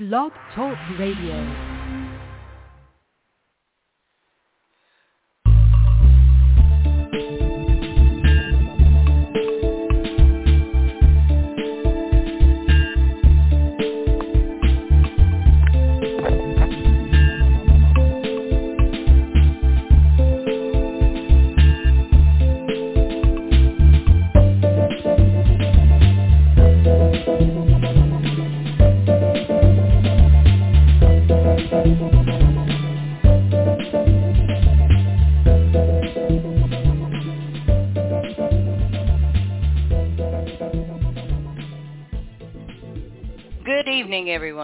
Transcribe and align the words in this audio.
Blog 0.00 0.32
Talk 0.56 0.76
Radio. 0.98 1.73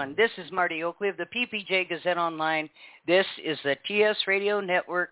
Everyone. 0.00 0.16
This 0.16 0.30
is 0.42 0.50
Marty 0.50 0.82
Oakley 0.82 1.10
of 1.10 1.18
the 1.18 1.26
PPJ 1.26 1.90
Gazette 1.90 2.16
Online. 2.16 2.70
This 3.06 3.26
is 3.44 3.58
the 3.64 3.76
TS 3.86 4.16
Radio 4.26 4.58
Network. 4.58 5.10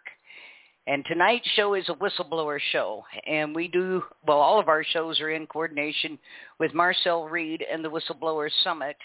And 0.87 1.05
tonight's 1.07 1.47
show 1.57 1.75
is 1.75 1.87
a 1.91 1.95
whistleblower 1.95 2.59
show. 2.73 3.05
And 3.27 3.55
we 3.55 3.69
do, 3.69 4.03
well, 4.27 4.39
all 4.39 4.59
of 4.59 4.69
our 4.69 4.83
shows 4.83 5.21
are 5.21 5.29
in 5.29 5.47
coordination 5.47 6.19
with 6.59 6.73
Marcel 6.73 7.29
Reid 7.29 7.63
and 7.71 7.85
the 7.85 7.91
Whistleblower 7.91 8.49
Summit. 8.65 8.97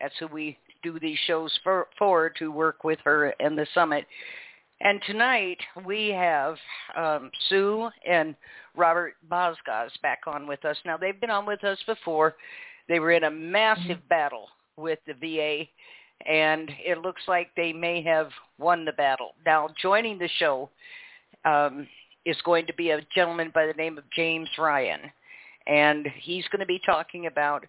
That's 0.00 0.14
who 0.18 0.26
we 0.26 0.58
do 0.82 0.98
these 0.98 1.18
shows 1.28 1.56
for, 1.62 1.86
for 1.96 2.30
to 2.30 2.50
work 2.50 2.82
with 2.82 2.98
her 3.04 3.32
and 3.38 3.56
the 3.56 3.66
summit. 3.74 4.06
And 4.80 5.00
tonight 5.06 5.58
we 5.86 6.08
have 6.08 6.56
um, 6.96 7.30
Sue 7.48 7.88
and 8.08 8.34
Robert 8.76 9.14
Bozgoz 9.30 9.90
back 10.02 10.22
on 10.26 10.48
with 10.48 10.64
us. 10.64 10.76
Now 10.84 10.96
they've 10.96 11.20
been 11.20 11.30
on 11.30 11.46
with 11.46 11.62
us 11.62 11.78
before. 11.86 12.34
They 12.88 12.98
were 12.98 13.12
in 13.12 13.22
a 13.22 13.30
massive 13.30 14.00
battle 14.08 14.48
with 14.78 14.98
the 15.06 15.14
VA, 15.14 15.64
and 16.30 16.70
it 16.84 16.98
looks 16.98 17.22
like 17.28 17.48
they 17.56 17.72
may 17.72 18.02
have 18.02 18.30
won 18.58 18.84
the 18.84 18.92
battle. 18.92 19.34
Now 19.44 19.68
joining 19.80 20.18
the 20.18 20.28
show 20.38 20.70
um, 21.44 21.86
is 22.24 22.36
going 22.44 22.66
to 22.66 22.74
be 22.74 22.90
a 22.90 23.00
gentleman 23.14 23.50
by 23.54 23.66
the 23.66 23.72
name 23.74 23.98
of 23.98 24.04
James 24.14 24.48
Ryan, 24.58 25.00
and 25.66 26.06
he's 26.20 26.46
going 26.48 26.60
to 26.60 26.66
be 26.66 26.80
talking 26.86 27.26
about 27.26 27.66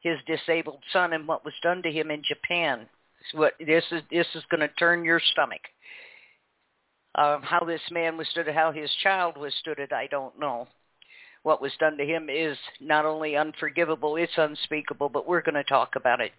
his 0.00 0.16
disabled 0.26 0.82
son 0.92 1.12
and 1.12 1.26
what 1.26 1.44
was 1.44 1.54
done 1.62 1.82
to 1.82 1.90
him 1.90 2.10
in 2.10 2.22
Japan. 2.26 2.86
What 3.34 3.54
this 3.58 3.84
is 3.90 4.02
this 4.10 4.26
is 4.34 4.42
going 4.50 4.60
to 4.60 4.74
turn 4.76 5.04
your 5.04 5.20
stomach 5.32 5.60
um, 7.16 7.42
how 7.42 7.64
this 7.64 7.80
man 7.90 8.16
withstood 8.16 8.48
it, 8.48 8.54
how 8.54 8.72
his 8.72 8.90
child 9.02 9.36
was 9.36 9.54
it, 9.66 9.92
I 9.92 10.06
don't 10.06 10.38
know. 10.38 10.68
What 11.42 11.62
was 11.62 11.72
done 11.80 11.96
to 11.96 12.04
him 12.04 12.28
is 12.28 12.56
not 12.80 13.06
only 13.06 13.36
unforgivable, 13.36 14.16
it's 14.16 14.32
unspeakable, 14.36 15.08
but 15.08 15.26
we're 15.26 15.40
going 15.40 15.54
to 15.54 15.64
talk 15.64 15.96
about 15.96 16.20
it. 16.20 16.32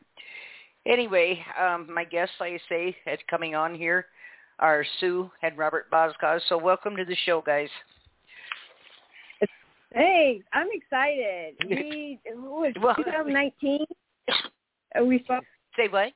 Anyway, 0.86 1.44
um, 1.60 1.88
my 1.92 2.04
guests, 2.04 2.36
like 2.40 2.54
I 2.54 2.60
say, 2.70 2.96
that's 3.06 3.22
coming 3.30 3.56
on 3.56 3.74
here 3.76 4.06
are 4.60 4.86
Sue 5.00 5.30
and 5.42 5.58
Robert 5.58 5.90
Bozgoz. 5.92 6.42
So 6.50 6.58
welcome 6.58 6.96
to 6.96 7.06
the 7.06 7.16
show, 7.26 7.42
guys. 7.42 7.70
Hey, 9.94 10.42
I'm 10.54 10.68
excited. 10.72 11.56
We 11.68 12.20
it 12.24 12.38
was 12.38 12.74
Well- 12.82 12.96
2019. 12.96 13.86
Uh, 14.30 15.04
we 15.06 15.20
spoke. 15.24 15.44
Say 15.76 15.88
what? 15.88 16.12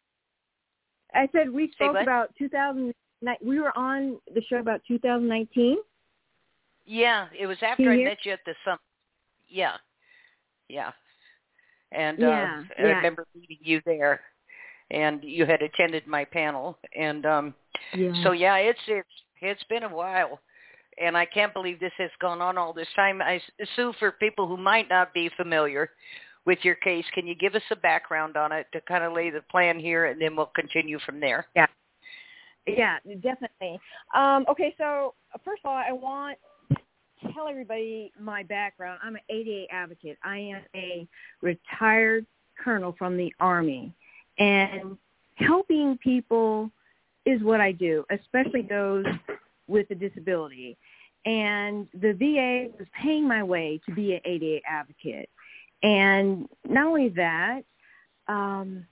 I 1.13 1.27
said 1.31 1.49
we 1.49 1.71
spoke 1.71 1.95
about 2.01 2.33
2000. 2.37 2.93
We 3.43 3.59
were 3.59 3.77
on 3.77 4.17
the 4.33 4.41
show 4.49 4.57
about 4.57 4.81
2019. 4.87 5.77
Yeah, 6.85 7.27
it 7.37 7.47
was 7.47 7.57
after 7.61 7.89
I 7.89 7.97
met 7.97 8.19
you 8.23 8.31
at 8.31 8.39
the 8.45 8.53
summit. 8.63 8.79
Yeah, 9.47 9.77
yeah. 10.69 10.91
And 11.91 12.19
Yeah, 12.19 12.63
uh, 12.77 12.81
I 12.81 12.81
remember 12.81 13.25
meeting 13.33 13.57
you 13.61 13.81
there, 13.85 14.21
and 14.91 15.23
you 15.23 15.45
had 15.45 15.61
attended 15.61 16.07
my 16.07 16.25
panel. 16.25 16.77
And 16.95 17.25
um, 17.25 17.55
Yeah. 17.93 18.11
So 18.23 18.31
yeah, 18.31 18.57
it's 18.57 18.79
it's 18.87 19.09
it's 19.41 19.63
been 19.63 19.83
a 19.83 19.95
while, 19.95 20.39
and 21.01 21.17
I 21.17 21.25
can't 21.25 21.53
believe 21.53 21.79
this 21.79 21.93
has 21.97 22.11
gone 22.19 22.41
on 22.41 22.57
all 22.57 22.73
this 22.73 22.87
time. 22.95 23.21
I 23.21 23.41
Sue, 23.75 23.93
for 23.99 24.11
people 24.11 24.47
who 24.47 24.57
might 24.57 24.89
not 24.89 25.13
be 25.13 25.29
familiar 25.37 25.91
with 26.45 26.59
your 26.63 26.75
case, 26.75 27.05
can 27.13 27.25
you 27.25 27.35
give 27.35 27.55
us 27.55 27.63
a 27.71 27.75
background 27.75 28.37
on 28.37 28.51
it 28.51 28.67
to 28.71 28.81
kind 28.81 29.03
of 29.03 29.13
lay 29.13 29.29
the 29.29 29.41
plan 29.49 29.79
here, 29.79 30.05
and 30.05 30.21
then 30.21 30.35
we'll 30.35 30.51
continue 30.55 30.99
from 30.99 31.19
there. 31.19 31.47
Yeah, 31.55 31.65
Yeah, 32.67 32.97
definitely. 33.21 33.79
Um, 34.13 34.45
okay, 34.49 34.75
so 34.77 35.15
first 35.43 35.61
of 35.63 35.69
all, 35.69 35.77
I 35.77 35.91
want 35.91 36.37
to 36.37 36.54
tell 37.33 37.47
everybody 37.47 38.11
my 38.19 38.43
background. 38.43 38.99
I'm 39.03 39.15
an 39.15 39.21
ADA 39.29 39.65
advocate. 39.71 40.17
I 40.23 40.37
am 40.37 40.61
a 40.75 41.07
retired 41.41 42.25
colonel 42.63 42.95
from 42.97 43.17
the 43.17 43.33
Army, 43.39 43.93
and 44.37 44.97
helping 45.35 45.97
people 45.97 46.71
is 47.25 47.41
what 47.41 47.59
I 47.59 47.71
do, 47.71 48.05
especially 48.11 48.61
those 48.61 49.05
with 49.67 49.89
a 49.91 49.95
disability. 49.95 50.77
And 51.25 51.87
the 51.93 52.13
VA 52.13 52.71
was 52.77 52.87
paying 53.01 53.27
my 53.27 53.41
way 53.41 53.81
to 53.87 53.95
be 53.95 54.13
an 54.13 54.21
ADA 54.25 54.59
advocate. 54.69 55.29
And 55.81 56.47
not 56.67 56.85
only 56.85 57.09
that, 57.09 57.63
um, 58.27 58.85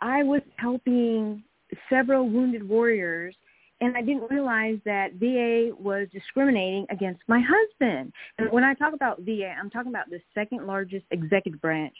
I 0.00 0.22
was 0.22 0.42
helping 0.56 1.42
several 1.88 2.28
wounded 2.28 2.66
warriors 2.66 3.34
and 3.80 3.96
I 3.96 4.02
didn't 4.02 4.30
realize 4.30 4.78
that 4.84 5.14
VA 5.14 5.70
was 5.78 6.06
discriminating 6.12 6.86
against 6.90 7.22
my 7.28 7.40
husband. 7.40 8.12
And 8.38 8.50
when 8.52 8.62
I 8.62 8.74
talk 8.74 8.92
about 8.92 9.20
VA, 9.20 9.54
I'm 9.58 9.70
talking 9.70 9.90
about 9.90 10.10
the 10.10 10.20
second 10.34 10.66
largest 10.66 11.06
executive 11.10 11.60
branch 11.60 11.94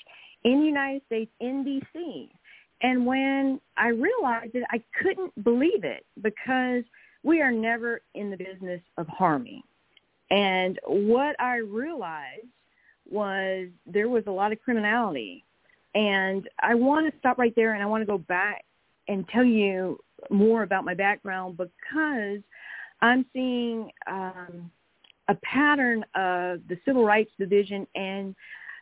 in 0.45 0.61
the 0.61 0.67
United 0.67 1.03
States 1.07 1.31
in 1.41 1.65
DC. 1.65 2.29
And 2.83 3.07
when 3.07 3.61
I 3.77 3.89
realized 3.89 4.55
it, 4.55 4.65
I 4.71 4.83
couldn't 5.03 5.43
believe 5.43 5.85
it 5.85 6.05
because 6.23 6.85
we 7.23 7.41
are 7.41 7.53
never 7.53 8.03
in 8.15 8.31
the 8.31 8.37
business 8.37 8.81
of 8.97 9.07
harming. 9.09 9.63
And 10.31 10.79
what 10.87 11.39
I 11.41 11.57
realized 11.57 12.47
was 13.11 13.69
there 13.87 14.09
was 14.09 14.25
a 14.27 14.31
lot 14.31 14.53
of 14.53 14.61
criminality. 14.61 15.45
And 15.95 16.49
I 16.61 16.75
want 16.75 17.13
to 17.13 17.19
stop 17.19 17.39
right 17.39 17.55
there 17.57 17.75
and 17.75 17.83
I 17.83 17.87
want 17.87 18.03
to 18.03 18.07
go 18.07 18.19
back 18.19 18.65
and 19.09 19.29
tell 19.29 19.45
you 19.45 19.99
more 20.31 20.63
about 20.63 20.85
my 20.85 20.95
background 20.95 21.57
because 21.57 22.41
I'm 23.01 23.25
seeing 23.33 23.91
um, 24.07 24.71
a 25.29 25.35
pattern 25.43 26.05
of 26.15 26.61
the 26.69 26.79
Civil 26.85 27.05
Rights 27.05 27.31
Division 27.39 27.87
and 27.95 28.35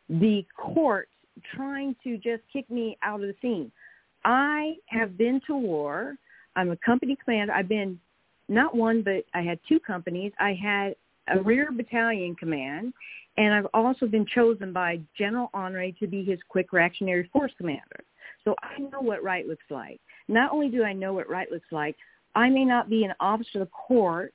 the 0.09 0.45
courts 0.57 1.11
trying 1.55 1.95
to 2.03 2.17
just 2.17 2.43
kick 2.53 2.69
me 2.71 2.97
out 3.03 3.21
of 3.21 3.29
the 3.29 3.35
scene. 3.41 3.71
I 4.25 4.75
have 4.87 5.17
been 5.17 5.41
to 5.47 5.57
war. 5.57 6.17
I'm 6.57 6.71
a 6.71 6.77
company 6.77 7.17
commander. 7.23 7.53
I've 7.53 7.69
been 7.69 8.01
not 8.49 8.75
one, 8.75 9.03
but 9.03 9.25
I 9.35 9.43
had 9.43 9.61
two 9.69 9.79
companies. 9.79 10.33
I 10.41 10.55
had 10.61 10.97
a 11.29 11.43
rear 11.43 11.71
battalion 11.71 12.35
command, 12.35 12.95
and 13.37 13.55
I've 13.55 13.67
also 13.75 14.07
been 14.07 14.27
chosen 14.27 14.73
by 14.73 15.01
General 15.17 15.51
Honore 15.55 15.93
to 16.01 16.07
be 16.07 16.25
his 16.25 16.39
quick 16.49 16.73
reactionary 16.73 17.29
force 17.33 17.53
commander. 17.59 18.05
So 18.45 18.55
I 18.63 18.81
know 18.81 19.01
what 19.01 19.23
right 19.23 19.47
looks 19.47 19.67
like. 19.71 20.01
Not 20.29 20.53
only 20.53 20.69
do 20.69 20.85
I 20.85 20.93
know 20.93 21.13
what 21.15 21.29
right 21.29 21.51
looks 21.51 21.73
like, 21.73 21.97
I 22.35 22.49
may 22.51 22.65
not 22.65 22.91
be 22.91 23.05
an 23.05 23.15
officer 23.21 23.61
of 23.61 23.67
the 23.67 23.71
court. 23.73 24.35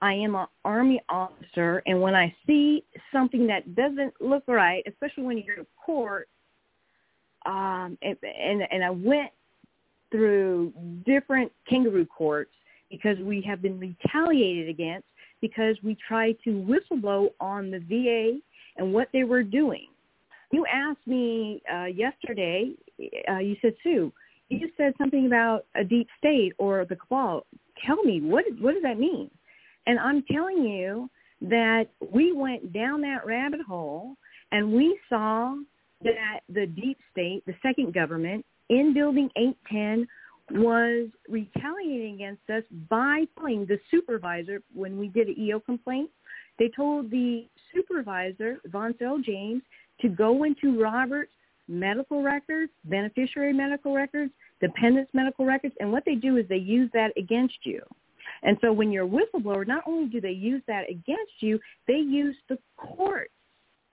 I 0.00 0.14
am 0.14 0.34
an 0.34 0.46
army 0.64 1.00
officer, 1.08 1.82
and 1.86 2.00
when 2.00 2.14
I 2.14 2.34
see 2.46 2.84
something 3.12 3.46
that 3.46 3.76
doesn't 3.76 4.14
look 4.20 4.42
right, 4.48 4.82
especially 4.88 5.22
when 5.24 5.38
you're 5.38 5.58
in 5.58 5.66
court, 5.84 6.28
um, 7.46 7.96
and, 8.02 8.16
and 8.22 8.62
and 8.70 8.84
I 8.84 8.90
went 8.90 9.30
through 10.10 10.72
different 11.06 11.50
kangaroo 11.68 12.06
courts 12.06 12.52
because 12.90 13.18
we 13.18 13.40
have 13.42 13.62
been 13.62 13.78
retaliated 13.78 14.68
against 14.68 15.06
because 15.40 15.76
we 15.82 15.96
tried 16.06 16.36
to 16.44 16.50
whistleblow 16.50 17.28
on 17.40 17.70
the 17.70 17.78
VA 17.78 18.38
and 18.76 18.92
what 18.92 19.08
they 19.12 19.24
were 19.24 19.42
doing. 19.42 19.86
You 20.52 20.66
asked 20.66 21.06
me 21.06 21.62
uh, 21.72 21.86
yesterday. 21.86 22.72
Uh, 23.28 23.38
you 23.38 23.56
said, 23.62 23.74
Sue, 23.82 24.12
you 24.52 24.70
said 24.76 24.94
something 24.98 25.26
about 25.26 25.66
a 25.74 25.84
deep 25.84 26.08
state 26.18 26.52
or 26.58 26.84
the 26.84 26.96
cabal. 26.96 27.46
Tell 27.86 28.02
me 28.02 28.20
what 28.20 28.44
what 28.60 28.74
does 28.74 28.82
that 28.82 28.98
mean? 28.98 29.30
And 29.86 29.98
I'm 29.98 30.22
telling 30.30 30.64
you 30.64 31.08
that 31.42 31.86
we 32.12 32.32
went 32.32 32.72
down 32.72 33.00
that 33.02 33.26
rabbit 33.26 33.60
hole 33.60 34.16
and 34.52 34.72
we 34.72 34.98
saw 35.08 35.56
that 36.02 36.40
the 36.48 36.66
deep 36.66 36.98
state, 37.10 37.42
the 37.46 37.54
second 37.62 37.94
government 37.94 38.44
in 38.68 38.94
Building 38.94 39.28
810 39.36 40.06
was 40.60 41.08
retaliating 41.28 42.14
against 42.16 42.42
us 42.50 42.62
by 42.88 43.24
telling 43.36 43.66
the 43.66 43.78
supervisor 43.90 44.62
when 44.74 44.98
we 44.98 45.08
did 45.08 45.28
an 45.28 45.38
EO 45.38 45.60
complaint, 45.60 46.10
they 46.58 46.70
told 46.76 47.10
the 47.10 47.46
supervisor, 47.74 48.58
Von 48.66 48.94
Sell 48.98 49.18
James, 49.18 49.62
to 50.00 50.08
go 50.08 50.44
into 50.44 50.80
Robert's 50.80 51.32
medical 51.68 52.22
records, 52.22 52.72
beneficiary 52.84 53.52
medical 53.52 53.94
records, 53.94 54.32
dependents 54.60 55.10
medical 55.14 55.44
records, 55.44 55.74
and 55.80 55.90
what 55.90 56.04
they 56.04 56.14
do 56.14 56.36
is 56.36 56.46
they 56.48 56.56
use 56.56 56.90
that 56.92 57.12
against 57.16 57.58
you. 57.64 57.80
And 58.42 58.56
so 58.60 58.72
when 58.72 58.90
you're 58.90 59.06
a 59.06 59.08
whistleblower, 59.08 59.66
not 59.66 59.84
only 59.86 60.08
do 60.08 60.20
they 60.20 60.30
use 60.30 60.62
that 60.66 60.90
against 60.90 61.32
you, 61.40 61.58
they 61.86 61.98
use 61.98 62.36
the 62.48 62.58
courts 62.76 63.32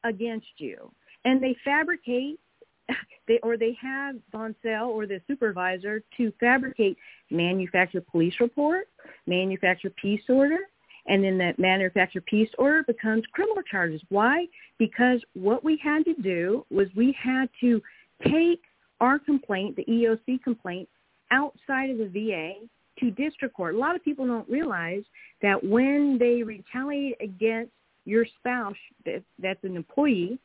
against 0.03 0.47
you. 0.57 0.91
And 1.25 1.41
they 1.41 1.55
fabricate 1.63 2.39
they 3.27 3.39
or 3.43 3.57
they 3.57 3.77
have 3.81 4.15
Von 4.31 4.55
Cell 4.63 4.85
or 4.85 5.05
the 5.05 5.21
supervisor 5.27 6.01
to 6.17 6.33
fabricate 6.39 6.97
manufacture 7.29 8.01
police 8.01 8.33
report, 8.39 8.87
manufacture 9.27 9.91
peace 10.01 10.21
order, 10.27 10.59
and 11.07 11.23
then 11.23 11.37
that 11.37 11.59
manufacture 11.59 12.21
peace 12.21 12.49
order 12.57 12.83
becomes 12.83 13.23
criminal 13.31 13.63
charges. 13.69 14.01
Why? 14.09 14.45
Because 14.77 15.21
what 15.33 15.63
we 15.63 15.79
had 15.83 16.05
to 16.05 16.13
do 16.21 16.65
was 16.69 16.87
we 16.95 17.15
had 17.21 17.49
to 17.61 17.81
take 18.23 18.61
our 19.01 19.17
complaint, 19.17 19.75
the 19.75 19.85
EOC 19.85 20.43
complaint, 20.43 20.87
outside 21.31 21.89
of 21.89 21.97
the 21.97 22.07
VA 22.07 22.53
to 22.99 23.11
district 23.11 23.55
court. 23.55 23.75
A 23.75 23.77
lot 23.77 23.95
of 23.95 24.03
people 24.03 24.27
don't 24.27 24.49
realize 24.49 25.03
that 25.41 25.63
when 25.63 26.17
they 26.19 26.43
retaliate 26.43 27.15
against 27.21 27.71
your 28.05 28.25
spouse, 28.39 28.75
that's 29.05 29.63
an 29.63 29.75
employee, 29.75 30.37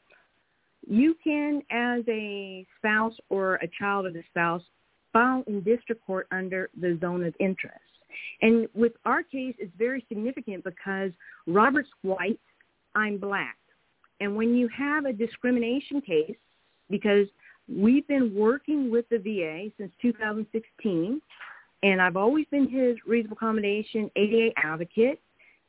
you 0.87 1.17
can, 1.25 1.63
as 1.71 2.03
a 2.09 2.67
spouse 2.79 3.15
or 3.31 3.55
a 3.57 3.69
child 3.79 4.07
of 4.07 4.13
the 4.13 4.23
spouse, 4.31 4.63
file 5.13 5.43
in 5.47 5.63
district 5.63 6.05
court 6.05 6.27
under 6.31 6.69
the 6.81 6.99
zone 7.01 7.25
of 7.25 7.35
interest. 7.41 7.81
And 8.43 8.69
with 8.75 8.93
our 9.05 9.23
case, 9.23 9.55
it's 9.59 9.73
very 9.79 10.05
significant 10.09 10.65
because 10.65 11.11
Robert's 11.47 11.91
white, 12.03 12.41
I'm 12.95 13.19
black. 13.19 13.57
And 14.21 14.37
when 14.37 14.55
you 14.55 14.69
have 14.77 15.05
a 15.05 15.13
discrimination 15.13 16.01
case, 16.01 16.37
because 16.91 17.27
we've 17.69 18.07
been 18.07 18.35
working 18.35 18.91
with 18.91 19.09
the 19.09 19.19
VA 19.19 19.71
since 19.79 19.93
2016, 20.03 21.21
and 21.83 22.01
I've 22.01 22.17
always 22.17 22.47
been 22.51 22.69
his 22.69 22.97
reasonable 23.07 23.37
accommodation 23.37 24.11
ADA 24.17 24.53
advocate 24.57 25.21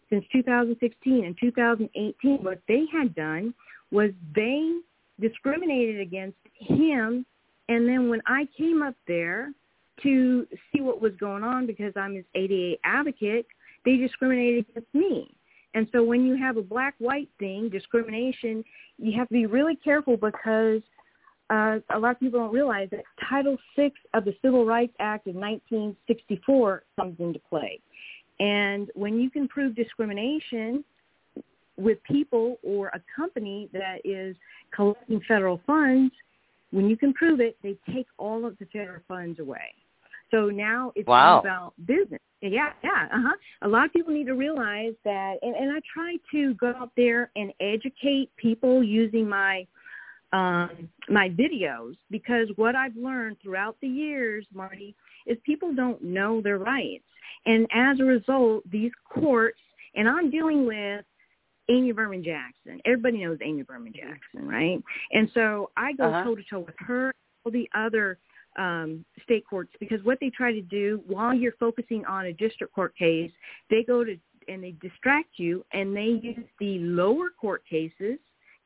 since 0.10 0.24
2016 0.32 1.26
and 1.26 1.36
2018. 1.40 2.38
What 2.44 2.62
they 2.68 2.86
had 2.92 3.14
done 3.16 3.54
was 3.92 4.12
they 4.36 4.78
discriminated 5.20 6.00
against 6.00 6.38
him. 6.60 7.26
And 7.68 7.88
then 7.88 8.10
when 8.10 8.22
I 8.26 8.48
came 8.58 8.82
up 8.82 8.96
there 9.08 9.52
to 10.04 10.48
see 10.72 10.82
what 10.82 11.02
was 11.02 11.14
going 11.20 11.44
on 11.44 11.66
because 11.66 11.94
I'm 11.96 12.16
his 12.16 12.26
ADA 12.36 12.76
advocate, 12.84 13.46
they 13.86 13.98
discriminated 13.98 14.66
against 14.70 14.94
me. 14.94 15.36
And 15.74 15.88
so 15.92 16.04
when 16.04 16.26
you 16.26 16.36
have 16.38 16.58
a 16.58 16.62
black-white 16.62 17.30
thing, 17.38 17.70
discrimination, 17.70 18.64
you 18.98 19.18
have 19.18 19.28
to 19.28 19.34
be 19.34 19.46
really 19.46 19.76
careful 19.76 20.16
because 20.16 20.82
uh, 21.50 21.80
a 21.94 22.00
lot 22.00 22.12
of 22.12 22.20
people 22.20 22.40
don't 22.40 22.54
realize 22.54 22.88
that 22.92 23.04
Title 23.30 23.58
VI 23.76 23.92
of 24.14 24.26
the 24.26 24.34
Civil 24.42 24.66
Rights 24.66 24.94
Act 25.00 25.28
of 25.28 25.36
1964 25.36 26.84
comes 26.98 27.20
into 27.20 27.40
play. 27.50 27.80
And 28.40 28.90
when 28.96 29.20
you 29.20 29.30
can 29.30 29.48
prove 29.48 29.76
discrimination 29.76 30.84
with 31.78 32.02
people 32.04 32.58
or 32.64 32.88
a 32.88 33.02
company 33.16 33.70
that 33.74 33.98
is 34.04 34.36
collecting 34.74 35.22
federal 35.28 35.62
funds, 35.68 36.14
when 36.72 36.90
you 36.90 36.98
can 36.98 37.14
prove 37.14 37.40
it, 37.40 37.58
they 37.64 37.78
take 37.94 38.08
all 38.18 38.46
of 38.46 38.58
the 38.60 38.66
federal 38.66 39.02
funds 39.08 39.40
away. 39.40 39.74
So 40.36 40.50
now 40.50 40.92
it's 40.96 41.08
wow. 41.08 41.36
all 41.36 41.40
about 41.40 41.74
business. 41.86 42.20
Yeah, 42.42 42.74
yeah, 42.84 43.08
uh-huh. 43.12 43.36
A 43.62 43.68
lot 43.68 43.86
of 43.86 43.94
people 43.94 44.14
need 44.14 44.26
to 44.26 44.36
realize 44.36 44.94
that, 45.04 45.38
and, 45.42 45.56
and 45.56 45.72
I 45.72 45.80
try 45.92 46.18
to 46.32 46.54
go 46.56 46.74
out 46.78 46.92
there 46.98 47.32
and 47.36 47.52
educate 47.60 48.30
people 48.36 48.84
using 48.84 49.28
my 49.28 49.66
um, 50.34 50.90
my 51.08 51.30
videos 51.30 51.96
because 52.12 52.50
what 52.58 52.76
I've 52.76 52.96
learned 52.98 53.38
throughout 53.42 53.78
the 53.82 53.88
years, 53.88 54.46
Marty, 54.54 54.94
is 55.26 55.38
people 55.46 55.74
don't 55.74 56.04
know 56.04 56.42
their 56.42 56.58
rights. 56.58 57.06
And 57.46 57.68
as 57.74 58.00
a 58.02 58.04
result, 58.04 58.70
these 58.70 58.92
courts, 59.10 59.62
and 59.96 60.10
I'm 60.10 60.30
dealing 60.30 60.66
with 60.66 61.06
Amy 61.70 61.94
Berman 61.94 62.24
Jackson. 62.24 62.82
Everybody 62.86 63.24
knows 63.24 63.38
Amy 63.42 63.64
Berman 63.64 63.94
Jackson, 63.94 64.48
right? 64.48 64.84
And 65.14 65.30
so 65.34 65.72
I 65.78 65.94
go 65.94 66.12
toe 66.24 66.36
to 66.36 66.44
toe 66.50 66.60
with 66.60 66.76
her, 66.80 67.14
all 67.46 67.52
the 67.52 67.70
other 67.74 68.18
um, 68.58 69.06
state 69.24 69.46
courts, 69.50 69.72
because 69.80 70.04
what 70.04 70.18
they 70.20 70.30
try 70.30 70.52
to 70.52 70.62
do 70.62 71.02
while 71.08 71.34
you're 71.34 71.54
focusing 71.60 72.06
on 72.06 72.28
a 72.28 72.34
district 72.34 72.74
court 72.74 72.96
case, 72.98 73.32
they 73.70 73.84
go 73.84 74.04
to 74.04 74.18
and 74.48 74.64
they 74.64 74.76
distract 74.82 75.30
you, 75.38 75.66
and 75.74 75.96
they 75.96 76.20
use 76.22 76.46
the 76.60 76.78
lower 76.80 77.30
court 77.30 77.64
cases 77.68 78.20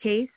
case 0.04 0.30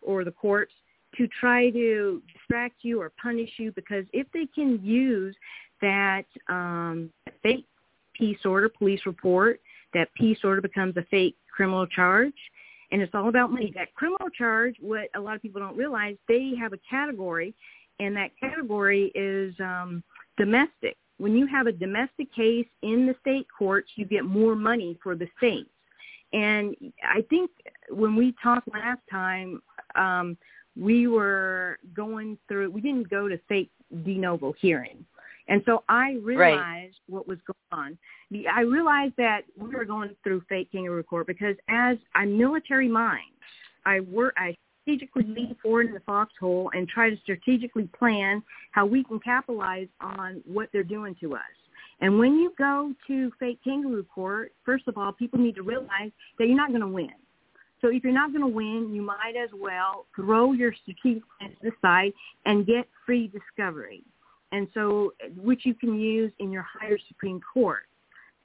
or 0.00 0.24
the 0.24 0.30
courts 0.30 0.72
to 1.16 1.28
try 1.40 1.70
to 1.70 2.22
distract 2.32 2.76
you 2.82 3.00
or 3.00 3.12
punish 3.20 3.50
you 3.58 3.72
because 3.72 4.04
if 4.12 4.26
they 4.32 4.46
can 4.54 4.80
use 4.82 5.34
that 5.80 6.24
um, 6.48 7.10
fake 7.42 7.66
peace 8.14 8.38
order, 8.44 8.68
police 8.68 9.00
report, 9.06 9.60
that 9.94 10.08
peace 10.14 10.38
order 10.44 10.60
becomes 10.60 10.96
a 10.96 11.02
fake 11.10 11.36
criminal 11.54 11.86
charge. 11.86 12.34
And 12.92 13.02
it's 13.02 13.14
all 13.14 13.28
about 13.28 13.50
money. 13.50 13.72
That 13.74 13.92
criminal 13.94 14.28
charge, 14.30 14.76
what 14.80 15.08
a 15.16 15.20
lot 15.20 15.34
of 15.34 15.42
people 15.42 15.60
don't 15.60 15.76
realize, 15.76 16.16
they 16.28 16.52
have 16.60 16.72
a 16.72 16.78
category, 16.88 17.52
and 18.00 18.16
that 18.16 18.30
category 18.38 19.12
is 19.14 19.54
um, 19.60 20.02
domestic. 20.36 20.96
When 21.18 21.36
you 21.36 21.46
have 21.46 21.66
a 21.66 21.72
domestic 21.72 22.32
case 22.34 22.66
in 22.82 23.06
the 23.06 23.14
state 23.20 23.46
courts, 23.56 23.90
you 23.96 24.04
get 24.04 24.24
more 24.24 24.54
money 24.54 24.98
for 25.02 25.14
the 25.14 25.28
states. 25.38 25.70
And 26.32 26.76
I 27.02 27.22
think 27.30 27.50
when 27.88 28.16
we 28.16 28.34
talked 28.42 28.68
last 28.72 29.00
time, 29.10 29.62
um, 29.94 30.36
we 30.78 31.06
were 31.06 31.78
going 31.94 32.36
through, 32.48 32.70
we 32.70 32.80
didn't 32.82 33.08
go 33.08 33.28
to 33.28 33.40
state 33.46 33.70
de 34.04 34.18
novo 34.18 34.52
hearing. 34.60 35.04
And 35.48 35.62
so 35.64 35.84
I 35.88 36.18
realized 36.22 36.58
right. 36.58 36.92
what 37.06 37.28
was 37.28 37.38
going 37.46 37.56
on. 37.72 37.98
I 38.52 38.62
realized 38.62 39.14
that 39.16 39.42
we 39.56 39.68
were 39.68 39.84
going 39.84 40.10
through 40.24 40.42
fake 40.48 40.70
kangaroo 40.72 41.04
court 41.04 41.28
because 41.28 41.54
as 41.68 41.96
a 42.20 42.26
military 42.26 42.88
mind, 42.88 43.22
I 43.84 44.00
work, 44.00 44.34
I 44.36 44.56
strategically 44.86 45.24
lean 45.24 45.56
forward 45.60 45.86
in 45.86 45.94
the 45.94 46.00
foxhole 46.00 46.70
and 46.72 46.88
try 46.88 47.10
to 47.10 47.16
strategically 47.22 47.88
plan 47.98 48.42
how 48.70 48.86
we 48.86 49.02
can 49.02 49.18
capitalize 49.18 49.88
on 50.00 50.42
what 50.46 50.68
they're 50.72 50.84
doing 50.84 51.16
to 51.20 51.34
us. 51.34 51.40
And 52.00 52.18
when 52.18 52.34
you 52.34 52.52
go 52.56 52.92
to 53.08 53.32
fake 53.40 53.58
kangaroo 53.64 54.04
court, 54.04 54.52
first 54.64 54.86
of 54.86 54.96
all, 54.96 55.12
people 55.12 55.40
need 55.40 55.56
to 55.56 55.62
realize 55.62 56.10
that 56.38 56.46
you're 56.46 56.56
not 56.56 56.68
going 56.68 56.82
to 56.82 56.88
win. 56.88 57.10
So 57.80 57.88
if 57.88 58.04
you're 58.04 58.12
not 58.12 58.32
going 58.32 58.42
to 58.42 58.54
win, 58.54 58.92
you 58.94 59.02
might 59.02 59.34
as 59.42 59.50
well 59.58 60.06
throw 60.14 60.52
your 60.52 60.72
strategic 60.82 61.22
plans 61.38 61.56
to 61.62 61.70
the 61.70 61.72
side 61.82 62.12
and 62.44 62.66
get 62.66 62.88
free 63.04 63.28
discovery 63.28 64.04
and 64.52 64.68
so 64.74 65.12
which 65.36 65.62
you 65.64 65.74
can 65.74 65.98
use 65.98 66.32
in 66.38 66.52
your 66.52 66.62
higher 66.62 66.98
Supreme 67.08 67.40
Court. 67.52 67.82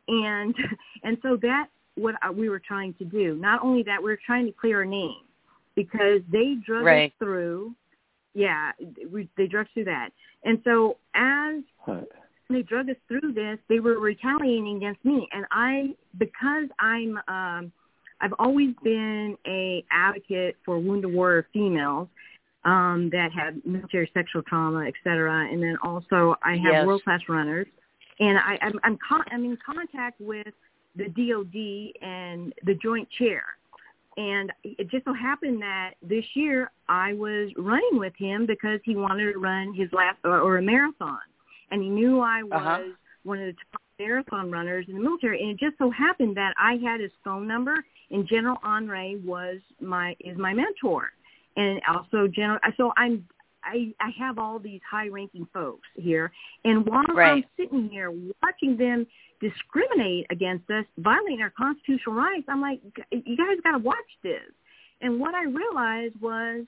And 0.08 0.56
and 1.04 1.18
so 1.22 1.38
that's 1.42 1.70
what 1.96 2.16
we 2.36 2.50
were 2.50 2.62
trying 2.66 2.94
to 2.96 3.06
do. 3.06 3.36
Not 3.36 3.62
only 3.64 3.84
that, 3.84 4.02
we 4.02 4.12
are 4.12 4.20
trying 4.26 4.46
to 4.48 4.52
clear 4.52 4.80
our 4.80 4.86
name 4.86 5.24
because 5.84 6.22
they 6.32 6.56
drug 6.66 6.86
right. 6.86 7.12
us 7.12 7.16
through. 7.20 7.74
Yeah, 8.34 8.72
we, 9.12 9.30
they 9.38 9.48
drug 9.48 9.66
us 9.66 9.72
through 9.74 9.86
that. 9.86 10.10
And 10.44 10.56
so 10.64 10.98
as 11.14 11.56
they 12.50 12.62
drug 12.62 12.90
us 12.90 12.96
through 13.08 13.34
this, 13.34 13.58
they 13.68 13.80
were 13.80 14.00
retaliating 14.00 14.78
against 14.78 15.04
me. 15.04 15.28
And 15.36 15.46
I, 15.52 15.96
because 16.18 16.68
I'm, 16.80 17.12
um, 17.28 17.72
I've 18.22 18.34
always 18.40 18.74
been 18.84 19.38
a 19.48 19.84
advocate 19.92 20.56
for 20.66 20.80
wounded 20.80 21.12
warrior 21.14 21.48
females 21.52 22.08
um, 22.64 23.10
that 23.12 23.30
have 23.40 23.54
military 23.66 24.10
sexual 24.14 24.44
trauma, 24.44 24.86
et 24.88 24.94
cetera. 25.04 25.48
And 25.52 25.62
then 25.62 25.76
also 25.84 26.36
I 26.44 26.54
have 26.66 26.74
yes. 26.74 26.86
world-class 26.86 27.22
runners. 27.28 27.68
And 28.20 28.38
I, 28.38 28.58
I'm, 28.62 28.80
I'm, 28.84 28.98
con- 29.08 29.26
I'm 29.32 29.46
in 29.46 29.58
contact 29.66 30.22
with 30.22 30.54
the 30.96 31.06
DOD 31.06 31.58
and 32.08 32.54
the 32.66 32.76
Joint 32.76 33.08
Chair. 33.18 33.44
And 34.18 34.52
it 34.64 34.90
just 34.90 35.06
so 35.06 35.14
happened 35.14 35.62
that 35.62 35.92
this 36.02 36.26
year 36.34 36.72
I 36.90 37.14
was 37.14 37.52
running 37.58 37.98
with 37.98 38.14
him 38.18 38.46
because 38.46 38.80
he 38.84 38.96
wanted 38.96 39.32
to 39.32 39.40
run 39.40 39.74
his 39.74 39.90
last 39.94 40.18
or, 40.24 40.40
or 40.40 40.58
a 40.58 40.62
marathon, 40.62 41.20
and 41.72 41.82
he 41.82 41.90
knew 41.90 42.20
I 42.20 42.44
was 42.44 42.52
uh-huh. 42.54 42.80
one 43.24 43.40
of 43.40 43.46
the 43.46 43.54
top 43.72 43.82
marathon 44.00 44.52
runners 44.52 44.86
in 44.90 44.96
the 44.96 45.02
military. 45.02 45.42
And 45.42 45.52
it 45.52 45.60
just 45.60 45.78
so 45.78 45.90
happened 45.92 46.36
that 46.36 46.54
I 46.60 46.78
had 46.84 47.00
his 47.00 47.12
phone 47.24 47.48
number, 47.48 47.86
and 48.10 48.28
General 48.28 48.58
Henri 48.64 49.22
was 49.24 49.60
my 49.80 50.16
is 50.20 50.38
my 50.38 50.54
mentor 50.54 51.14
and 51.56 51.82
also 51.88 52.28
general. 52.28 52.60
So 52.78 52.92
I'm 52.98 53.26
I, 53.64 53.94
I 54.00 54.10
have 54.20 54.40
all 54.40 54.58
these 54.58 54.82
high-ranking 54.90 55.48
folks 55.54 55.88
here, 55.96 56.32
and 56.66 56.86
while 56.86 57.04
right. 57.14 57.32
I'm 57.32 57.44
sitting 57.58 57.90
here 57.90 58.12
watching 58.42 58.76
them 58.76 59.06
discriminate 59.42 60.28
against 60.30 60.70
us, 60.70 60.86
violating 60.98 61.42
our 61.42 61.52
constitutional 61.58 62.16
rights, 62.16 62.46
I'm 62.48 62.62
like, 62.62 62.80
you 63.12 63.38
guys 63.38 63.58
got 63.64 63.72
to 63.72 63.80
watch 63.80 63.98
this. 64.24 64.52
And 65.02 65.20
what 65.20 65.34
I 65.34 65.44
realized 65.44 66.20
was 66.22 66.66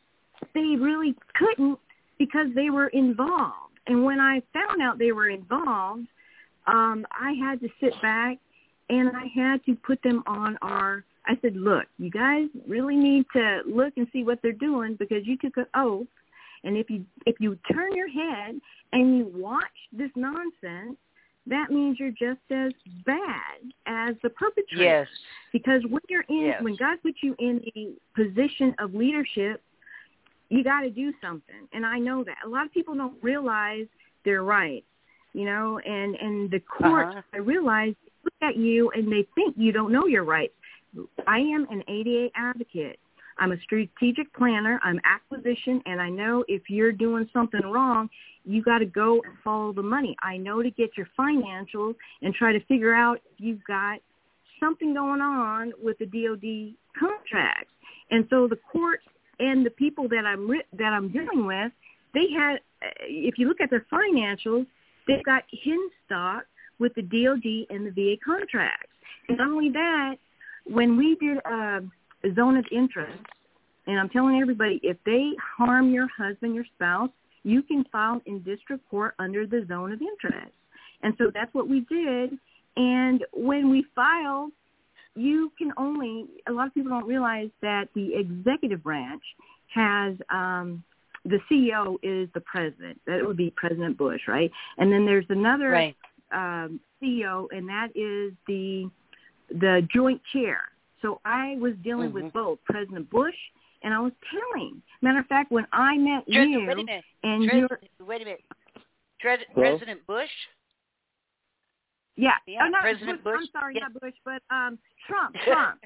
they 0.53 0.75
really 0.77 1.15
couldn't 1.35 1.79
because 2.17 2.47
they 2.55 2.69
were 2.69 2.87
involved. 2.87 3.77
And 3.87 4.03
when 4.03 4.19
I 4.19 4.41
found 4.53 4.81
out 4.81 4.97
they 4.97 5.11
were 5.11 5.29
involved, 5.29 6.07
um, 6.67 7.05
I 7.11 7.33
had 7.33 7.59
to 7.61 7.69
sit 7.81 7.93
back 8.01 8.37
and 8.89 9.09
I 9.09 9.25
had 9.35 9.63
to 9.65 9.75
put 9.75 10.01
them 10.03 10.23
on 10.25 10.57
our 10.61 11.03
I 11.25 11.37
said, 11.41 11.55
look, 11.55 11.85
you 11.97 12.09
guys 12.11 12.47
really 12.67 12.97
need 12.97 13.25
to 13.33 13.61
look 13.65 13.93
and 13.95 14.07
see 14.11 14.23
what 14.23 14.39
they're 14.41 14.51
doing 14.51 14.95
because 14.99 15.25
you 15.25 15.37
took 15.37 15.55
an 15.57 15.67
oath 15.73 16.07
And 16.63 16.77
if 16.77 16.89
you 16.89 17.05
if 17.25 17.37
you 17.39 17.57
turn 17.71 17.95
your 17.95 18.09
head 18.09 18.59
and 18.91 19.17
you 19.17 19.31
watch 19.35 19.63
this 19.91 20.11
nonsense, 20.15 20.97
that 21.47 21.71
means 21.71 21.99
you're 21.99 22.11
just 22.11 22.41
as 22.51 22.71
bad 23.05 23.73
as 23.85 24.15
the 24.23 24.29
perpetrator. 24.29 24.83
Yes. 24.83 25.07
Because 25.51 25.81
when 25.89 26.01
you're 26.09 26.25
in, 26.29 26.45
Yes. 26.45 26.61
when 26.63 26.75
God 26.75 26.97
puts 27.01 27.17
you 27.21 27.35
in 27.39 27.61
a 27.75 27.93
position 28.15 28.73
of 28.79 28.93
leadership, 28.93 29.61
you 30.49 30.63
got 30.63 30.81
to 30.81 30.89
do 30.89 31.11
something. 31.21 31.67
And 31.73 31.85
I 31.85 31.99
know 31.99 32.23
that 32.23 32.37
a 32.45 32.49
lot 32.49 32.65
of 32.65 32.71
people 32.71 32.95
don't 32.95 33.21
realize 33.21 33.87
their 34.23 34.43
rights, 34.43 34.85
you 35.33 35.45
know, 35.45 35.79
and 35.79 36.15
and 36.15 36.49
the 36.49 36.59
courts. 36.59 37.11
Uh-huh. 37.11 37.21
I 37.33 37.37
realize 37.37 37.93
look 38.23 38.33
at 38.41 38.55
you 38.55 38.89
and 38.91 39.11
they 39.11 39.27
think 39.35 39.55
you 39.57 39.71
don't 39.71 39.91
know 39.91 40.05
your 40.05 40.23
rights. 40.23 40.53
I 41.27 41.39
am 41.39 41.67
an 41.69 41.83
ADA 41.87 42.29
advocate. 42.35 42.99
I'm 43.37 43.51
a 43.51 43.59
strategic 43.61 44.33
planner. 44.33 44.79
I'm 44.83 44.99
acquisition, 45.03 45.81
and 45.85 46.01
I 46.01 46.09
know 46.09 46.43
if 46.47 46.69
you're 46.69 46.91
doing 46.91 47.29
something 47.33 47.61
wrong, 47.61 48.09
you 48.45 48.61
got 48.61 48.79
to 48.79 48.85
go 48.85 49.21
and 49.25 49.33
follow 49.43 49.73
the 49.73 49.83
money. 49.83 50.15
I 50.21 50.37
know 50.37 50.61
to 50.61 50.69
get 50.69 50.91
your 50.97 51.07
financials 51.17 51.95
and 52.21 52.33
try 52.33 52.51
to 52.53 52.59
figure 52.65 52.93
out 52.93 53.19
if 53.31 53.39
you've 53.39 53.63
got 53.65 53.99
something 54.59 54.93
going 54.93 55.21
on 55.21 55.73
with 55.81 55.97
the 55.99 56.05
DoD 56.05 56.75
contracts. 56.99 57.71
And 58.11 58.27
so 58.29 58.47
the 58.47 58.59
courts 58.71 59.05
and 59.39 59.65
the 59.65 59.71
people 59.71 60.07
that 60.09 60.25
I'm 60.25 60.47
that 60.77 60.93
I'm 60.93 61.11
dealing 61.11 61.45
with, 61.45 61.71
they 62.13 62.27
had. 62.31 62.55
uh, 62.85 62.89
If 63.07 63.37
you 63.37 63.47
look 63.47 63.61
at 63.61 63.69
their 63.69 63.85
financials, 63.91 64.67
they've 65.07 65.23
got 65.23 65.43
hidden 65.49 65.89
stock 66.05 66.45
with 66.79 66.93
the 66.95 67.01
DoD 67.01 67.75
and 67.75 67.87
the 67.87 67.91
VA 67.91 68.15
contracts. 68.23 68.91
And 69.27 69.37
not 69.37 69.47
only 69.47 69.69
that, 69.69 70.15
when 70.65 70.97
we 70.97 71.15
did 71.15 71.37
a 71.45 71.81
zone 72.35 72.57
of 72.57 72.65
interest, 72.71 73.19
and 73.87 73.99
I'm 73.99 74.09
telling 74.09 74.39
everybody, 74.39 74.79
if 74.83 74.97
they 75.05 75.31
harm 75.57 75.91
your 75.91 76.07
husband, 76.15 76.55
your 76.55 76.65
spouse, 76.75 77.09
you 77.43 77.61
can 77.61 77.83
file 77.91 78.21
in 78.25 78.41
district 78.43 78.89
court 78.89 79.15
under 79.19 79.45
the 79.45 79.65
zone 79.67 79.91
of 79.91 80.01
interest. 80.01 80.53
And 81.01 81.13
so 81.17 81.31
that's 81.33 81.53
what 81.53 81.67
we 81.67 81.81
did. 81.81 82.37
And 82.77 83.25
when 83.33 83.69
we 83.69 83.85
filed, 83.93 84.51
you 85.15 85.51
can 85.57 85.71
only, 85.77 86.27
a 86.47 86.51
lot 86.51 86.67
of 86.67 86.73
people 86.73 86.89
don't 86.89 87.05
realize 87.05 87.49
that 87.61 87.89
the 87.93 88.15
executive 88.15 88.81
branch 88.81 89.21
has, 89.67 90.15
um, 90.29 90.83
the 91.25 91.39
CEO 91.49 91.97
is 92.01 92.29
the 92.33 92.41
president. 92.41 92.99
That 93.05 93.25
would 93.25 93.37
be 93.37 93.51
President 93.55 93.97
Bush, 93.97 94.21
right? 94.27 94.51
And 94.77 94.91
then 94.91 95.05
there's 95.05 95.25
another 95.29 95.69
Right. 95.69 95.95
um, 96.31 96.79
CEO, 97.01 97.47
and 97.51 97.67
that 97.69 97.89
is 97.95 98.33
the 98.47 98.89
the 99.49 99.87
joint 99.93 100.21
chair. 100.31 100.69
So 101.03 101.19
I 101.25 101.57
was 101.59 101.73
dealing 101.83 102.09
Mhm. 102.09 102.13
with 102.13 102.33
both 102.33 102.63
President 102.63 103.07
Bush, 103.11 103.35
and 103.83 103.93
I 103.93 103.99
was 103.99 104.13
telling. 104.31 104.81
Matter 105.01 105.19
of 105.19 105.27
fact, 105.27 105.51
when 105.51 105.67
I 105.73 105.97
met 105.97 106.23
President, 106.25 106.49
you 106.51 106.59
wait 106.65 106.71
a 106.71 106.75
minute. 106.77 107.05
and 107.23 107.47
Pres- 107.47 107.59
you're 107.59 107.79
wait 108.07 108.21
a 108.21 108.25
minute. 108.25 108.43
Pres- 109.19 109.45
Hello? 109.53 109.69
President 109.69 110.05
Bush? 110.07 110.31
yeah, 112.15 112.37
Yeah, 112.45 112.63
oh, 112.63 112.69
not 112.69 112.81
President 112.81 113.23
Bush. 113.23 113.39
I'm 113.41 113.47
sorry, 113.47 113.75
Yeah. 113.75 113.81
not 113.81 113.93
Bush, 113.99 114.13
but 114.23 114.41
um, 114.49 114.79
Trump. 115.07 115.35
Trump. 115.43 115.83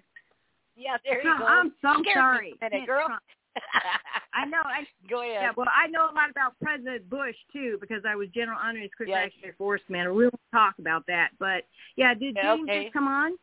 Yeah, 0.76 0.98
there 1.04 1.18
you 1.18 1.22
Trump. 1.24 1.40
go. 1.40 1.46
I'm 1.48 1.74
so 1.82 2.02
Scared 2.02 2.16
sorry. 2.16 2.54
for 2.60 2.66
a 2.66 2.70
minute, 2.70 2.86
girl. 2.86 3.08
Trump. 3.08 3.24
I 4.34 4.46
know. 4.46 4.62
I 4.64 4.86
go 5.10 5.22
ahead. 5.22 5.34
yeah. 5.42 5.52
Well, 5.58 5.66
I 5.74 5.88
know 5.88 6.12
a 6.12 6.14
lot 6.14 6.30
about 6.30 6.54
President 6.62 7.10
Bush 7.10 7.36
too 7.52 7.80
because 7.82 8.06
I 8.06 8.16
was 8.16 8.30
General 8.30 8.60
under 8.62 8.80
his 8.82 8.92
quick 8.96 9.10
Yes. 9.10 9.18
reaction 9.18 9.46
enforcement. 9.46 10.14
We 10.14 10.26
won't 10.26 10.40
talk 10.52 10.78
about 10.78 11.08
that, 11.08 11.32
but 11.40 11.66
yeah. 11.96 12.14
Did 12.14 12.36
Yeah, 12.36 12.56
James 12.56 12.70
okay. 12.70 12.84
just 12.84 12.94
come 12.94 13.08
on? 13.08 13.36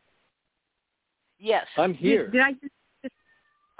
Yes. 1.39 1.65
I'm 1.77 1.93
here. 1.93 2.25
Did, 2.25 2.33
did 2.33 2.41
I 2.41 2.51
just, 2.53 2.63
just 3.03 3.15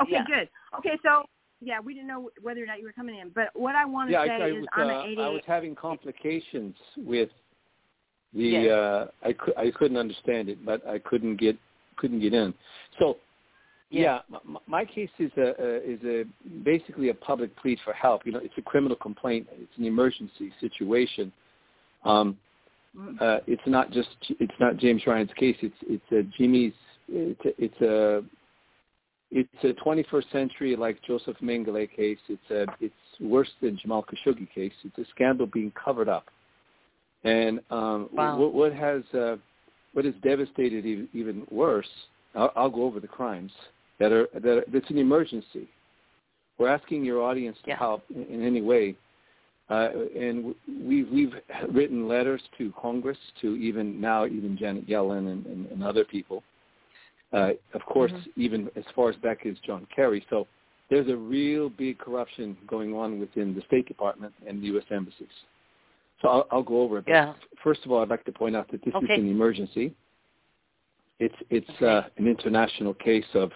okay, 0.02 0.12
Yeah. 0.12 0.24
good. 0.28 0.50
Okay, 0.80 0.98
so 1.04 1.26
yeah, 1.62 1.80
we 1.80 1.94
didn't 1.94 2.08
know 2.08 2.30
whether 2.42 2.62
or 2.64 2.66
not 2.66 2.80
you 2.80 2.86
were 2.86 2.92
coming 2.94 3.18
in, 3.18 3.30
but 3.30 3.50
what 3.54 3.76
I 3.76 3.86
want 3.86 4.10
to 4.10 4.14
yeah, 4.14 4.26
say 4.26 4.44
I 4.44 4.48
is 4.48 4.56
was, 4.56 4.66
I'm 4.74 4.90
uh, 4.90 5.04
an 5.04 5.20
I 5.20 5.30
was 5.30 5.42
having 5.48 5.76
complications 5.76 6.76
with 6.98 7.30
the. 8.34 8.44
Yes. 8.44 8.72
Uh, 8.72 9.08
I 9.24 9.34
cou- 9.34 9.54
I 9.58 9.72
couldn't 9.72 9.98
understand 9.98 10.50
it, 10.50 10.64
but 10.66 10.86
I 10.88 11.00
couldn't 11.00 11.38
get 11.38 11.58
couldn't 11.98 12.20
get 12.20 12.34
in. 12.34 12.54
So, 13.00 13.18
Yeah. 13.90 14.20
yeah, 14.30 14.38
m- 14.46 14.58
my 14.68 14.84
case 14.84 15.10
is 15.18 15.32
a, 15.38 15.56
a 15.58 15.94
is 15.94 16.00
a 16.04 16.26
basically 16.64 17.10
a 17.10 17.14
public 17.14 17.56
plea 17.56 17.78
for 17.86 17.94
help. 17.94 18.26
You 18.26 18.34
know, 18.34 18.40
it's 18.40 18.58
a 18.58 18.62
criminal 18.62 18.98
complaint. 18.98 19.48
It's 19.54 19.78
an 19.78 19.86
emergency 19.86 20.52
situation. 20.60 21.32
Um, 22.04 22.38
Mm, 22.98 23.22
uh, 23.22 23.40
it's 23.46 23.62
not 23.66 23.92
just 23.92 24.08
it's 24.30 24.54
not 24.58 24.78
James 24.78 25.02
Ryan's 25.06 25.30
case. 25.36 25.58
It's 25.62 25.76
it's 25.82 26.12
a 26.14 26.24
Jimmy's. 26.38 26.72
It's 27.08 27.46
a, 27.46 27.64
it's 27.64 27.82
a 27.82 28.24
it's 29.32 29.64
a 29.64 29.74
21st 29.84 30.32
century 30.32 30.76
like 30.76 31.02
Joseph 31.06 31.38
Mengele 31.42 31.90
case. 31.94 32.20
It's 32.30 32.52
a 32.52 32.66
it's 32.80 32.94
worse 33.20 33.50
than 33.62 33.78
Jamal 33.78 34.04
Khashoggi 34.04 34.50
case. 34.54 34.74
It's 34.84 34.98
a 34.98 35.06
scandal 35.12 35.48
being 35.48 35.72
covered 35.72 36.10
up. 36.10 36.26
And 37.24 37.60
um, 37.72 38.10
Wow. 38.14 38.38
what, 38.38 38.54
what 38.54 38.74
has 38.74 39.04
uh, 39.14 39.38
what 39.94 40.06
has 40.06 40.14
devastated 40.24 40.86
even, 40.86 41.10
even 41.14 41.48
worse? 41.52 41.90
I'll, 42.36 42.52
I'll 42.56 42.70
go 42.70 42.84
over 42.84 43.00
the 43.00 43.08
crimes 43.08 43.52
that 44.00 44.12
are 44.12 44.28
that 44.34 44.58
are, 44.60 44.66
that's 44.72 44.90
an 44.90 44.98
emergency. 44.98 45.68
We're 46.58 46.70
asking 46.70 47.04
your 47.04 47.22
audience 47.22 47.58
to 47.64 47.72
Yeah. 47.72 47.78
help 47.78 48.04
in, 48.14 48.24
in 48.26 48.44
any 48.44 48.62
way. 48.62 48.96
Uh, 49.70 49.90
and 50.16 50.54
we've 50.84 51.10
we've 51.10 51.34
written 51.72 52.08
letters 52.08 52.42
to 52.60 52.72
Congress, 52.80 53.18
to 53.42 53.56
even 53.56 54.00
now 54.00 54.26
even 54.28 54.56
Janet 54.56 54.88
Yellen 54.88 55.32
and, 55.32 55.46
and, 55.48 55.66
and 55.72 55.84
other 55.84 56.06
people. 56.06 56.44
Uh, 57.36 57.50
of 57.74 57.82
course, 57.86 58.14
even 58.38 58.70
as 58.78 58.86
far 58.96 59.10
as 59.10 59.16
back 59.18 59.46
as 59.46 59.56
John 59.66 59.86
Kerry. 59.94 60.26
So 60.30 60.48
there's 60.90 61.10
a 61.10 61.18
real 61.18 61.68
big 61.70 61.98
corruption 61.98 62.56
going 62.66 62.94
on 62.94 63.20
within 63.20 63.54
the 63.54 63.62
State 63.68 63.88
Department 63.88 64.34
and 64.48 64.62
the 64.62 64.68
U.S. 64.68 64.86
embassies. 64.90 65.28
So 66.22 66.30
I'll, 66.30 66.48
I'll 66.50 66.64
go 66.64 66.82
over 66.82 67.00
it. 67.00 67.04
Yeah. 67.08 67.34
First 67.62 67.82
of 67.84 67.92
all, 67.92 68.02
I'd 68.02 68.08
like 68.08 68.24
to 68.24 68.32
point 68.32 68.56
out 68.56 68.72
that 68.72 68.86
this 68.86 68.94
Okay. 68.96 69.14
is 69.16 69.20
an 69.20 69.30
emergency. 69.30 69.94
It's 71.20 71.36
it's 71.50 71.70
Okay. 71.72 71.86
uh, 71.86 72.04
an 72.18 72.28
international 72.28 72.94
case 72.94 73.26
of 73.34 73.52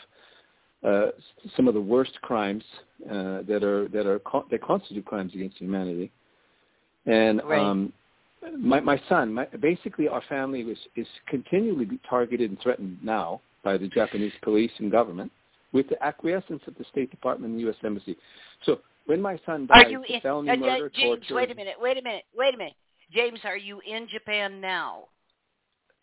uh, 0.83 1.12
some 1.55 1.69
of 1.69 1.74
the 1.74 1.81
worst 1.81 2.19
crimes 2.21 2.63
uh, 3.05 3.43
that 3.43 3.63
are 3.63 3.88
that 3.89 4.05
are 4.05 4.19
co- 4.19 4.45
that 4.51 4.62
constitute 4.62 5.05
crimes 5.05 5.33
against 5.36 5.57
humanity. 5.57 6.12
And 7.05 7.41
Right. 7.45 7.62
um, 7.62 7.93
my 8.57 8.81
my 8.81 9.01
son, 9.07 9.33
my, 9.33 9.45
basically, 9.45 10.09
our 10.09 10.21
family 10.27 10.65
was 10.65 10.77
is 10.98 11.07
continually 11.27 11.98
targeted 12.09 12.50
and 12.50 12.59
threatened 12.59 12.98
now 13.01 13.39
by 13.63 13.77
the 13.77 13.87
Japanese 13.87 14.33
police 14.41 14.71
and 14.79 14.91
government 14.91 15.31
with 15.71 15.87
the 15.89 16.01
acquiescence 16.03 16.61
of 16.67 16.75
the 16.77 16.85
State 16.91 17.11
Department 17.11 17.51
and 17.51 17.59
the 17.59 17.63
U.S. 17.65 17.75
Embassy. 17.83 18.17
So 18.65 18.79
when 19.05 19.21
my 19.21 19.39
son 19.45 19.67
Are 19.71 19.89
you 19.89 20.03
in, 20.03 20.21
felony 20.21 20.49
uh, 20.49 20.55
murder, 20.55 20.91
James, 20.95 21.19
torture. 21.19 21.35
wait 21.35 21.51
a 21.51 21.55
minute, 21.55 21.75
wait 21.79 21.97
a 21.97 22.01
minute, 22.01 22.23
wait 22.35 22.53
a 22.53 22.57
minute. 22.57 22.73
James, 23.11 23.39
are 23.43 23.57
you 23.57 23.81
in 23.87 24.07
Japan 24.07 24.61
now? 24.61 25.05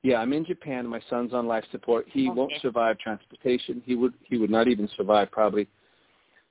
Yeah, 0.03 0.19
I'm 0.19 0.33
in 0.33 0.45
Japan. 0.45 0.87
My 0.87 1.01
son's 1.11 1.33
on 1.33 1.47
life 1.47 1.65
support. 1.73 2.07
He 2.09 2.31
won't 2.31 2.53
survive 2.63 2.99
transportation. 2.99 3.83
He 3.85 3.97
would 3.97 4.15
he 4.23 4.39
would 4.39 4.51
not 4.51 4.69
even 4.69 4.89
survive 4.97 5.33
probably 5.33 5.69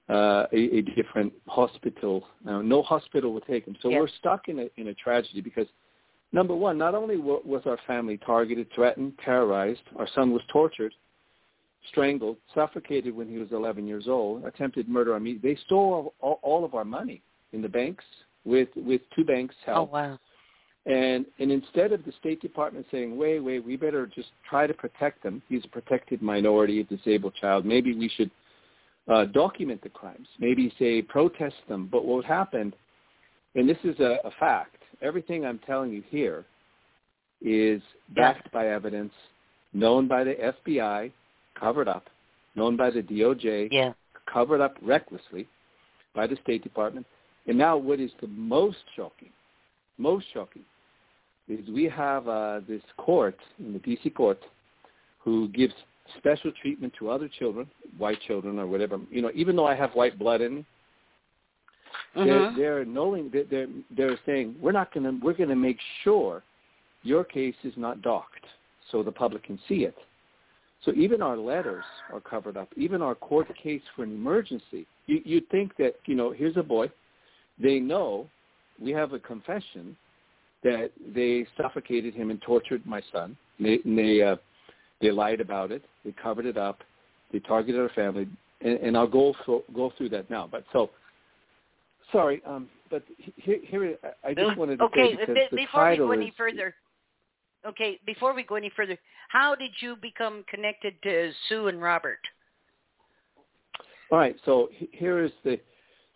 uh, 0.10 0.46
a, 0.52 0.78
a 0.78 0.82
different 0.82 1.32
hospital. 1.48 2.26
Now, 2.44 2.62
no 2.62 2.82
hospital 2.82 3.34
would 3.34 3.46
take 3.46 3.66
him. 3.66 3.76
So 3.82 3.90
Yes. 3.90 4.00
we're 4.02 4.08
stuck 4.20 4.50
in 4.50 4.60
a 4.60 4.68
in 4.78 4.88
a 4.90 4.94
tragedy 4.94 5.42
because 5.42 5.68
number 6.36 6.54
one, 6.54 6.78
not 6.78 6.94
only 6.94 7.18
was 7.18 7.62
our 7.66 7.80
family 7.88 8.18
targeted, 8.18 8.68
threatened, 8.76 9.14
terrorized, 9.24 9.82
our 9.98 10.08
son 10.14 10.32
was 10.32 10.42
tortured, 10.52 10.94
strangled, 11.90 12.38
suffocated 12.54 13.16
when 13.16 13.30
he 13.30 13.38
was 13.38 13.48
11 13.52 13.88
years 13.88 14.06
old, 14.08 14.44
attempted 14.44 14.90
murder 14.90 15.16
on 15.16 15.24
me. 15.24 15.40
They 15.42 15.58
stole 15.66 16.14
all, 16.20 16.40
all 16.44 16.66
of 16.66 16.76
our 16.76 16.84
money 16.84 17.22
in 17.54 17.62
the 17.62 17.70
banks 17.70 18.04
with 18.44 18.70
with 18.76 19.02
two 19.16 19.24
banks 19.24 19.56
help. 19.66 19.90
Oh 19.90 19.94
wow. 19.94 20.20
And 20.86 21.26
and 21.40 21.52
instead 21.52 21.94
of 21.94 22.04
the 22.06 22.12
State 22.20 22.42
Department 22.42 22.86
saying, 22.92 23.18
wait, 23.18 23.40
wait, 23.40 23.66
we 23.66 23.78
better 23.78 24.06
just 24.06 24.28
try 24.48 24.68
to 24.68 24.74
protect 24.74 25.24
them. 25.24 25.42
He's 25.48 25.64
a 25.64 25.70
protected 25.70 26.22
minority, 26.22 26.82
a 26.82 26.84
disabled 26.84 27.34
child. 27.40 27.66
Maybe 27.66 27.96
we 27.96 28.10
should 28.10 28.30
uh, 29.08 29.26
document 29.26 29.82
the 29.82 29.90
crimes. 29.90 30.28
Maybe 30.40 30.72
say 30.78 31.02
protest 31.02 31.56
them. 31.70 31.88
But 31.92 32.06
what 32.06 32.26
happened, 32.26 32.76
and 33.56 33.68
this 33.68 33.78
is 33.84 34.00
a, 34.00 34.18
a 34.26 34.32
fact, 34.40 34.85
everything 35.02 35.46
I'm 35.46 35.60
telling 35.60 35.92
you 35.92 36.04
here 36.10 36.46
is 37.42 37.82
backed 38.16 38.52
by 38.52 38.68
evidence, 38.68 39.14
known 39.74 40.08
by 40.08 40.24
the 40.24 40.36
FBI, 40.68 41.12
covered 41.60 41.88
up, 41.88 42.10
known 42.56 42.76
by 42.78 42.90
the 42.90 43.02
DOJ, 43.02 43.70
Yeah. 43.72 43.94
covered 44.26 44.62
up 44.62 44.78
recklessly 44.82 45.48
by 46.14 46.28
the 46.28 46.36
State 46.38 46.64
Department. 46.64 47.06
And 47.48 47.58
now 47.58 47.78
what 47.78 48.00
is 48.00 48.12
the 48.22 48.28
most 48.28 48.78
shocking, 48.96 49.32
most 49.98 50.26
shocking, 50.34 50.66
is 51.48 51.68
we 51.70 51.86
have 51.86 52.28
uh, 52.28 52.62
this 52.68 52.82
court 52.98 53.38
in 53.60 53.74
the 53.74 53.80
D.C. 53.80 54.10
court 54.10 54.42
who 55.20 55.48
gives 55.50 55.74
special 56.18 56.52
treatment 56.62 56.94
to 57.00 57.10
other 57.10 57.28
children, 57.28 57.70
white 57.98 58.20
children 58.22 58.60
or 58.60 58.68
whatever. 58.68 59.00
You 59.12 59.22
know, 59.22 59.32
even 59.34 59.56
though 59.56 59.68
I 59.68 59.76
have 59.76 59.92
white 59.94 60.18
blood 60.18 60.42
in 60.42 60.56
me, 60.56 60.66
they're, 62.14 62.26
Mhm. 62.26 62.56
they're 62.56 62.86
knowing 62.86 63.30
that 63.32 63.50
they're 63.50 63.68
they're 63.92 64.20
saying 64.26 64.56
we're 64.60 64.72
not 64.72 64.94
going 64.94 65.04
to 65.04 65.26
we're 65.26 65.34
going 65.34 65.50
to 65.50 65.56
make 65.56 65.80
sure 66.04 66.44
your 67.04 67.24
case 67.24 67.56
is 67.64 67.74
not 67.78 68.02
docked 68.02 68.46
so 68.92 69.04
the 69.04 69.12
public 69.12 69.44
can 69.44 69.60
see 69.68 69.84
it. 69.86 69.98
So 70.82 70.92
even 70.94 71.22
our 71.22 71.38
letters 71.38 71.84
are 72.14 72.20
covered 72.20 72.58
up. 72.58 72.70
Even 72.76 73.02
our 73.02 73.16
court 73.16 73.48
case 73.56 73.82
for 73.96 74.04
an 74.04 74.12
emergency. 74.12 74.86
You 75.08 75.22
you'd 75.26 75.50
think 75.50 75.76
that 75.78 75.96
you 76.06 76.16
know 76.16 76.32
here's 76.32 76.58
a 76.58 76.64
boy 76.64 76.90
they 77.58 77.80
know 77.80 78.28
we 78.80 78.92
have 78.92 79.14
a 79.14 79.20
confession 79.20 79.96
that 80.64 80.92
they 81.14 81.46
suffocated 81.62 82.14
him 82.14 82.30
and 82.32 82.42
tortured 82.42 82.86
my 82.86 83.02
son. 83.12 83.38
They, 83.60 83.80
and 83.86 83.98
they 83.98 84.22
uh, 84.22 84.36
they 85.02 85.12
lied 85.12 85.42
about 85.42 85.72
it. 85.72 85.84
They 86.04 86.12
covered 86.12 86.46
it 86.46 86.58
up. 86.58 86.80
They 87.32 87.40
targeted 87.40 87.80
our 87.80 87.90
family, 87.90 88.28
and, 88.62 88.80
and 88.80 88.98
I'll 88.98 89.08
go 89.08 89.34
through, 89.44 89.64
go 89.74 89.92
through 89.98 90.10
that 90.10 90.30
now. 90.30 90.48
But 90.52 90.66
so, 90.74 90.90
sorry, 92.16 92.42
um, 92.46 92.70
but 92.90 93.04
here, 93.36 93.60
here 93.64 93.98
I 94.24 94.34
just 94.34 94.58
wanted 94.58 94.80
to 94.80 94.86
okay, 94.86 95.12
say 95.12 95.18
because 95.18 95.36
be- 95.36 95.48
the 95.52 95.56
before 95.56 95.90
we 95.90 95.98
go 95.98 96.12
any 96.12 96.34
further, 96.38 96.76
okay, 97.68 98.00
before 98.06 98.34
we 98.34 98.44
go 98.44 98.56
any 98.56 98.72
further, 98.76 98.98
how 99.30 99.56
did 99.56 99.72
you 99.82 99.96
become 100.02 100.44
connected 100.50 100.94
to 101.04 101.32
Sue 101.50 101.68
and 101.68 101.82
Robert? 101.82 102.20
All 104.12 104.20
right, 104.20 104.36
so 104.46 104.70
here 104.92 105.24
is 105.24 105.32
the. 105.44 105.60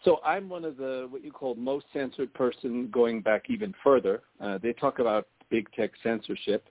So 0.05 0.21
I'm 0.25 0.47
one 0.47 0.63
of 0.63 0.77
the 0.77 1.07
what 1.09 1.23
you 1.23 1.31
call 1.31 1.55
most 1.55 1.85
censored 1.91 2.33
person 2.33 2.89
going 2.91 3.21
back 3.21 3.49
even 3.49 3.73
further. 3.83 4.21
Uh, 4.39 4.57
they 4.61 4.71
talk 4.73 4.99
about 4.99 5.27
big 5.49 5.69
tech 5.73 5.91
censorship. 6.01 6.67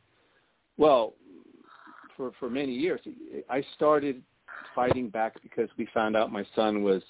Well, 0.78 1.14
for 2.16 2.32
for 2.38 2.48
many 2.48 2.72
years, 2.72 3.00
I 3.50 3.62
started 3.74 4.22
fighting 4.74 5.10
back 5.10 5.42
because 5.42 5.68
we 5.76 5.86
found 5.92 6.16
out 6.16 6.32
my 6.32 6.46
son 6.54 6.82
was 6.82 7.02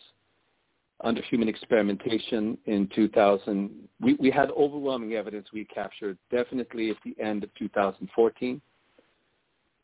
under 1.02 1.22
human 1.22 1.48
experimentation 1.48 2.58
in 2.66 2.88
2000. 2.94 3.88
We, 4.00 4.14
we 4.14 4.30
had 4.30 4.50
overwhelming 4.50 5.14
evidence 5.14 5.48
we 5.52 5.64
captured 5.64 6.18
definitely 6.30 6.90
at 6.90 6.96
the 7.04 7.14
end 7.22 7.44
of 7.44 7.54
2014 7.54 8.60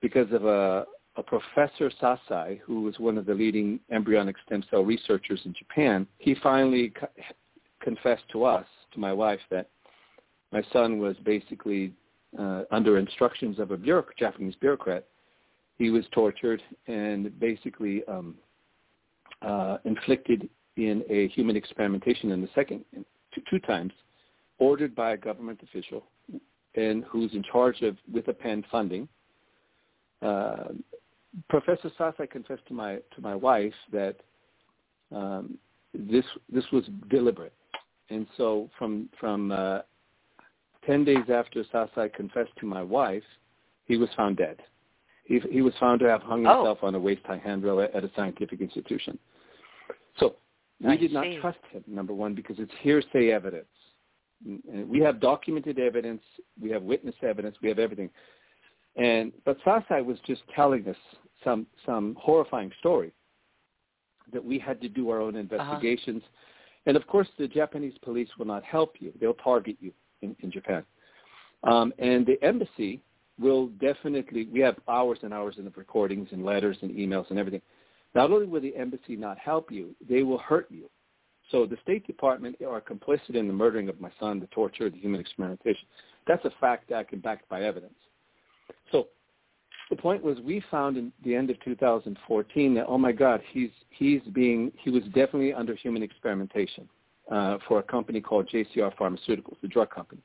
because 0.00 0.30
of 0.33 0.44
a, 0.44 0.87
a 1.16 1.23
professor 1.23 1.90
Sasai, 2.02 2.61
who 2.61 2.83
was 2.83 2.99
one 2.99 3.16
of 3.16 3.26
the 3.26 3.35
leading 3.35 3.78
embryonic 3.90 4.37
stem 4.44 4.64
cell 4.71 4.83
researchers 4.85 5.40
in 5.44 5.54
Japan. 5.54 6.06
He 6.18 6.35
finally 6.42 6.90
co- 6.90 7.09
confessed 7.80 8.25
to 8.33 8.44
us, 8.44 8.66
to 8.92 8.99
my 8.99 9.12
wife, 9.12 9.40
that 9.50 9.68
my 10.52 10.62
son 10.73 10.99
was 10.99 11.16
basically 11.25 11.92
uh, 12.38 12.62
under 12.73 12.99
instructions 12.99 13.61
of 13.61 13.71
a 13.71 13.76
bureauc- 13.76 14.16
Japanese 14.18 14.54
bureaucrat. 14.61 15.06
He 15.78 15.90
was 15.90 16.04
tortured 16.12 16.62
and 16.88 17.38
basically 17.38 18.04
um, 18.09 18.35
uh, 19.42 19.78
inflicted 19.85 20.49
in 20.76 21.04
a 21.09 21.28
human 21.28 21.57
experimentation 21.57 22.31
in 22.33 22.40
the 22.40 22.49
second 22.54 22.85
two, 23.35 23.43
two 23.50 23.59
times, 23.61 23.93
ordered 24.59 24.95
by 24.95 25.12
a 25.12 25.16
government 25.16 25.61
official, 25.62 26.04
and 26.75 27.04
who's 27.04 27.33
in 27.33 27.43
charge 27.43 27.83
of 27.83 27.97
with 28.12 28.28
a 28.28 28.33
pen 28.33 28.64
funding. 28.71 29.09
Uh, 30.23 30.69
Professor 31.49 31.90
Sasai 31.99 32.31
confessed 32.31 32.66
to 32.69 32.75
my 32.75 32.97
to 33.14 33.21
my 33.21 33.35
wife 33.35 33.75
that 33.93 34.16
um, 35.12 35.59
this 35.93 36.25
this 36.52 36.64
was 36.73 36.85
deliberate, 37.11 37.52
and 38.11 38.26
so 38.37 38.71
from 38.78 39.09
from 39.19 39.50
uh, 39.52 39.81
ten 40.87 41.04
days 41.04 41.28
after 41.33 41.64
Sasai 41.64 42.12
confessed 42.12 42.52
to 42.61 42.66
my 42.66 42.83
wife, 42.83 43.25
he 43.87 43.97
was 43.97 44.09
found 44.16 44.37
dead. 44.37 44.59
He, 45.25 45.40
he 45.50 45.62
was 45.62 45.73
found 45.81 46.00
to 46.00 46.09
have 46.09 46.23
hung 46.23 46.47
Oh. 46.47 46.57
himself 46.57 46.78
on 46.83 46.95
a 46.95 47.00
waist-high 47.00 47.38
handrail 47.43 47.81
at, 47.81 47.95
at 47.95 48.04
a 48.04 48.11
scientific 48.14 48.61
institution. 48.61 49.19
So 50.19 50.37
we 50.91 50.97
did 50.97 51.12
not 51.12 51.26
trust 51.41 51.59
him, 51.71 51.83
number 51.87 52.12
one, 52.12 52.35
because 52.35 52.57
it's 52.59 52.73
hearsay 52.81 53.31
evidence. 53.31 53.67
And 54.45 54.88
we 54.88 55.00
have 55.00 55.21
documented 55.21 55.79
evidence, 55.79 56.23
we 56.61 56.71
have 56.71 56.83
witness 56.83 57.14
evidence, 57.23 57.57
we 57.62 57.69
have 57.69 57.79
everything. 57.79 58.11
And 58.97 59.33
but 59.45 59.57
Sasai 59.64 60.05
was 60.05 60.19
just 60.26 60.43
telling 60.55 60.87
us 60.88 60.97
some 61.43 61.67
some 61.85 62.17
horrifying 62.21 62.71
story 62.79 63.12
that 64.33 64.45
we 64.45 64.59
had 64.59 64.81
to 64.83 64.88
do 64.88 65.11
our 65.11 65.21
own 65.21 65.37
investigations. 65.37 66.23
And 66.87 66.97
of 66.97 67.07
course, 67.07 67.29
the 67.38 67.49
Japanese 67.49 67.95
police 68.03 68.29
will 68.38 68.47
not 68.47 68.62
help 68.62 68.97
you; 69.00 69.12
they'll 69.21 69.35
target 69.35 69.76
you 69.81 69.93
in, 70.23 70.37
in 70.41 70.50
Japan. 70.50 70.85
Um, 71.64 71.93
and 71.99 72.26
the 72.26 72.41
embassy 72.43 73.03
will 73.41 73.69
definitely. 73.81 74.47
We 74.53 74.61
have 74.61 74.77
hours 74.88 75.18
and 75.23 75.33
hours 75.33 75.57
of 75.59 75.77
recordings 75.77 76.29
and 76.31 76.44
letters 76.44 76.77
and 76.83 76.90
emails 76.92 77.31
and 77.31 77.38
everything. 77.38 77.62
Not 78.14 78.31
only 78.31 78.46
will 78.46 78.61
the 78.61 78.77
embassy 78.77 79.16
not 79.16 79.38
help 79.38 79.72
you, 79.72 79.94
they 80.09 80.22
will 80.22 80.38
hurt 80.38 80.68
you. 80.70 80.88
So 81.50 81.66
the 81.66 81.77
State 81.83 82.07
Department 82.07 82.57
are 82.66 82.81
complicit 82.81 83.35
in 83.35 83.46
the 83.46 83.53
murdering 83.53 83.88
of 83.88 84.00
my 84.00 84.11
son, 84.18 84.40
the 84.40 84.46
torture, 84.46 84.88
the 84.88 84.98
human 84.98 85.20
experimentation. 85.20 85.87
That's 86.27 86.44
a 86.44 86.53
fact 86.61 86.88
that 86.88 87.09
can 87.09 87.20
back 87.20 87.46
by 87.48 87.62
evidence. 87.62 87.94
So 88.92 89.09
the 89.90 89.96
point 89.96 90.22
was 90.22 90.38
we 90.40 90.62
found 90.70 90.96
in 90.96 91.12
the 91.22 91.35
end 91.35 91.50
of 91.50 91.61
2014 91.62 92.74
that, 92.74 92.87
oh 92.88 92.96
my 92.96 93.12
God, 93.12 93.42
he's, 93.50 93.70
he's 93.90 94.22
being, 94.33 94.72
he 94.83 94.90
was 94.90 95.03
definitely 95.14 95.53
under 95.53 95.74
human 95.74 96.03
experimentation 96.03 96.88
uh, 97.31 97.59
for 97.68 97.79
a 97.79 97.83
company 97.83 98.20
called 98.20 98.48
JCR 98.48 98.96
Pharmaceuticals, 98.96 99.61
the 99.61 99.68
drug 99.68 99.90
company. 99.90 100.22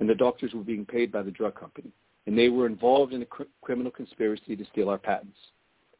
And 0.00 0.08
the 0.08 0.14
doctors 0.14 0.52
were 0.52 0.62
being 0.62 0.84
paid 0.84 1.12
by 1.12 1.22
the 1.22 1.30
drug 1.30 1.58
company. 1.58 1.90
And 2.26 2.36
they 2.36 2.48
were 2.48 2.66
involved 2.66 3.12
in 3.12 3.22
a 3.22 3.26
cr- 3.26 3.44
criminal 3.62 3.92
conspiracy 3.92 4.56
to 4.56 4.64
steal 4.72 4.88
our 4.88 4.98
patents. 4.98 5.38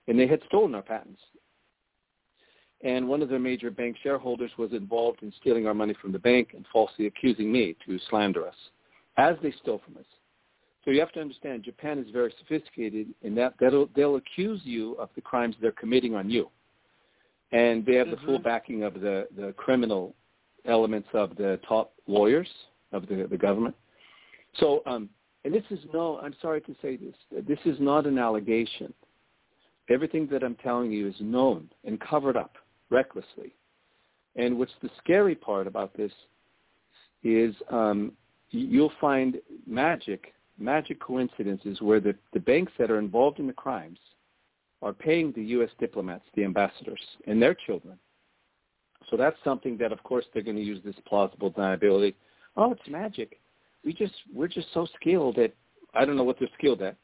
And 0.09 0.19
they 0.19 0.27
had 0.27 0.40
stolen 0.47 0.75
our 0.75 0.83
patents 0.83 1.21
and 2.83 3.09
one 3.09 3.23
of 3.23 3.29
their 3.29 3.38
major 3.38 3.71
bank 3.71 3.97
shareholders 4.03 4.51
was 4.59 4.73
involved 4.73 5.23
in 5.23 5.33
stealing 5.40 5.66
our 5.66 5.75
money 5.75 5.95
from 6.01 6.12
the 6.12 6.19
bank 6.19 6.51
and 6.55 6.66
falsely 6.73 7.07
accusing 7.07 7.51
me 7.51 7.75
to 7.87 7.99
slander 8.11 8.47
us, 8.47 8.55
as 9.16 9.37
they 9.42 9.53
stole 9.62 9.81
from 9.85 9.97
us. 9.97 10.05
So 10.85 10.90
you 10.90 11.01
have 11.01 11.12
to 11.12 11.21
understand, 11.21 11.64
Japan 11.64 11.99
is 11.99 12.07
very 12.12 12.33
sophisticated 12.38 13.09
in 13.23 13.35
that 13.37 13.55
they'll, 13.59 13.88
they'll 13.97 14.16
accuse 14.16 14.61
you 14.62 14.92
of 14.95 15.09
the 15.16 15.21
crimes 15.21 15.57
they're 15.61 15.73
committing 15.73 16.14
on 16.14 16.31
you. 16.31 16.49
And 17.51 17.85
they 17.85 17.95
have 17.95 18.11
the 18.11 18.19
full 18.19 18.38
Mhm. 18.38 18.45
backing 18.45 18.83
of 18.83 19.01
the, 19.01 19.27
the 19.37 19.53
criminal 19.57 20.14
elements 20.64 21.09
of 21.12 21.35
the 21.37 21.59
top 21.66 21.92
lawyers 22.07 22.49
of 22.92 23.09
the, 23.09 23.27
the 23.29 23.38
government. 23.38 23.75
So, 24.55 24.83
um, 24.87 25.09
and 25.45 25.55
this 25.55 25.64
is 25.71 25.79
no, 25.92 26.19
I'm 26.19 26.35
sorry 26.42 26.61
to 26.62 26.75
say 26.83 26.97
this, 26.97 27.14
this 27.47 27.59
is 27.64 27.81
not 27.81 28.07
an 28.07 28.19
allegation. 28.19 28.92
Everything 29.88 30.27
that 30.33 30.42
I'm 30.42 30.57
telling 30.57 30.90
you 30.90 31.09
is 31.09 31.14
known 31.20 31.68
and 31.85 32.01
covered 32.01 32.37
up 32.37 32.57
recklessly. 32.90 33.55
And 34.35 34.59
what's 34.59 34.72
the 34.83 34.90
scary 34.99 35.35
part 35.35 35.66
about 35.66 35.96
this 35.96 36.12
is 37.22 37.55
um, 37.70 38.12
you'll 38.51 38.92
find 39.01 39.37
magic, 39.66 40.35
magic 40.59 41.01
coincidences 41.01 41.81
where 41.81 42.01
the, 42.01 42.14
the 42.33 42.40
banks 42.40 42.72
that 42.79 42.90
are 42.90 42.99
involved 42.99 43.38
in 43.38 43.46
the 43.46 43.53
crimes 43.53 43.99
are 44.83 44.92
paying 44.92 45.33
the 45.33 45.42
U.S. 45.42 45.70
diplomats, 45.79 46.25
the 46.35 46.44
ambassadors, 46.44 47.01
and 47.27 47.40
their 47.40 47.55
children. 47.55 47.99
So 49.11 49.16
that's 49.16 49.37
something 49.44 49.77
that, 49.79 49.92
of 49.92 50.03
course, 50.03 50.25
they're 50.33 50.42
going 50.42 50.57
to 50.57 50.62
use 50.62 50.83
this 50.85 50.96
plausible 51.07 51.51
deniability. 51.51 52.14
Oh, 52.57 52.72
it's 52.72 52.88
magic. 52.88 53.38
We 53.85 53.92
just 53.92 54.14
we're 54.35 54.49
just 54.49 54.66
so 54.75 54.87
skilled 55.01 55.38
at 55.38 55.53
I 55.94 56.05
don't 56.05 56.16
know 56.16 56.25
what 56.25 56.38
they're 56.38 56.49
skilled 56.59 56.83
at, 56.83 56.96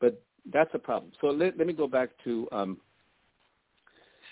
but 0.00 0.20
that's 0.52 0.70
a 0.74 0.78
problem. 0.78 1.12
So 1.20 1.28
let, 1.28 1.56
let 1.56 1.66
me 1.66 1.72
go 1.72 1.86
back 1.86 2.10
to 2.24 2.48
um, 2.52 2.78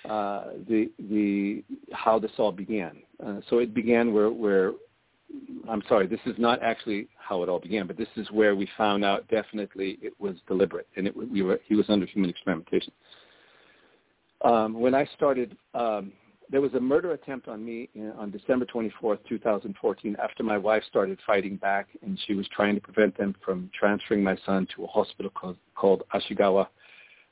uh, 0.09 0.44
the 0.68 0.90
the 0.98 1.64
how 1.92 2.18
this 2.18 2.33
all 2.38 2.53
began. 2.53 2.98
Uh, 3.25 3.40
so 3.48 3.59
it 3.59 3.72
began 3.75 4.12
where 4.12 4.31
where 4.31 4.72
I'm 5.68 5.83
sorry, 5.88 6.07
this 6.07 6.20
is 6.27 6.35
not 6.38 6.62
actually 6.62 7.09
how 7.16 7.42
it 7.42 7.48
all 7.48 7.61
began, 7.61 7.87
but 7.87 7.96
this 7.96 8.09
is 8.16 8.31
where 8.31 8.55
we 8.55 8.68
found 8.77 9.05
out 9.05 9.27
definitely 9.29 9.98
it 10.03 10.12
was 10.18 10.37
deliberate 10.46 10.88
and 10.96 11.07
it 11.07 11.16
we 11.16 11.42
were 11.42 11.61
he 11.66 11.75
was 11.75 11.87
under 11.88 12.07
human 12.07 12.31
experimentation. 12.31 12.92
Um, 14.44 14.75
when 14.81 14.94
I 14.94 15.09
started, 15.14 15.57
um, 15.72 16.12
there 16.52 16.60
was 16.60 16.74
a 16.74 16.80
murder 16.80 17.12
attempt 17.12 17.48
on 17.48 17.64
me 17.64 17.88
in, 17.94 18.10
on 18.12 18.30
December 18.30 18.66
24th, 18.66 19.18
2014, 19.26 20.16
after 20.22 20.42
my 20.42 20.58
wife 20.58 20.82
started 20.86 21.18
fighting 21.26 21.56
back 21.56 21.88
and 22.02 22.20
she 22.26 22.34
was 22.34 22.46
trying 22.54 22.74
to 22.74 22.80
prevent 22.80 23.16
them 23.16 23.34
from 23.42 23.70
transferring 23.76 24.22
my 24.22 24.36
son 24.44 24.68
to 24.76 24.84
a 24.84 24.86
hospital 24.86 25.30
called, 25.30 25.56
called 25.74 26.02
Ashigawa 26.14 26.66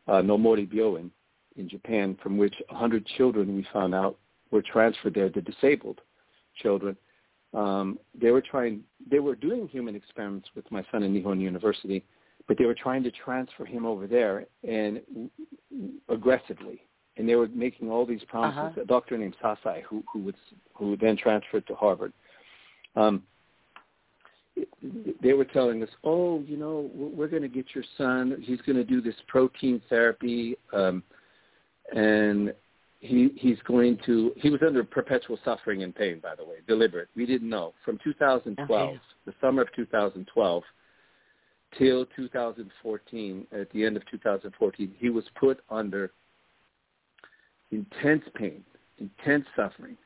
uh, 0.09 0.22
Nomori 0.22 0.66
Byoin 0.66 1.11
in 1.56 1.68
Japan, 1.68 2.16
from 2.22 2.38
which 2.38 2.54
100 2.70 3.06
children 3.18 3.54
we 3.54 3.66
found 3.74 3.94
out 3.94 4.16
were 4.50 4.62
transferred 4.62 5.14
there, 5.14 5.28
the 5.28 5.42
disabled 5.42 6.00
children. 6.62 6.96
Um, 7.52 7.98
they 8.18 8.30
were 8.30 8.40
trying, 8.40 8.83
they 9.11 9.18
were 9.18 9.35
doing 9.35 9.68
human 9.68 9.94
experiments 9.94 10.48
with 10.56 10.70
my 10.72 10.83
son 10.90 11.02
in 11.02 11.12
Nihon 11.12 11.40
University, 11.40 12.06
but 12.48 12.56
they 12.56 12.64
were 12.64 12.74
trying 12.74 13.02
to 13.02 13.11
transfer 13.11 13.66
him 13.66 13.85
over 13.85 14.06
there 14.06 14.46
and 14.66 15.02
aggressively. 16.09 16.80
And 17.20 17.28
they 17.28 17.35
were 17.37 17.48
making 17.48 17.90
all 17.90 18.06
these 18.06 18.24
promises. 18.24 18.72
Uh-huh. 18.72 18.80
A 18.80 18.87
doctor 18.87 19.18
named 19.18 19.37
Sasai, 19.42 19.83
who 19.83 20.02
who 20.11 20.20
was 20.20 20.35
who 20.72 20.96
then 20.96 21.18
transferred 21.18 21.66
to 21.66 21.74
Harvard. 21.74 22.14
Um, 22.96 23.22
they 25.22 25.35
were 25.35 25.44
telling 25.44 25.83
us, 25.83 25.90
oh, 26.02 26.40
you 26.40 26.56
know, 26.56 26.90
we're 26.94 27.28
going 27.28 27.42
to 27.42 27.48
get 27.48 27.66
your 27.74 27.85
son. 27.98 28.42
He's 28.42 28.61
going 28.62 28.76
to 28.76 28.85
do 28.85 29.02
this 29.02 29.14
protein 29.28 29.83
therapy, 29.90 30.56
um, 30.72 31.02
and 31.94 32.54
he 33.00 33.30
he's 33.37 33.59
going 33.66 33.98
to. 34.06 34.33
He 34.37 34.48
was 34.48 34.62
under 34.66 34.83
perpetual 34.83 35.38
suffering 35.44 35.83
and 35.83 35.94
pain, 35.94 36.20
by 36.20 36.35
the 36.35 36.44
way, 36.44 36.56
deliberate. 36.66 37.09
We 37.14 37.26
didn't 37.26 37.50
know 37.50 37.74
from 37.85 37.98
2012, 38.02 38.88
Okay. 38.88 39.00
the 39.26 39.35
summer 39.42 39.61
of 39.61 39.68
2012, 39.76 40.62
till 41.76 42.06
2014. 42.16 43.46
At 43.52 43.70
the 43.72 43.85
end 43.85 43.98
of 43.98 44.06
2014, 44.11 44.94
he 44.98 45.11
was 45.11 45.24
put 45.38 45.61
under 45.68 46.12
intense 47.70 48.24
pain, 48.35 48.64
intense 48.98 49.46
suffering. 49.56 49.96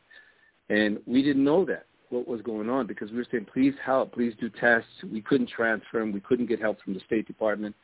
And 0.69 0.99
we 1.07 1.23
didn't 1.23 1.45
know 1.45 1.65
that 1.67 1.87
what 2.11 2.29
was 2.29 2.41
going 2.43 2.71
on 2.71 2.87
because 2.87 3.11
we 3.11 3.19
were 3.19 3.27
saying, 3.31 3.47
please 3.53 3.75
help, 3.85 4.13
please 4.13 4.35
do 4.41 4.49
tests. 4.49 4.89
We 5.11 5.21
couldn't 5.21 5.49
transfer 5.49 6.01
them. 6.01 6.13
We 6.13 6.21
couldn't 6.21 6.47
get 6.47 6.61
help 6.61 6.81
from 6.83 6.95
the 6.95 7.01
State 7.01 7.27
Department. 7.27 7.75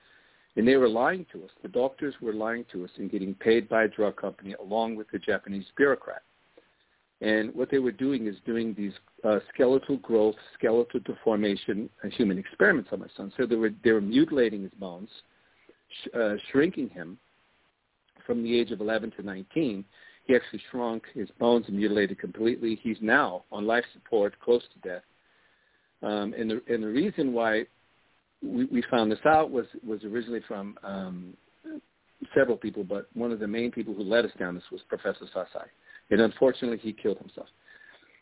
And 0.56 0.66
they 0.66 0.76
were 0.76 0.88
lying 0.88 1.26
to 1.32 1.44
us. 1.44 1.50
The 1.62 1.68
doctors 1.68 2.14
were 2.20 2.32
lying 2.32 2.64
to 2.72 2.84
us 2.84 2.90
and 2.96 3.10
getting 3.10 3.34
paid 3.34 3.68
by 3.68 3.84
a 3.84 3.88
drug 3.88 4.16
company 4.16 4.54
along 4.54 4.96
with 4.96 5.10
the 5.10 5.18
Japanese 5.18 5.66
bureaucrat. 5.76 6.22
And 7.20 7.54
what 7.54 7.70
they 7.70 7.78
were 7.78 7.92
doing 7.92 8.26
is 8.26 8.36
doing 8.46 8.74
these 8.76 8.94
uh, 9.24 9.40
skeletal 9.52 9.98
growth, 9.98 10.36
skeletal 10.58 11.00
deformation 11.00 11.90
uh, 12.02 12.08
human 12.08 12.38
experiments 12.38 12.90
on 12.92 13.00
my 13.00 13.06
son. 13.16 13.32
So 13.36 13.46
they 13.46 13.56
were, 13.56 13.70
they 13.84 13.92
were 13.92 14.00
mutilating 14.00 14.62
his 14.62 14.72
bones, 14.72 15.10
sh- 16.02 16.08
uh, 16.18 16.34
shrinking 16.50 16.88
him 16.88 17.18
from 18.26 18.42
the 18.42 18.58
age 18.58 18.70
of 18.70 18.80
11 18.80 19.12
to 19.12 19.22
19. 19.22 19.84
He 20.26 20.34
actually 20.34 20.62
shrunk, 20.70 21.04
his 21.14 21.28
bones 21.38 21.64
and 21.68 21.76
mutilated 21.76 22.18
completely. 22.18 22.78
He's 22.82 22.98
now 23.00 23.44
on 23.50 23.66
life 23.66 23.84
support, 23.92 24.38
close 24.40 24.62
to 24.74 24.88
death. 24.88 25.02
Um, 26.02 26.34
and, 26.38 26.50
the, 26.50 26.62
and 26.68 26.82
the 26.82 26.88
reason 26.88 27.32
why 27.32 27.64
we, 28.42 28.64
we 28.66 28.82
found 28.90 29.10
this 29.10 29.18
out 29.26 29.50
was, 29.50 29.66
was 29.86 30.02
originally 30.04 30.40
from 30.46 30.78
um, 30.82 31.34
several 32.34 32.56
people, 32.56 32.84
but 32.84 33.08
one 33.14 33.32
of 33.32 33.40
the 33.40 33.48
main 33.48 33.70
people 33.70 33.94
who 33.94 34.02
led 34.02 34.24
us 34.24 34.30
down 34.38 34.54
this 34.54 34.64
was 34.70 34.80
Professor 34.88 35.26
Sasai 35.34 35.66
and 36.10 36.20
unfortunately, 36.20 36.78
he 36.78 36.92
killed 36.92 37.18
himself. 37.18 37.46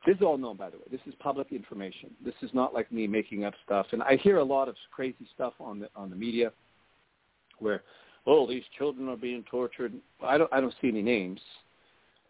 This 0.07 0.17
is 0.17 0.23
all 0.23 0.39
known, 0.39 0.57
by 0.57 0.71
the 0.71 0.77
way. 0.77 0.85
This 0.91 1.01
is 1.07 1.15
public 1.19 1.49
information. 1.51 2.11
This 2.25 2.35
is 2.43 2.51
not 2.55 2.73
like 2.73 2.91
me 2.93 3.07
making 3.07 3.45
up 3.45 3.55
stuff. 3.65 3.87
And 3.93 4.03
I 4.03 4.17
hear 4.23 4.39
a 4.39 4.45
lot 4.45 4.69
of 4.69 4.77
crazy 4.91 5.27
stuff 5.35 5.55
on 5.59 5.81
the 5.81 5.89
on 5.97 6.09
the 6.09 6.17
media, 6.17 6.53
where, 7.59 7.83
oh, 8.29 8.47
these 8.47 8.63
children 8.77 9.09
are 9.09 9.17
being 9.17 9.45
tortured. 9.51 9.93
I 10.23 10.39
don't 10.39 10.53
I 10.53 10.61
don't 10.61 10.75
see 10.81 10.89
any 10.89 11.03
names. 11.03 11.41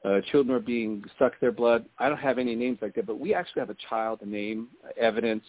Uh, 0.05 0.21
children 0.31 0.57
are 0.57 0.61
being 0.61 1.05
sucked 1.19 1.41
their 1.41 1.53
blood. 1.53 1.85
I 1.99 2.09
don't 2.09 2.19
have 2.19 2.39
any 2.39 2.55
names 2.55 2.79
like 2.81 2.95
that, 2.95 3.07
but 3.07 3.19
we 3.19 3.35
actually 3.35 3.61
have 3.61 3.71
a 3.71 3.77
child, 3.91 4.21
a 4.23 4.27
name, 4.27 4.69
evidence, 4.97 5.43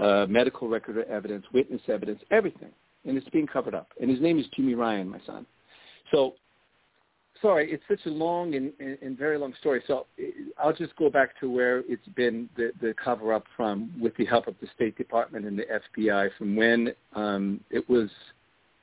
uh, 0.00 0.26
medical 0.28 0.68
record 0.68 0.98
evidence, 1.08 1.46
witness 1.52 1.80
evidence, 1.88 2.20
everything, 2.32 2.70
and 3.04 3.16
it's 3.16 3.28
being 3.28 3.46
covered 3.46 3.74
up. 3.74 3.88
And 4.00 4.10
his 4.10 4.20
name 4.20 4.38
is 4.38 4.46
Jimmy 4.56 4.74
Ryan, 4.74 5.08
my 5.08 5.20
son. 5.24 5.46
So 6.10 6.34
sorry, 7.40 7.70
it's 7.72 7.82
such 7.88 8.04
a 8.06 8.10
long 8.10 8.54
and, 8.54 8.72
and, 8.80 8.98
and, 9.02 9.18
very 9.18 9.36
long 9.36 9.52
story. 9.60 9.82
So 9.86 10.06
I'll 10.62 10.72
just 10.72 10.94
go 10.96 11.10
back 11.10 11.38
to 11.40 11.50
where 11.50 11.80
it's 11.88 12.06
been 12.16 12.48
the, 12.56 12.72
the 12.80 12.94
cover 13.02 13.32
up 13.32 13.44
from, 13.56 13.92
with 14.00 14.16
the 14.16 14.24
help 14.24 14.46
of 14.46 14.54
the 14.60 14.68
State 14.74 14.96
Department 14.96 15.44
and 15.44 15.58
the 15.58 15.66
FBI, 15.98 16.30
from 16.38 16.56
when 16.56 16.94
um, 17.14 17.60
it 17.70 17.88
was. 17.90 18.08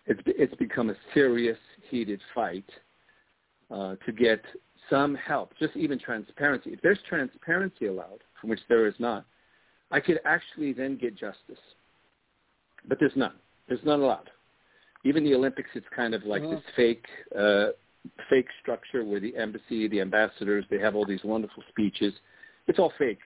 It's, 0.10 0.22
it's 0.26 0.56
become 0.56 0.90
a 0.90 0.96
serious, 1.14 1.58
heated 1.90 2.20
fight 2.34 2.66
uh, 3.72 3.96
to 4.06 4.12
get 4.12 4.42
some 4.90 5.16
help, 5.16 5.52
just 5.60 5.78
even 5.78 6.00
transparency. 6.00 6.72
If 6.72 6.82
there's 6.82 6.98
transparency 7.08 7.86
allowed, 7.86 8.20
from 8.42 8.50
which 8.50 8.60
there 8.68 8.88
is 8.88 8.96
not, 8.98 9.26
I 9.92 10.00
could 10.00 10.20
actually 10.26 10.74
then 10.74 10.98
get 10.98 11.16
justice. 11.16 11.64
But 12.88 13.00
there's 13.00 13.16
none. 13.16 13.36
There's 13.68 13.84
none 13.86 14.02
allowed. 14.02 14.32
Even 15.06 15.24
the 15.24 15.36
Olympics, 15.36 15.70
it's 15.76 15.86
kind 15.96 16.14
of 16.14 16.24
like 16.24 16.42
this 16.42 16.62
fake 16.76 17.06
uh, 17.38 17.68
fake 18.30 18.48
structure 18.62 19.06
where 19.06 19.20
the 19.20 19.36
embassy, 19.38 19.88
the 19.88 20.02
ambassadors, 20.02 20.66
they 20.70 20.80
have 20.80 20.96
all 20.96 21.06
these 21.06 21.24
wonderful 21.24 21.64
speeches. 21.70 22.14
It's 22.68 22.80
all 22.80 22.92
fake 22.98 23.20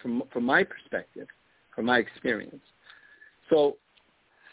from 0.00 0.22
from 0.32 0.44
my 0.44 0.64
perspective, 0.64 1.28
from 1.74 1.84
my 1.84 1.98
experience. 1.98 2.62
So 3.50 3.76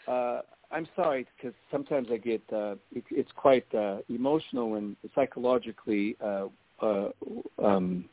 uh, 0.06 0.42
I'm 0.72 0.88
sorry 0.96 1.26
because 1.36 1.54
sometimes 1.70 2.08
I 2.10 2.16
get 2.16 2.42
uh, 2.52 2.76
it, 2.92 3.04
it's 3.10 3.30
quite 3.36 3.66
uh, 3.74 3.98
emotional 4.08 4.76
and 4.76 4.96
psychologically 5.14 6.16
uh, 6.24 6.46
uh, 6.80 7.08
um, 7.62 8.06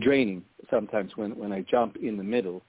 draining 0.00 0.42
sometimes 0.70 1.12
when 1.16 1.36
when 1.36 1.52
I 1.52 1.62
jump 1.62 1.96
in 1.96 2.16
the 2.16 2.24
middle. 2.24 2.62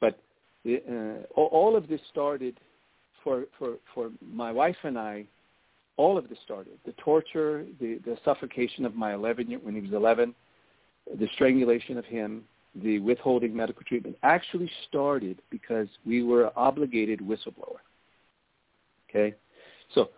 But 0.00 0.18
uh, 0.66 1.24
all 1.34 1.74
of 1.76 1.88
this 1.88 2.00
started 2.10 2.58
for 3.22 3.44
for 3.58 3.76
for 3.94 4.10
my 4.20 4.52
wife 4.52 4.76
and 4.84 4.98
I 4.98 5.26
all 5.96 6.18
of 6.18 6.28
this 6.28 6.38
started. 6.44 6.72
The 6.84 6.92
torture, 6.92 7.64
the, 7.80 8.00
the 8.04 8.16
suffocation 8.24 8.84
of 8.84 8.94
my 8.94 9.14
11 9.14 9.48
year, 9.48 9.60
when 9.62 9.74
he 9.74 9.80
was 9.80 9.92
11, 9.92 10.34
the 11.18 11.28
strangulation 11.34 11.98
of 11.98 12.04
him, 12.04 12.44
the 12.82 12.98
withholding 12.98 13.54
medical 13.54 13.82
treatment 13.84 14.16
actually 14.22 14.70
started 14.88 15.40
because 15.50 15.86
we 16.04 16.24
were 16.24 16.50
obligated 16.56 17.20
whistleblower. 17.20 17.78
Okay, 19.14 19.34
so 19.94 20.10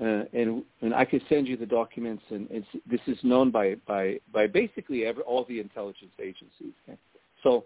uh, 0.00 0.24
and 0.32 0.62
and 0.80 0.94
I 0.94 1.04
could 1.04 1.22
send 1.28 1.46
you 1.48 1.56
the 1.56 1.66
documents, 1.66 2.22
and 2.30 2.48
this 2.88 3.00
is 3.06 3.18
known 3.22 3.50
by 3.50 3.76
by 3.86 4.20
by 4.32 4.46
basically 4.46 5.04
every, 5.04 5.22
all 5.22 5.44
the 5.48 5.60
intelligence 5.60 6.12
agencies. 6.20 6.74
Okay? 6.88 6.98
So 7.42 7.64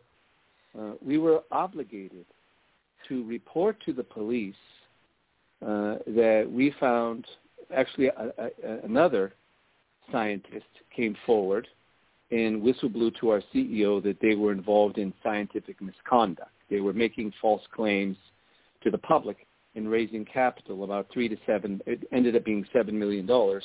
uh, 0.78 0.92
we 1.04 1.18
were 1.18 1.42
obligated 1.50 2.26
to 3.08 3.24
report 3.24 3.76
to 3.86 3.92
the 3.92 4.02
police 4.02 4.54
uh, 5.62 5.96
that 6.06 6.48
we 6.50 6.74
found 6.78 7.26
actually 7.74 8.08
a, 8.08 8.32
a, 8.38 8.78
another 8.84 9.32
scientist 10.12 10.66
came 10.94 11.16
forward 11.26 11.66
and 12.30 12.60
whistle 12.60 12.88
blew 12.88 13.10
to 13.12 13.30
our 13.30 13.42
CEO 13.54 14.02
that 14.02 14.18
they 14.20 14.34
were 14.34 14.52
involved 14.52 14.98
in 14.98 15.12
scientific 15.22 15.80
misconduct. 15.80 16.50
They 16.70 16.80
were 16.80 16.92
making 16.92 17.32
false 17.40 17.62
claims 17.74 18.16
to 18.82 18.90
the 18.90 18.98
public 18.98 19.47
and 19.78 19.90
raising 19.90 20.24
capital, 20.24 20.84
about 20.84 21.06
three 21.12 21.28
to 21.28 21.36
seven. 21.46 21.80
It 21.86 22.06
ended 22.12 22.36
up 22.36 22.44
being 22.44 22.66
seven 22.72 22.98
million 22.98 23.24
dollars. 23.24 23.64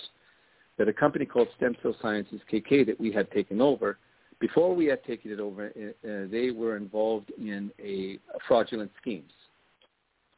That 0.78 0.88
a 0.88 0.94
company 0.94 1.26
called 1.26 1.50
Stem 1.58 1.76
Cell 1.84 1.96
Sciences 2.02 2.40
KK 2.52 2.86
that 2.88 3.00
we 3.00 3.12
had 3.12 3.30
taken 3.32 3.62
over. 3.62 3.98
Before 4.40 4.76
we 4.76 4.86
had 4.86 5.04
taken 5.04 5.32
it 5.32 5.40
over, 5.40 5.68
uh, 5.68 6.32
they 6.32 6.50
were 6.50 6.78
involved 6.78 7.32
in 7.38 7.72
a 7.80 8.18
fraudulent 8.48 8.92
schemes 9.00 9.32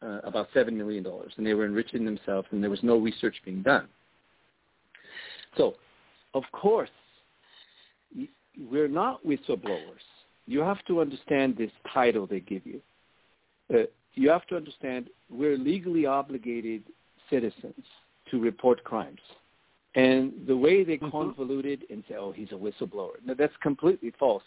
uh, 0.02 0.20
about 0.24 0.48
seven 0.54 0.78
million 0.78 1.04
dollars, 1.04 1.34
and 1.38 1.46
they 1.46 1.54
were 1.54 1.66
enriching 1.66 2.06
themselves, 2.06 2.48
and 2.52 2.62
there 2.62 2.70
was 2.70 2.84
no 2.84 2.98
research 2.98 3.36
being 3.46 3.62
done. 3.62 3.88
So, 5.58 5.76
of 6.34 6.44
course, 6.52 6.90
we're 8.70 8.88
not 8.88 9.26
whistleblowers. 9.26 10.04
You 10.48 10.60
have 10.60 10.84
to 10.88 11.02
understand 11.02 11.56
this 11.58 11.72
title 11.94 12.28
they 12.28 12.42
give 12.42 12.66
you. 12.66 12.82
Uh, 13.74 13.84
you 14.16 14.30
have 14.30 14.46
to 14.48 14.56
understand 14.56 15.10
we're 15.30 15.58
legally 15.58 16.06
obligated 16.06 16.84
citizens 17.30 17.84
to 18.32 18.40
report 18.40 18.84
crimes. 18.84 19.20
And 19.96 20.34
the 20.46 20.56
way 20.56 20.84
they 20.84 20.98
mm-hmm. 20.98 21.16
convolute 21.16 21.82
and 21.90 22.04
say, 22.10 22.16
oh, 22.16 22.32
he's 22.32 22.52
a 22.52 22.56
whistleblower. 22.56 23.14
No, 23.26 23.34
that's 23.34 23.54
completely 23.62 24.14
false. 24.20 24.44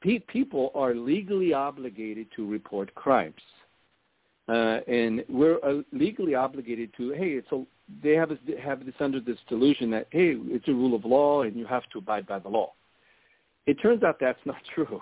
Pe- 0.00 0.18
people 0.18 0.72
are 0.74 0.94
legally 0.94 1.52
obligated 1.52 2.26
to 2.36 2.46
report 2.46 2.94
crimes. 2.94 3.40
Uh, 4.48 4.80
and 4.88 5.24
we're 5.28 5.58
uh, 5.64 5.82
legally 5.92 6.34
obligated 6.34 6.90
to, 6.96 7.12
hey, 7.12 7.30
it's 7.30 7.50
a, 7.52 7.64
they 8.02 8.12
have, 8.12 8.30
a, 8.30 8.38
have 8.62 8.84
this 8.84 8.94
under 9.00 9.20
this 9.20 9.38
delusion 9.48 9.90
that, 9.90 10.06
hey, 10.10 10.34
it's 10.48 10.68
a 10.68 10.72
rule 10.72 10.94
of 10.94 11.04
law 11.04 11.42
and 11.42 11.56
you 11.56 11.64
have 11.66 11.84
to 11.92 11.98
abide 11.98 12.26
by 12.26 12.38
the 12.38 12.48
law. 12.48 12.72
It 13.66 13.74
turns 13.74 14.02
out 14.02 14.18
that's 14.20 14.44
not 14.44 14.56
true 14.74 15.00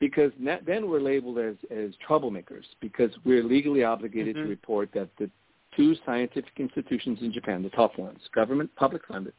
because 0.00 0.32
then 0.66 0.88
we're 0.88 1.00
labeled 1.00 1.38
as, 1.38 1.54
as 1.70 1.90
troublemakers 2.08 2.64
because 2.80 3.10
we're 3.24 3.44
legally 3.44 3.84
obligated 3.84 4.34
mm-hmm. 4.34 4.44
to 4.44 4.50
report 4.50 4.90
that 4.94 5.08
the 5.18 5.30
two 5.76 5.94
scientific 6.04 6.52
institutions 6.58 7.18
in 7.20 7.32
Japan, 7.32 7.62
the 7.62 7.68
top 7.70 7.98
ones, 7.98 8.18
government, 8.34 8.74
public 8.76 9.02
funded, 9.06 9.34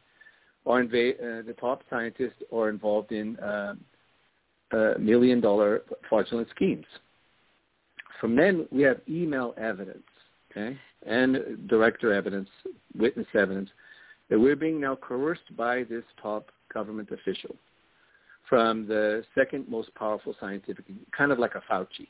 are 0.64 0.82
inv- 0.82 1.18
uh, 1.18 1.44
the 1.44 1.54
top 1.60 1.82
scientists 1.90 2.40
are 2.52 2.68
involved 2.68 3.10
in 3.10 3.36
uh, 3.40 3.74
uh, 4.72 4.94
million 4.98 5.40
dollar 5.40 5.82
fraudulent 6.08 6.48
schemes. 6.54 6.86
From 8.20 8.36
then, 8.36 8.66
we 8.70 8.82
have 8.82 9.00
email 9.08 9.54
evidence, 9.58 10.04
okay, 10.50 10.78
and 11.04 11.68
director 11.68 12.12
evidence, 12.12 12.48
witness 12.96 13.26
evidence, 13.34 13.68
that 14.30 14.38
we're 14.38 14.56
being 14.56 14.80
now 14.80 14.94
coerced 14.94 15.56
by 15.56 15.82
this 15.82 16.04
top 16.22 16.50
government 16.72 17.10
official 17.10 17.56
from 18.52 18.86
the 18.86 19.24
second 19.34 19.66
most 19.66 19.94
powerful 19.94 20.36
scientific, 20.38 20.84
kind 21.16 21.32
of 21.32 21.38
like 21.38 21.54
a 21.54 21.62
Fauci. 21.72 22.06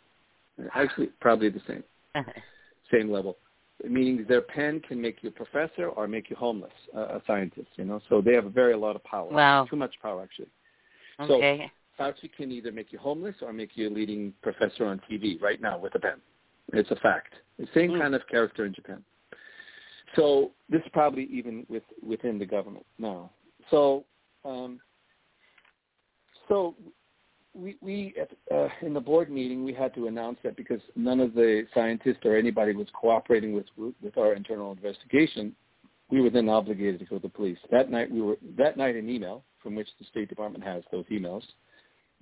Actually, 0.75 1.07
probably 1.21 1.49
the 1.51 1.61
same, 1.69 1.85
same 2.93 3.13
level. 3.13 3.37
Meaning 3.89 4.27
their 4.29 4.41
pen 4.41 4.81
can 4.81 5.01
make 5.01 5.23
you 5.23 5.29
a 5.29 5.33
professor 5.33 5.87
or 5.87 6.09
make 6.09 6.31
you 6.31 6.35
homeless, 6.35 6.73
uh, 6.97 7.19
a 7.19 7.23
scientist, 7.29 7.69
you 7.77 7.85
know. 7.85 8.01
So 8.09 8.21
they 8.21 8.35
have 8.35 8.47
a 8.47 8.51
very 8.51 8.73
a 8.73 8.77
lot 8.77 8.97
of 8.97 9.05
power. 9.05 9.31
Wow. 9.31 9.69
Too 9.71 9.77
much 9.77 9.95
power, 10.03 10.21
actually. 10.21 10.49
Okay. 11.21 11.71
So 11.97 12.03
Fauci 12.03 12.29
can 12.37 12.51
either 12.51 12.73
make 12.73 12.93
you 12.93 12.99
homeless 12.99 13.37
or 13.41 13.53
make 13.53 13.77
you 13.77 13.89
a 13.89 13.93
leading 13.93 14.33
professor 14.43 14.87
on 14.87 15.01
TV 15.09 15.41
right 15.41 15.63
now 15.63 15.79
with 15.79 15.95
a 15.95 16.01
pen. 16.01 16.17
It's 16.73 16.91
a 16.91 16.97
fact. 16.97 17.35
The 17.61 17.69
same 17.73 17.93
mm. 17.93 18.01
kind 18.01 18.17
of 18.17 18.23
character 18.29 18.65
in 18.67 18.75
Japan. 18.75 19.05
So 20.17 20.51
this 20.69 20.81
is 20.81 20.91
probably 20.93 21.29
even 21.31 21.65
with 21.69 21.85
within 22.05 22.41
the 22.41 22.47
government 22.47 22.85
now. 22.99 23.31
So 23.71 24.05
um, 24.45 24.81
so 26.49 26.75
we, 27.55 27.77
we 27.81 28.15
uh, 28.53 28.69
in 28.81 28.95
the 28.95 29.01
board 29.01 29.31
meeting 29.31 29.65
we 29.65 29.75
had 29.75 29.95
to 29.95 30.07
announce 30.07 30.39
that 30.43 30.57
because 30.57 30.81
none 30.97 31.21
of 31.21 31.35
the 31.35 31.67
scientists 31.75 32.21
or 32.25 32.37
anybody 32.37 32.75
was 32.75 32.87
cooperating 32.99 33.53
with 33.53 33.67
with 33.77 34.17
our 34.17 34.35
internal 34.35 34.73
investigation, 34.73 35.55
we 36.11 36.21
were 36.21 36.31
then 36.31 36.49
obligated 36.49 37.01
to 37.01 37.07
go 37.07 37.17
to 37.17 37.23
the 37.23 37.29
police. 37.29 37.59
That 37.71 37.91
night 37.91 38.11
we 38.11 38.23
were 38.23 38.37
that 38.57 38.77
night 38.77 38.97
an 38.97 39.09
email 39.09 39.45
from 39.63 39.75
which 39.75 39.89
the 39.99 40.07
State 40.07 40.29
Department 40.29 40.65
has 40.65 40.83
those 40.91 41.05
emails 41.07 41.43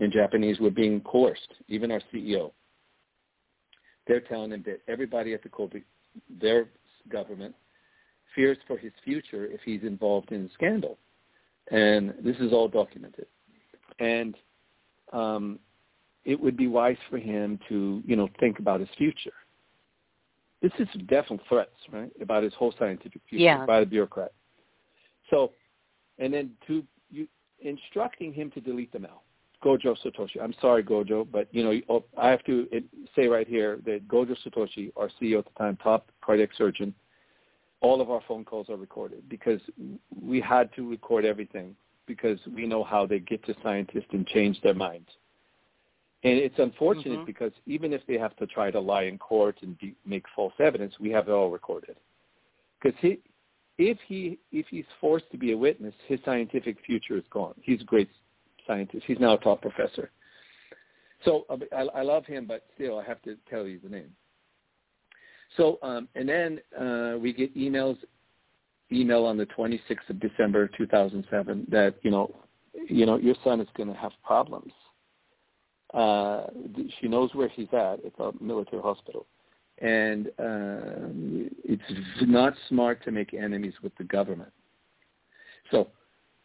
in 0.00 0.11
Japanese 0.11 0.59
were 0.59 0.70
being 0.70 1.00
coerced, 1.02 1.54
even 1.68 1.90
our 1.90 2.00
CEO. 2.12 2.52
They're 4.06 4.20
telling 4.20 4.52
him 4.52 4.64
that 4.66 4.80
everybody 4.88 5.35
at 5.35 5.42
the 5.42 5.48
Kobe, 5.48 5.83
their 6.40 6.68
government, 7.09 7.54
fears 8.35 8.59
for 8.66 8.76
his 8.76 8.92
future 9.04 9.46
if 9.46 9.61
he's 9.64 9.83
involved 9.83 10.33
in 10.33 10.46
a 10.46 10.54
scandal. 10.54 10.98
And 11.70 12.14
this 12.24 12.37
is 12.38 12.52
all 12.52 12.68
documented. 12.68 13.26
And 14.01 14.35
um, 15.13 15.59
it 16.25 16.41
would 16.41 16.57
be 16.57 16.67
wise 16.67 16.97
for 17.09 17.19
him 17.19 17.59
to, 17.69 18.03
you 18.05 18.17
know, 18.17 18.29
think 18.39 18.59
about 18.59 18.81
his 18.81 18.89
future. 18.97 19.33
This 20.63 20.73
is 20.79 20.89
definite 21.09 21.41
threats, 21.49 21.71
right, 21.91 22.11
about 22.21 22.43
his 22.43 22.53
whole 22.55 22.75
scientific 22.79 23.23
future 23.29 23.45
Yeah. 23.45 23.65
by 23.65 23.81
the 23.81 23.87
bureaucrat. 23.87 24.33
So, 25.31 25.53
and 26.19 26.35
then 26.35 26.51
to 26.67 26.85
you 27.11 27.27
instructing 27.61 28.33
him 28.33 28.51
to 28.53 28.61
delete 28.61 28.93
the 28.93 28.99
mail. 28.99 29.23
Gojo 29.63 29.95
Satoshi. 30.05 30.43
I'm 30.43 30.55
sorry, 30.61 30.83
Gojo, 30.83 31.27
but 31.31 31.49
you 31.53 31.63
know 31.63 31.81
oh, 31.89 32.05
I 32.17 32.31
have 32.31 32.43
to 32.45 32.67
say 33.15 33.27
right 33.27 33.47
here 33.47 33.79
that 33.85 34.09
Gojo 34.09 34.37
Satoshi, 34.47 34.91
our 34.97 35.11
CEO 35.21 35.39
at 35.39 35.45
the 35.45 35.51
time, 35.59 35.77
top 35.83 36.11
cardiac 36.23 36.51
surgeon, 36.57 36.95
all 37.81 38.01
of 38.01 38.11
our 38.11 38.23
phone 38.27 38.45
calls 38.45 38.69
are 38.71 38.77
recorded 38.77 39.29
because 39.29 39.61
we 40.21 40.41
had 40.41 40.73
to 40.77 40.89
record 40.89 41.25
everything 41.25 41.75
because 42.11 42.40
we 42.57 42.66
know 42.66 42.83
how 42.83 43.07
they 43.07 43.20
get 43.20 43.44
to 43.44 43.55
scientists 43.62 44.11
and 44.11 44.27
change 44.27 44.61
their 44.62 44.75
minds. 44.75 45.09
And 46.25 46.37
it's 46.37 46.59
unfortunate 46.59 47.20
Mhm. 47.20 47.27
because 47.27 47.53
even 47.66 47.92
if 47.92 48.05
they 48.07 48.18
have 48.18 48.35
to 48.37 48.46
try 48.46 48.70
to 48.73 48.81
lie 48.81 49.05
in 49.05 49.16
court 49.16 49.62
and 49.62 49.79
be, 49.79 49.94
make 50.05 50.29
false 50.31 50.53
evidence, 50.59 50.99
we 50.99 51.11
have 51.11 51.29
it 51.29 51.33
all 51.33 51.51
recorded. 51.51 51.96
Because 52.75 52.99
he, 53.01 53.20
if 53.79 53.99
he 54.01 54.38
if 54.51 54.66
he's 54.68 54.90
forced 55.01 55.31
to 55.31 55.38
be 55.38 55.53
a 55.53 55.57
witness, 55.57 55.94
his 56.09 56.18
scientific 56.25 56.77
future 56.85 57.16
is 57.16 57.29
gone. 57.31 57.55
He's 57.62 57.81
a 57.81 57.85
great 57.85 58.11
scientist. 58.66 59.07
He's 59.07 59.20
now 59.20 59.35
a 59.35 59.38
top 59.38 59.62
professor. 59.62 60.11
So 61.25 61.46
uh, 61.49 61.59
I, 61.73 62.01
I 62.01 62.03
love 62.03 62.27
him, 62.27 62.44
but 62.46 62.66
still, 62.75 62.99
I 62.99 63.05
have 63.05 63.23
to 63.23 63.37
tell 63.49 63.66
you 63.66 63.79
the 63.79 63.88
name. 63.88 64.12
So 65.57 65.79
um, 65.83 66.09
and 66.16 66.29
then 66.29 66.61
uh, 66.79 67.18
we 67.18 67.33
get 67.33 67.57
emails, 67.57 67.99
email 68.92 69.24
on 69.24 69.37
the 69.37 69.46
26th 69.46 70.09
of 70.09 70.20
December 70.20 70.68
2007 70.76 71.66
that 71.70 71.94
you 72.03 72.11
know, 72.11 72.35
you 72.88 73.07
know, 73.07 73.16
your 73.16 73.35
son 73.44 73.61
is 73.61 73.68
going 73.76 73.88
to 73.88 73.98
have 73.98 74.12
problems. 74.24 74.72
Uh, 75.94 76.46
she 77.00 77.09
knows 77.09 77.35
where 77.35 77.48
he's 77.48 77.68
at. 77.72 77.98
It's 78.05 78.18
a 78.18 78.33
military 78.40 78.83
hospital, 78.83 79.26
and 79.79 80.29
uh, 80.38 81.50
it's 81.64 81.83
not 82.22 82.55
smart 82.68 83.03
to 83.05 83.11
make 83.11 83.35
enemies 83.35 83.74
with 83.83 83.96
the 83.96 84.05
government. 84.05 84.53
So 85.70 85.88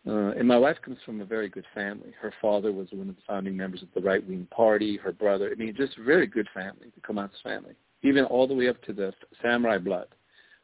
uh, 0.08 0.32
and 0.38 0.48
my 0.48 0.58
wife 0.58 0.78
comes 0.84 0.98
from 1.04 1.22
a 1.22 1.26
very 1.26 1.50
good 1.50 1.66
family. 1.74 2.14
Her 2.20 2.32
father 2.40 2.72
was 2.72 2.88
one 2.92 3.10
of 3.10 3.16
the 3.16 3.22
founding 3.28 3.58
members 3.58 3.82
of 3.82 3.88
the 3.96 4.02
right 4.02 4.26
wing 4.28 4.48
party. 4.52 4.98
Her 4.98 5.12
brother, 5.12 5.50
I 5.52 5.56
mean, 5.56 5.74
just 5.76 5.98
very 5.98 6.28
good 6.28 6.48
family, 6.54 6.92
the 6.94 7.02
Komatsu 7.02 7.42
family, 7.44 7.74
even 8.04 8.24
all 8.26 8.48
the 8.48 8.54
way 8.54 8.68
up 8.68 8.82
to 8.84 8.94
the 8.94 9.14
samurai 9.42 9.80
blood, 9.80 10.08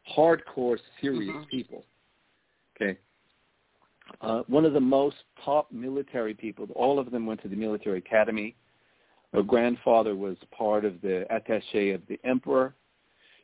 hardcore, 0.08 0.80
serious 1.00 1.36
Mhm. 1.36 1.48
people. 1.48 1.86
Okay, 2.76 2.98
uh, 4.22 4.44
one 4.48 4.66
of 4.66 4.74
the 4.74 4.80
most 4.80 5.24
top 5.38 5.72
military 5.72 6.34
people. 6.34 6.68
All 6.76 7.00
of 7.00 7.12
them 7.12 7.26
went 7.26 7.42
to 7.42 7.48
the 7.48 7.56
military 7.56 8.00
academy. 8.00 8.56
Her 9.34 9.44
grandfather 9.44 10.16
was 10.16 10.38
part 10.52 10.84
of 10.84 11.02
the 11.02 11.26
attaché 11.32 11.96
of 11.96 12.06
the 12.08 12.20
emperor. 12.24 12.76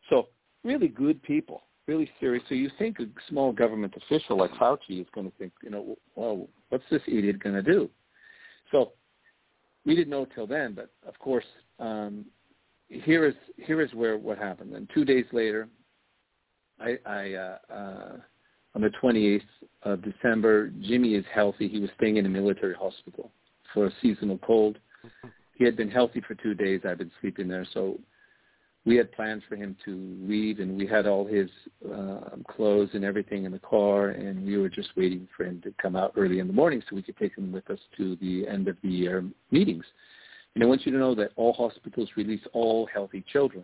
So 0.10 0.30
really 0.64 0.90
good 0.90 1.22
people 1.24 1.64
really 1.88 2.10
serious. 2.20 2.44
So 2.50 2.56
you 2.56 2.70
think 2.78 3.00
a 3.00 3.06
small 3.30 3.52
government 3.52 3.96
official 3.96 4.38
like 4.38 4.52
Fauci 4.52 5.02
is 5.02 5.08
going 5.16 5.30
to 5.30 5.38
think, 5.38 5.54
you 5.64 5.70
know, 5.70 5.98
well, 6.16 6.48
what's 6.70 6.84
this 6.92 7.02
idiot 7.08 7.42
going 7.42 7.56
to 7.56 7.64
do? 7.64 7.90
So 8.72 8.92
we 9.86 9.96
didn't 9.96 10.10
know 10.10 10.26
till 10.36 10.46
then, 10.46 10.74
but 10.74 10.92
of 11.08 11.18
course, 11.20 11.46
um, 11.80 12.26
here 12.90 13.26
is 13.26 13.36
here 13.58 13.82
is 13.82 13.94
where 13.94 14.18
what 14.18 14.38
happened. 14.38 14.74
And 14.74 14.90
two 14.94 15.06
days 15.06 15.26
later, 15.32 15.68
I, 16.80 16.98
I 17.06 17.34
uh, 17.34 17.58
uh, 17.74 18.18
on 18.76 18.82
the 18.82 18.92
28th 19.02 19.42
of 19.84 20.04
December, 20.04 20.70
Jimmy 20.82 21.16
is 21.16 21.26
healthy. 21.34 21.68
He 21.68 21.80
was 21.80 21.90
staying 21.98 22.18
in 22.18 22.26
a 22.26 22.30
military 22.30 22.76
hospital 22.76 23.32
for 23.74 23.88
a 23.88 23.92
seasonal 24.02 24.38
cold. 24.40 24.78
He 25.56 25.64
had 25.64 25.76
been 25.76 25.90
healthy 25.90 26.22
for 26.28 26.36
two 26.36 26.54
days. 26.54 26.82
I've 26.88 27.00
been 27.00 27.12
sleeping 27.20 27.48
there, 27.48 27.66
so 27.74 28.00
we 28.86 28.96
had 28.96 29.12
plans 29.12 29.44
for 29.50 29.56
him 29.56 29.76
to 29.84 30.18
leave, 30.22 30.60
and 30.60 30.78
we 30.78 30.88
had 30.88 31.08
all 31.08 31.26
his 31.26 31.50
uh, 31.94 32.30
clothes 32.50 32.90
and 32.94 33.04
everything 33.04 33.46
in 33.46 33.52
the 33.52 33.60
car, 33.60 34.10
and 34.10 34.46
we 34.46 34.58
were 34.58 34.70
just 34.70 34.90
waiting 34.96 35.28
for 35.36 35.44
him 35.44 35.60
to 35.62 35.74
come 35.82 35.96
out 35.96 36.14
early 36.16 36.40
in 36.40 36.48
the 36.48 36.54
morning 36.54 36.82
so 36.88 36.96
we 36.96 37.02
could 37.02 37.18
take 37.18 37.36
him 37.38 37.52
with 37.52 37.70
us 37.70 37.80
to 37.98 38.16
the 38.22 38.48
end 38.48 38.68
of 38.68 38.78
the 38.84 38.90
year 38.90 39.26
meetings. 39.52 39.84
And 40.56 40.64
I 40.64 40.68
want 40.68 40.86
you 40.86 40.92
to 40.92 40.98
know 40.98 41.14
that 41.16 41.32
all 41.36 41.54
hospitals 41.54 42.10
release 42.16 42.42
all 42.54 42.88
healthy 42.92 43.24
children 43.32 43.64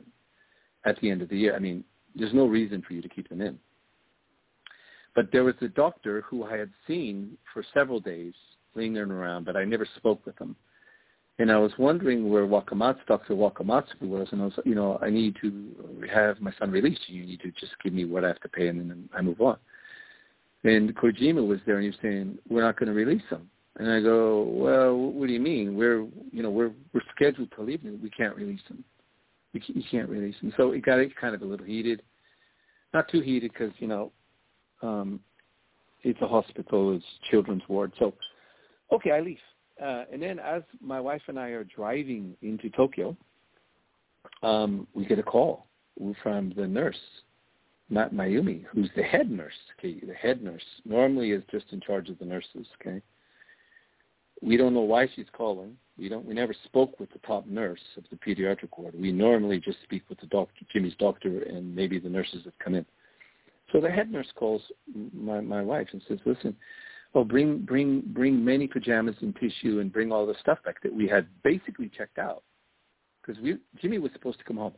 at 0.86 1.00
the 1.00 1.10
end 1.10 1.22
of 1.22 1.30
the 1.30 1.38
year. 1.38 1.56
I 1.56 1.60
mean, 1.60 1.84
there's 2.16 2.34
no 2.34 2.46
reason 2.46 2.84
for 2.86 2.94
you 2.94 3.02
to 3.02 3.10
keep 3.10 3.30
them 3.30 3.42
in. 3.42 3.60
But 5.16 5.32
there 5.32 5.44
was 5.44 5.56
a 5.62 5.68
doctor 5.68 6.22
who 6.22 6.44
I 6.44 6.58
had 6.58 6.72
seen 6.88 7.38
for 7.54 7.64
several 7.74 8.00
days 8.00 8.34
lingering 8.76 9.12
around, 9.12 9.46
but 9.46 9.56
I 9.56 9.64
never 9.64 9.88
spoke 9.98 10.26
with 10.26 10.38
him 10.40 10.56
and 11.40 11.52
I 11.52 11.58
was 11.58 11.72
wondering 11.78 12.30
where 12.30 12.46
Wakamatsu, 12.46 13.06
Dr. 13.08 13.34
Wakamatsu 13.34 14.02
was, 14.02 14.28
and 14.32 14.42
I 14.42 14.46
was, 14.46 14.54
you 14.66 14.76
know, 14.76 15.00
I 15.02 15.10
need 15.10 15.36
to 15.42 16.06
have 16.14 16.40
my 16.40 16.52
son 16.60 16.70
released. 16.72 17.02
You 17.08 17.26
need 17.26 17.42
to 17.42 17.52
just 17.52 17.74
give 17.84 17.94
me 17.94 18.06
what 18.06 18.24
I 18.24 18.28
have 18.28 18.40
to 18.42 18.50
pay, 18.50 18.68
and 18.68 18.90
then 18.90 19.10
I 19.14 19.22
move 19.22 19.42
on. 19.42 19.58
And 20.64 20.96
Kojima 20.96 21.46
was 21.46 21.60
there, 21.66 21.76
and 21.76 21.84
he 21.84 21.90
was 21.90 21.98
saying, 22.02 22.38
"We're 22.50 22.62
not 22.62 22.78
going 22.78 22.88
to 22.88 22.94
release 22.94 23.24
him." 23.30 23.50
And 23.78 23.92
I 23.92 24.00
go, 24.00 24.44
"Well, 24.44 24.96
what 24.96 25.28
do 25.28 25.34
you 25.34 25.40
mean? 25.40 25.76
We're, 25.76 26.06
you 26.32 26.44
know, 26.44 26.52
we're 26.52 26.72
we're 26.94 27.02
scheduled 27.16 27.52
to 27.54 27.64
leave 27.64 27.82
him. 27.82 28.00
We 28.02 28.12
can't 28.12 28.36
release 28.36 28.62
him. 28.70 28.84
Can't, 29.62 29.78
you 29.78 29.84
can't 29.90 30.10
release 30.10 30.36
him." 30.42 30.54
So 30.58 30.72
it 30.72 30.84
got 30.84 31.00
kind 31.20 31.36
of 31.36 31.42
a 31.42 31.46
little 31.46 31.66
heated, 31.66 32.02
not 32.94 33.10
too 33.10 33.22
heated 33.22 33.52
because 33.54 33.74
you 33.80 33.88
know, 33.88 34.12
um, 34.82 35.20
it's 36.04 36.22
a 36.22 36.28
hospital, 36.28 36.96
it's 36.96 37.06
children's 37.30 37.64
ward. 37.68 37.94
So, 37.98 38.14
okay, 38.92 39.12
I 39.12 39.22
leave. 39.22 39.38
Uh, 39.82 40.04
and 40.12 40.22
then 40.22 40.40
as 40.40 40.62
my 40.82 41.00
wife 41.00 41.22
and 41.28 41.40
I 41.40 41.50
are 41.50 41.64
driving 41.64 42.36
into 42.42 42.70
Tokyo, 42.70 43.18
um, 44.44 44.88
we 44.94 45.06
get 45.06 45.20
a 45.20 45.24
call 45.24 45.66
from 46.22 46.54
the 46.56 46.68
nurse, 46.68 47.00
not 47.90 48.14
Mayumi, 48.14 48.66
who's 48.72 48.90
the 48.96 49.04
head 49.04 49.32
nurse. 49.32 49.54
Okay, 49.80 50.00
the 50.06 50.14
head 50.14 50.44
nurse 50.44 50.64
normally 50.86 51.32
is 51.32 51.44
just 51.52 51.66
in 51.72 51.82
charge 51.82 52.10
of 52.10 52.20
the 52.20 52.26
nurses. 52.26 52.68
Okay, 52.82 53.02
we 54.44 54.58
don't 54.58 54.74
know 54.74 54.82
why 54.82 55.08
she's 55.16 55.28
calling. 55.32 55.78
We 55.98 56.10
don't. 56.10 56.26
We 56.26 56.34
never 56.34 56.56
spoke 56.66 57.00
with 57.00 57.12
the 57.14 57.20
top 57.20 57.46
nurse 57.46 57.80
of 57.98 58.04
the 58.10 58.16
pediatric 58.16 58.70
ward. 58.78 58.96
We 59.00 59.12
normally 59.12 59.60
just 59.60 59.78
speak 59.84 60.04
with 60.10 60.20
the 60.20 60.28
doctor, 60.28 60.66
Jimmy's 60.72 60.96
doctor, 60.98 61.44
and 61.44 61.76
maybe 61.76 62.00
the 62.00 62.10
nurses 62.10 62.44
that 62.46 62.58
come 62.60 62.76
in. 62.76 62.86
So 63.72 63.80
the 63.80 63.90
head 63.90 64.12
nurse 64.12 64.32
calls 64.36 64.62
my 65.14 65.40
my 65.40 65.62
wife 65.62 65.88
and 65.92 66.02
says, 66.08 66.20
"Listen, 66.26 66.56
oh, 67.14 67.24
bring 67.24 67.60
bring 67.60 68.02
bring 68.08 68.44
many 68.44 68.68
pajamas 68.68 69.16
and 69.22 69.36
tissue 69.36 69.80
and 69.80 69.94
bring 69.94 70.12
all 70.12 70.26
the 70.26 70.36
stuff 70.40 70.58
back 70.66 70.82
that 70.82 70.94
we 70.94 71.08
had 71.08 71.28
basically 71.44 71.90
checked 71.96 72.18
out 72.18 72.44
because 73.22 73.42
we 73.42 73.58
Jimmy 73.82 74.00
was 74.00 74.12
supposed 74.14 74.40
to 74.40 74.46
come 74.46 74.58
home. 74.58 74.74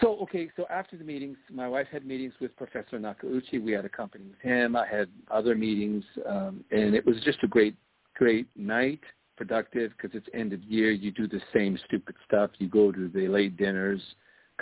So 0.00 0.18
okay, 0.22 0.50
so 0.56 0.66
after 0.70 0.96
the 0.96 1.04
meetings, 1.04 1.36
my 1.52 1.68
wife 1.68 1.86
had 1.90 2.04
meetings 2.04 2.34
with 2.40 2.56
Professor 2.56 2.98
Nakauchi. 2.98 3.62
We 3.62 3.72
had 3.72 3.84
a 3.84 3.88
company 3.88 4.24
with 4.28 4.40
him. 4.40 4.76
I 4.76 4.86
had 4.86 5.08
other 5.30 5.54
meetings, 5.54 6.04
um, 6.28 6.64
and 6.70 6.94
it 6.94 7.06
was 7.06 7.16
just 7.24 7.38
a 7.42 7.46
great 7.46 7.76
great 8.20 8.48
night, 8.54 9.00
productive 9.38 9.92
because 9.96 10.14
it's 10.14 10.28
end 10.34 10.52
of 10.52 10.62
year. 10.64 10.90
You 10.90 11.10
do 11.10 11.26
the 11.26 11.40
same 11.54 11.78
stupid 11.86 12.14
stuff. 12.26 12.50
You 12.58 12.68
go 12.68 12.92
to 12.92 13.08
the 13.08 13.28
late 13.28 13.56
dinners, 13.56 14.02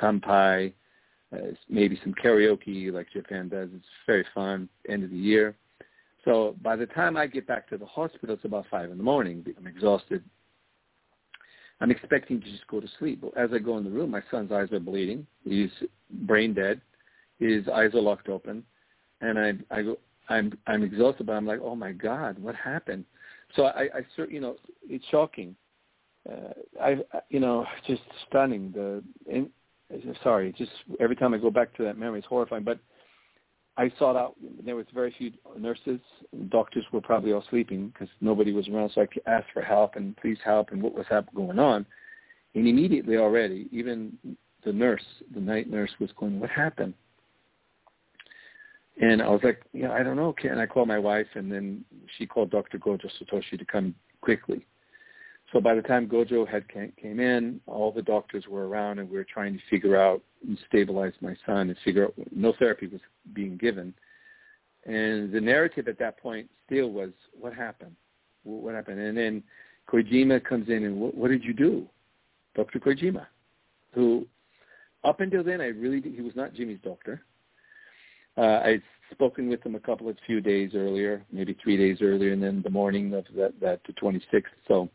kampai, 0.00 0.72
uh, 1.32 1.38
maybe 1.68 1.98
some 2.04 2.14
karaoke 2.14 2.92
like 2.92 3.08
Japan 3.12 3.48
does. 3.48 3.68
It's 3.74 3.84
very 4.06 4.24
fun. 4.32 4.68
End 4.88 5.02
of 5.02 5.10
the 5.10 5.16
year. 5.16 5.56
So 6.24 6.54
by 6.62 6.76
the 6.76 6.86
time 6.86 7.16
I 7.16 7.26
get 7.26 7.48
back 7.48 7.68
to 7.70 7.78
the 7.78 7.86
hospital, 7.86 8.36
it's 8.36 8.44
about 8.44 8.66
five 8.70 8.92
in 8.92 8.96
the 8.96 9.02
morning. 9.02 9.44
I'm 9.58 9.66
exhausted. 9.66 10.22
I'm 11.80 11.90
expecting 11.90 12.40
to 12.40 12.46
just 12.46 12.66
go 12.68 12.80
to 12.80 12.88
sleep. 13.00 13.22
But 13.22 13.36
as 13.36 13.50
I 13.52 13.58
go 13.58 13.76
in 13.76 13.84
the 13.84 13.90
room, 13.90 14.12
my 14.12 14.22
son's 14.30 14.52
eyes 14.52 14.70
are 14.70 14.78
bleeding. 14.78 15.26
He's 15.44 15.70
brain 16.10 16.54
dead. 16.54 16.80
His 17.40 17.66
eyes 17.68 17.90
are 17.94 18.00
locked 18.00 18.28
open, 18.28 18.62
and 19.20 19.38
I, 19.38 19.52
I 19.76 19.82
go, 19.82 19.98
I'm, 20.28 20.56
I'm 20.68 20.84
exhausted. 20.84 21.26
But 21.26 21.32
I'm 21.32 21.46
like, 21.46 21.60
oh 21.62 21.74
my 21.74 21.90
God, 21.90 22.38
what 22.38 22.54
happened? 22.54 23.04
So 23.54 23.64
I, 23.64 23.88
I, 23.94 24.24
you 24.28 24.40
know, 24.40 24.56
it's 24.88 25.04
shocking. 25.11 25.56
Uh, 26.28 26.52
I, 26.82 26.96
you 27.30 27.40
know, 27.40 27.66
just 27.87 28.02
stunning. 28.28 28.72
The, 28.72 29.02
in, 29.26 29.50
sorry, 30.22 30.54
just 30.56 30.70
every 31.00 31.16
time 31.16 31.34
I 31.34 31.38
go 31.38 31.50
back 31.50 31.74
to 31.76 31.84
that 31.84 31.98
memory, 31.98 32.18
it's 32.18 32.28
horrifying. 32.28 32.64
But 32.64 32.78
I 33.76 33.90
sought 33.98 34.16
out. 34.16 34.34
There 34.64 34.76
was 34.76 34.87
very 34.92 35.14
few 35.16 35.32
nurses. 35.56 36.00
Doctors 36.48 36.84
were 36.92 37.00
probably 37.00 37.32
all 37.32 37.44
sleeping 37.48 37.88
because 37.88 38.08
nobody 38.20 38.52
was 38.52 38.68
around. 38.68 38.90
So 38.94 39.02
I 39.02 39.30
asked 39.30 39.48
for 39.54 39.62
help 39.62 39.96
and 39.96 40.16
please 40.16 40.38
help 40.44 40.72
and 40.72 40.82
what 40.82 40.94
was 40.94 41.06
going 41.34 41.58
on. 41.58 41.87
And 42.54 42.66
immediately 42.66 43.16
already, 43.16 43.68
even 43.70 44.18
the 44.64 44.72
nurse, 44.72 45.04
the 45.32 45.40
night 45.40 45.70
nurse, 45.70 45.90
was 46.00 46.11
going, 46.18 46.40
"What 46.40 46.50
happened?" 46.50 46.94
And 49.00 49.22
I 49.22 49.28
was 49.28 49.40
like, 49.44 49.62
yeah, 49.72 49.92
I 49.92 50.02
don't 50.02 50.16
know. 50.16 50.32
Can 50.32 50.58
I 50.58 50.66
call 50.66 50.84
my 50.84 50.98
wife? 50.98 51.26
And 51.34 51.50
then 51.50 51.84
she 52.16 52.26
called 52.26 52.50
Dr. 52.50 52.78
Gojo 52.78 53.08
Satoshi 53.20 53.58
to 53.58 53.64
come 53.64 53.94
quickly. 54.20 54.66
So 55.52 55.61
by 55.61 55.74
the 55.74 55.82
time 55.82 56.08
Gojo 56.08 56.46
had 56.46 56.64
came 56.68 57.20
in, 57.20 57.61
all 57.66 57.90
the 57.90 58.02
doctors 58.02 58.44
were 58.48 58.68
around, 58.68 58.98
and 58.98 59.08
we 59.08 59.16
were 59.16 59.24
trying 59.24 59.54
to 59.54 59.61
figure 59.70 59.96
out 59.96 60.22
and 60.46 60.58
stabilize 60.68 61.14
my 61.20 61.34
son 61.46 61.70
and 61.70 61.76
figure 61.84 62.06
out 62.06 62.14
no 62.34 62.52
therapy 62.58 62.87
was 62.87 63.00
being 63.32 63.56
given. 63.56 63.94
And 64.84 65.32
the 65.32 65.40
narrative 65.40 65.88
at 65.88 65.98
that 66.00 66.18
point 66.18 66.50
still 66.66 66.90
was, 66.90 67.11
what 67.38 67.54
happened? 67.54 67.96
What 68.44 68.74
happened? 68.74 69.00
And 69.00 69.16
then 69.16 69.42
Kojima 69.88 70.44
comes 70.44 70.68
in 70.68 70.84
and 70.84 71.00
what, 71.00 71.14
what 71.14 71.30
did 71.30 71.44
you 71.44 71.54
do? 71.54 71.87
Dr. 72.54 72.78
Kojima, 72.78 73.26
who 73.92 74.26
up 75.04 75.20
until 75.20 75.44
then 75.44 75.61
I 75.61 75.66
really 75.66 76.00
he 76.02 76.20
was 76.20 76.34
not 76.34 76.54
Jimmy's 76.54 76.80
doctor. 76.82 77.22
Uh, 78.38 78.61
I'd 78.64 78.83
spoken 79.11 79.48
with 79.48 79.64
him 79.64 79.74
a 79.74 79.81
couple 79.81 80.09
of 80.09 80.16
few 80.24 80.40
days 80.40 80.72
earlier, 80.74 81.24
maybe 81.33 81.57
three 81.62 81.77
days 81.77 81.98
earlier, 82.01 82.33
and 82.33 82.42
then 82.42 82.62
the 82.62 82.70
morning 82.70 83.12
of 83.14 83.24
that 83.37 83.59
that 83.61 83.81
the 83.87 83.92
26th. 83.94 84.44
So, 84.68 84.88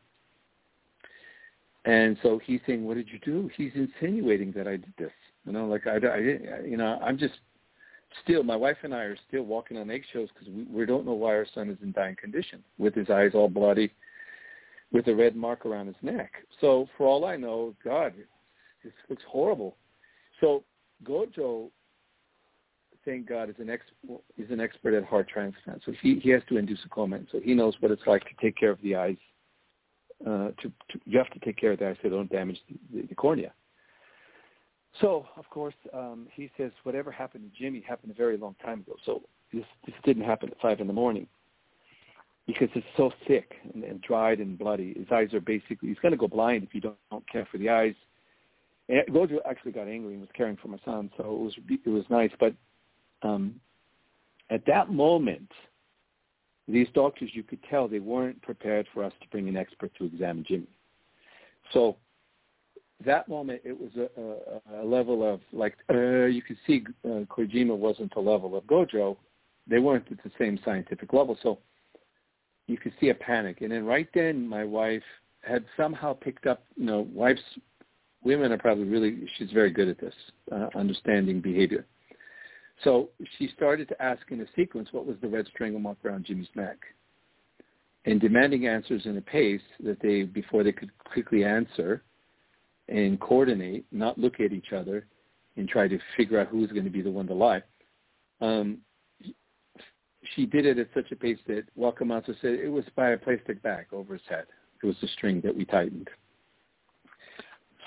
and 1.86 2.18
so 2.24 2.40
he's 2.44 2.62
saying, 2.66 2.86
"What 2.86 2.96
did 2.96 3.10
you 3.10 3.20
do?" 3.20 3.50
He's 3.58 3.72
insinuating 3.76 4.54
that 4.54 4.68
I 4.68 4.78
did 4.78 4.94
this. 4.98 5.12
You 5.46 5.52
know, 5.52 5.66
like 5.66 5.88
I, 5.88 5.96
I 5.96 6.18
you 6.66 6.78
know, 6.78 6.98
I'm 7.02 7.18
just 7.18 7.34
still. 8.24 8.44
My 8.44 8.56
wife 8.56 8.78
and 8.84 8.94
I 8.94 9.00
are 9.00 9.18
still 9.28 9.44
walking 9.44 9.78
on 9.78 9.92
eggshells 9.92 10.30
because 10.34 10.54
we, 10.54 10.64
we 10.64 10.86
don't 10.86 11.06
know 11.06 11.14
why 11.14 11.32
our 11.36 11.48
son 11.54 11.70
is 11.70 11.78
in 11.82 11.92
dying 11.92 12.16
condition, 12.16 12.64
with 12.78 12.96
his 12.96 13.10
eyes 13.10 13.32
all 13.34 13.50
bloody, 13.50 13.92
with 14.94 15.08
a 15.08 15.16
red 15.16 15.36
mark 15.36 15.66
around 15.66 15.88
his 15.88 15.96
neck. 16.02 16.32
So 16.62 16.88
for 16.98 17.08
all 17.08 17.26
I 17.26 17.36
know, 17.36 17.76
God, 17.84 18.14
this 18.84 18.94
looks 19.10 19.24
horrible. 19.28 19.76
So 20.40 20.64
Gojo, 21.04 21.72
thank 23.06 23.28
God, 23.28 23.50
is 23.50 23.56
an 23.60 23.70
ex 23.70 23.84
is 24.38 24.50
an 24.52 24.60
expert 24.60 24.94
at 24.94 25.04
heart 25.04 25.28
transplant. 25.28 25.82
So 25.86 25.94
he 26.02 26.20
he 26.20 26.30
has 26.30 26.42
to 26.50 26.58
induce 26.58 26.80
a 26.86 26.89
coma, 26.89 27.20
so 27.32 27.39
he 27.39 27.54
knows 27.54 27.76
what 27.80 27.92
it's 27.92 28.06
like 28.08 28.24
to 28.24 28.36
take 28.42 28.56
care 28.56 28.72
of 28.72 28.82
the 28.82 28.96
eyes. 28.96 29.18
Uh, 30.26 30.52
to, 30.62 30.72
to 30.89 31.00
you 31.06 31.18
have 31.18 31.30
to 31.32 31.39
take 31.39 31.58
care 31.58 31.74
of 31.74 31.80
the 31.80 31.89
eyes 31.89 31.98
so 32.02 32.10
they 32.10 32.16
don't 32.16 32.32
damage 32.32 32.58
the, 32.70 33.02
the, 33.02 33.08
the 33.08 33.16
cornea. 33.16 33.52
So 35.02 35.26
of 35.38 35.50
course 35.50 35.74
um, 35.94 36.28
he 36.34 36.50
says 36.58 36.72
whatever 36.84 37.12
happened 37.12 37.52
to 37.52 37.60
Jimmy 37.62 37.84
happened 37.88 38.12
a 38.12 38.16
very 38.16 38.38
long 38.38 38.56
time 38.63 38.82
ago. 38.82 38.96
So 39.06 39.24
this 39.52 39.66
this 39.86 39.96
didn't 40.06 40.24
happen 40.24 40.50
at 40.50 40.62
five 40.62 40.80
in 40.80 40.88
the 40.88 40.94
morning 40.94 41.28
because 42.48 42.70
it's 42.76 42.86
so 42.96 43.12
thick 43.28 43.54
and, 43.74 43.84
and 43.84 44.02
dried 44.02 44.39
and 44.39 44.58
bloody. 44.58 44.94
His 44.98 45.08
eyes 45.12 45.34
are 45.34 45.42
basically 45.42 45.89
he's 45.89 46.00
going 46.00 46.12
to 46.12 46.18
go 46.18 46.28
blind 46.28 46.63
if 46.63 46.74
you 46.74 46.82
don't, 46.82 46.98
don't 47.12 47.30
care 47.30 47.48
for 47.52 47.58
the 47.58 47.70
eyes. 47.70 47.96
And 48.89 49.08
Gojo 49.08 49.38
actually 49.50 49.72
got 49.72 49.88
angry 49.88 50.13
and 50.13 50.22
was 50.22 50.30
caring 50.36 50.58
for 50.58 50.68
my 50.68 50.80
son, 50.84 51.10
so 51.18 51.24
it 51.24 51.39
was 51.39 51.54
it 51.86 51.89
was 51.89 52.04
nice. 52.10 52.32
But 52.39 52.54
um, 53.24 53.56
at 54.50 54.66
that 54.68 54.92
moment, 54.92 55.52
these 56.68 56.88
doctors, 56.94 57.32
you 57.34 57.44
could 57.44 57.60
tell 57.70 57.88
they 57.88 58.00
weren't 58.00 58.42
prepared 58.42 58.88
for 58.94 59.04
us 59.04 59.14
to 59.22 59.28
bring 59.30 59.50
an 59.50 59.58
expert 59.58 59.92
to 59.98 60.06
examine 60.06 60.46
Jimmy. 60.48 60.68
So 61.72 61.98
that 63.06 63.28
moment, 63.28 63.62
it 63.66 63.78
was 63.78 63.92
a, 63.98 64.80
a, 64.80 64.84
a 64.84 64.86
level 64.86 65.28
of 65.28 65.42
like 65.52 65.76
uh, 65.90 66.26
you 66.26 66.42
could 66.42 66.58
see 66.66 66.84
uh, 67.06 67.26
Kojima 67.26 67.76
wasn't 67.76 68.14
the 68.14 68.22
level 68.22 68.56
of 68.56 68.64
Gojo. 68.66 69.18
They 69.68 69.80
weren't 69.80 70.10
at 70.12 70.24
the 70.24 70.32
same 70.38 70.60
scientific 70.64 71.12
level, 71.14 71.38
so 71.42 71.60
you 72.68 72.78
could 72.78 72.94
see 73.00 73.10
a 73.10 73.16
panic. 73.16 73.62
And 73.62 73.72
then 73.72 73.86
right 73.86 74.08
then, 74.14 74.48
my 74.48 74.64
wife 74.64 75.04
had 75.42 75.66
somehow 75.76 76.14
picked 76.14 76.48
up. 76.48 76.64
You 76.76 76.86
know, 76.86 77.08
wives 77.14 77.42
women 78.24 78.52
are 78.52 78.58
probably 78.58 78.86
really, 78.86 79.28
she's 79.38 79.52
very 79.52 79.70
good 79.72 79.88
at 79.88 80.00
this, 80.00 80.14
uh, 80.52 80.70
understanding 80.76 81.42
behavior. 81.42 81.86
So 82.84 83.10
she 83.38 83.50
started 83.56 83.88
to 83.89 84.02
ask 84.02 84.22
in 84.30 84.41
a 84.41 84.46
sequence 84.56 84.89
what 84.91 85.06
was 85.06 85.15
the 85.22 85.28
red 85.28 85.48
strangle 85.48 85.96
around 86.04 86.26
Jimmy's 86.26 86.48
neck 86.56 86.78
and 88.06 88.19
demanding 88.19 88.67
answers 88.67 89.06
in 89.06 89.17
a 89.17 89.22
pace 89.22 89.62
that 89.84 90.02
they, 90.02 90.24
before 90.24 90.63
they 90.63 90.72
could 90.72 90.91
quickly 90.98 91.43
answer 91.43 92.04
and 92.89 93.19
coordinate, 93.19 93.86
not 93.91 94.17
look 94.17 94.39
at 94.39 94.52
each 94.52 94.74
other 94.74 95.08
and 95.56 95.69
try 95.69 95.88
to 95.88 95.98
figure 96.17 96.39
out 96.39 96.48
who's 96.48 96.72
going 96.72 96.84
to 96.84 96.89
be 96.89 97.02
the 97.02 97.12
one 97.12 97.28
to 97.28 97.34
lie. 97.34 97.62
Um, 98.41 98.80
she 100.36 100.46
did 100.46 100.65
it 100.65 100.78
at 100.78 100.88
such 100.93 101.12
a 101.12 101.15
pace 101.15 101.39
that 101.48 101.63
Wakamatsu 101.78 102.36
said 102.41 102.54
it 102.54 102.69
was 102.69 102.86
by 102.96 103.12
a 103.12 103.17
plastic 103.17 103.62
bag 103.62 103.86
over 103.91 104.13
his 104.13 104.22
head. 104.28 104.46
It 104.82 104.86
was 104.86 104.96
the 105.02 105.08
string 105.10 105.41
that 105.41 105.56
we 105.56 105.63
tightened. 105.65 106.10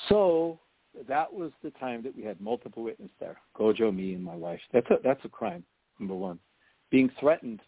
So 0.08 0.58
that 1.08 1.32
was 1.32 1.52
the 1.62 1.70
time 1.72 2.02
that 2.02 2.16
we 2.16 2.22
had 2.22 2.40
multiple 2.40 2.82
witnesses 2.82 3.14
there, 3.20 3.38
Gojo, 3.56 3.94
me, 3.94 4.14
and 4.14 4.24
my 4.24 4.34
wife. 4.34 4.60
That's 4.72 4.88
a, 4.90 4.96
that's 5.02 5.24
a 5.24 5.28
crime, 5.28 5.64
number 5.98 6.14
one. 6.14 6.38
Being 6.90 7.10
threatened 7.20 7.60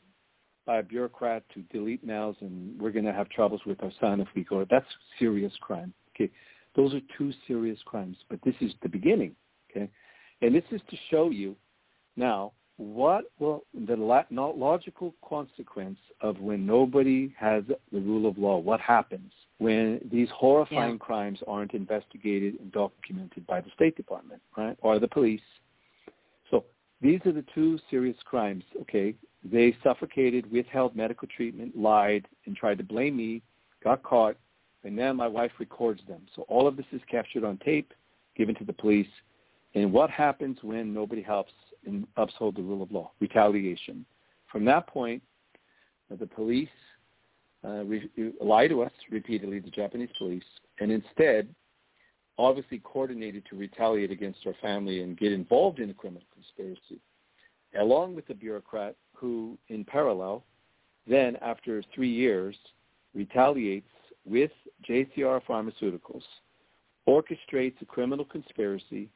by 0.67 0.79
a 0.79 0.83
bureaucrat 0.83 1.45
to 1.55 1.61
delete 1.73 2.05
mails 2.05 2.37
and 2.41 2.79
we're 2.81 2.91
going 2.91 3.05
to 3.05 3.13
have 3.13 3.29
troubles 3.31 3.63
with 3.67 3.83
our 3.83 3.93
son 4.01 4.21
if 4.21 4.29
we 4.37 4.45
go, 4.45 4.67
that's 4.71 4.87
serious 5.19 5.53
crime. 5.61 5.93
Okay, 6.15 6.31
those 6.77 6.95
are 6.95 7.01
two 7.17 7.33
serious 7.47 7.79
crimes, 7.85 8.17
but 8.29 8.39
this 8.45 8.55
is 8.61 8.73
the 8.83 8.89
beginning. 8.89 9.35
Okay, 9.71 9.89
and 10.43 10.55
this 10.55 10.65
is 10.71 10.81
to 10.91 10.97
show 11.11 11.31
you 11.31 11.57
now 12.17 12.53
what 12.79 13.25
will 13.41 13.65
the 13.75 13.97
logical 13.97 15.13
consequence 15.29 15.99
of 16.21 16.39
when 16.39 16.65
nobody 16.65 17.35
has 17.37 17.65
the 17.93 18.01
rule 18.01 18.29
of 18.29 18.39
law? 18.39 18.59
What 18.59 18.81
happens 18.81 19.33
when 19.59 20.01
these 20.13 20.29
horrifying 20.35 20.93
yeah. 20.93 20.99
crimes 20.99 21.41
aren't 21.49 21.75
investigated 21.75 22.55
and 22.61 22.71
documented 22.71 23.47
by 23.49 23.61
the 23.61 23.71
State 23.75 23.97
Department, 23.97 24.41
right, 24.57 24.77
or 24.81 25.01
the 25.01 25.09
police? 25.09 25.41
So 26.53 26.65
these 27.03 27.21
are 27.27 27.33
the 27.33 27.45
two 27.53 27.81
serious 27.91 28.17
crimes. 28.25 28.63
Okay, 28.83 29.17
they 29.43 29.77
suffocated, 29.83 30.51
withheld 30.51 30.95
medical 30.95 31.27
treatment, 31.37 31.77
lied, 31.77 32.29
and 32.47 32.57
tried 32.57 32.79
to 32.79 32.85
blame 32.85 33.17
me, 33.17 33.43
got 33.83 34.05
caught, 34.05 34.37
and 34.85 34.97
then 34.97 35.17
my 35.17 35.27
wife 35.27 35.51
records 35.59 36.01
them. 36.07 36.23
So 36.37 36.43
all 36.43 36.69
of 36.69 36.77
this 36.77 36.87
is 36.93 37.01
captured 37.11 37.43
on 37.43 37.59
tape, 37.59 37.93
given 38.37 38.55
to 38.55 38.65
the 38.65 38.73
police. 38.73 39.09
And 39.75 39.93
what 39.93 40.11
happens 40.11 40.59
when 40.63 40.95
nobody 40.95 41.23
helps? 41.23 41.53
And 41.89 42.07
uphold 42.17 42.57
the 42.57 42.63
rule 42.63 42.83
of 42.83 42.93
law, 42.93 43.11
retaliation. 43.21 44.05
From 44.51 44.65
that 44.67 44.87
point, 44.87 45.23
uh, 46.13 46.17
the 46.17 46.27
police 46.27 46.69
uh, 47.65 47.85
re- 47.85 48.11
lie 48.41 48.69
to 48.69 48.83
us 48.83 48.93
repeatedly, 49.11 49.59
the 49.59 49.71
Japanese 49.71 50.11
police, 50.19 50.45
and 50.81 50.93
instead 50.93 51.49
obviously 52.39 52.81
coordinated 52.85 53.45
to 53.51 53.57
retaliate 53.57 54.13
against 54.13 54.39
our 54.47 54.55
family 54.63 55.03
and 55.03 55.19
get 55.19 55.33
involved 55.33 55.81
in 55.81 55.91
a 55.91 55.95
criminal 55.95 56.23
conspiracy, 56.33 57.01
along 57.81 58.15
with 58.15 58.27
the 58.29 58.35
bureaucrat 58.35 58.95
who, 59.13 59.59
in 59.69 59.85
parallel, 59.85 60.45
then 61.09 61.37
after 61.43 61.83
three 61.95 62.11
years, 62.11 62.57
retaliates 63.15 63.89
with 64.25 64.53
JCR 64.89 65.41
Pharmaceuticals, 65.49 66.23
orchestrates 67.09 67.81
a 67.83 67.87
criminal 67.87 68.25
conspiracy, 68.25 69.09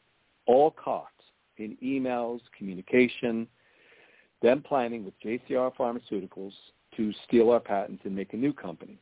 all 0.47 0.73
caught 0.73 1.07
in 1.59 1.77
emails, 1.83 2.41
communication, 2.57 3.47
then 4.41 4.61
planning 4.61 5.05
with 5.05 5.15
JCR 5.21 5.75
Pharmaceuticals 5.77 6.53
to 6.97 7.13
steal 7.27 7.51
our 7.51 7.61
patents 7.61 8.03
and 8.05 8.15
make 8.15 8.33
a 8.33 8.37
new 8.37 8.53
company. 8.53 8.99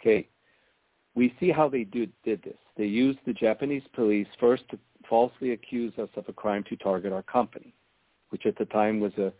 Okay, 0.00 0.28
we 1.14 1.34
see 1.38 1.50
how 1.50 1.68
they 1.68 1.84
did, 1.84 2.12
did 2.24 2.42
this. 2.42 2.56
They 2.76 2.86
used 2.86 3.18
the 3.26 3.32
Japanese 3.32 3.82
police 3.92 4.28
first 4.38 4.62
to 4.70 4.78
falsely 5.08 5.52
accuse 5.52 5.92
us 5.98 6.08
of 6.16 6.24
a 6.28 6.32
crime 6.32 6.64
to 6.68 6.76
target 6.76 7.12
our 7.12 7.22
company, 7.22 7.74
which 8.30 8.46
at 8.46 8.56
the 8.56 8.64
time 8.66 9.00
was 9.00 9.12
a, 9.18 9.32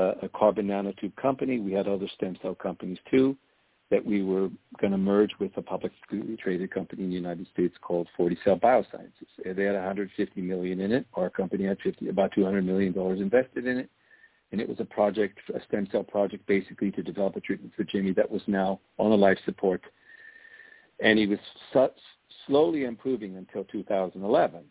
a, 0.00 0.14
a 0.22 0.28
carbon 0.28 0.68
nanotube 0.68 1.14
company. 1.16 1.58
We 1.58 1.72
had 1.72 1.88
other 1.88 2.08
stem 2.14 2.36
cell 2.40 2.54
companies 2.54 2.98
too 3.10 3.36
that 3.92 4.04
we 4.04 4.22
were 4.22 4.48
going 4.80 4.90
to 4.90 4.96
merge 4.96 5.32
with 5.38 5.54
a 5.58 5.62
publicly 5.62 6.34
traded 6.42 6.70
company 6.70 7.04
in 7.04 7.10
the 7.10 7.14
United 7.14 7.46
States 7.52 7.74
called 7.82 8.08
Forticell 8.18 8.58
Biosciences. 8.58 9.28
They 9.44 9.64
had 9.64 9.74
150 9.74 10.40
million 10.40 10.80
in 10.80 10.92
it. 10.92 11.06
Our 11.12 11.28
company 11.28 11.66
had 11.66 11.76
50, 11.84 12.08
about 12.08 12.32
200 12.34 12.64
million 12.64 12.94
dollars 12.94 13.20
invested 13.20 13.66
in 13.66 13.76
it, 13.76 13.90
and 14.50 14.62
it 14.62 14.68
was 14.68 14.80
a 14.80 14.86
project, 14.86 15.40
a 15.54 15.60
stem 15.68 15.86
cell 15.92 16.04
project, 16.04 16.46
basically 16.46 16.90
to 16.90 17.02
develop 17.02 17.36
a 17.36 17.40
treatment 17.40 17.74
for 17.76 17.84
Jimmy 17.84 18.12
that 18.14 18.30
was 18.30 18.40
now 18.46 18.80
on 18.96 19.12
a 19.12 19.14
life 19.14 19.38
support, 19.44 19.82
and 21.00 21.18
he 21.18 21.26
was 21.26 21.38
su- 21.74 21.88
slowly 22.46 22.84
improving 22.84 23.36
until 23.36 23.64
2011. 23.64 24.64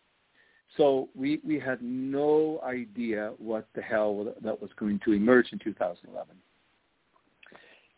So 0.78 1.10
we 1.14 1.40
we 1.46 1.60
had 1.60 1.80
no 1.84 2.60
idea 2.64 3.34
what 3.38 3.68
the 3.76 3.84
hell 3.84 4.34
that 4.42 4.60
was 4.60 4.72
going 4.80 5.00
to 5.06 5.12
emerge 5.12 5.50
in 5.52 5.60
2011 5.60 6.36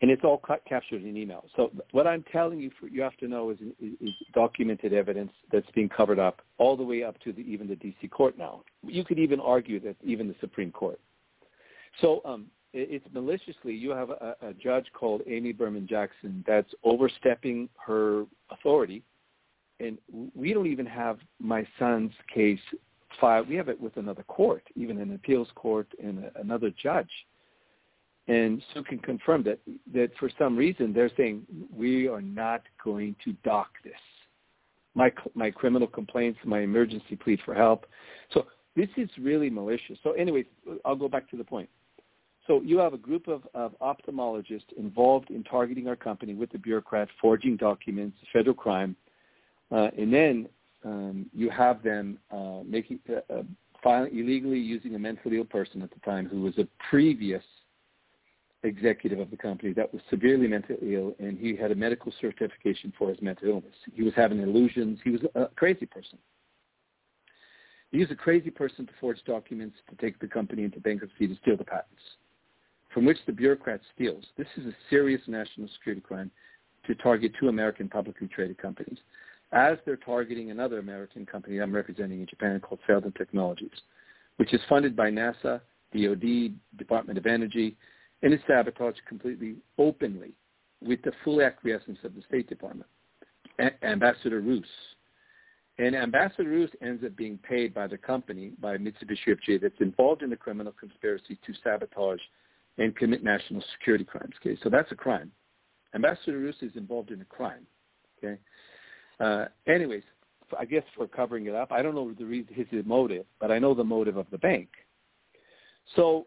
and 0.02 0.10
it's 0.10 0.22
all 0.24 0.40
captured 0.68 1.02
in 1.02 1.16
email. 1.16 1.44
So 1.56 1.70
what 1.92 2.06
I'm 2.06 2.24
telling 2.32 2.60
you, 2.60 2.70
for, 2.78 2.88
you 2.88 3.00
have 3.02 3.16
to 3.18 3.28
know 3.28 3.50
is, 3.50 3.58
is, 3.80 3.92
is, 4.00 4.10
documented 4.34 4.92
evidence 4.92 5.32
that's 5.52 5.70
being 5.74 5.88
covered 5.88 6.18
up 6.18 6.42
all 6.58 6.76
the 6.76 6.82
way 6.82 7.04
up 7.04 7.18
to 7.20 7.32
the, 7.32 7.40
even 7.40 7.68
the 7.68 7.76
D.C. 7.76 8.08
court 8.08 8.36
now. 8.36 8.62
You 8.82 9.04
could 9.04 9.18
even 9.18 9.40
argue 9.40 9.80
that 9.80 9.96
even 10.02 10.28
the 10.28 10.34
Supreme 10.40 10.72
Court. 10.72 10.98
So 12.00 12.20
um, 12.24 12.46
it, 12.72 12.88
it's 12.90 13.06
maliciously. 13.14 13.74
You 13.74 13.90
have 13.90 14.10
a, 14.10 14.36
a 14.42 14.52
judge 14.52 14.86
called 14.92 15.22
Amy 15.26 15.52
Berman 15.52 15.86
Jackson 15.86 16.44
that's 16.46 16.72
overstepping 16.82 17.68
her 17.86 18.24
authority, 18.50 19.02
and 19.80 19.98
we 20.34 20.52
don't 20.52 20.66
even 20.66 20.86
have 20.86 21.18
my 21.38 21.66
son's 21.78 22.12
case 22.32 22.60
filed. 23.20 23.48
We 23.48 23.54
have 23.54 23.68
it 23.68 23.80
with 23.80 23.96
another 23.96 24.24
court, 24.24 24.64
even 24.74 25.00
an 25.00 25.14
appeals 25.14 25.48
court 25.54 25.86
and 26.02 26.24
a, 26.24 26.40
another 26.40 26.70
judge. 26.82 27.10
And 28.26 28.62
Sue 28.72 28.82
can 28.82 28.98
confirm 28.98 29.42
that 29.44 29.58
that 29.92 30.10
for 30.18 30.30
some 30.38 30.56
reason 30.56 30.92
they're 30.92 31.10
saying 31.16 31.42
we 31.74 32.08
are 32.08 32.22
not 32.22 32.62
going 32.82 33.14
to 33.24 33.32
dock 33.44 33.70
this. 33.82 33.92
My 34.94 35.12
my 35.34 35.50
criminal 35.50 35.88
complaints, 35.88 36.38
my 36.44 36.60
emergency 36.60 37.16
plea 37.16 37.38
for 37.44 37.54
help. 37.54 37.86
So 38.32 38.46
this 38.76 38.88
is 38.96 39.10
really 39.20 39.50
malicious. 39.50 39.98
So 40.02 40.12
anyway, 40.12 40.44
I'll 40.84 40.96
go 40.96 41.08
back 41.08 41.28
to 41.30 41.36
the 41.36 41.44
point. 41.44 41.68
So 42.46 42.60
you 42.60 42.78
have 42.78 42.92
a 42.92 42.98
group 42.98 43.26
of, 43.28 43.42
of 43.54 43.74
ophthalmologists 43.80 44.72
involved 44.76 45.30
in 45.30 45.44
targeting 45.44 45.88
our 45.88 45.96
company 45.96 46.34
with 46.34 46.50
the 46.52 46.58
bureaucrat, 46.58 47.08
forging 47.20 47.56
documents, 47.56 48.18
federal 48.32 48.54
crime, 48.54 48.96
uh, 49.70 49.88
and 49.96 50.12
then 50.12 50.48
um, 50.84 51.26
you 51.32 51.48
have 51.48 51.82
them 51.82 52.18
uh, 52.30 52.60
making 52.66 53.00
uh, 53.08 53.32
uh, 53.32 53.42
filing, 53.82 54.16
illegally 54.18 54.58
using 54.58 54.94
a 54.94 54.98
mentally 54.98 55.38
ill 55.38 55.44
person 55.44 55.80
at 55.80 55.90
the 55.90 56.00
time 56.00 56.28
who 56.28 56.42
was 56.42 56.56
a 56.58 56.68
previous 56.90 57.42
executive 58.68 59.18
of 59.18 59.30
the 59.30 59.36
company 59.36 59.72
that 59.72 59.92
was 59.92 60.02
severely 60.10 60.46
mentally 60.46 60.94
ill, 60.94 61.14
and 61.18 61.38
he 61.38 61.56
had 61.56 61.70
a 61.70 61.74
medical 61.74 62.12
certification 62.20 62.92
for 62.98 63.10
his 63.10 63.20
mental 63.20 63.48
illness. 63.48 63.74
He 63.92 64.02
was 64.02 64.14
having 64.14 64.40
illusions. 64.40 64.98
He 65.04 65.10
was 65.10 65.22
a 65.34 65.46
crazy 65.56 65.86
person. 65.86 66.18
He 67.90 67.98
used 67.98 68.10
a 68.10 68.16
crazy 68.16 68.50
person 68.50 68.86
to 68.86 68.92
forge 69.00 69.18
documents 69.24 69.76
to 69.88 69.96
take 69.96 70.18
the 70.18 70.26
company 70.26 70.64
into 70.64 70.80
bankruptcy 70.80 71.28
to 71.28 71.36
steal 71.42 71.56
the 71.56 71.64
patents, 71.64 72.02
from 72.92 73.04
which 73.04 73.18
the 73.26 73.32
bureaucrat 73.32 73.80
steals. 73.94 74.24
This 74.36 74.48
is 74.56 74.66
a 74.66 74.74
serious 74.90 75.20
national 75.26 75.68
security 75.76 76.00
crime 76.00 76.30
to 76.86 76.94
target 76.96 77.32
two 77.38 77.48
American 77.48 77.88
publicly 77.88 78.28
traded 78.28 78.58
companies 78.58 78.98
as 79.52 79.78
they're 79.86 79.96
targeting 79.96 80.50
another 80.50 80.78
American 80.78 81.24
company 81.24 81.58
I'm 81.58 81.74
representing 81.74 82.20
in 82.20 82.26
Japan 82.26 82.60
called 82.60 82.80
Feldon 82.86 83.12
Technologies, 83.12 83.70
which 84.36 84.52
is 84.52 84.60
funded 84.68 84.96
by 84.96 85.10
NASA, 85.10 85.60
DOD, 85.94 86.54
Department 86.76 87.16
of 87.16 87.26
Energy, 87.26 87.76
and 88.24 88.32
is 88.32 88.40
sabotaged 88.46 89.02
completely 89.06 89.56
openly 89.78 90.32
with 90.82 91.00
the 91.02 91.12
full 91.22 91.42
acquiescence 91.42 91.98
of 92.04 92.14
the 92.14 92.22
State 92.22 92.48
Department. 92.48 92.88
A- 93.60 93.84
Ambassador 93.84 94.40
Roos. 94.40 94.66
And 95.78 95.94
Ambassador 95.94 96.48
Roos 96.48 96.70
ends 96.80 97.04
up 97.04 97.14
being 97.16 97.38
paid 97.38 97.74
by 97.74 97.86
the 97.86 97.98
company, 97.98 98.52
by 98.60 98.78
Mitsubishi 98.78 99.60
that's 99.60 99.74
involved 99.80 100.22
in 100.22 100.30
the 100.30 100.36
criminal 100.36 100.72
conspiracy 100.72 101.38
to 101.46 101.52
sabotage 101.62 102.20
and 102.78 102.96
commit 102.96 103.22
national 103.22 103.62
security 103.78 104.04
crimes. 104.04 104.34
Okay, 104.40 104.58
so 104.62 104.70
that's 104.70 104.90
a 104.90 104.96
crime. 104.96 105.30
Ambassador 105.94 106.38
Roos 106.38 106.56
is 106.62 106.72
involved 106.76 107.10
in 107.10 107.20
a 107.20 107.26
crime. 107.26 107.66
Okay, 108.18 108.38
uh, 109.20 109.46
anyways, 109.66 110.02
I 110.58 110.64
guess 110.64 110.84
for 110.96 111.06
covering 111.06 111.46
it 111.46 111.54
up, 111.54 111.72
I 111.72 111.82
don't 111.82 111.94
know 111.94 112.10
the 112.18 112.24
reason, 112.24 112.54
his 112.54 112.66
motive, 112.86 113.26
but 113.38 113.50
I 113.50 113.58
know 113.58 113.74
the 113.74 113.84
motive 113.84 114.16
of 114.16 114.26
the 114.30 114.38
bank. 114.38 114.68
So 115.94 116.26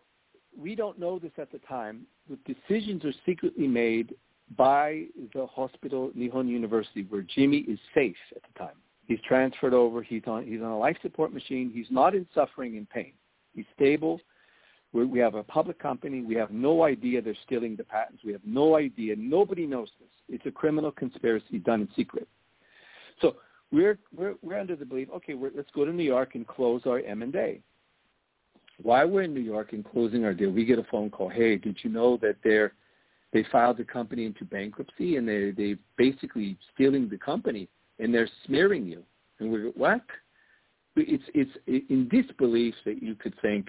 we 0.60 0.76
don't 0.76 1.00
know 1.00 1.20
this 1.20 1.32
at 1.38 1.52
the 1.52 1.60
time. 1.60 2.06
The 2.30 2.38
decisions 2.54 3.06
are 3.06 3.14
secretly 3.26 3.68
made 3.68 4.16
by 4.58 5.06
the 5.34 5.46
hospital, 5.46 6.12
Nihon 6.18 6.48
University, 6.48 7.06
where 7.10 7.22
Jimmy 7.22 7.60
is 7.60 7.80
safe 7.94 8.16
at 8.36 8.42
the 8.42 8.60
time. 8.60 8.76
He's 9.06 9.20
transferred 9.28 9.74
over. 9.74 10.02
He's 10.02 10.24
on, 10.28 10.46
he's 10.46 10.62
on 10.62 10.72
a 10.72 10.78
life 10.78 10.98
support 11.02 11.34
machine. 11.34 11.72
He's 11.74 11.88
not 11.90 12.16
in 12.16 12.28
suffering 12.34 12.78
and 12.78 12.90
pain. 12.90 13.14
He's 13.54 13.66
stable. 13.76 14.20
We're, 14.94 15.06
we 15.06 15.20
have 15.20 15.36
a 15.36 15.44
public 15.44 15.80
company. 15.80 16.22
We 16.22 16.36
have 16.36 16.52
no 16.52 16.84
idea 16.84 17.22
they're 17.22 17.36
stealing 17.46 17.76
the 17.76 17.84
patents. 17.84 18.24
We 18.26 18.32
have 18.32 18.42
no 18.46 18.76
idea. 18.76 19.16
Nobody 19.18 19.66
knows 19.66 19.90
this. 20.00 20.10
It's 20.30 20.46
a 20.46 20.52
criminal 20.52 20.92
conspiracy 20.92 21.60
done 21.60 21.82
in 21.82 21.90
secret. 21.96 22.28
So 23.22 23.36
we're 23.72 23.98
we're 24.16 24.36
we're 24.42 24.60
under 24.60 24.76
the 24.76 24.86
belief, 24.86 25.10
okay, 25.16 25.34
let's 25.56 25.70
go 25.74 25.86
to 25.86 25.92
New 25.92 26.04
York 26.04 26.36
and 26.36 26.48
close 26.48 26.82
our 26.86 27.00
M 27.00 27.22
and 27.22 27.36
A. 27.36 27.62
While 28.82 29.10
we're 29.10 29.24
in 29.24 29.34
New 29.34 29.42
York 29.42 29.74
and 29.74 29.84
closing 29.84 30.24
our 30.24 30.34
deal, 30.34 30.52
we 30.52 30.66
get 30.66 30.80
a 30.80 30.84
phone 30.84 31.10
call. 31.10 31.30
Hey, 31.30 31.56
did 31.58 31.78
you 31.84 31.90
know 31.90 32.18
that 32.18 32.36
they're 32.44 32.74
they 33.34 33.46
filed 33.52 33.78
the 33.78 33.84
company 33.84 34.26
into 34.26 34.46
bankruptcy 34.46 35.18
and 35.18 35.28
they 35.28 35.52
they 35.52 35.76
basically 35.98 36.58
stealing 36.74 37.10
the 37.10 37.18
company 37.18 37.68
and 38.00 38.14
they're 38.14 38.30
smearing 38.46 38.86
you? 38.86 39.04
And 39.40 39.52
we're 39.52 39.70
what? 39.72 40.02
It's 40.96 41.24
it's 41.34 41.52
in 41.68 42.08
disbelief 42.10 42.76
that 42.86 43.02
you 43.02 43.16
could 43.16 43.34
think 43.42 43.68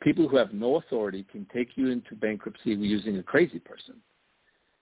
people 0.00 0.28
who 0.28 0.36
have 0.36 0.52
no 0.52 0.76
authority 0.76 1.24
can 1.30 1.46
take 1.52 1.76
you 1.76 1.88
into 1.88 2.14
bankruptcy 2.14 2.70
using 2.70 3.18
a 3.18 3.22
crazy 3.22 3.58
person. 3.58 3.94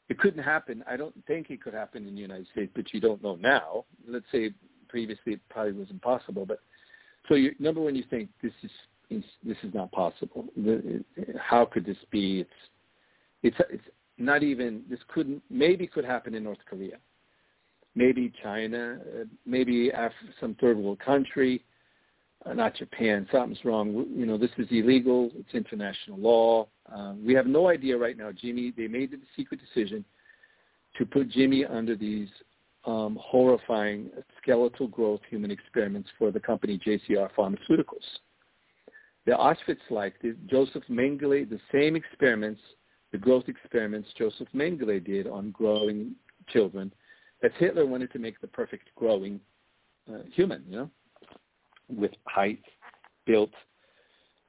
It 0.08 0.18
couldn't 0.18 0.42
happen. 0.42 0.82
I 0.88 0.96
don't 0.96 1.14
think 1.26 1.50
it 1.50 1.62
could 1.62 1.74
happen 1.74 2.06
in 2.08 2.14
the 2.16 2.20
United 2.20 2.48
States, 2.52 2.72
but 2.74 2.92
you 2.92 3.00
don't 3.00 3.22
know 3.22 3.36
now. 3.36 3.84
Let's 4.08 4.24
say 4.32 4.50
previously 4.88 5.34
it 5.34 5.40
probably 5.48 5.72
was 5.72 5.88
impossible. 5.90 6.46
But 6.46 6.60
so 7.28 7.36
you, 7.36 7.54
number 7.60 7.80
one, 7.80 7.94
you 7.94 8.04
think 8.10 8.28
this 8.42 8.52
is 8.64 8.70
this 9.10 9.56
is 9.62 9.74
not 9.74 9.90
possible. 9.92 10.46
How 11.38 11.64
could 11.64 11.84
this 11.84 11.96
be? 12.10 12.40
It's 12.40 12.50
it's 13.42 13.56
it's 13.70 13.84
not 14.18 14.42
even 14.42 14.82
this 14.88 15.00
couldn't 15.08 15.42
maybe 15.50 15.86
could 15.86 16.04
happen 16.04 16.34
in 16.34 16.44
North 16.44 16.58
Korea, 16.68 16.96
maybe 17.94 18.32
China, 18.42 18.98
uh, 19.00 19.24
maybe 19.44 19.90
some 20.40 20.56
third 20.60 20.76
world 20.76 21.00
country, 21.00 21.64
uh, 22.46 22.54
not 22.54 22.76
Japan. 22.76 23.26
Something's 23.32 23.64
wrong. 23.64 24.06
You 24.14 24.26
know, 24.26 24.38
this 24.38 24.50
is 24.58 24.68
illegal. 24.70 25.30
It's 25.34 25.54
international 25.54 26.18
law. 26.18 26.68
Um, 26.92 27.24
we 27.24 27.34
have 27.34 27.46
no 27.46 27.68
idea 27.68 27.96
right 27.96 28.16
now. 28.16 28.30
Jimmy, 28.32 28.72
they 28.76 28.88
made 28.88 29.10
the 29.10 29.18
secret 29.36 29.60
decision 29.60 30.04
to 30.98 31.06
put 31.06 31.28
Jimmy 31.28 31.64
under 31.64 31.96
these 31.96 32.28
um, 32.84 33.18
horrifying 33.20 34.10
skeletal 34.42 34.88
growth 34.88 35.20
human 35.28 35.50
experiments 35.50 36.08
for 36.18 36.30
the 36.30 36.40
company 36.40 36.78
JCR 36.78 37.28
Pharmaceuticals. 37.36 38.06
The 39.30 39.36
Auschwitz-like, 39.36 40.20
the 40.20 40.34
Joseph 40.48 40.82
Mengele, 40.90 41.48
the 41.48 41.60
same 41.70 41.94
experiments, 41.94 42.60
the 43.12 43.18
growth 43.18 43.44
experiments 43.46 44.08
Joseph 44.18 44.48
Mengele 44.52 45.06
did 45.06 45.28
on 45.28 45.52
growing 45.52 46.16
children, 46.48 46.92
that 47.40 47.52
Hitler 47.56 47.86
wanted 47.86 48.10
to 48.10 48.18
make 48.18 48.40
the 48.40 48.48
perfect 48.48 48.88
growing 48.96 49.38
uh, 50.12 50.22
human, 50.34 50.64
you 50.68 50.78
know, 50.78 50.90
with 51.88 52.10
height, 52.26 52.58
built, 53.24 53.52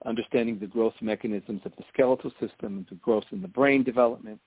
understanding 0.08 0.58
the 0.58 0.66
growth 0.66 0.96
mechanisms 1.00 1.62
of 1.64 1.74
the 1.78 1.84
skeletal 1.94 2.32
system, 2.40 2.84
the 2.90 2.96
growth 2.96 3.26
in 3.32 3.40
the 3.40 3.48
brain 3.48 3.84
development. 3.84 4.40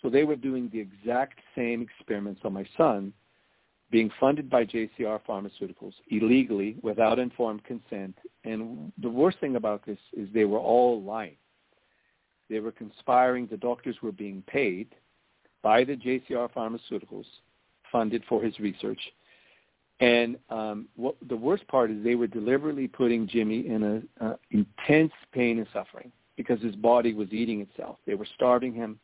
So 0.00 0.08
they 0.08 0.24
were 0.24 0.34
doing 0.34 0.70
the 0.72 0.80
exact 0.80 1.40
same 1.54 1.82
experiments 1.82 2.40
on 2.42 2.54
my 2.54 2.64
son, 2.78 3.12
being 3.90 4.10
funded 4.18 4.50
by 4.50 4.64
JCR 4.64 5.20
Pharmaceuticals 5.28 5.92
illegally 6.08 6.76
without 6.82 7.18
informed 7.18 7.64
consent. 7.64 8.16
And 8.44 8.92
the 9.00 9.08
worst 9.08 9.38
thing 9.40 9.56
about 9.56 9.84
this 9.86 9.98
is 10.12 10.28
they 10.32 10.44
were 10.44 10.58
all 10.58 11.02
lying. 11.02 11.36
They 12.50 12.60
were 12.60 12.72
conspiring. 12.72 13.46
The 13.50 13.56
doctors 13.56 13.96
were 14.02 14.12
being 14.12 14.42
paid 14.46 14.94
by 15.62 15.84
the 15.84 15.96
JCR 15.96 16.50
Pharmaceuticals, 16.52 17.26
funded 17.90 18.22
for 18.28 18.42
his 18.42 18.58
research, 18.58 19.00
and 20.00 20.36
um, 20.50 20.88
what 20.96 21.16
the 21.28 21.36
worst 21.36 21.66
part 21.68 21.90
is 21.90 22.02
they 22.02 22.16
were 22.16 22.26
deliberately 22.26 22.88
putting 22.88 23.28
Jimmy 23.28 23.66
in 23.66 24.04
a 24.20 24.36
intense 24.50 25.12
pain 25.32 25.58
and 25.58 25.66
suffering 25.72 26.10
because 26.36 26.60
his 26.60 26.74
body 26.74 27.14
was 27.14 27.32
eating 27.32 27.60
itself. 27.60 27.98
They 28.06 28.14
were 28.14 28.26
starving 28.34 28.74
him, 28.74 28.98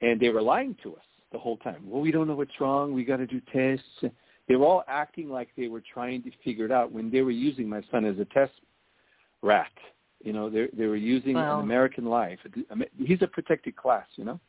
and 0.00 0.18
they 0.18 0.30
were 0.30 0.42
lying 0.42 0.76
to 0.82 0.96
us 0.96 1.02
the 1.32 1.38
whole 1.38 1.56
time. 1.58 1.82
Well, 1.84 2.00
we 2.00 2.10
don't 2.10 2.26
know 2.26 2.34
what's 2.34 2.60
wrong. 2.60 2.92
We 2.92 3.04
got 3.04 3.18
to 3.18 3.26
do 3.26 3.40
tests. 3.52 4.12
They 4.48 4.56
were 4.56 4.66
all 4.66 4.84
acting 4.88 5.28
like 5.28 5.48
they 5.56 5.68
were 5.68 5.82
trying 5.92 6.22
to 6.22 6.30
figure 6.42 6.64
it 6.64 6.72
out 6.72 6.90
when 6.90 7.10
they 7.10 7.20
were 7.20 7.30
using 7.30 7.68
my 7.68 7.82
son 7.90 8.04
as 8.04 8.18
a 8.18 8.24
test 8.26 8.52
rat. 9.42 9.70
You 10.24 10.32
know, 10.32 10.50
they 10.50 10.68
they 10.76 10.86
were 10.86 10.96
using 10.96 11.36
an 11.36 11.60
American 11.60 12.06
life. 12.06 12.38
He's 12.98 13.22
a 13.22 13.26
protected 13.26 13.76
class. 13.76 14.06
You 14.16 14.24
know, 14.24 14.40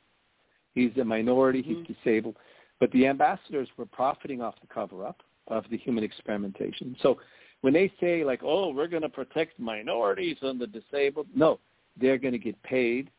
he's 0.73 0.91
a 0.97 1.03
minority. 1.03 1.61
Mm-hmm. 1.61 1.84
He's 1.84 1.95
disabled. 1.97 2.38
But 2.80 2.91
the 2.91 3.07
ambassadors 3.07 3.67
were 3.77 3.86
profiting 3.86 4.41
off 4.41 4.55
the 4.61 4.67
cover 4.67 5.05
up 5.05 5.21
of 5.47 5.65
the 5.69 5.77
human 5.77 6.03
experimentation. 6.03 6.95
So 7.01 7.19
when 7.61 7.73
they 7.73 7.91
say 7.99 8.23
like, 8.23 8.41
oh, 8.43 8.71
we're 8.71 8.88
going 8.88 9.01
to 9.01 9.09
protect 9.09 9.59
minorities 9.59 10.38
and 10.41 10.59
the 10.59 10.67
disabled, 10.67 11.27
no, 11.36 11.59
they're 11.99 12.17
going 12.17 12.32
to 12.32 12.39
get 12.39 12.61
paid. 12.63 13.09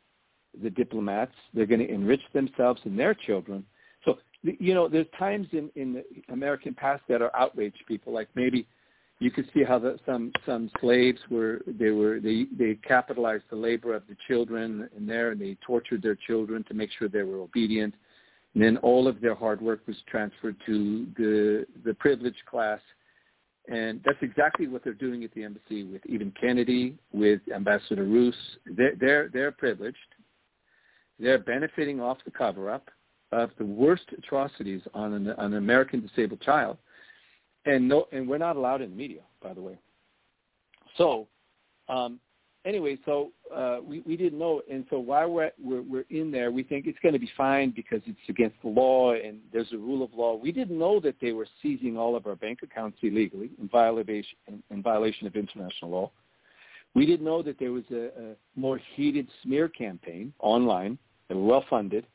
The 0.63 0.71
diplomats, 0.71 1.35
they're 1.55 1.67
going 1.67 1.81
to 1.81 1.93
enrich 1.93 2.23
themselves 2.33 2.81
and 2.85 2.99
their 2.99 3.15
children. 3.15 3.65
So 4.05 4.19
you 4.43 4.75
know, 4.75 4.89
there's 4.89 5.07
times 5.19 5.47
in 5.53 5.71
in 5.77 5.95
the 5.95 6.05
American 6.33 6.75
past 6.75 7.03
that 7.09 7.23
are 7.23 7.35
outraged 7.37 7.83
people. 7.87 8.13
Like 8.13 8.29
maybe 8.35 8.67
you 9.19 9.31
could 9.31 9.49
see 9.53 9.63
how 9.63 9.79
the, 9.79 9.99
some 10.07 10.33
some 10.47 10.71
slaves 10.81 11.21
were 11.31 11.61
they 11.67 11.91
were 11.91 12.21
they 12.21 12.47
they 12.59 12.75
capitalized 12.77 13.45
the 13.51 13.57
labor 13.57 13.95
of 13.95 14.03
the 14.09 14.17
children 14.27 14.89
in 14.97 15.07
there 15.07 15.31
and 15.31 15.41
they 15.41 15.57
tortured 15.67 16.03
their 16.03 16.17
children 16.27 16.65
to 16.65 16.75
make 16.75 16.91
sure 16.99 17.09
they 17.09 17.23
were 17.23 17.41
obedient 17.41 17.95
and 18.55 18.63
then 18.63 18.77
all 18.79 19.07
of 19.07 19.21
their 19.21 19.35
hard 19.35 19.61
work 19.61 19.81
was 19.87 19.97
transferred 20.09 20.57
to 20.67 21.07
the 21.17 21.67
the 21.85 21.95
privileged 21.95 22.45
class. 22.47 22.81
And 23.69 24.01
that's 24.05 24.19
exactly 24.23 24.67
what 24.67 24.83
they're 24.83 24.95
doing 24.95 25.23
at 25.23 25.33
the 25.33 25.45
embassy 25.45 25.85
with 25.85 26.05
even 26.07 26.33
Kennedy, 26.41 26.99
with 27.13 27.41
Ambassador 27.55 28.05
Roos. 28.05 28.35
They're, 28.67 28.97
they're, 28.99 29.31
they're 29.33 29.53
privileged. 29.53 29.97
They're 31.21 31.39
benefiting 31.39 32.01
off 32.01 32.19
the 32.25 32.31
cover-up 32.31 32.89
of 33.33 33.51
the 33.59 33.65
worst 33.65 34.05
atrocities 34.17 34.81
on 34.95 35.13
an, 35.13 35.31
on 35.31 35.53
an 35.53 35.59
American 35.59 36.01
disabled 36.01 36.41
child. 36.41 36.79
And, 37.67 37.89
no, 37.89 38.07
and 38.11 38.27
we're 38.27 38.39
not 38.39 38.57
allowed 38.57 38.81
in 38.81 38.91
the 38.91 38.97
media, 38.97 39.21
by 39.43 39.53
the 39.53 39.61
way. 39.61 39.79
So, 40.97 41.29
um, 41.89 42.19
anyway, 42.65 42.99
so 43.05 43.33
uh, 43.55 43.79
we 43.85 44.01
we 44.01 44.17
didn't 44.17 44.39
know, 44.39 44.63
and 44.71 44.85
so 44.91 44.99
while 44.99 45.31
we're, 45.31 45.53
we're 45.63 45.83
we're 45.83 46.05
in 46.11 46.31
there, 46.31 46.51
we 46.51 46.63
think 46.63 46.87
it's 46.87 46.99
going 47.03 47.13
to 47.13 47.19
be 47.19 47.31
fine 47.37 47.73
because 47.75 48.01
it's 48.07 48.19
against 48.29 48.57
the 48.63 48.69
law 48.69 49.13
and 49.13 49.39
there's 49.53 49.73
a 49.73 49.79
rule 49.79 50.03
of 50.03 50.13
law. 50.15 50.35
We 50.37 50.53
didn't 50.53 50.79
know 50.79 51.01
that 51.01 51.17
they 51.21 51.33
were 51.33 51.47
seizing 51.63 51.97
all 51.97 52.17
of 52.17 52.27
our 52.27 52.37
bank 52.37 52.61
accounts 52.63 52.99
illegally 53.03 53.51
in 53.61 53.69
violation 53.69 54.37
in 54.71 54.83
violation 54.83 55.27
of 55.27 55.37
international 55.37 55.91
law. 55.91 56.11
We 56.95 57.07
didn't 57.07 57.25
know 57.25 57.43
that 57.43 57.59
there 57.59 57.73
was 57.73 57.85
a, 57.93 58.07
a 58.07 58.35
more 58.57 58.81
heated 58.95 59.29
smear 59.43 59.69
campaign 59.69 60.33
online. 60.41 60.99
Were 61.37 61.45
well 61.45 61.65
funded. 61.69 62.07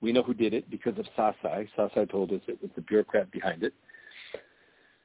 We 0.00 0.12
know 0.12 0.22
who 0.22 0.34
did 0.34 0.52
it 0.52 0.68
because 0.70 0.98
of 0.98 1.06
Sasai. 1.16 1.68
Sasai 1.76 2.10
told 2.10 2.32
us 2.32 2.40
it 2.48 2.60
was 2.60 2.70
the 2.74 2.82
bureaucrat 2.82 3.30
behind 3.30 3.62
it. 3.62 3.72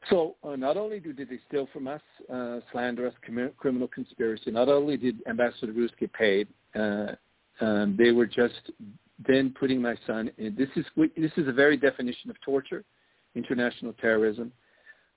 So 0.10 0.36
uh, 0.44 0.56
not 0.56 0.78
only 0.78 1.00
did 1.00 1.18
they 1.18 1.40
steal 1.48 1.68
from 1.74 1.88
us, 1.88 2.02
uh, 2.32 2.60
slander 2.72 3.08
us, 3.08 3.14
com- 3.26 3.52
criminal 3.58 3.88
conspiracy, 3.88 4.52
not 4.52 4.70
only 4.70 4.98
did 4.98 5.18
Ambassador 5.28 5.72
Roos 5.72 5.92
get 6.00 6.12
paid, 6.14 6.48
uh, 6.76 7.08
um, 7.60 7.96
they 7.98 8.12
were 8.12 8.26
just 8.26 8.72
then 9.28 9.54
putting 9.60 9.82
my 9.82 9.96
son 10.06 10.32
in. 10.38 10.56
This 10.56 10.70
is 10.76 10.86
this 11.16 11.32
is 11.38 11.48
a 11.48 11.52
very 11.52 11.76
definition 11.76 12.30
of 12.30 12.40
torture, 12.42 12.84
international 13.36 13.94
terrorism, 13.94 14.52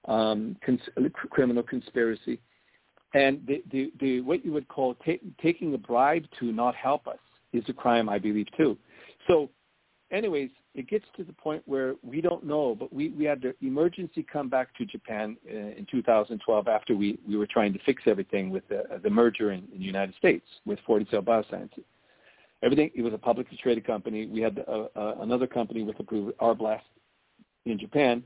um, 0.07 0.57
cons- 0.65 1.11
criminal 1.31 1.63
conspiracy, 1.63 2.41
and 3.15 3.47
the, 3.47 3.63
the, 3.71 3.93
the, 4.01 4.21
what 4.23 4.45
you 4.45 4.53
would 4.53 4.69
call 4.69 4.95
ta- 4.95 5.23
taking 5.43 5.75
a 5.75 5.79
bribe 5.79 6.25
to 6.39 6.47
not 6.53 6.75
help 6.75 7.07
us 7.07 7.19
is 7.53 7.65
a 7.69 7.73
crime, 7.73 8.09
I 8.09 8.19
believe, 8.19 8.47
too. 8.57 8.77
So 9.27 9.51
anyways, 10.11 10.51
it 10.75 10.89
gets 10.89 11.05
to 11.17 11.25
the 11.25 11.33
point 11.33 11.63
where 11.67 11.95
we 12.03 12.21
don't 12.21 12.45
know, 12.45 12.77
but 12.79 12.93
we, 12.93 13.11
we 13.11 13.25
had 13.25 13.43
the 13.43 13.55
emergency 13.61 14.25
come 14.31 14.49
back 14.49 14.75
to 14.77 14.85
Japan 14.85 15.37
uh, 15.49 15.57
in 15.57 15.87
2012 15.91 16.69
after 16.69 16.95
we, 16.95 17.19
we 17.27 17.37
were 17.37 17.47
trying 17.47 17.73
to 17.73 17.79
fix 17.85 18.03
everything 18.07 18.51
with 18.51 18.67
the, 18.69 18.85
the 19.03 19.11
merger 19.11 19.53
in, 19.53 19.65
in 19.73 19.81
the 19.81 19.85
United 19.85 20.15
States 20.17 20.47
with 20.65 20.79
Forticell 20.89 21.23
Biosciences. 21.23 21.85
Everything, 22.63 22.91
it 22.95 23.03
was 23.03 23.15
a 23.15 23.19
publicly 23.19 23.59
traded 23.63 23.87
company. 23.87 24.27
We 24.27 24.41
had 24.41 24.63
uh, 24.69 24.87
uh, 24.95 25.17
another 25.21 25.47
company 25.47 25.83
with 25.83 25.99
approval, 25.99 26.33
Arblast, 26.41 26.83
in 27.65 27.79
Japan. 27.79 28.23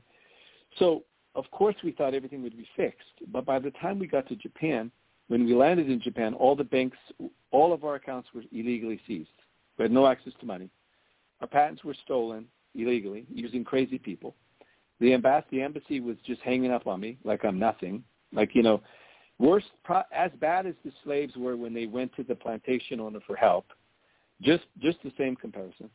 So, 0.77 1.03
of 1.35 1.49
course, 1.51 1.75
we 1.83 1.91
thought 1.91 2.13
everything 2.13 2.43
would 2.43 2.57
be 2.57 2.67
fixed. 2.75 3.07
But 3.31 3.45
by 3.45 3.59
the 3.59 3.71
time 3.71 3.97
we 3.97 4.07
got 4.07 4.27
to 4.27 4.35
Japan, 4.35 4.91
when 5.27 5.45
we 5.45 5.53
landed 5.53 5.89
in 5.89 6.01
Japan, 6.01 6.33
all 6.33 6.55
the 6.55 6.63
banks, 6.63 6.97
all 7.51 7.73
of 7.73 7.83
our 7.83 7.95
accounts 7.95 8.29
were 8.33 8.43
illegally 8.51 8.99
seized. 9.07 9.29
We 9.77 9.83
had 9.83 9.91
no 9.91 10.07
access 10.07 10.33
to 10.39 10.45
money 10.45 10.69
our 11.41 11.47
patents 11.47 11.83
were 11.83 11.95
stolen 12.03 12.45
illegally 12.73 13.25
using 13.29 13.63
crazy 13.63 13.97
people. 13.97 14.35
The 14.99 15.13
embassy, 15.13 15.45
the 15.51 15.61
embassy 15.61 15.99
was 15.99 16.17
just 16.25 16.41
hanging 16.41 16.71
up 16.71 16.87
on 16.87 16.99
me 16.99 17.17
like 17.23 17.43
I'm 17.43 17.59
nothing. 17.59 18.03
Like 18.33 18.55
you 18.55 18.63
know, 18.63 18.81
worse, 19.39 19.63
pro, 19.83 20.01
as 20.13 20.31
bad 20.39 20.65
as 20.65 20.75
the 20.83 20.91
slaves 21.03 21.35
were 21.35 21.57
when 21.57 21.73
they 21.73 21.85
went 21.85 22.15
to 22.15 22.23
the 22.23 22.35
plantation 22.35 22.99
owner 22.99 23.19
for 23.27 23.35
help. 23.35 23.65
Just 24.41 24.63
just 24.81 24.97
the 25.03 25.11
same 25.17 25.35
comparison, 25.35 25.89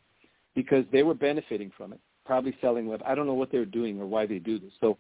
because 0.55 0.85
they 0.93 1.03
were 1.03 1.15
benefiting 1.15 1.71
from 1.77 1.93
it, 1.93 2.01
probably 2.25 2.57
selling 2.61 2.87
web. 2.87 3.03
I 3.05 3.15
don't 3.15 3.27
know 3.27 3.35
what 3.35 3.51
they're 3.51 3.65
doing 3.65 4.01
or 4.01 4.07
why 4.07 4.27
they 4.27 4.39
do 4.39 4.59
this. 4.59 4.73
So, 4.81 4.99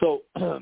so 0.00 0.22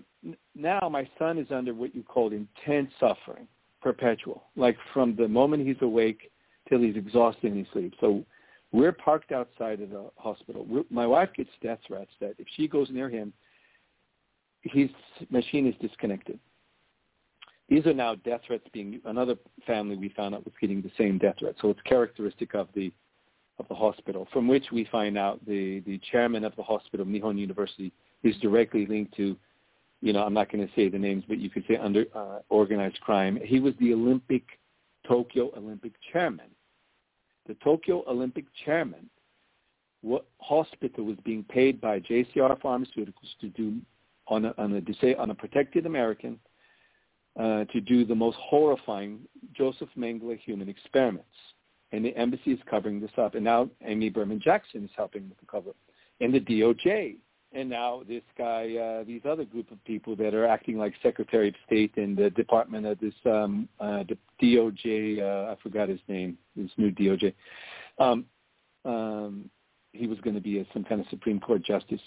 now 0.55 0.89
my 0.89 1.09
son 1.19 1.39
is 1.39 1.49
under 1.51 1.75
what 1.75 1.95
you 1.95 2.03
call 2.03 2.33
intense 2.33 2.91
suffering, 2.99 3.47
perpetual, 3.83 4.45
like 4.57 4.77
from 4.93 5.17
the 5.17 5.29
moment 5.29 5.67
he's 5.67 5.77
awake 5.81 6.31
till 6.69 6.81
he's 6.81 6.97
exhausted 6.97 7.53
in 7.53 7.59
his 7.59 7.67
sleep. 7.73 7.95
So 8.01 8.25
we're 8.73 8.93
parked 8.93 9.33
outside 9.33 9.81
of 9.81 9.91
the 9.91 10.11
hospital. 10.17 10.67
We're, 10.69 10.83
my 10.91 11.07
wife 11.07 11.31
gets 11.37 11.51
death 11.63 11.79
threats 11.87 12.11
that 12.21 12.35
if 12.39 12.47
she 12.57 12.67
goes 12.67 12.89
near 12.91 13.09
him, 13.09 13.33
his 14.63 14.89
machine 15.31 15.67
is 15.67 15.75
disconnected. 15.81 16.39
These 17.69 17.87
are 17.87 17.95
now 17.95 18.15
death 18.17 18.43
threats 18.47 18.65
being 18.73 19.01
another 19.05 19.37
family 19.67 19.97
we 19.97 20.09
found 20.11 20.35
out 20.35 20.45
was 20.45 20.55
getting 20.61 20.83
the 20.83 20.91
same 20.97 21.19
death 21.19 21.37
threat. 21.39 21.57
So 21.61 21.71
it's 21.71 21.81
characteristic 21.83 22.55
of 22.55 22.69
the 22.75 22.93
of 23.59 23.67
the 23.69 23.75
hospital, 23.75 24.29
from 24.35 24.47
which 24.49 24.67
we 24.71 24.87
find 24.93 25.17
out 25.17 25.45
the 25.47 25.81
the 25.81 25.99
chairman 26.11 26.45
of 26.45 26.55
the 26.57 26.63
hospital, 26.63 27.07
Nihon 27.07 27.39
University, 27.39 27.93
is 28.23 28.37
directly 28.39 28.87
linked 28.87 29.15
to, 29.17 29.37
you 30.01 30.13
know, 30.13 30.23
I'm 30.23 30.35
not 30.35 30.51
going 30.51 30.67
to 30.67 30.73
say 30.75 30.89
the 30.89 30.99
names, 30.99 31.25
but 31.29 31.39
you 31.39 31.51
could 31.51 31.65
say 31.69 31.77
under 31.77 32.05
uh, 32.15 32.41
organized 32.49 33.01
crime. 33.01 33.39
He 33.43 33.61
was 33.61 33.75
the 33.81 33.93
Olympic 33.93 34.45
Tokyo 35.07 35.51
Olympic 35.57 35.93
chairman 36.13 36.51
the 37.47 37.55
Tokyo 37.55 38.05
Olympic 38.09 38.45
chairman, 38.65 39.09
what 40.03 40.27
hospital 40.39 41.05
was 41.05 41.17
being 41.25 41.45
paid 41.45 41.81
by 41.81 42.01
JCR 42.01 42.61
Pharmaceuticals 42.61 43.37
to 43.41 43.49
do 43.49 43.77
on 44.29 44.45
a, 44.45 44.55
on 44.59 44.73
a, 44.75 44.81
to 44.81 44.95
say, 45.01 45.15
on 45.15 45.31
a 45.31 45.35
protected 45.35 45.87
American 45.87 46.39
uh, 47.39 47.65
to 47.67 47.81
do 47.81 48.05
the 48.05 48.15
most 48.15 48.37
horrifying 48.41 49.21
Joseph 49.53 49.89
Mengele 49.97 50.39
human 50.39 50.69
experiments. 50.69 51.29
And 51.93 52.05
the 52.05 52.17
embassy 52.17 52.53
is 52.53 52.59
covering 52.69 53.01
this 53.01 53.13
up. 53.17 53.35
And 53.35 53.45
now 53.45 53.71
Amy 53.85 54.11
Berman 54.11 54.41
Jackson 54.43 54.85
is 54.85 54.91
helping 54.97 55.29
with 55.29 55.39
the 55.39 55.47
cover. 55.47 55.71
And 56.21 56.35
the 56.35 56.41
DOJ. 56.41 57.17
And 57.57 57.71
now 57.71 58.03
this 58.07 58.23
guy, 58.37 58.77
uh, 58.77 59.05
these 59.05 59.23
other 59.25 59.47
group 59.47 59.71
of 59.71 59.83
people 59.87 60.15
that 60.17 60.35
are 60.35 60.47
acting 60.47 60.77
like 60.77 60.93
Secretary 61.03 61.49
of 61.49 61.55
State 61.67 61.95
in 61.97 62.15
the 62.15 62.29
Department 62.29 62.85
of 62.85 63.01
this 63.01 63.15
um, 63.25 63.67
uh, 63.81 64.05
DOJ. 64.43 65.23
Uh, 65.23 65.53
I 65.53 65.57
forgot 65.63 65.89
his 65.89 66.01
name. 66.07 66.37
This 66.55 66.71
new 66.77 66.91
DOJ. 66.91 67.33
Um, 67.99 68.27
um, 68.85 69.51
he 69.93 70.07
was 70.07 70.21
going 70.21 70.35
to 70.35 70.41
be 70.43 70.59
a, 70.59 70.67
some 70.75 70.85
kind 70.85 71.01
of 71.01 71.07
Supreme 71.09 71.41
Court 71.41 71.65
justice. 71.65 72.01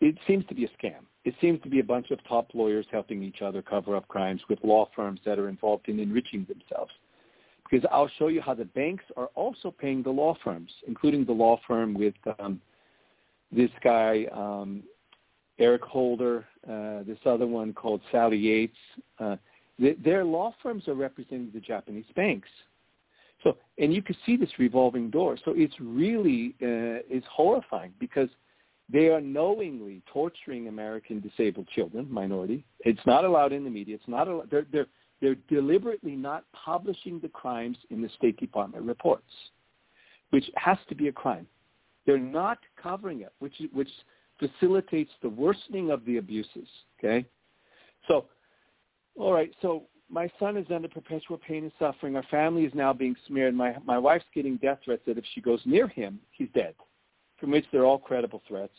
It 0.00 0.18
seems 0.26 0.44
to 0.46 0.56
be 0.56 0.64
a 0.64 0.68
scam. 0.70 1.04
It 1.24 1.34
seems 1.40 1.62
to 1.62 1.68
be 1.68 1.78
a 1.78 1.84
bunch 1.84 2.10
of 2.10 2.18
top 2.28 2.48
lawyers 2.52 2.86
helping 2.90 3.22
each 3.22 3.42
other 3.42 3.62
cover 3.62 3.94
up 3.94 4.08
crimes 4.08 4.40
with 4.50 4.58
law 4.64 4.88
firms 4.96 5.20
that 5.24 5.38
are 5.38 5.48
involved 5.48 5.88
in 5.88 6.00
enriching 6.00 6.48
themselves. 6.48 6.90
Because 7.70 7.86
I'll 7.92 8.10
show 8.18 8.26
you 8.26 8.40
how 8.40 8.54
the 8.54 8.64
banks 8.64 9.04
are 9.16 9.30
also 9.36 9.70
paying 9.70 10.02
the 10.02 10.10
law 10.10 10.36
firms, 10.42 10.72
including 10.88 11.24
the 11.24 11.32
law 11.32 11.60
firm 11.68 11.94
with 11.94 12.14
um, 12.40 12.60
this 13.52 13.70
guy 13.84 14.26
um, 14.32 14.82
Eric 15.58 15.82
Holder, 15.82 16.44
uh, 16.68 17.02
this 17.06 17.18
other 17.24 17.46
one 17.46 17.72
called 17.72 18.00
Sally 18.12 18.38
Yates. 18.38 18.76
Uh, 19.18 19.36
their 19.78 20.24
law 20.24 20.54
firms 20.62 20.88
are 20.88 20.94
representing 20.94 21.50
the 21.52 21.60
Japanese 21.60 22.06
banks. 22.14 22.48
So, 23.42 23.56
and 23.78 23.92
you 23.92 24.02
can 24.02 24.16
see 24.24 24.36
this 24.36 24.50
revolving 24.58 25.10
door. 25.10 25.36
So 25.44 25.52
it's 25.54 25.74
really 25.80 26.54
uh, 26.62 27.04
it's 27.08 27.26
horrifying 27.30 27.92
because 28.00 28.28
they 28.92 29.08
are 29.08 29.20
knowingly 29.20 30.02
torturing 30.12 30.68
American 30.68 31.20
disabled 31.20 31.68
children, 31.68 32.06
minority. 32.10 32.64
It's 32.80 33.04
not 33.04 33.24
allowed 33.24 33.52
in 33.52 33.64
the 33.64 33.70
media. 33.70 33.96
It's 33.96 34.08
not. 34.08 34.28
They're 34.50 34.66
they're 34.72 34.86
they're 35.20 35.36
deliberately 35.48 36.16
not 36.16 36.44
publishing 36.52 37.20
the 37.20 37.28
crimes 37.28 37.78
in 37.90 38.02
the 38.02 38.08
State 38.16 38.38
Department 38.38 38.84
reports, 38.84 39.30
which 40.30 40.50
has 40.56 40.78
to 40.88 40.94
be 40.94 41.08
a 41.08 41.12
crime. 41.12 41.46
They're 42.06 42.18
not 42.18 42.58
covering 42.82 43.20
it, 43.20 43.32
which 43.38 43.54
which 43.72 43.90
facilitates 44.38 45.10
the 45.22 45.28
worsening 45.28 45.90
of 45.90 46.04
the 46.04 46.18
abuses. 46.18 46.68
Okay, 46.98 47.26
so 48.08 48.26
all 49.16 49.32
right, 49.32 49.52
so 49.62 49.84
my 50.10 50.30
son 50.38 50.56
is 50.56 50.66
under 50.72 50.88
perpetual 50.88 51.38
pain 51.38 51.64
and 51.64 51.72
suffering. 51.78 52.16
Our 52.16 52.22
family 52.24 52.64
is 52.64 52.74
now 52.74 52.92
being 52.92 53.16
smeared. 53.26 53.54
My 53.54 53.76
my 53.84 53.98
wife's 53.98 54.26
getting 54.34 54.56
death 54.56 54.78
threats 54.84 55.02
that 55.06 55.18
if 55.18 55.24
she 55.34 55.40
goes 55.40 55.60
near 55.64 55.88
him, 55.88 56.20
he's 56.30 56.48
dead, 56.54 56.74
from 57.38 57.50
which 57.50 57.64
they're 57.72 57.84
all 57.84 57.98
credible 57.98 58.42
threats. 58.46 58.74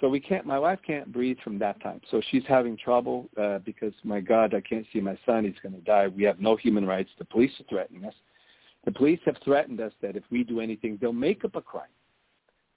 So 0.00 0.08
we 0.10 0.20
can't. 0.20 0.44
My 0.44 0.58
wife 0.58 0.80
can't 0.86 1.10
breathe 1.10 1.38
from 1.42 1.58
that 1.60 1.80
time. 1.82 2.00
So 2.10 2.20
she's 2.30 2.42
having 2.46 2.76
trouble 2.76 3.30
uh, 3.40 3.58
because 3.58 3.94
my 4.04 4.20
God, 4.20 4.52
I 4.52 4.60
can't 4.60 4.86
see 4.92 5.00
my 5.00 5.18
son. 5.24 5.44
He's 5.44 5.54
going 5.62 5.74
to 5.74 5.80
die. 5.80 6.08
We 6.08 6.24
have 6.24 6.38
no 6.38 6.56
human 6.56 6.86
rights. 6.86 7.10
The 7.18 7.24
police 7.24 7.52
are 7.60 7.64
threatening 7.68 8.04
us. 8.04 8.14
The 8.84 8.92
police 8.92 9.20
have 9.24 9.36
threatened 9.42 9.80
us 9.80 9.92
that 10.02 10.16
if 10.16 10.22
we 10.30 10.44
do 10.44 10.60
anything, 10.60 10.98
they'll 11.00 11.12
make 11.12 11.44
up 11.44 11.56
a 11.56 11.62
crime 11.62 11.88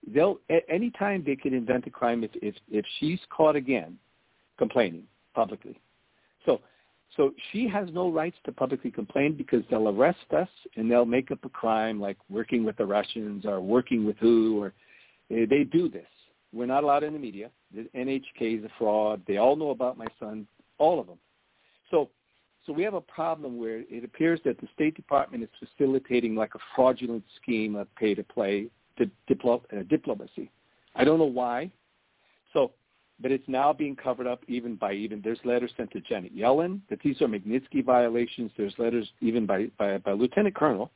they'll 0.07 0.39
at 0.49 0.63
any 0.69 0.91
time 0.91 1.23
they 1.25 1.35
could 1.35 1.53
invent 1.53 1.87
a 1.87 1.89
crime 1.89 2.23
if 2.23 2.31
if 2.41 2.55
if 2.71 2.85
she's 2.99 3.19
caught 3.29 3.55
again 3.55 3.97
complaining 4.57 5.03
publicly. 5.33 5.79
So 6.45 6.61
so 7.15 7.33
she 7.51 7.67
has 7.67 7.89
no 7.91 8.11
rights 8.11 8.37
to 8.45 8.51
publicly 8.51 8.91
complain 8.91 9.33
because 9.35 9.63
they'll 9.69 9.89
arrest 9.89 10.31
us 10.35 10.49
and 10.75 10.89
they'll 10.89 11.05
make 11.05 11.31
up 11.31 11.39
a 11.43 11.49
crime 11.49 11.99
like 11.99 12.17
working 12.29 12.63
with 12.63 12.77
the 12.77 12.85
Russians 12.85 13.45
or 13.45 13.59
working 13.59 14.05
with 14.05 14.17
who 14.17 14.61
or 14.61 14.73
they, 15.29 15.45
they 15.45 15.63
do 15.63 15.89
this. 15.89 16.07
We're 16.53 16.65
not 16.65 16.83
allowed 16.83 17.03
in 17.03 17.13
the 17.13 17.19
media. 17.19 17.51
The 17.73 17.87
NHK 17.95 18.59
is 18.59 18.63
a 18.63 18.69
fraud. 18.77 19.21
They 19.27 19.37
all 19.37 19.55
know 19.55 19.69
about 19.69 19.97
my 19.97 20.07
son, 20.19 20.47
all 20.77 20.99
of 20.99 21.07
them. 21.07 21.19
So 21.91 22.09
so 22.65 22.73
we 22.73 22.83
have 22.83 22.93
a 22.93 23.01
problem 23.01 23.57
where 23.57 23.83
it 23.89 24.03
appears 24.03 24.39
that 24.45 24.59
the 24.59 24.67
State 24.75 24.95
Department 24.95 25.43
is 25.43 25.49
facilitating 25.59 26.35
like 26.35 26.53
a 26.55 26.59
fraudulent 26.75 27.23
scheme 27.41 27.75
of 27.75 27.93
pay 27.95 28.13
to 28.13 28.23
play 28.23 28.67
di- 28.99 29.11
diplo- 29.29 29.63
uh, 29.73 29.83
diplomacy. 29.89 30.51
I 30.95 31.03
don't 31.03 31.19
know 31.19 31.25
why. 31.25 31.71
So, 32.53 32.71
but 33.21 33.31
it's 33.31 33.47
now 33.47 33.73
being 33.73 33.95
covered 33.95 34.27
up 34.27 34.43
even 34.47 34.75
by 34.75 34.93
even 34.93 35.21
there's 35.23 35.39
letters 35.43 35.71
sent 35.77 35.91
to 35.91 36.01
Janet 36.01 36.35
Yellen 36.35 36.81
that 36.89 36.99
these 37.03 37.21
are 37.21 37.27
Magnitsky 37.27 37.83
violations. 37.83 38.51
There's 38.57 38.73
letters 38.77 39.07
even 39.21 39.45
by 39.45 39.67
by, 39.77 39.97
by 39.97 40.11
Lieutenant 40.13 40.55
Colonel 40.55 40.91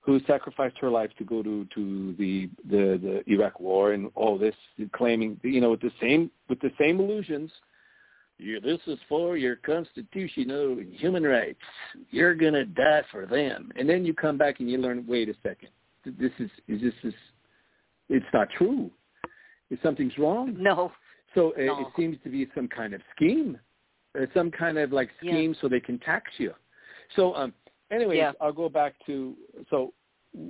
who 0.00 0.18
sacrificed 0.26 0.78
her 0.78 0.88
life 0.88 1.10
to 1.18 1.24
go 1.24 1.42
to 1.42 1.66
to 1.74 2.14
the 2.18 2.48
the, 2.68 2.98
the 3.02 3.32
Iraq 3.32 3.60
War 3.60 3.92
and 3.92 4.10
all 4.14 4.38
this, 4.38 4.54
claiming 4.92 5.38
you 5.42 5.60
know 5.60 5.70
with 5.70 5.80
the 5.80 5.92
same 6.00 6.30
with 6.48 6.60
the 6.60 6.72
same 6.78 7.00
illusions 7.00 7.50
you 8.38 8.60
this 8.60 8.78
is 8.86 8.98
for 9.08 9.36
your 9.36 9.56
constitutional 9.56 10.78
human 10.92 11.24
rights. 11.24 11.58
You're 12.10 12.34
gonna 12.34 12.64
die 12.64 13.02
for 13.10 13.26
them. 13.26 13.70
And 13.76 13.88
then 13.88 14.04
you 14.04 14.14
come 14.14 14.38
back 14.38 14.60
and 14.60 14.70
you 14.70 14.78
learn, 14.78 15.04
wait 15.06 15.28
a 15.28 15.34
second, 15.42 15.70
this 16.18 16.32
is 16.38 16.50
is 16.66 16.80
this 16.80 16.94
is 17.04 17.14
it's 18.08 18.26
not 18.32 18.48
true. 18.56 18.90
Is 19.70 19.78
something's 19.82 20.16
wrong? 20.18 20.56
No. 20.58 20.92
So 21.34 21.52
uh, 21.52 21.64
no. 21.64 21.80
it 21.80 21.86
seems 21.96 22.16
to 22.24 22.30
be 22.30 22.46
some 22.54 22.68
kind 22.68 22.94
of 22.94 23.02
scheme, 23.14 23.58
uh, 24.18 24.24
some 24.32 24.50
kind 24.50 24.78
of 24.78 24.92
like 24.92 25.10
scheme 25.18 25.52
yeah. 25.52 25.60
so 25.60 25.68
they 25.68 25.80
can 25.80 25.98
tax 25.98 26.30
you. 26.38 26.52
So 27.16 27.34
um, 27.34 27.52
anyways, 27.90 28.16
yeah. 28.16 28.32
I'll 28.40 28.52
go 28.52 28.68
back 28.68 28.94
to 29.06 29.34
so 29.70 29.92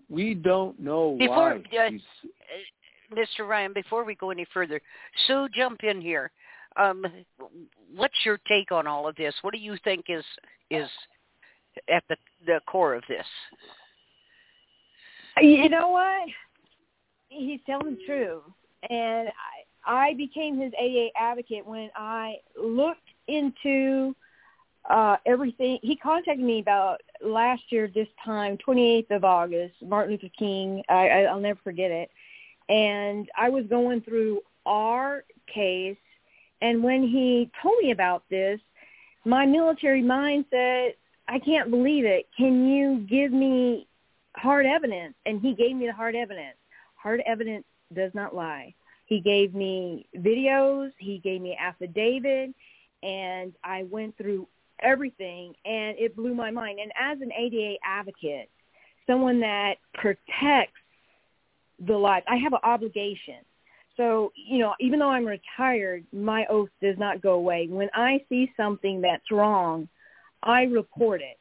we 0.09 0.34
don't 0.34 0.78
know 0.78 1.16
before, 1.18 1.61
why. 1.70 1.86
Uh, 1.86 1.90
Mr. 3.14 3.48
Ryan, 3.48 3.72
before 3.72 4.04
we 4.04 4.14
go 4.14 4.30
any 4.30 4.46
further, 4.52 4.80
Sue, 5.26 5.48
jump 5.54 5.82
in 5.82 6.00
here. 6.00 6.30
Um, 6.76 7.04
what's 7.96 8.14
your 8.24 8.38
take 8.46 8.70
on 8.70 8.86
all 8.86 9.09
of 9.09 9.16
this? 9.16 9.34
What 9.42 9.52
do 9.52 9.59
you 9.59 9.76
think 9.82 10.06
is 10.09 10.24
is 10.70 10.88
at 11.92 12.04
the 12.09 12.16
the 12.46 12.61
core 12.66 12.94
of 12.94 13.02
this? 13.09 13.26
You 15.41 15.68
know 15.68 15.89
what? 15.89 16.28
He's 17.28 17.61
telling 17.66 17.97
the 17.97 18.05
truth, 18.07 18.43
and 18.89 19.28
I 19.28 20.11
I 20.11 20.14
became 20.14 20.59
his 20.59 20.72
AA 20.78 21.09
advocate 21.16 21.66
when 21.66 21.91
I 21.95 22.36
looked 22.61 23.09
into 23.28 24.14
uh 24.89 25.16
everything. 25.26 25.78
He 25.82 25.97
contacted 25.97 26.45
me 26.45 26.61
about 26.61 27.01
last 27.22 27.62
year 27.70 27.89
this 27.95 28.09
time, 28.24 28.59
28th 28.66 29.11
of 29.11 29.24
August, 29.24 29.74
Martin 29.82 30.12
Luther 30.12 30.32
King. 30.39 30.82
I, 30.89 31.09
I 31.09 31.22
I'll 31.24 31.41
never 31.41 31.61
forget 31.62 31.91
it. 31.91 32.11
And 32.68 33.28
I 33.36 33.49
was 33.49 33.64
going 33.66 34.01
through 34.01 34.41
our 34.66 35.24
case, 35.53 35.97
and 36.62 36.82
when 36.82 37.03
he 37.03 37.51
told 37.62 37.76
me 37.82 37.93
about 37.93 38.24
this, 38.28 38.61
my 39.24 39.47
military 39.47 40.03
mind 40.03 40.47
said, 40.51 40.95
"I 41.28 41.39
can't 41.39 41.70
believe 41.70 42.05
it. 42.05 42.26
Can 42.36 42.68
you 42.68 43.07
give 43.09 43.32
me 43.32 43.86
hard 44.37 44.66
evidence?" 44.66 45.14
And 45.26 45.41
he 45.41 45.55
gave 45.55 45.76
me 45.76 45.87
the 45.87 45.93
hard 45.93 46.14
evidence. 46.14 46.57
Hard 46.97 47.22
evidence 47.26 47.64
does 47.95 48.12
not 48.14 48.35
lie. 48.35 48.74
He 49.07 49.20
gave 49.20 49.55
me 49.55 50.07
videos. 50.16 50.93
He 50.99 51.18
gave 51.18 51.41
me 51.41 51.57
affidavit, 51.59 52.55
and 53.03 53.55
I 53.64 53.85
went 53.85 54.16
through 54.18 54.47
everything, 54.81 55.55
and 55.64 55.99
it 55.99 56.14
blew 56.14 56.35
my 56.35 56.51
mind. 56.51 56.79
And 56.79 56.93
as 57.01 57.20
an 57.20 57.33
ADA 57.33 57.79
advocate, 57.83 58.51
someone 59.07 59.41
that 59.41 59.76
protects 59.95 60.81
the 61.87 61.97
life, 61.97 62.24
I 62.29 62.37
have 62.37 62.53
an 62.53 62.61
obligation. 62.62 63.37
So, 63.97 64.33
you 64.37 64.59
know, 64.59 64.74
even 64.79 65.01
though 65.01 65.09
I'm 65.09 65.26
retired, 65.26 66.05
my 66.12 66.47
oath 66.47 66.68
does 66.81 66.97
not 66.99 67.20
go 67.20 67.33
away. 67.33 67.66
When 67.68 67.89
I 67.95 68.24
see 68.29 68.53
something 68.57 69.01
that's 69.01 69.31
wrong, 69.31 69.89
I 70.43 70.62
report 70.64 71.20
it. 71.20 71.39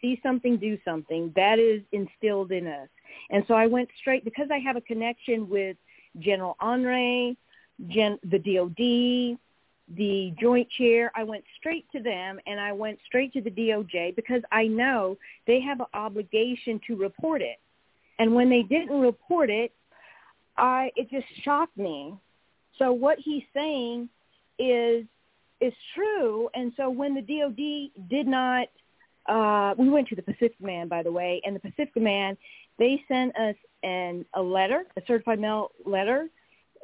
See 0.00 0.20
something, 0.22 0.56
do 0.56 0.78
something. 0.84 1.32
That 1.36 1.58
is 1.58 1.82
instilled 1.92 2.52
in 2.52 2.66
us. 2.66 2.88
And 3.30 3.44
so 3.48 3.54
I 3.54 3.66
went 3.66 3.88
straight, 3.98 4.24
because 4.24 4.48
I 4.50 4.58
have 4.58 4.76
a 4.76 4.80
connection 4.80 5.48
with 5.48 5.76
General 6.18 6.56
Henry, 6.60 7.36
Gen, 7.88 8.18
the 8.24 8.38
DOD, 8.38 9.38
the 9.96 10.34
Joint 10.40 10.68
Chair, 10.70 11.12
I 11.14 11.22
went 11.22 11.44
straight 11.58 11.86
to 11.92 12.00
them 12.00 12.40
and 12.46 12.58
I 12.58 12.72
went 12.72 12.98
straight 13.06 13.32
to 13.34 13.40
the 13.40 13.50
DOJ 13.50 14.16
because 14.16 14.42
I 14.50 14.66
know 14.66 15.16
they 15.46 15.60
have 15.60 15.80
an 15.80 15.86
obligation 15.94 16.80
to 16.88 16.96
report 16.96 17.40
it. 17.40 17.58
And 18.18 18.34
when 18.34 18.50
they 18.50 18.62
didn't 18.62 18.98
report 18.98 19.50
it, 19.50 19.72
I 20.56 20.90
it 20.96 21.10
just 21.10 21.26
shocked 21.42 21.76
me. 21.76 22.14
So 22.78 22.92
what 22.92 23.18
he's 23.18 23.44
saying 23.54 24.08
is 24.58 25.04
is 25.60 25.72
true. 25.94 26.48
And 26.54 26.72
so 26.76 26.90
when 26.90 27.14
the 27.14 27.22
DOD 27.22 28.08
did 28.08 28.26
not, 28.26 28.68
uh, 29.28 29.74
we 29.76 29.88
went 29.88 30.08
to 30.08 30.14
the 30.14 30.22
Pacific 30.22 30.60
Man, 30.60 30.88
by 30.88 31.02
the 31.02 31.12
way, 31.12 31.40
and 31.44 31.54
the 31.54 31.60
Pacific 31.60 31.96
Man, 31.96 32.36
they 32.78 33.02
sent 33.08 33.36
us 33.36 33.56
an 33.82 34.24
a 34.34 34.42
letter, 34.42 34.84
a 34.96 35.02
certified 35.06 35.40
mail 35.40 35.70
letter, 35.84 36.28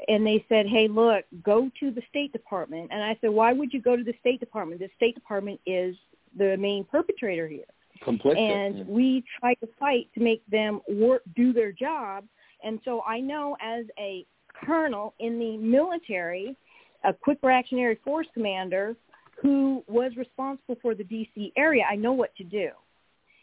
and 0.08 0.26
they 0.26 0.44
said, 0.48 0.66
"Hey, 0.66 0.88
look, 0.88 1.24
go 1.42 1.70
to 1.80 1.90
the 1.90 2.02
State 2.08 2.32
Department." 2.32 2.88
And 2.92 3.02
I 3.02 3.16
said, 3.20 3.30
"Why 3.30 3.52
would 3.52 3.72
you 3.72 3.80
go 3.80 3.96
to 3.96 4.04
the 4.04 4.14
State 4.20 4.40
Department? 4.40 4.80
The 4.80 4.90
State 4.96 5.14
Department 5.14 5.60
is 5.66 5.96
the 6.36 6.56
main 6.56 6.84
perpetrator 6.84 7.46
here." 7.46 7.64
Complicit. 8.04 8.36
And 8.38 8.78
yeah. 8.78 8.84
we 8.86 9.24
try 9.38 9.54
to 9.54 9.68
fight 9.78 10.08
to 10.14 10.20
make 10.20 10.44
them 10.46 10.80
work, 10.88 11.22
do 11.36 11.52
their 11.52 11.72
job. 11.72 12.24
And 12.64 12.80
so 12.84 13.02
I 13.06 13.20
know 13.20 13.56
as 13.60 13.84
a 13.98 14.26
colonel 14.66 15.14
in 15.18 15.38
the 15.38 15.56
military, 15.56 16.56
a 17.04 17.12
quick 17.12 17.38
reactionary 17.42 17.96
force 18.04 18.26
commander 18.34 18.96
who 19.42 19.82
was 19.88 20.12
responsible 20.16 20.76
for 20.80 20.94
the 20.94 21.04
D.C. 21.04 21.52
area, 21.56 21.84
I 21.90 21.96
know 21.96 22.12
what 22.12 22.34
to 22.36 22.44
do. 22.44 22.70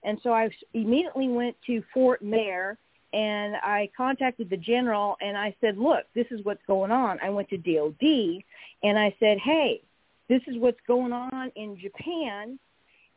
And 0.04 0.18
so 0.24 0.32
I 0.32 0.50
immediately 0.74 1.28
went 1.28 1.58
to 1.68 1.84
Fort 1.94 2.24
Myer 2.24 2.78
and 3.12 3.56
I 3.58 3.90
contacted 3.98 4.50
the 4.50 4.58
general 4.58 5.18
and 5.20 5.38
I 5.38 5.54
said, 5.60 5.78
look, 5.78 6.06
this 6.16 6.28
is 6.32 6.40
what's 6.44 6.62
going 6.68 6.92
on. 6.92 7.20
I 7.22 7.30
went 7.30 7.50
to 7.50 7.58
DOD 7.58 8.44
and 8.84 8.98
I 8.98 9.14
said, 9.20 9.40
hey, 9.40 9.82
this 10.30 10.42
is 10.48 10.58
what's 10.58 10.80
going 10.88 11.12
on 11.12 11.52
in 11.56 11.78
Japan 11.78 12.58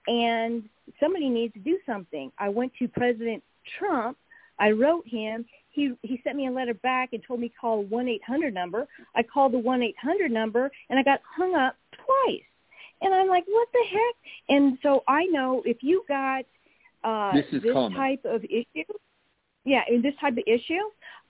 and 0.09 0.68
somebody 0.99 1.28
needs 1.28 1.55
to 1.55 1.61
do 1.61 1.78
something. 1.87 2.33
I 2.39 2.49
went 2.49 2.72
to 2.80 2.89
President 2.89 3.43
Trump. 3.78 4.16
I 4.59 4.72
wrote 4.72 5.07
him. 5.07 5.45
He 5.70 5.95
he 6.03 6.20
sent 6.22 6.37
me 6.37 6.49
a 6.49 6.51
letter 6.51 6.74
back 6.74 7.12
and 7.12 7.22
told 7.26 7.41
me 7.41 7.53
call 7.61 7.85
one 7.85 8.09
eight 8.09 8.22
hundred 8.26 8.53
number. 8.53 8.87
I 9.14 9.22
called 9.22 9.53
the 9.53 9.59
one 9.59 9.83
eight 9.83 9.97
hundred 10.01 10.30
number 10.30 10.70
and 10.91 10.99
I 10.99 11.03
got 11.03 11.20
hung 11.37 11.55
up 11.55 11.76
twice. 11.93 12.43
And 13.03 13.14
I'm 13.14 13.28
like, 13.28 13.44
what 13.46 13.68
the 13.72 13.84
heck? 13.90 14.14
And 14.48 14.78
so 14.82 15.03
I 15.09 15.24
know 15.26 15.62
if 15.64 15.78
you 15.82 16.05
got 16.09 16.44
uh, 17.05 17.34
this, 17.34 17.46
is 17.53 17.62
this 17.62 17.74
type 17.94 18.24
of 18.24 18.44
issue, 18.44 18.84
yeah, 19.64 19.82
in 19.88 20.03
this 20.03 20.14
type 20.20 20.34
of 20.34 20.44
issue, 20.46 20.82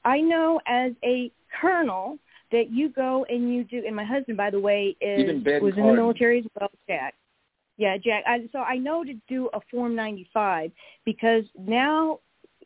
I 0.04 0.20
know 0.20 0.60
as 0.66 0.92
a 1.04 1.30
colonel 1.60 2.18
that 2.50 2.70
you 2.70 2.90
go 2.90 3.24
and 3.28 3.52
you 3.52 3.64
do. 3.64 3.82
And 3.86 3.96
my 3.96 4.04
husband, 4.04 4.36
by 4.36 4.50
the 4.50 4.60
way, 4.60 4.96
is 5.00 5.42
was 5.60 5.74
in 5.76 5.86
the 5.86 5.92
military 5.92 6.40
as 6.40 6.44
well, 6.58 6.70
Jack. 6.86 7.14
Yeah, 7.78 7.96
Jack. 7.96 8.24
I, 8.26 8.48
so 8.52 8.58
I 8.58 8.76
know 8.76 9.02
to 9.02 9.14
do 9.28 9.48
a 9.54 9.60
Form 9.70 9.94
95 9.94 10.70
because 11.04 11.44
now 11.58 12.20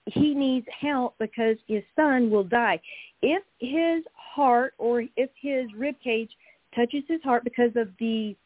he 0.07 0.35
needs 0.35 0.67
help 0.81 1.15
because 1.19 1.57
his 1.67 1.83
son 1.95 2.31
will 2.31 2.45
die. 2.45 2.81
If 3.23 3.43
his 3.59 4.05
heart 4.15 4.75
or 4.79 5.05
if 5.17 5.31
his 5.41 5.67
rib 5.77 5.97
cage 6.03 6.31
touches 6.75 7.03
his 7.09 7.23
heart 7.23 7.45
because 7.45 7.71
of 7.77 7.89
the 7.99 8.37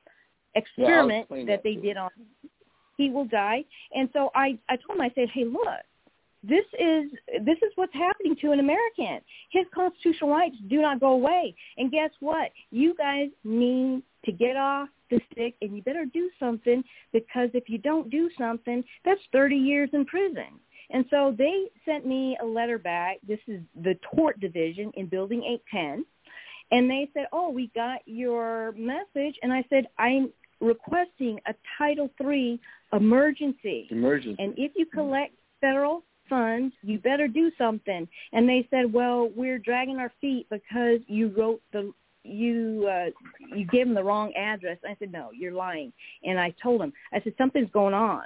experiment 0.54 1.22
explain 1.22 1.46
that 1.46 1.52
that 1.52 1.62
they 1.62 1.74
to 1.74 1.80
did 1.80 1.96
on 1.96 2.10
him, 2.16 2.50
he 2.96 3.10
will 3.10 3.24
die. 3.24 3.64
And 3.94 4.08
so 4.12 4.30
I, 4.34 4.58
I 4.68 4.76
told 4.76 4.98
him, 4.98 5.02
I 5.02 5.10
said, 5.14 5.28
hey, 5.32 5.44
look, 5.44 5.80
this 6.42 6.64
is 6.78 7.10
this 7.44 7.58
is 7.58 7.72
what's 7.74 7.92
happening 7.92 8.34
to 8.40 8.52
an 8.52 8.60
American. 8.60 9.20
His 9.50 9.66
constitutional 9.74 10.30
rights 10.30 10.56
do 10.68 10.80
not 10.80 11.00
go 11.00 11.08
away. 11.12 11.54
And 11.76 11.90
guess 11.90 12.10
what? 12.20 12.50
You 12.70 12.94
guys 12.94 13.28
need 13.44 14.02
to 14.24 14.32
get 14.32 14.56
off 14.56 14.88
the 15.10 15.20
stick 15.32 15.54
and 15.60 15.76
you 15.76 15.82
better 15.82 16.04
do 16.04 16.30
something 16.38 16.82
because 17.12 17.50
if 17.52 17.68
you 17.68 17.78
don't 17.78 18.10
do 18.10 18.30
something, 18.38 18.82
that's 19.04 19.20
30 19.32 19.56
years 19.56 19.90
in 19.92 20.04
prison. 20.06 20.60
And 20.90 21.04
so 21.10 21.34
they 21.36 21.66
sent 21.84 22.06
me 22.06 22.36
a 22.42 22.44
letter 22.44 22.78
back. 22.78 23.18
This 23.26 23.38
is 23.46 23.60
the 23.82 23.96
tort 24.14 24.40
division 24.40 24.90
in 24.94 25.06
building 25.06 25.42
810. 25.72 26.04
And 26.72 26.88
they 26.88 27.08
said, 27.14 27.26
oh, 27.32 27.50
we 27.50 27.70
got 27.74 28.00
your 28.06 28.72
message. 28.72 29.36
And 29.42 29.52
I 29.52 29.64
said, 29.68 29.86
I'm 29.98 30.30
requesting 30.60 31.40
a 31.46 31.54
Title 31.78 32.10
III 32.20 32.60
emergency. 32.92 33.88
Emergency. 33.90 34.42
And 34.42 34.54
if 34.56 34.72
you 34.76 34.86
collect 34.86 35.34
federal 35.60 36.02
funds, 36.28 36.74
you 36.82 36.98
better 36.98 37.28
do 37.28 37.50
something. 37.58 38.08
And 38.32 38.48
they 38.48 38.66
said, 38.70 38.92
well, 38.92 39.30
we're 39.34 39.58
dragging 39.58 39.96
our 39.96 40.12
feet 40.20 40.46
because 40.50 41.00
you 41.06 41.28
wrote 41.36 41.60
the 41.72 41.92
you 42.22 42.86
uh 42.86 43.06
you 43.56 43.64
gave 43.66 43.86
them 43.86 43.94
the 43.94 44.04
wrong 44.04 44.32
address. 44.34 44.76
I 44.86 44.94
said, 44.98 45.10
no, 45.10 45.30
you're 45.32 45.52
lying. 45.52 45.92
And 46.22 46.38
I 46.38 46.54
told 46.62 46.82
him, 46.82 46.92
I 47.12 47.20
said, 47.22 47.34
something's 47.38 47.70
going 47.72 47.94
on. 47.94 48.24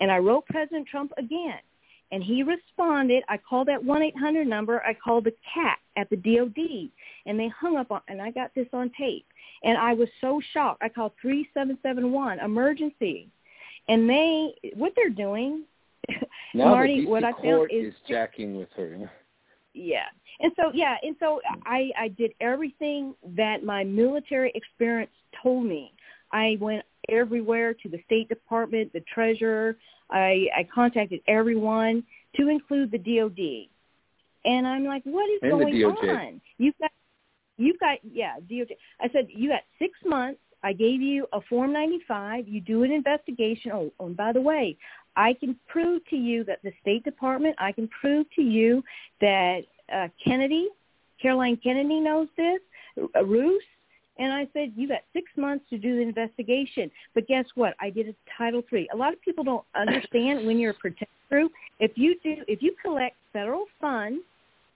And 0.00 0.10
I 0.10 0.18
wrote 0.18 0.46
President 0.46 0.86
Trump 0.86 1.12
again. 1.18 1.58
And 2.12 2.24
he 2.24 2.42
responded. 2.42 3.22
I 3.28 3.38
called 3.38 3.68
that 3.68 3.80
1-800 3.82 4.46
number. 4.46 4.82
I 4.84 4.94
called 4.94 5.24
the 5.24 5.34
CAT 5.54 5.78
at 5.96 6.10
the 6.10 6.16
DOD. 6.16 6.90
And 7.26 7.38
they 7.38 7.48
hung 7.48 7.76
up 7.76 7.92
on, 7.92 8.00
and 8.08 8.20
I 8.20 8.32
got 8.32 8.52
this 8.54 8.66
on 8.72 8.90
tape. 8.98 9.26
And 9.62 9.76
I 9.76 9.92
was 9.92 10.08
so 10.20 10.40
shocked. 10.52 10.82
I 10.82 10.88
called 10.88 11.12
3771, 11.20 12.40
emergency. 12.40 13.28
And 13.88 14.08
they, 14.08 14.54
what 14.74 14.92
they're 14.96 15.10
doing, 15.10 15.64
now 16.54 16.70
Marty, 16.70 17.04
the 17.04 17.10
what 17.10 17.24
I 17.24 17.32
found 17.32 17.70
is, 17.70 17.92
is 17.92 17.94
jacking 18.08 18.56
with 18.56 18.68
her. 18.76 19.10
yeah. 19.74 20.04
And 20.40 20.52
so, 20.56 20.70
yeah, 20.72 20.96
and 21.02 21.14
so 21.20 21.40
I, 21.66 21.90
I 21.98 22.08
did 22.08 22.32
everything 22.40 23.14
that 23.36 23.62
my 23.62 23.84
military 23.84 24.52
experience 24.54 25.10
told 25.42 25.66
me. 25.66 25.92
I 26.32 26.56
went 26.60 26.84
everywhere 27.08 27.74
to 27.74 27.88
the 27.88 28.00
State 28.06 28.28
Department, 28.28 28.92
the 28.92 29.02
Treasurer. 29.12 29.76
I, 30.10 30.46
I 30.56 30.68
contacted 30.72 31.20
everyone 31.28 32.04
to 32.36 32.48
include 32.48 32.90
the 32.90 32.98
DOD. 32.98 33.68
And 34.44 34.66
I'm 34.66 34.84
like, 34.84 35.02
what 35.04 35.28
is 35.30 35.40
And 35.42 35.50
going 35.52 35.84
on? 35.84 36.40
You've 36.58 36.78
got, 36.80 36.90
you've 37.60 37.78
got, 37.78 37.98
yeah, 38.02 38.36
DOJ. 38.50 38.70
I 39.00 39.08
said, 39.12 39.28
you 39.28 39.50
got 39.50 39.62
six 39.78 39.98
months 40.04 40.40
I 40.62 40.72
gave 40.72 41.00
you 41.00 41.26
a 41.32 41.40
Form 41.48 41.72
95. 41.72 42.46
You 42.48 42.60
do 42.60 42.82
an 42.82 42.92
investigation. 42.92 43.72
Oh, 43.72 43.92
and 44.00 44.16
by 44.16 44.32
the 44.32 44.40
way, 44.40 44.76
I 45.16 45.34
can 45.34 45.56
prove 45.68 46.02
to 46.10 46.16
you 46.16 46.44
that 46.44 46.60
the 46.62 46.72
State 46.80 47.04
Department, 47.04 47.56
I 47.58 47.72
can 47.72 47.88
prove 47.88 48.26
to 48.36 48.42
you 48.42 48.82
that 49.20 49.60
uh, 49.92 50.08
Kennedy, 50.22 50.68
Caroline 51.20 51.58
Kennedy 51.62 52.00
knows 52.00 52.28
this, 52.36 52.60
uh, 53.16 53.24
Roos, 53.24 53.62
and 54.18 54.32
I 54.32 54.46
said, 54.52 54.72
you 54.76 54.86
got 54.86 55.00
six 55.14 55.30
months 55.36 55.64
to 55.70 55.78
do 55.78 55.96
the 55.96 56.02
investigation. 56.02 56.90
But 57.14 57.26
guess 57.26 57.46
what? 57.54 57.74
I 57.80 57.88
did 57.88 58.08
a 58.08 58.14
Title 58.36 58.62
Three. 58.68 58.86
A 58.92 58.96
lot 58.96 59.14
of 59.14 59.20
people 59.22 59.44
don't 59.44 59.64
understand 59.74 60.46
when 60.46 60.58
you're 60.58 60.72
a 60.72 60.74
protected 60.74 61.08
group. 61.30 61.52
If 61.78 61.92
you 61.94 62.16
do, 62.22 62.36
if 62.46 62.60
you 62.60 62.74
collect 62.82 63.16
federal 63.32 63.64
funds, 63.80 64.20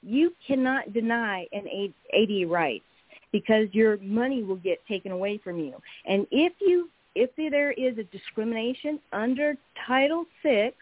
you 0.05 0.33
cannot 0.47 0.93
deny 0.93 1.47
an 1.53 1.67
AD 2.13 2.51
rights 2.51 2.85
because 3.33 3.67
your 3.73 3.97
money 3.99 4.43
will 4.43 4.57
get 4.57 4.79
taken 4.87 5.13
away 5.13 5.41
from 5.43 5.59
you. 5.59 5.75
And 6.07 6.27
if 6.31 6.53
you 6.61 6.89
if 7.17 7.31
there 7.37 7.73
is 7.73 7.97
a 7.99 8.05
discrimination 8.05 9.01
under 9.13 9.55
Title 9.87 10.25
Six, 10.43 10.77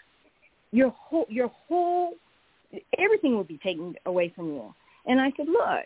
your 0.71 0.91
whole 0.91 1.27
your 1.29 1.49
whole 1.69 2.15
everything 2.99 3.37
will 3.37 3.45
be 3.45 3.59
taken 3.59 3.95
away 4.07 4.33
from 4.35 4.47
you. 4.49 4.75
And 5.07 5.21
I 5.21 5.33
said, 5.37 5.47
look, 5.49 5.85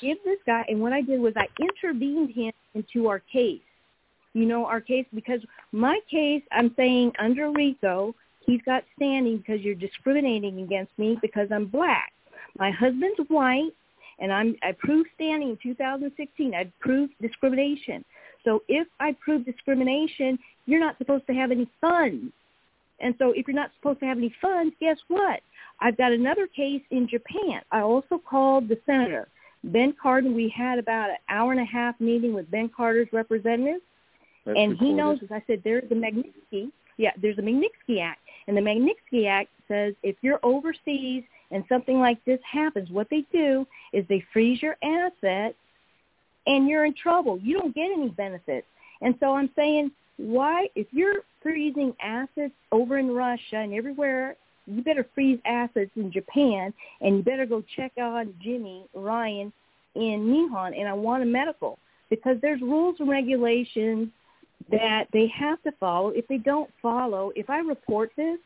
give 0.00 0.18
this 0.24 0.38
guy. 0.46 0.64
And 0.68 0.80
what 0.80 0.92
I 0.92 1.02
did 1.02 1.20
was 1.20 1.34
I 1.36 1.46
intervened 1.60 2.30
him 2.30 2.52
into 2.74 3.08
our 3.08 3.20
case. 3.20 3.60
You 4.32 4.46
know, 4.46 4.66
our 4.66 4.80
case 4.80 5.06
because 5.14 5.40
my 5.72 6.00
case, 6.10 6.42
I'm 6.50 6.74
saying 6.76 7.12
under 7.18 7.50
RICO, 7.50 8.14
he's 8.46 8.60
got 8.66 8.82
standing 8.96 9.38
because 9.38 9.60
you're 9.60 9.74
discriminating 9.74 10.60
against 10.62 10.90
me 10.98 11.18
because 11.22 11.48
I'm 11.52 11.66
black. 11.66 12.12
My 12.58 12.70
husband's 12.70 13.18
white, 13.28 13.72
and 14.18 14.32
I'm 14.32 14.56
I 14.62 14.72
proved 14.72 15.10
standing 15.14 15.50
in 15.50 15.58
2016. 15.62 16.54
I 16.54 16.70
proved 16.80 17.12
discrimination. 17.20 18.04
So 18.44 18.62
if 18.68 18.86
I 19.00 19.12
prove 19.12 19.44
discrimination, 19.44 20.38
you're 20.66 20.80
not 20.80 20.98
supposed 20.98 21.26
to 21.26 21.34
have 21.34 21.50
any 21.50 21.68
funds. 21.80 22.32
And 23.00 23.14
so 23.18 23.32
if 23.32 23.48
you're 23.48 23.56
not 23.56 23.70
supposed 23.76 24.00
to 24.00 24.06
have 24.06 24.18
any 24.18 24.34
funds, 24.40 24.74
guess 24.80 24.98
what? 25.08 25.40
I've 25.80 25.96
got 25.96 26.12
another 26.12 26.46
case 26.46 26.82
in 26.90 27.08
Japan. 27.08 27.62
I 27.72 27.80
also 27.80 28.18
called 28.18 28.68
the 28.68 28.78
senator, 28.86 29.28
Ben 29.64 29.92
Cardin. 30.00 30.34
We 30.34 30.48
had 30.48 30.78
about 30.78 31.10
an 31.10 31.16
hour 31.28 31.50
and 31.52 31.60
a 31.60 31.64
half 31.64 32.00
meeting 32.00 32.34
with 32.34 32.50
Ben 32.50 32.68
Cardin's 32.68 33.12
representative. 33.12 33.80
That's 34.46 34.58
and 34.58 34.78
he 34.78 34.92
knows, 34.92 35.18
as 35.22 35.30
I 35.32 35.42
said, 35.46 35.62
there's 35.64 35.88
the 35.88 35.94
Magnitsky. 35.94 36.70
Yeah, 36.96 37.10
there's 37.20 37.38
a 37.38 37.42
Magnitsky 37.42 38.00
Act. 38.00 38.20
And 38.46 38.56
the 38.56 38.60
Magnitsky 38.60 39.26
Act 39.26 39.50
says 39.66 39.94
if 40.02 40.16
you're 40.20 40.38
overseas 40.42 41.24
and 41.54 41.64
something 41.68 42.00
like 42.00 42.22
this 42.24 42.40
happens, 42.50 42.90
what 42.90 43.08
they 43.10 43.24
do 43.32 43.64
is 43.92 44.04
they 44.08 44.22
freeze 44.32 44.60
your 44.60 44.76
assets 44.82 45.54
and 46.48 46.68
you're 46.68 46.84
in 46.84 46.94
trouble. 47.00 47.38
You 47.38 47.58
don't 47.58 47.74
get 47.74 47.92
any 47.92 48.08
benefits. 48.08 48.66
And 49.00 49.14
so 49.20 49.34
I'm 49.34 49.48
saying, 49.54 49.92
why, 50.16 50.66
if 50.74 50.88
you're 50.90 51.20
freezing 51.42 51.94
assets 52.02 52.52
over 52.72 52.98
in 52.98 53.08
Russia 53.08 53.58
and 53.58 53.72
everywhere, 53.72 54.36
you 54.66 54.82
better 54.82 55.06
freeze 55.14 55.38
assets 55.44 55.92
in 55.94 56.10
Japan 56.10 56.74
and 57.00 57.18
you 57.18 57.22
better 57.22 57.46
go 57.46 57.62
check 57.76 57.92
on 57.98 58.34
Jimmy 58.42 58.86
Ryan 58.92 59.52
in 59.94 60.26
Nihon 60.26 60.76
and 60.76 60.88
I 60.88 60.92
want 60.92 61.22
a 61.22 61.26
medical 61.26 61.78
because 62.10 62.36
there's 62.42 62.60
rules 62.62 62.96
and 62.98 63.08
regulations 63.08 64.08
that 64.72 65.04
they 65.12 65.28
have 65.28 65.62
to 65.62 65.72
follow. 65.78 66.08
If 66.08 66.26
they 66.26 66.38
don't 66.38 66.70
follow, 66.82 67.30
if 67.36 67.48
I 67.48 67.58
report 67.58 68.10
this, 68.16 68.38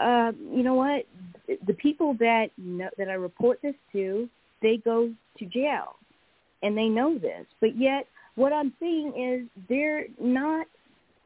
uh, 0.00 0.32
you 0.52 0.62
know 0.62 0.74
what? 0.74 1.06
The 1.66 1.74
people 1.74 2.14
that 2.14 2.48
know, 2.56 2.88
that 2.98 3.08
I 3.08 3.14
report 3.14 3.60
this 3.62 3.74
to, 3.92 4.28
they 4.62 4.78
go 4.78 5.12
to 5.38 5.44
jail 5.46 5.96
and 6.62 6.76
they 6.76 6.86
know 6.86 7.18
this. 7.18 7.46
But 7.60 7.76
yet, 7.78 8.06
what 8.36 8.52
I'm 8.52 8.72
seeing 8.80 9.12
is 9.16 9.48
they're 9.68 10.06
not 10.20 10.66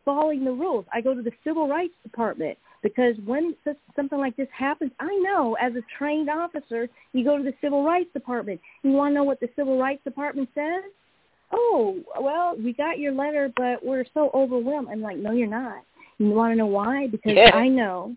following 0.05 0.45
the 0.45 0.53
rules. 0.53 0.85
I 0.93 1.01
go 1.01 1.15
to 1.15 1.23
the 1.23 1.33
civil 1.45 1.69
rights 1.69 1.95
department 2.03 2.59
because 2.83 3.17
when 3.25 3.55
something 3.95 4.19
like 4.19 4.37
this 4.37 4.49
happens, 4.57 4.93
I 5.01 5.15
know 5.17 5.57
as 5.61 5.73
a 5.75 5.83
trained 5.99 6.31
officer, 6.31 6.89
you 7.13 7.25
go 7.25 7.37
to 7.37 7.43
the 7.43 7.55
civil 7.61 7.85
rights 7.85 8.11
department. 8.13 8.61
You 8.83 8.93
want 8.93 9.11
to 9.13 9.15
know 9.17 9.25
what 9.25 9.41
the 9.41 9.49
civil 9.57 9.79
rights 9.79 10.03
department 10.05 10.49
says? 10.55 10.85
Oh, 11.53 12.01
well, 12.21 12.57
we 12.57 12.73
got 12.73 12.99
your 12.99 13.13
letter, 13.13 13.53
but 13.57 13.85
we're 13.85 14.05
so 14.15 14.31
overwhelmed. 14.35 14.89
I'm 14.91 15.01
like, 15.01 15.17
no, 15.17 15.33
you're 15.33 15.47
not. 15.47 15.83
You 16.19 16.31
want 16.31 16.53
to 16.53 16.57
know 16.57 16.67
why? 16.67 17.07
Because 17.09 17.35
Yeah. 17.37 17.55
I 17.55 17.69
know 17.69 18.17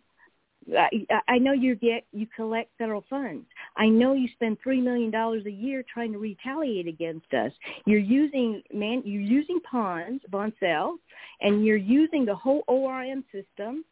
I, 0.78 0.90
I 1.28 1.38
know 1.38 1.54
you 1.54 1.76
get 1.76 2.06
you 2.12 2.28
collect 2.36 2.72
federal 2.78 3.04
funds. 3.10 3.46
I 3.78 3.88
know 3.88 4.14
you 4.14 4.28
spend 4.34 4.58
three 4.62 4.82
million 4.82 5.12
dollars 5.12 5.46
a 5.46 5.52
year 5.52 5.84
trying 5.92 6.12
to 6.14 6.20
retaliate 6.20 6.88
against 6.88 7.34
us. 7.34 7.52
You're 7.86 8.00
using 8.00 8.62
man, 8.74 9.02
you're 9.06 9.22
using 9.22 9.60
pawns, 9.70 10.22
Boncel, 10.32 10.96
and 11.42 11.66
you're 11.66 11.78
using 11.78 12.26
the 12.26 12.36
whole 12.36 12.64
ORM 12.68 13.24
system. 13.32 13.84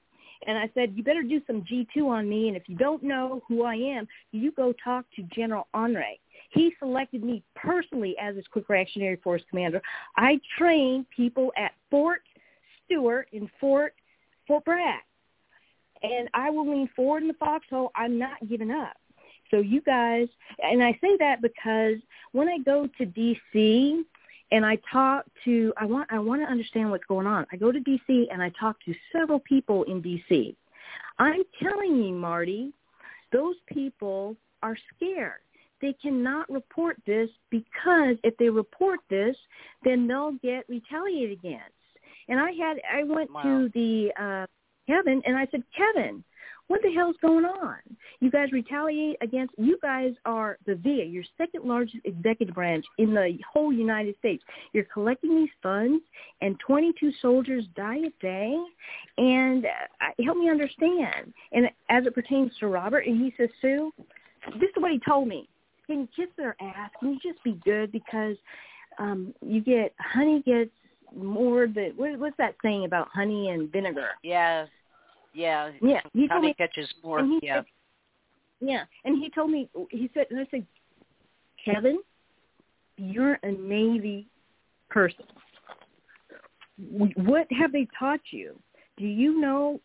And 0.45 0.55
I 0.57 0.69
said, 0.75 0.93
you 0.95 1.03
better 1.03 1.23
do 1.23 1.41
some 1.47 1.63
G2 1.63 2.05
on 2.05 2.30
me. 2.30 2.47
And 2.47 2.55
if 2.55 2.69
you 2.69 2.75
don't 2.78 3.01
know 3.01 3.41
who 3.47 3.63
I 3.63 3.73
am, 3.73 4.07
you 4.32 4.51
go 4.51 4.71
talk 4.84 5.05
to 5.15 5.23
General 5.34 5.67
Honoré. 5.73 6.19
He 6.51 6.73
selected 6.78 7.23
me 7.23 7.43
personally 7.55 8.15
as 8.21 8.36
his 8.36 8.45
Quick 8.47 8.69
Reactionary 8.69 9.15
Force 9.17 9.41
commander. 9.49 9.82
I 10.15 10.39
train 10.57 11.07
people 11.15 11.51
at 11.57 11.71
Fort 11.89 12.21
Stewart 12.86 13.28
in 13.32 13.49
Fort 13.59 13.95
Fort 14.47 14.63
Bragg 14.63 15.01
and 16.04 16.30
I 16.34 16.50
will 16.50 16.70
lean 16.70 16.89
forward 16.95 17.22
in 17.24 17.28
the 17.28 17.34
foxhole. 17.36 17.91
I'm 17.95 18.18
not 18.18 18.48
giving 18.48 18.72
up. 18.72 18.95
So 19.52 19.60
you 19.60 19.82
guys, 19.82 20.28
and 20.62 20.84
I 20.84 20.91
say 21.02 21.16
that 21.20 21.41
because 21.41 21.95
when 22.34 22.50
I 22.50 22.58
go 22.60 22.88
to 22.98 23.06
DC 23.06 24.02
and 24.52 24.66
I 24.66 24.78
talk 24.91 25.26
to, 25.45 25.74
I 25.78 25.86
want, 25.86 26.12
I 26.12 26.20
want 26.20 26.41
to 26.41 26.48
understand 26.52 26.91
what's 26.91 27.06
going 27.06 27.28
on. 27.28 27.45
I 27.52 27.56
go 27.58 27.72
to 27.72 27.80
DC 27.80 28.26
and 28.32 28.41
I 28.41 28.52
talk 28.60 28.78
to 28.86 28.93
several 29.12 29.39
people 29.39 29.84
in 29.84 30.02
DC. 30.02 30.56
I'm 31.20 31.43
telling 31.62 32.04
you, 32.04 32.14
Marty, 32.14 32.72
those 33.32 33.56
people 33.72 34.36
are 34.64 34.78
scared. 34.95 35.39
They 35.82 35.93
cannot 36.02 36.50
report 36.50 36.98
this 37.06 37.30
because 37.52 38.18
if 38.24 38.36
they 38.38 38.50
report 38.50 39.00
this, 39.10 39.36
then 39.84 40.08
they'll 40.08 40.34
get 40.43 40.68
retaliated 40.68 41.38
against. 41.38 41.72
And 42.30 42.39
I 42.39 42.52
had, 42.52 42.78
I 42.91 43.04
went 43.04 43.32
Wow. 43.32 43.43
to 43.43 43.70
the 43.74 44.12
uh, 44.20 44.48
Kevin 44.88 45.21
and 45.25 45.38
I 45.38 45.47
said, 45.51 45.63
Kevin, 45.75 46.23
what 46.67 46.81
the 46.81 46.93
hell's 46.93 47.15
going 47.21 47.45
on? 47.45 47.77
You 48.19 48.29
guys 48.29 48.51
retaliate 48.51 49.15
against, 49.21 49.53
you 49.57 49.77
guys 49.81 50.13
are 50.25 50.57
the 50.65 50.75
VA, 50.75 51.05
your 51.05 51.23
second 51.38 51.63
largest 51.63 51.97
executive 52.03 52.55
branch 52.55 52.85
in 52.97 53.13
the 53.13 53.38
whole 53.51 53.71
United 53.71 54.15
States. 54.19 54.43
You're 54.73 54.83
collecting 54.85 55.35
these 55.35 55.49
funds 55.63 56.03
and 56.41 56.59
22 56.65 57.11
soldiers 57.21 57.63
die 57.75 57.97
a 57.97 58.21
day. 58.21 58.57
And 59.17 59.65
uh, 59.65 60.23
help 60.25 60.38
me 60.38 60.49
understand. 60.49 61.33
And 61.53 61.67
as 61.89 62.05
it 62.05 62.13
pertains 62.13 62.51
to 62.59 62.67
Robert, 62.67 63.05
and 63.05 63.17
he 63.17 63.33
says, 63.38 63.49
Sue, 63.61 63.93
this 64.59 64.69
is 64.69 64.81
what 64.81 64.91
he 64.91 64.99
told 65.07 65.27
me. 65.27 65.47
Can 65.85 66.01
you 66.01 66.07
kiss 66.15 66.27
their 66.35 66.57
ass? 66.61 66.91
Can 66.99 67.13
you 67.13 67.19
just 67.23 67.41
be 67.45 67.59
good? 67.63 67.93
Because 67.93 68.35
um, 68.99 69.33
you 69.41 69.61
get, 69.61 69.93
honey 69.99 70.43
gets 70.45 70.71
more 71.15 71.67
than, 71.67 71.93
what, 71.95 72.19
what's 72.19 72.38
that 72.38 72.55
saying 72.61 72.83
about 72.83 73.07
honey 73.13 73.51
and 73.51 73.71
vinegar? 73.71 74.09
Yeah. 74.21 74.65
Yeah. 75.38 75.71
Yeah, 75.81 76.01
he 76.13 76.27
told 76.27 76.43
me 76.43 76.55
catches 76.55 76.89
more. 77.03 77.21
Yeah. 77.41 77.57
said, 77.57 77.65
yeah, 78.59 78.83
and 79.05 79.21
he 79.21 79.29
told 79.29 79.51
me, 79.51 79.69
he 79.91 80.09
said, 80.15 80.25
and 80.31 80.39
I 80.39 80.47
said, 80.49 80.65
Kevin, 81.63 81.99
you're 82.97 83.38
a 83.43 83.51
Navy 83.51 84.27
person. 84.89 85.25
What 86.77 87.47
have 87.51 87.71
they 87.71 87.88
taught 87.97 88.19
you? 88.31 88.59
Do 88.97 89.05
you 89.05 89.39
know 89.39 89.79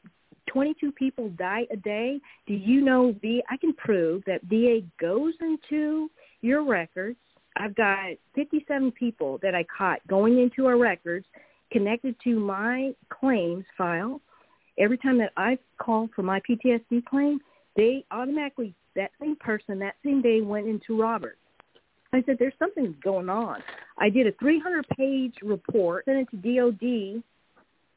22 0.50 0.92
people 0.92 1.28
die 1.38 1.66
a 1.70 1.76
day? 1.76 2.18
Do 2.46 2.54
you 2.54 2.80
know 2.80 3.14
VA? 3.20 3.40
I 3.50 3.58
can 3.58 3.74
prove 3.74 4.22
that 4.26 4.42
VA 4.44 4.80
goes 4.98 5.34
into 5.40 6.10
your 6.40 6.64
records. 6.64 7.18
I've 7.56 7.74
got 7.74 8.12
57 8.34 8.92
people 8.92 9.38
that 9.42 9.54
I 9.54 9.66
caught 9.76 10.06
going 10.06 10.38
into 10.38 10.66
our 10.66 10.78
records 10.78 11.26
connected 11.70 12.16
to 12.24 12.38
my 12.38 12.94
claims 13.10 13.64
file. 13.76 14.20
Every 14.78 14.98
time 14.98 15.18
that 15.18 15.32
I 15.36 15.58
call 15.78 16.08
for 16.14 16.22
my 16.22 16.40
PTSD 16.48 17.04
claim, 17.04 17.40
they 17.76 18.04
automatically, 18.10 18.74
that 18.96 19.10
same 19.20 19.36
person 19.36 19.78
that 19.78 19.94
same 20.04 20.22
day 20.22 20.40
went 20.40 20.66
into 20.66 21.00
Robert. 21.00 21.38
I 22.12 22.22
said, 22.26 22.36
there's 22.38 22.52
something 22.58 22.94
going 23.02 23.30
on. 23.30 23.62
I 23.98 24.10
did 24.10 24.26
a 24.26 24.32
300-page 24.32 25.36
report, 25.42 26.04
sent 26.04 26.18
it 26.18 26.28
to 26.30 26.36
DOD, 26.36 27.22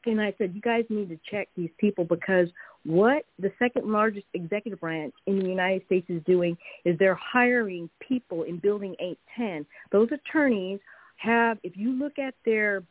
and 0.06 0.20
I 0.20 0.32
said, 0.38 0.52
you 0.54 0.60
guys 0.60 0.84
need 0.88 1.08
to 1.10 1.18
check 1.30 1.48
these 1.56 1.70
people 1.78 2.04
because 2.04 2.48
what 2.84 3.24
the 3.38 3.52
second 3.58 3.90
largest 3.90 4.26
executive 4.34 4.80
branch 4.80 5.12
in 5.26 5.40
the 5.40 5.48
United 5.48 5.84
States 5.86 6.06
is 6.08 6.22
doing 6.24 6.56
is 6.84 6.96
they're 6.98 7.18
hiring 7.20 7.90
people 8.06 8.44
in 8.44 8.58
Building 8.58 8.94
810. 9.00 9.66
Those 9.90 10.08
attorneys 10.12 10.78
have, 11.16 11.58
if 11.62 11.76
you 11.76 11.92
look 11.92 12.18
at 12.18 12.34
their 12.44 12.82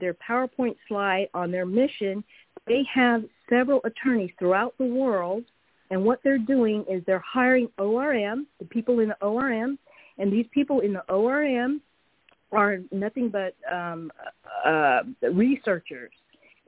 their 0.00 0.14
PowerPoint 0.14 0.76
slide 0.88 1.28
on 1.34 1.50
their 1.50 1.66
mission, 1.66 2.24
they 2.66 2.84
have 2.92 3.24
several 3.48 3.80
attorneys 3.84 4.30
throughout 4.38 4.74
the 4.78 4.86
world, 4.86 5.44
and 5.90 6.04
what 6.04 6.20
they're 6.24 6.38
doing 6.38 6.84
is 6.90 7.02
they're 7.06 7.18
hiring 7.26 7.68
ORM, 7.78 8.46
the 8.58 8.64
people 8.66 9.00
in 9.00 9.08
the 9.08 9.22
ORM, 9.22 9.78
and 10.18 10.32
these 10.32 10.46
people 10.52 10.80
in 10.80 10.92
the 10.92 11.02
ORM 11.12 11.80
are 12.52 12.78
nothing 12.92 13.28
but 13.28 13.54
um, 13.72 14.10
uh, 14.64 15.00
researchers, 15.32 16.12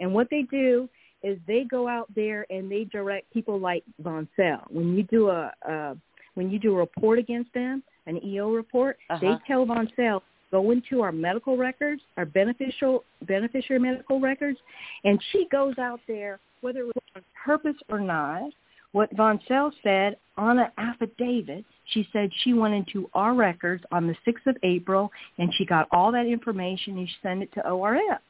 and 0.01 0.13
what 0.13 0.29
they 0.31 0.43
do 0.43 0.89
is 1.23 1.39
they 1.47 1.65
go 1.65 1.89
out 1.89 2.09
there 2.15 2.47
and 2.51 2.71
they 2.71 2.85
direct 2.85 3.33
people 3.33 3.59
like 3.59 3.83
Von 4.01 4.29
Cell. 4.37 4.65
When 4.69 4.97
you 4.97 5.03
do 5.05 5.31
a, 5.31 5.53
a 5.63 5.97
when 6.35 6.51
you 6.51 6.59
do 6.59 6.75
a 6.75 6.79
report 6.79 7.19
against 7.19 7.53
them, 7.55 7.83
an 8.07 8.23
EO 8.25 8.51
report, 8.51 8.99
Uh-huh. 9.09 9.19
they 9.21 9.35
tell 9.47 9.65
Von 9.65 9.91
Cell 9.97 10.23
go 10.51 10.71
into 10.71 11.03
our 11.03 11.13
medical 11.13 11.57
records, 11.57 12.03
our 12.17 12.25
beneficial 12.25 13.05
beneficiary 13.27 13.81
medical 13.81 14.21
records, 14.21 14.59
and 15.05 15.23
she 15.33 15.47
goes 15.51 15.79
out 15.79 16.01
there 16.07 16.39
whether 16.61 16.81
it 16.81 16.87
was 16.87 16.95
on 17.15 17.23
purpose 17.45 17.77
or 17.89 18.01
not. 18.01 18.51
What 18.93 19.15
Von 19.15 19.39
Cell 19.47 19.73
said 19.83 20.17
on 20.37 20.59
an 20.59 20.69
affidavit, 20.79 21.65
she 21.93 22.09
said 22.13 22.31
she 22.43 22.55
went 22.55 22.75
into 22.75 23.11
our 23.15 23.35
records 23.35 23.85
on 23.93 24.07
the 24.07 24.17
6th 24.27 24.47
of 24.47 24.57
April 24.63 25.11
and 25.39 25.53
she 25.55 25.67
got 25.67 25.87
all 25.93 26.11
that 26.13 26.27
information 26.27 26.99
and 26.99 27.09
she 27.09 27.15
sent 27.23 27.43
it 27.43 27.53
to 27.55 27.69
ORF. 27.69 28.21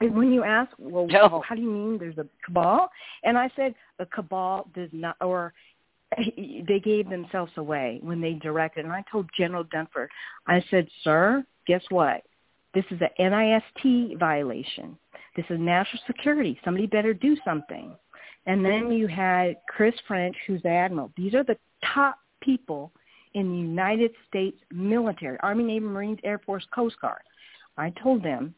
And 0.00 0.14
when 0.14 0.32
you 0.32 0.44
ask, 0.44 0.70
well, 0.78 1.06
No. 1.06 1.42
how 1.46 1.54
do 1.54 1.60
you 1.60 1.70
mean 1.70 1.98
there's 1.98 2.18
a 2.18 2.26
cabal? 2.44 2.90
And 3.24 3.36
I 3.36 3.50
said, 3.54 3.74
a 3.98 4.06
cabal 4.06 4.68
does 4.74 4.88
not, 4.92 5.16
or 5.20 5.52
they 6.16 6.80
gave 6.82 7.08
themselves 7.08 7.52
away 7.56 8.00
when 8.02 8.20
they 8.20 8.34
directed. 8.34 8.84
And 8.84 8.92
I 8.92 9.04
told 9.10 9.28
General 9.36 9.64
Dunford, 9.64 10.08
I 10.46 10.62
said, 10.70 10.88
sir, 11.04 11.44
guess 11.66 11.82
what? 11.90 12.22
This 12.74 12.84
is 12.90 13.00
a 13.00 13.22
NIST 13.22 14.18
violation. 14.18 14.96
This 15.36 15.46
is 15.50 15.58
national 15.60 16.02
security. 16.06 16.58
Somebody 16.64 16.86
better 16.86 17.14
do 17.14 17.36
something. 17.44 17.94
And 18.46 18.64
then 18.64 18.90
you 18.90 19.06
had 19.06 19.56
Chris 19.68 19.94
French, 20.08 20.36
who's 20.46 20.62
the 20.62 20.70
admiral. 20.70 21.12
These 21.16 21.34
are 21.34 21.44
the 21.44 21.58
top 21.94 22.18
people 22.40 22.90
in 23.34 23.50
the 23.50 23.58
United 23.58 24.10
States 24.28 24.58
military, 24.72 25.38
Army, 25.40 25.64
Navy, 25.64 25.84
Marines, 25.84 26.18
Air 26.24 26.40
Force, 26.44 26.66
Coast 26.74 26.96
Guard. 27.00 27.22
I 27.76 27.90
told 28.02 28.22
them, 28.22 28.54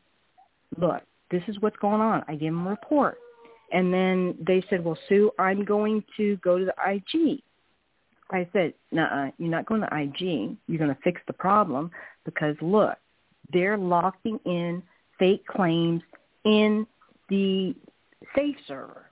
look, 0.79 1.03
this 1.31 1.43
is 1.49 1.61
what's 1.61 1.77
going 1.77 2.01
on. 2.01 2.25
I 2.29 2.33
gave 2.33 2.53
them 2.53 2.67
a 2.67 2.71
report. 2.71 3.19
And 3.73 3.93
then 3.93 4.35
they 4.47 4.63
said, 4.69 4.85
well, 4.85 4.99
Sue, 5.09 5.31
I'm 5.39 5.65
going 5.65 6.05
to 6.17 6.37
go 6.37 6.59
to 6.59 6.67
the 6.67 6.75
IG. 6.87 7.43
I 8.31 8.47
said, 8.53 8.75
no, 8.91 9.33
you're 9.39 9.51
not 9.51 9.67
going 9.67 9.81
to 9.81 9.89
IG. 9.97 10.57
You're 10.67 10.79
going 10.79 10.95
to 10.95 11.03
fix 11.03 11.21
the 11.27 11.33
problem 11.33 11.91
because, 12.25 12.57
look, 12.61 12.97
they're 13.53 13.79
locking 13.79 14.39
in 14.45 14.83
fake 15.19 15.47
claims 15.47 16.03
in 16.45 16.87
the 17.29 17.75
safe 18.37 18.57
server, 18.67 19.07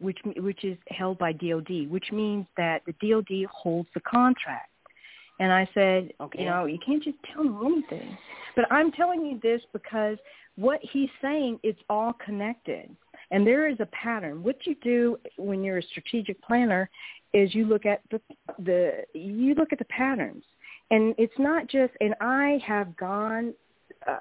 which 0.00 0.18
which 0.36 0.64
is 0.64 0.76
held 0.88 1.18
by 1.18 1.32
DOD, 1.32 1.88
which 1.88 2.10
means 2.12 2.46
that 2.56 2.82
the 2.86 2.94
DOD 3.00 3.46
holds 3.52 3.88
the 3.94 4.00
contract. 4.00 4.70
And 5.38 5.52
I 5.52 5.68
said, 5.74 6.12
Okay. 6.20 6.40
you 6.40 6.44
know, 6.46 6.64
you 6.64 6.78
can't 6.84 7.02
just 7.02 7.18
tell 7.32 7.44
me 7.44 7.54
anything. 7.66 8.16
But 8.54 8.70
I'm 8.70 8.90
telling 8.92 9.24
you 9.26 9.38
this 9.42 9.60
because 9.72 10.16
what 10.56 10.80
he's 10.82 11.10
saying, 11.20 11.60
it's 11.62 11.80
all 11.90 12.14
connected. 12.24 12.94
And 13.30 13.46
there 13.46 13.68
is 13.68 13.76
a 13.80 13.86
pattern. 13.86 14.42
What 14.42 14.56
you 14.66 14.76
do 14.82 15.18
when 15.36 15.64
you're 15.64 15.78
a 15.78 15.82
strategic 15.82 16.40
planner 16.42 16.88
is 17.32 17.54
you 17.54 17.66
look 17.66 17.86
at 17.86 18.02
the 18.10 18.20
the 18.58 19.04
you 19.14 19.54
look 19.54 19.72
at 19.72 19.78
the 19.78 19.84
patterns. 19.86 20.44
And 20.90 21.14
it's 21.18 21.38
not 21.38 21.68
just 21.68 21.92
and 22.00 22.14
I 22.20 22.58
have 22.64 22.96
gone 22.96 23.52
uh, 24.06 24.16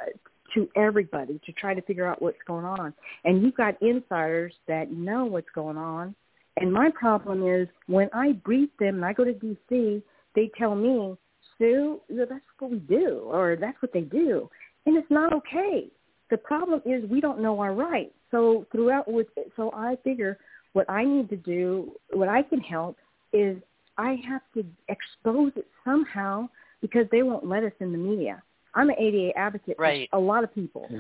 to 0.56 0.70
everybody 0.76 1.40
to 1.46 1.52
try 1.54 1.74
to 1.74 1.82
figure 1.84 2.08
out 2.08 2.22
what's 2.22 2.38
going 2.48 2.66
on. 2.66 2.94
And 3.24 3.44
you've 3.44 3.56
got 3.56 3.80
insiders 3.82 4.54
that 4.68 4.92
know 4.92 5.26
what's 5.26 5.50
going 5.54 5.78
on. 5.78 6.16
And 6.58 6.72
my 6.72 6.90
problem 6.98 7.46
is 7.48 7.68
when 7.88 8.10
I 8.14 8.32
brief 8.32 8.70
them 8.80 8.96
and 8.96 9.06
I 9.06 9.14
go 9.14 9.26
to 9.26 9.34
DC, 9.34 10.02
they 10.36 10.50
tell 10.58 10.74
me, 10.74 11.18
Sue, 11.58 12.00
that's 12.10 12.32
what 12.60 12.72
we 12.72 12.80
do, 12.80 13.24
or 13.26 13.58
that's 13.60 13.82
what 13.82 13.94
they 13.94 14.02
do. 14.02 14.50
And 14.86 14.98
it's 14.98 15.12
not 15.12 15.34
okay. 15.34 15.90
The 16.30 16.38
problem 16.38 16.82
is 16.86 17.10
we 17.10 17.22
don't 17.22 17.40
know 17.40 17.60
our 17.60 17.74
rights. 17.74 18.14
So 18.32 18.66
throughout 18.72 19.10
with, 19.12 19.28
so 19.56 19.72
I 19.74 19.98
figure 20.04 20.38
what 20.74 20.90
I 20.90 21.06
need 21.06 21.30
to 21.30 21.38
do, 21.38 21.92
what 22.12 22.28
I 22.28 22.42
can 22.42 22.60
help 22.60 22.98
is 23.32 23.58
I 23.98 24.18
have 24.28 24.42
to 24.56 24.66
expose 24.90 25.52
it 25.56 25.68
somehow 25.84 26.50
because 26.82 27.06
they 27.12 27.24
won't 27.24 27.46
let 27.48 27.64
us 27.64 27.72
in 27.80 27.92
the 27.92 27.98
media. 27.98 28.42
I'm 28.74 28.90
an 28.90 28.96
ADA 29.00 29.38
advocate 29.38 29.78
Right. 29.80 30.10
for 30.10 30.18
a 30.18 30.22
lot 30.22 30.44
of 30.44 30.54
people. 30.54 30.90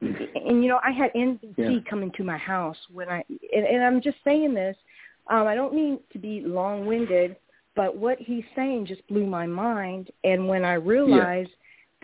And 0.00 0.62
you 0.62 0.68
know, 0.68 0.80
I 0.84 0.90
had 0.90 1.10
NBC 1.14 1.54
Yeah. 1.56 1.78
come 1.88 2.02
into 2.02 2.24
my 2.24 2.36
house 2.36 2.76
when 2.92 3.08
I 3.08 3.24
and, 3.54 3.64
and 3.64 3.82
I'm 3.82 4.02
just 4.02 4.18
saying 4.24 4.52
this. 4.52 4.76
Um, 5.30 5.46
I 5.46 5.54
don't 5.54 5.72
mean 5.72 5.98
to 6.12 6.18
be 6.18 6.42
long-winded, 6.42 7.36
but 7.74 7.96
what 7.96 8.18
he's 8.18 8.44
saying 8.54 8.84
just 8.86 9.06
blew 9.08 9.24
my 9.24 9.46
mind. 9.46 10.10
And 10.24 10.46
when 10.46 10.62
I 10.64 10.74
realized 10.74 11.52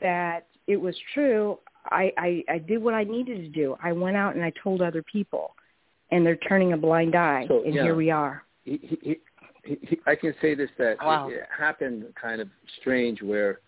that 0.00 0.46
it 0.66 0.76
was 0.80 0.96
true, 1.12 1.58
I, 1.90 2.12
I 2.16 2.44
I 2.48 2.58
did 2.58 2.82
what 2.82 2.94
I 2.94 3.04
needed 3.04 3.38
to 3.42 3.48
do. 3.48 3.76
I 3.82 3.92
went 3.92 4.16
out 4.16 4.34
and 4.34 4.44
I 4.44 4.52
told 4.62 4.82
other 4.82 5.02
people, 5.02 5.54
and 6.10 6.24
they're 6.24 6.36
turning 6.36 6.72
a 6.72 6.76
blind 6.76 7.14
eye. 7.14 7.44
So, 7.48 7.62
and 7.64 7.74
yeah. 7.74 7.82
here 7.82 7.94
we 7.94 8.10
are. 8.10 8.44
he, 8.64 8.78
he, 8.82 9.16
he, 9.64 9.78
he, 9.82 9.98
I 10.06 10.14
can 10.14 10.34
say 10.40 10.54
this 10.54 10.70
that 10.78 10.96
Wow. 11.02 11.28
it, 11.28 11.34
it 11.34 11.48
happened 11.56 12.04
kind 12.20 12.40
of 12.40 12.48
strange 12.80 13.22
where 13.22 13.60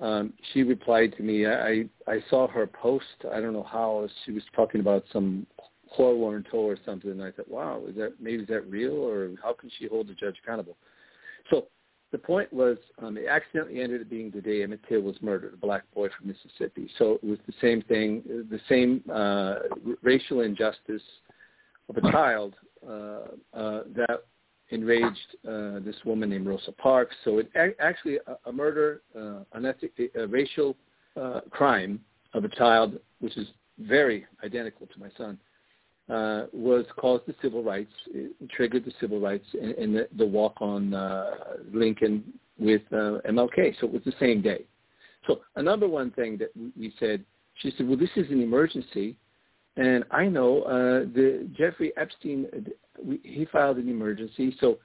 um, 0.00 0.32
she 0.52 0.62
replied 0.62 1.14
to 1.16 1.22
me. 1.22 1.46
I 1.46 1.84
I 2.06 2.22
saw 2.30 2.48
her 2.48 2.66
post. 2.66 3.04
I 3.32 3.40
don't 3.40 3.52
know 3.52 3.66
how 3.70 4.08
she 4.24 4.32
was 4.32 4.42
talking 4.54 4.80
about 4.80 5.04
some 5.12 5.46
forlorn 5.96 6.44
toe 6.50 6.58
or 6.58 6.78
something. 6.84 7.10
And 7.10 7.22
I 7.22 7.30
thought, 7.30 7.50
wow, 7.50 7.82
is 7.88 7.96
that 7.96 8.14
maybe 8.20 8.42
is 8.42 8.48
that 8.48 8.68
real 8.68 8.94
or 8.94 9.30
how 9.42 9.52
can 9.52 9.70
she 9.78 9.86
hold 9.86 10.08
the 10.08 10.14
judge 10.14 10.36
accountable? 10.42 10.76
So 11.50 11.66
the 12.12 12.18
point 12.18 12.52
was, 12.52 12.76
um, 13.02 13.16
it 13.16 13.26
accidentally 13.26 13.80
ended 13.80 14.02
up 14.02 14.10
being 14.10 14.30
the 14.30 14.40
day 14.40 14.62
Emmett 14.62 14.80
Till 14.88 15.00
was 15.00 15.16
murdered, 15.22 15.54
a 15.54 15.56
black 15.56 15.82
boy 15.94 16.08
from 16.16 16.28
Mississippi. 16.28 16.88
So 16.98 17.14
it 17.14 17.24
was 17.24 17.38
the 17.46 17.54
same 17.60 17.82
thing, 17.82 18.22
the 18.26 18.60
same 18.68 19.02
uh, 19.12 19.54
racial 20.02 20.42
injustice 20.42 21.02
of 21.88 21.96
a 21.96 22.12
child 22.12 22.54
uh, 22.86 22.92
uh, 23.54 23.82
that 23.96 24.24
enraged 24.68 25.36
uh, 25.46 25.80
this 25.80 25.96
woman 26.04 26.30
named 26.30 26.46
Rosa 26.46 26.72
Parks. 26.72 27.14
So 27.24 27.38
it 27.38 27.50
a- 27.56 27.80
actually 27.80 28.18
a, 28.26 28.36
a 28.48 28.52
murder, 28.52 29.02
uh, 29.16 29.40
an 29.54 29.66
a 30.14 30.26
racial 30.26 30.76
uh, 31.16 31.40
crime 31.50 32.00
of 32.34 32.44
a 32.44 32.48
child, 32.48 32.98
which 33.20 33.36
is 33.36 33.48
very 33.78 34.26
identical 34.44 34.86
to 34.86 35.00
my 35.00 35.08
son, 35.16 35.38
uh, 36.12 36.46
was 36.52 36.84
caused 36.98 37.24
the 37.26 37.34
civil 37.40 37.62
rights, 37.62 37.92
triggered 38.50 38.84
the 38.84 38.92
civil 39.00 39.18
rights 39.18 39.46
and, 39.60 39.72
in 39.76 39.94
the, 39.94 40.08
the 40.18 40.26
walk 40.26 40.54
on 40.60 40.92
uh, 40.92 41.30
Lincoln 41.72 42.22
with 42.58 42.82
uh, 42.92 43.18
MLK. 43.28 43.74
So 43.80 43.86
it 43.86 43.92
was 43.92 44.02
the 44.04 44.12
same 44.20 44.42
day. 44.42 44.66
So 45.26 45.40
another 45.56 45.88
one 45.88 46.10
thing 46.10 46.36
that 46.38 46.50
we- 46.76 46.92
said, 47.00 47.24
she 47.56 47.72
said, 47.76 47.88
well, 47.88 47.96
this 47.96 48.10
is 48.16 48.30
an 48.30 48.42
emergency. 48.42 49.16
And 49.76 50.04
I 50.10 50.26
know 50.26 50.62
uh, 50.62 51.06
the 51.14 51.48
Jeffrey 51.56 51.92
Epstein, 51.96 52.46
we, 53.02 53.20
he 53.22 53.46
filed 53.50 53.78
an 53.78 53.88
emergency, 53.88 54.54
so 54.60 54.78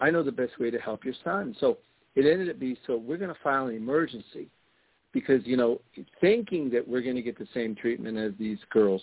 I 0.00 0.10
know 0.10 0.22
the 0.22 0.32
best 0.32 0.58
way 0.58 0.70
to 0.70 0.78
help 0.78 1.04
your 1.04 1.14
son. 1.22 1.54
So 1.60 1.78
it 2.14 2.24
ended 2.24 2.48
up 2.48 2.58
being, 2.58 2.76
so 2.86 2.96
we're 2.96 3.18
going 3.18 3.34
to 3.34 3.40
file 3.42 3.66
an 3.66 3.76
emergency 3.76 4.48
because, 5.12 5.42
you 5.44 5.58
know, 5.58 5.80
thinking 6.22 6.70
that 6.70 6.86
we're 6.86 7.02
going 7.02 7.16
to 7.16 7.22
get 7.22 7.38
the 7.38 7.48
same 7.52 7.74
treatment 7.74 8.16
as 8.16 8.32
these 8.38 8.58
girls 8.70 9.02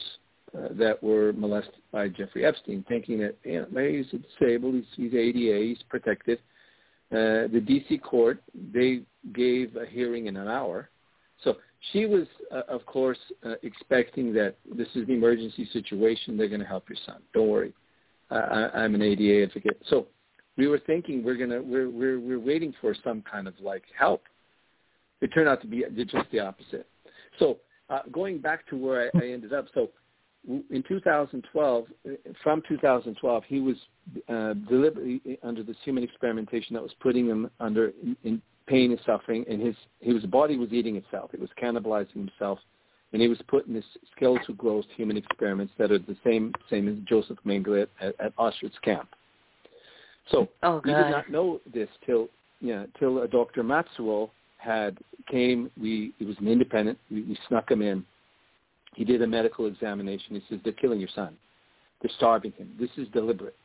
uh, 0.58 0.70
that 0.72 1.02
were 1.04 1.34
molested 1.34 1.82
by 1.92 2.08
Jeffrey 2.08 2.46
Epstein, 2.46 2.84
thinking 2.88 3.20
that, 3.20 3.36
you 3.44 3.66
know, 3.72 3.88
he's 3.88 4.08
disabled, 4.40 4.76
he's, 4.76 5.12
he's 5.12 5.14
ADA, 5.14 5.66
he's 5.66 5.84
protected. 5.90 6.40
Uh, 7.12 7.48
the 7.54 7.64
D.C. 7.66 8.00
court, 8.00 8.42
they 8.74 9.02
gave 9.34 9.76
a 9.76 9.86
hearing 9.86 10.28
in 10.28 10.36
an 10.36 10.48
hour. 10.48 10.90
So 11.44 11.58
she 11.92 12.06
was, 12.06 12.28
uh, 12.52 12.64
of 12.68 12.86
course, 12.86 13.20
uh, 13.46 13.54
expecting 13.64 14.34
that 14.34 14.56
this 14.76 14.88
is 14.96 15.08
an 15.08 15.12
emergency 15.12 15.70
situation. 15.72 16.38
They're 16.38 16.50
going 16.50 16.62
to 16.62 16.66
help 16.66 16.90
your 16.90 16.98
son. 17.06 17.22
Don't 17.34 17.48
worry. 17.48 17.74
I, 18.30 18.36
I, 18.36 18.70
I'm 18.80 18.96
an 18.96 19.02
ADA 19.02 19.44
advocate. 19.44 19.82
So 19.90 20.08
we 20.58 20.68
were 20.68 20.80
thinking 20.80 21.24
we're 21.24 21.38
gonna 21.38 21.62
we're 21.62 21.90
we're 21.90 22.20
we're 22.20 22.40
waiting 22.40 22.74
for 22.82 22.96
some 23.04 23.24
kind 23.30 23.48
of 23.48 23.54
like 23.62 23.84
help. 23.98 24.24
It 25.22 25.28
turned 25.28 25.48
out 25.48 25.62
to 25.62 25.68
be 25.68 25.84
just 25.96 26.30
the 26.32 26.40
opposite. 26.40 26.88
So 27.40 27.58
uh, 27.90 28.02
going 28.12 28.40
back 28.40 28.68
to 28.70 28.76
where 28.76 29.10
I, 29.16 29.20
I 29.20 29.30
ended 29.30 29.54
up, 29.54 29.68
so 29.74 29.90
in 30.48 30.84
2012, 30.88 31.86
uh, 32.06 32.12
from 32.44 32.62
2012, 32.68 33.44
he 33.48 33.60
was 33.60 33.76
uh, 34.30 34.54
deliberately 34.70 35.40
under 35.44 35.64
this 35.64 35.76
human 35.84 36.04
experimentation 36.04 36.74
that 36.74 36.82
was 36.82 36.94
putting 37.02 37.28
him 37.28 37.50
under 37.60 37.92
in, 38.02 38.16
in 38.24 38.42
pain 38.68 38.92
and 38.92 39.00
suffering, 39.06 39.46
and 39.50 39.62
his 39.62 39.76
his 40.00 40.24
body 40.26 40.58
was 40.58 40.72
eating 40.72 40.96
itself. 40.96 41.32
It 41.34 41.40
was 41.40 41.50
cannibalizing 41.62 42.14
himself, 42.14 42.60
and 43.12 43.22
he 43.22 43.28
was 43.28 43.40
put 43.48 43.68
in 43.68 43.74
this 43.74 43.86
skeletal 44.16 44.54
growth 44.54 44.86
human 44.96 45.18
experiments 45.18 45.74
that 45.78 45.92
are 45.92 46.00
the 46.00 46.18
same 46.26 46.54
same 46.70 46.88
as 46.88 46.96
Joseph 47.08 47.38
Mengele 47.46 47.88
at, 48.00 48.16
at 48.20 48.36
Auschwitz 48.38 48.80
camp. 48.84 49.10
So 50.30 50.48
Oh, 50.64 50.82
we 50.84 50.92
did 50.92 51.12
not 51.12 51.30
know 51.30 51.60
this 51.74 51.90
till 52.06 52.30
yeah 52.62 52.86
till 53.00 53.20
uh, 53.20 53.28
Dr. 53.28 53.64
Matsuo 53.64 54.30
had 54.58 54.98
came. 55.30 55.70
We 55.80 56.14
it 56.20 56.28
was 56.28 56.38
an 56.40 56.48
independent. 56.48 56.98
We, 57.12 57.24
we 57.24 57.38
snuck 57.48 57.70
him 57.70 57.82
in. 57.82 58.06
He 58.98 59.06
did 59.06 59.22
a 59.22 59.28
medical 59.28 59.68
examination. 59.68 60.34
He 60.34 60.44
says 60.50 60.60
they're 60.64 60.74
killing 60.74 61.00
your 61.00 61.10
son. 61.14 61.38
They're 62.02 62.10
starving 62.18 62.52
him. 62.54 62.74
This 62.80 62.90
is 62.98 63.08
deliberate. 63.14 63.56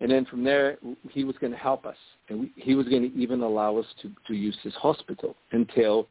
And 0.00 0.10
then 0.10 0.26
from 0.26 0.44
there, 0.44 0.76
he 1.10 1.24
was 1.24 1.34
going 1.40 1.52
to 1.52 1.58
help 1.58 1.86
us, 1.86 1.96
and 2.28 2.40
we, 2.40 2.52
he 2.56 2.74
was 2.74 2.86
going 2.88 3.10
to 3.10 3.18
even 3.18 3.40
allow 3.40 3.78
us 3.78 3.86
to, 4.02 4.12
to 4.26 4.34
use 4.34 4.54
his 4.62 4.74
hospital 4.74 5.34
until, 5.52 6.08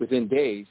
within 0.00 0.28
days, 0.28 0.64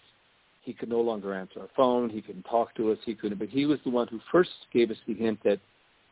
he 0.64 0.74
could 0.74 0.90
no 0.90 1.00
longer 1.00 1.36
answer 1.36 1.60
our 1.60 1.70
phone. 1.76 2.10
He 2.10 2.20
couldn't 2.20 2.44
talk 2.44 2.74
to 2.78 2.92
us. 2.92 2.98
He 3.06 3.14
couldn't. 3.14 3.38
But 3.38 3.50
he 3.50 3.68
was 3.68 3.78
the 3.84 3.92
one 3.92 4.08
who 4.08 4.20
first 4.32 4.50
gave 4.74 4.90
us 4.90 4.98
the 5.08 5.14
hint 5.14 5.40
that 5.44 5.60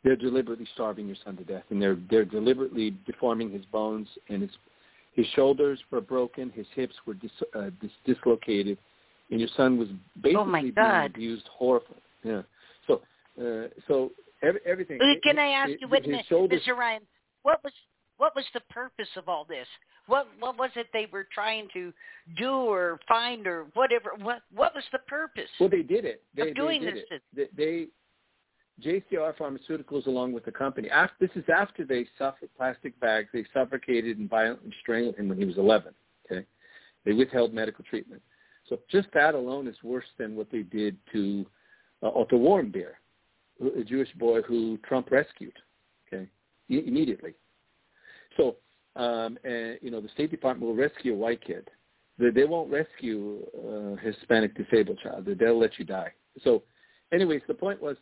they're 0.03 0.15
deliberately 0.15 0.67
starving 0.75 1.07
your 1.07 1.17
son 1.25 1.36
to 1.38 1.43
death, 1.43 1.63
and 1.71 1.81
they're 1.81 1.97
they're 2.11 2.25
deliberately 2.25 2.95
deforming 3.07 3.49
his 3.49 3.65
bones, 3.71 4.07
and 4.29 4.43
his 4.43 4.51
his 5.13 5.25
shoulders 5.36 5.79
were 5.89 6.01
broken, 6.01 6.51
his 6.51 6.67
hips 6.75 6.93
were 7.07 7.15
dis, 7.15 7.31
uh, 7.55 7.71
dis, 7.81 7.91
dislocated, 8.05 8.77
and 9.32 9.39
your 9.39 9.49
son 9.55 9.78
was 9.78 9.88
basically 10.21 10.36
oh 10.36 10.45
my 10.45 10.61
being 10.61 10.73
abused 10.78 11.47
horribly. 11.47 11.97
Yeah. 12.23 12.41
So 12.88 13.01
uh, 13.39 13.67
so 13.88 14.11
every, 14.41 14.59
everything. 14.65 14.99
Can 15.23 15.39
I 15.39 15.47
ask 15.47 15.71
his- 15.71 15.82
you, 15.82 15.88
wait 15.88 16.05
a 16.05 16.09
minute, 16.09 16.26
shoulders- 16.28 16.61
Mr. 16.67 16.76
Ryan, 16.76 17.01
what 17.43 17.63
was 17.63 17.73
what 18.17 18.36
was 18.36 18.45
the 18.53 18.61
purpose 18.69 19.09
of 19.17 19.28
all 19.28 19.45
this? 19.45 19.67
What 20.07 20.28
what 20.39 20.57
was 20.57 20.69
it 20.76 20.88
they 20.93 21.07
were 21.11 21.28
trying 21.34 21.67
to 21.73 21.91
do 22.38 22.51
or 22.51 22.99
find 23.07 23.47
or 23.47 23.65
whatever? 23.73 24.11
What 24.21 24.41
what 24.53 24.73
was 24.76 24.84
the 24.91 24.99
purpose? 24.99 25.49
Well, 25.59 25.69
they 25.69 25.82
did 25.84 26.05
it. 26.05 26.23
They, 26.36 26.49
Of 26.49 26.55
doing 26.55 26.82
they 26.82 26.91
did 26.91 26.95
this 26.95 27.03
it. 27.11 27.51
They, 27.57 27.63
they 27.63 27.88
JCR 28.84 29.36
Pharmaceuticals, 29.38 30.05
along 30.07 30.34
with 30.34 30.43
the 30.43 30.51
company, 30.51 30.89
after, 30.89 31.15
this 31.21 31.30
is 31.36 31.45
after 31.47 31.86
they 31.86 32.05
suffered 32.17 32.49
plastic 32.57 32.99
bags. 32.99 33.30
They 33.32 33.45
suffocated 33.53 34.17
and 34.17 34.30
violently 34.30 34.73
strangled 34.82 35.15
him 35.15 35.30
when 35.30 35.38
he 35.38 35.45
was 35.45 35.57
11. 35.57 35.93
Okay, 36.30 36.45
they 37.05 37.13
withheld 37.13 37.53
medical 37.53 37.86
treatment. 37.86 38.21
So 38.70 38.80
just 38.89 39.07
that 39.13 39.36
alone 39.36 39.68
is 39.68 39.76
worse 39.84 40.05
than 40.18 40.36
what 40.36 40.51
they 40.51 40.63
did 40.63 40.97
to 41.13 41.45
uh, 42.01 42.07
Otto 42.07 42.38
Warmbier, 42.38 42.93
a 43.61 43.84
Jewish 43.84 44.11
boy 44.13 44.41
who 44.41 44.78
Trump 44.80 45.11
rescued. 45.11 45.53
Okay, 46.07 46.28
I- 46.72 46.84
immediately. 46.88 47.34
So, 48.38 48.57
um, 48.95 49.38
and, 49.43 49.78
you 49.82 49.91
know, 49.91 50.01
the 50.01 50.09
State 50.09 50.32
Department 50.32 50.70
will 50.70 50.76
rescue 50.76 51.13
a 51.13 51.18
white 51.18 51.43
kid. 51.45 51.70
They, 52.18 52.30
they 52.32 52.45
won't 52.45 52.72
rescue 52.72 53.45
a 53.55 53.97
Hispanic 54.01 54.55
disabled 54.55 54.99
child. 55.03 55.28
They'll 55.39 55.59
let 55.59 55.78
you 55.78 55.86
die. 55.86 56.11
So, 56.43 56.63
anyways, 57.13 57.41
the 57.47 57.53
point 57.53 57.82
was, 57.82 57.97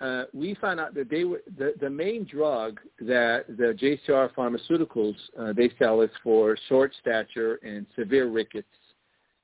uh, 0.00 0.24
we 0.32 0.54
found 0.60 0.80
out 0.80 0.92
that 0.94 1.08
they 1.08 1.24
were 1.24 1.42
the, 1.56 1.72
the 1.80 1.88
main 1.88 2.24
drug 2.24 2.80
that 2.98 3.44
the 3.48 3.76
JCR 3.80 4.34
Pharmaceuticals 4.34 5.14
uh, 5.38 5.52
they 5.52 5.70
sell 5.78 6.00
is 6.00 6.10
for 6.22 6.58
short 6.68 6.92
stature 7.00 7.60
and 7.62 7.86
severe 7.96 8.28
rickets 8.28 8.66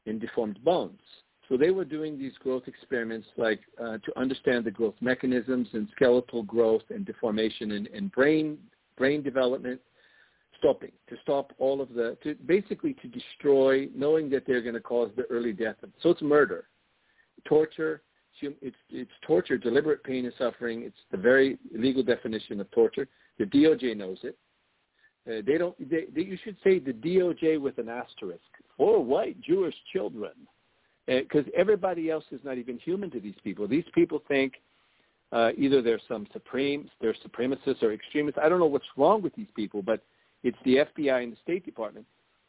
and 0.06 0.20
deformed 0.20 0.62
bones. 0.64 1.00
So 1.48 1.56
they 1.56 1.70
were 1.70 1.84
doing 1.84 2.16
these 2.16 2.32
growth 2.38 2.62
experiments, 2.68 3.26
like 3.36 3.60
uh, 3.82 3.98
to 3.98 4.18
understand 4.18 4.64
the 4.64 4.70
growth 4.70 4.94
mechanisms 5.00 5.68
and 5.72 5.88
skeletal 5.96 6.44
growth 6.44 6.84
and 6.90 7.04
deformation 7.04 7.72
and, 7.72 7.88
and 7.88 8.10
brain 8.12 8.58
brain 8.96 9.22
development, 9.22 9.80
stopping 10.58 10.92
to 11.08 11.16
stop 11.22 11.52
all 11.58 11.80
of 11.80 11.92
the 11.92 12.16
to 12.22 12.36
basically 12.46 12.94
to 12.94 13.08
destroy, 13.08 13.88
knowing 13.96 14.30
that 14.30 14.44
they're 14.46 14.62
going 14.62 14.74
to 14.74 14.80
cause 14.80 15.10
the 15.16 15.24
early 15.24 15.52
death. 15.52 15.76
Of, 15.82 15.90
so 16.02 16.10
it's 16.10 16.22
murder, 16.22 16.68
torture. 17.44 18.02
It's 18.42 18.76
it's 18.88 19.10
torture, 19.26 19.58
deliberate 19.58 20.04
pain 20.04 20.24
and 20.24 20.32
suffering. 20.38 20.82
It's 20.82 20.96
the 21.10 21.18
very 21.18 21.58
legal 21.76 22.02
definition 22.02 22.60
of 22.60 22.70
torture. 22.70 23.08
The 23.38 23.44
DOJ 23.44 23.96
knows 23.96 24.18
it. 24.22 24.38
Uh, 25.28 25.42
they 25.46 25.58
don't. 25.58 25.76
They, 25.90 26.06
they, 26.14 26.22
you 26.22 26.38
should 26.42 26.56
say 26.64 26.78
the 26.78 26.92
DOJ 26.92 27.60
with 27.60 27.78
an 27.78 27.88
asterisk 27.88 28.40
for 28.76 29.02
white 29.04 29.40
Jewish 29.40 29.74
children, 29.92 30.32
because 31.06 31.44
everybody 31.56 32.10
else 32.10 32.24
is 32.30 32.40
not 32.44 32.58
even 32.58 32.78
human 32.78 33.10
to 33.10 33.20
these 33.20 33.34
people. 33.44 33.68
These 33.68 33.84
people 33.94 34.22
think 34.28 34.54
uh, 35.32 35.50
either 35.56 35.82
they're 35.82 36.00
some 36.08 36.26
supreme, 36.32 36.90
they're 37.00 37.14
supremacists 37.26 37.82
or 37.82 37.92
extremists. 37.92 38.40
I 38.42 38.48
don't 38.48 38.58
know 38.58 38.66
what's 38.66 38.84
wrong 38.96 39.22
with 39.22 39.34
these 39.34 39.50
people, 39.54 39.82
but 39.82 40.02
it's 40.42 40.58
the 40.64 40.76
FBI 40.76 41.22
and 41.22 41.32
the 41.32 41.38
State 41.42 41.64
Department. 41.64 42.06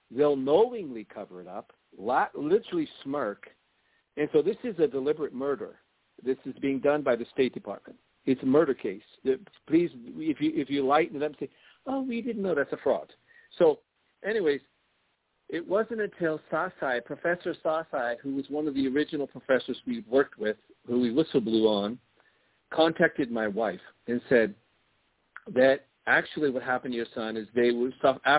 They'll 0.09 0.35
knowingly 0.35 1.05
cover 1.13 1.41
it 1.41 1.47
up, 1.47 1.71
la- 1.97 2.27
literally 2.35 2.87
smirk, 3.03 3.47
and 4.17 4.29
so 4.33 4.41
this 4.41 4.57
is 4.63 4.77
a 4.79 4.87
deliberate 4.87 5.33
murder. 5.33 5.79
This 6.23 6.37
is 6.45 6.53
being 6.61 6.79
done 6.79 7.01
by 7.01 7.15
the 7.15 7.25
State 7.33 7.53
Department. 7.53 7.97
It's 8.25 8.41
a 8.43 8.45
murder 8.45 8.73
case. 8.73 9.01
Please, 9.67 9.89
if 10.17 10.39
you 10.39 10.51
if 10.53 10.69
you 10.69 10.85
lighten 10.85 11.19
them, 11.19 11.33
say, 11.39 11.49
"Oh, 11.87 12.01
we 12.01 12.21
didn't 12.21 12.43
know 12.43 12.55
that's 12.55 12.73
a 12.73 12.77
fraud." 12.77 13.13
So, 13.57 13.79
anyways, 14.23 14.61
it 15.49 15.67
wasn't 15.67 16.01
until 16.01 16.39
Sasai, 16.51 17.03
Professor 17.03 17.53
Sasai, 17.63 18.15
who 18.21 18.35
was 18.35 18.45
one 18.49 18.67
of 18.67 18.73
the 18.73 18.87
original 18.87 19.27
professors 19.27 19.77
we 19.85 20.03
worked 20.07 20.39
with, 20.39 20.55
who 20.87 20.99
we 21.01 21.11
whistle 21.11 21.41
blew 21.41 21.67
on, 21.67 21.99
contacted 22.71 23.29
my 23.29 23.47
wife 23.47 23.81
and 24.07 24.21
said 24.29 24.55
that 25.53 25.85
actually 26.07 26.49
what 26.49 26.63
happened 26.63 26.93
to 26.93 26.97
your 26.97 27.05
son 27.13 27.35
is 27.35 27.47
they 27.53 27.71
were 27.71 27.91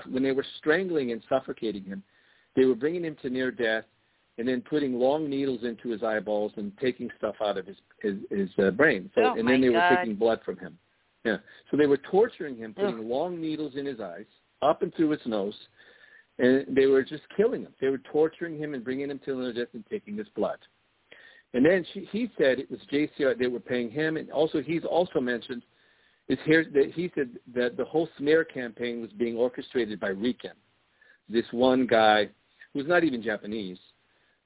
when 0.09 0.22
they 0.22 0.32
were 0.32 0.47
strangling 0.59 1.12
and 1.12 1.22
suffocating 1.28 1.84
him, 1.84 2.03
they 2.57 2.64
were 2.64 2.74
bringing 2.74 3.05
him 3.05 3.16
to 3.22 3.30
near 3.30 3.51
death 3.51 3.84
and 4.38 4.49
then 4.49 4.62
putting 4.62 4.99
long 4.99 5.28
needles 5.28 5.61
into 5.62 5.90
his 5.90 6.03
eyeballs 6.03 6.53
and 6.57 6.72
taking 6.78 7.11
stuff 7.18 7.34
out 7.45 7.59
of 7.59 7.66
his 7.66 7.76
his, 8.01 8.14
his 8.30 8.49
uh, 8.59 8.70
brain. 8.70 9.11
So 9.14 9.22
Oh, 9.22 9.38
and 9.38 9.47
then 9.47 9.61
they 9.61 9.68
God. 9.68 9.74
were 9.74 9.97
taking 9.97 10.14
blood 10.16 10.40
from 10.45 10.57
him. 10.59 10.78
Yeah. 11.25 11.37
So 11.70 11.77
they 11.77 11.87
were 11.87 11.99
torturing 12.11 12.57
him, 12.57 12.75
putting 12.75 13.09
long 13.09 13.41
needles 13.41 13.75
in 13.77 13.87
his 13.87 14.01
eyes, 14.01 14.27
up 14.61 14.83
and 14.83 14.95
through 14.95 15.11
his 15.11 15.20
nose, 15.25 15.55
and 16.39 16.64
they 16.68 16.87
were 16.87 17.03
just 17.03 17.23
killing 17.37 17.62
him. 17.62 17.75
They 17.81 17.89
were 17.89 17.99
torturing 17.99 18.59
him 18.59 18.75
and 18.75 18.83
bringing 18.83 19.11
him 19.11 19.20
to 19.25 19.37
near 19.37 19.53
death 19.53 19.68
and 19.75 19.85
taking 19.91 20.16
his 20.16 20.29
blood. 20.35 20.59
And 21.55 21.64
then 21.64 21.85
she, 21.93 22.09
he 22.11 22.31
said 22.39 22.59
it 22.59 22.70
was 22.70 22.81
JCR. 22.91 23.39
They 23.39 23.47
were 23.47 23.61
paying 23.61 23.91
him, 23.91 24.16
and 24.16 24.31
also 24.31 24.62
he's 24.62 24.85
also 24.85 25.20
mentioned 25.20 25.62
is 26.29 26.39
here 26.45 26.64
that 26.73 26.93
he 26.95 27.11
said 27.14 27.31
that 27.55 27.77
the 27.77 27.85
whole 27.85 28.09
smear 28.16 28.45
campaign 28.45 29.01
was 29.01 29.11
being 29.12 29.37
orchestrated 29.37 29.99
by 29.99 30.09
RIKEN, 30.09 30.53
this 31.29 31.45
one 31.51 31.87
guy 31.87 32.29
who's 32.73 32.87
not 32.87 33.05
even 33.05 33.23
Japanese. 33.23 33.79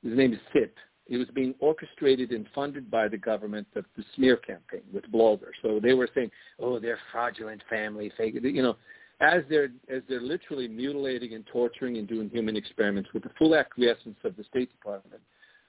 His 0.02 0.16
name 0.16 0.32
is 0.32 0.40
Sip. 0.52 0.74
It 1.08 1.18
was 1.18 1.28
being 1.34 1.54
orchestrated 1.60 2.32
and 2.32 2.46
funded 2.54 2.90
by 2.90 3.06
the 3.08 3.16
government, 3.16 3.68
the, 3.74 3.84
the 3.96 4.04
smear 4.14 4.36
campaign 4.36 4.82
with 4.92 5.04
bloggers. 5.12 5.54
So 5.62 5.78
they 5.80 5.94
were 5.94 6.08
saying, 6.14 6.30
"Oh, 6.58 6.78
they're 6.78 6.98
fraudulent 7.12 7.62
family, 7.70 8.10
fake," 8.16 8.34
you 8.42 8.62
know, 8.62 8.76
as 9.20 9.42
they're 9.48 9.70
as 9.88 10.02
they're 10.08 10.20
literally 10.20 10.68
mutilating 10.68 11.34
and 11.34 11.46
torturing 11.46 11.96
and 11.98 12.08
doing 12.08 12.28
human 12.28 12.56
experiments 12.56 13.10
with 13.14 13.22
the 13.22 13.30
full 13.38 13.54
acquiescence 13.54 14.18
of 14.24 14.36
the 14.36 14.44
State 14.44 14.70
Department, 14.70 15.22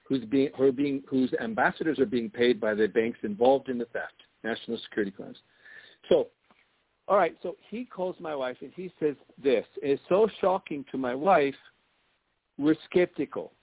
who's 0.08 0.26
being 0.26 0.50
who 0.58 0.64
are 0.64 0.72
being 0.72 1.04
whose 1.08 1.34
ambassadors 1.42 2.00
are 2.00 2.06
being 2.06 2.30
paid 2.30 2.60
by 2.60 2.74
the 2.74 2.88
banks 2.88 3.20
involved 3.24 3.70
in 3.70 3.78
the 3.78 3.86
theft, 3.86 4.16
national 4.44 4.78
security 4.80 5.12
crimes. 5.12 5.38
So, 6.10 6.28
all 7.08 7.18
right. 7.18 7.38
So 7.44 7.56
he 7.70 7.86
calls 7.86 8.16
my 8.20 8.36
wife 8.36 8.58
and 8.62 8.72
he 8.76 8.92
says 9.00 9.16
this. 9.42 9.66
It's 9.82 10.02
so 10.10 10.28
shocking 10.42 10.84
to 10.92 10.98
my 10.98 11.16
wife. 11.16 11.56
We're 12.58 12.76
skeptical. 12.90 13.54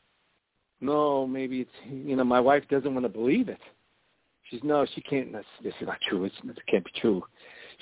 No, 0.85 1.26
maybe 1.26 1.61
it's 1.62 1.70
you 1.89 2.14
know 2.14 2.24
my 2.24 2.41
wife 2.41 2.64
doesn't 2.68 2.93
want 2.93 3.05
to 3.05 3.09
believe 3.09 3.49
it. 3.49 3.61
She's 4.51 4.62
no, 4.62 4.87
she 4.95 5.01
can't. 5.01 5.32
This, 5.32 5.45
this 5.62 5.74
is 5.80 5.87
not 5.87 5.99
true. 6.09 6.24
It's, 6.24 6.35
it 6.45 6.59
can't 6.70 6.85
be 6.85 6.91
true. 7.01 7.24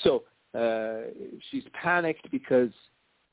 So 0.05 0.23
uh, 0.57 1.11
she's 1.51 1.65
panicked 1.73 2.31
because 2.31 2.71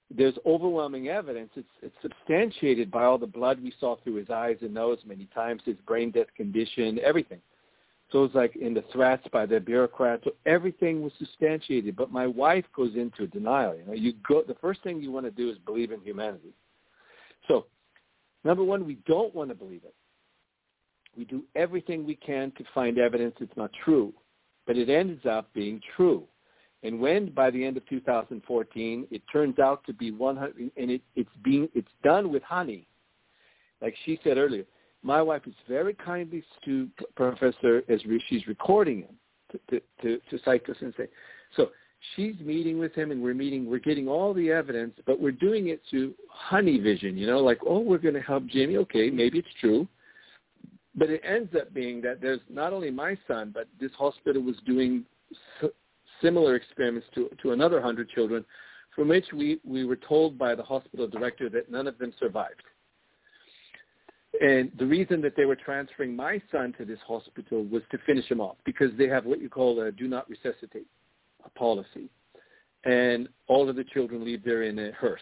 there's 0.09 0.33
overwhelming 0.45 1.09
evidence. 1.09 1.51
It's 1.55 1.67
it's 1.83 1.95
substantiated 2.01 2.89
by 2.89 3.03
all 3.03 3.19
the 3.19 3.27
blood 3.27 3.61
we 3.61 3.71
saw 3.79 3.97
through 3.97 4.15
his 4.15 4.31
eyes 4.31 4.57
and 4.61 4.73
nose 4.73 4.97
many 5.05 5.27
times, 5.35 5.61
his 5.65 5.77
brain 5.85 6.09
death 6.09 6.33
condition, 6.35 6.99
everything. 7.03 7.39
So 8.11 8.23
it's 8.23 8.33
like 8.33 8.55
in 8.55 8.73
the 8.73 8.83
threats 8.91 9.27
by 9.31 9.45
the 9.45 9.59
bureaucrats, 9.59 10.23
so 10.23 10.31
everything 10.47 11.03
was 11.03 11.13
substantiated. 11.19 11.95
But 11.95 12.11
my 12.11 12.25
wife 12.25 12.65
goes 12.75 12.95
into 12.95 13.27
denial. 13.27 13.75
You 13.75 13.85
know, 13.85 13.93
you 13.93 14.13
go. 14.27 14.41
The 14.41 14.55
first 14.55 14.81
thing 14.81 14.99
you 14.99 15.11
want 15.11 15.27
to 15.27 15.31
do 15.31 15.51
is 15.51 15.59
believe 15.59 15.91
in 15.91 16.01
humanity. 16.01 16.55
So, 17.47 17.67
number 18.43 18.63
one, 18.63 18.85
we 18.85 18.97
don't 19.05 19.33
want 19.33 19.49
to 19.49 19.55
believe 19.55 19.83
it. 19.83 19.95
We 21.17 21.25
do 21.25 21.43
everything 21.55 22.05
we 22.05 22.15
can 22.15 22.51
to 22.57 22.63
find 22.73 22.97
evidence 22.97 23.35
it's 23.39 23.55
not 23.57 23.71
true, 23.83 24.13
but 24.67 24.77
it 24.77 24.89
ends 24.89 25.25
up 25.25 25.51
being 25.53 25.81
true. 25.95 26.23
And 26.83 26.99
when 26.99 27.31
by 27.31 27.51
the 27.51 27.63
end 27.63 27.77
of 27.77 27.87
2014 27.89 29.07
it 29.11 29.21
turns 29.31 29.59
out 29.59 29.83
to 29.85 29.93
be 29.93 30.11
100, 30.11 30.71
and 30.77 30.91
it, 30.91 31.01
it's 31.15 31.29
being 31.43 31.67
it's 31.73 31.91
done 32.03 32.31
with 32.31 32.43
honey, 32.43 32.87
like 33.81 33.95
she 34.05 34.19
said 34.23 34.37
earlier. 34.37 34.63
My 35.01 35.21
wife 35.21 35.43
is 35.45 35.53
very 35.67 35.93
kindly 35.93 36.43
to 36.65 36.89
Professor 37.15 37.83
as 37.87 38.01
she's 38.27 38.47
recording 38.47 39.03
him 39.03 39.15
to, 39.51 39.59
to, 39.69 39.81
to, 40.01 40.21
to 40.29 40.43
cite 40.43 40.69
us 40.69 40.75
and 40.81 40.93
say, 40.97 41.07
so 41.55 41.69
she's 42.15 42.35
meeting 42.39 42.79
with 42.79 42.93
him 42.93 43.11
and 43.11 43.21
we're 43.21 43.33
meeting, 43.33 43.69
we're 43.69 43.79
getting 43.79 44.07
all 44.07 44.33
the 44.33 44.51
evidence, 44.51 44.93
but 45.05 45.19
we're 45.19 45.31
doing 45.31 45.67
it 45.67 45.81
through 45.89 46.13
honey 46.29 46.79
vision, 46.79 47.17
you 47.17 47.27
know, 47.27 47.39
like, 47.39 47.59
oh, 47.67 47.79
we're 47.79 47.97
going 47.97 48.13
to 48.13 48.21
help 48.21 48.45
Jimmy. 48.47 48.77
Okay, 48.77 49.09
maybe 49.09 49.39
it's 49.39 49.47
true. 49.59 49.87
But 50.95 51.09
it 51.09 51.21
ends 51.23 51.53
up 51.55 51.73
being 51.73 52.01
that 52.01 52.21
there's 52.21 52.39
not 52.49 52.73
only 52.73 52.91
my 52.91 53.17
son, 53.27 53.51
but 53.53 53.67
this 53.79 53.91
hospital 53.97 54.41
was 54.41 54.55
doing 54.65 55.05
similar 56.21 56.55
experiments 56.55 57.07
to, 57.15 57.29
to 57.41 57.51
another 57.51 57.75
100 57.75 58.09
children 58.09 58.43
from 58.95 59.07
which 59.07 59.25
we, 59.33 59.59
we 59.63 59.85
were 59.85 59.95
told 59.95 60.37
by 60.37 60.55
the 60.55 60.63
hospital 60.63 61.07
director 61.07 61.49
that 61.49 61.71
none 61.71 61.87
of 61.87 61.97
them 61.99 62.11
survived. 62.19 62.63
And 64.41 64.71
the 64.77 64.85
reason 64.85 65.21
that 65.21 65.35
they 65.35 65.45
were 65.45 65.55
transferring 65.55 66.15
my 66.15 66.41
son 66.51 66.73
to 66.77 66.85
this 66.85 66.99
hospital 67.07 67.63
was 67.65 67.81
to 67.91 67.97
finish 68.05 68.29
him 68.29 68.41
off 68.41 68.57
because 68.65 68.91
they 68.97 69.07
have 69.07 69.25
what 69.25 69.41
you 69.41 69.49
call 69.49 69.79
a 69.81 69.91
do 69.91 70.07
not 70.07 70.29
resuscitate 70.29 70.87
a 71.45 71.49
policy. 71.49 72.09
And 72.85 73.27
all 73.47 73.69
of 73.69 73.75
the 73.75 73.83
children 73.83 74.23
leave 74.23 74.43
there 74.43 74.63
in 74.63 74.79
a 74.79 74.91
hearse. 74.93 75.21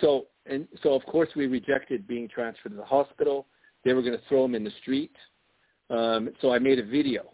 So, 0.00 0.26
and 0.46 0.66
so 0.82 0.94
of 0.94 1.04
course 1.06 1.28
we 1.36 1.46
rejected 1.46 2.06
being 2.06 2.28
transferred 2.28 2.70
to 2.70 2.76
the 2.76 2.84
hospital. 2.84 3.46
They 3.84 3.92
were 3.92 4.02
going 4.02 4.16
to 4.16 4.22
throw 4.28 4.44
him 4.44 4.54
in 4.54 4.64
the 4.64 4.72
street. 4.82 5.14
Um, 5.90 6.30
so 6.40 6.52
I 6.52 6.58
made 6.58 6.78
a 6.78 6.84
video. 6.84 7.24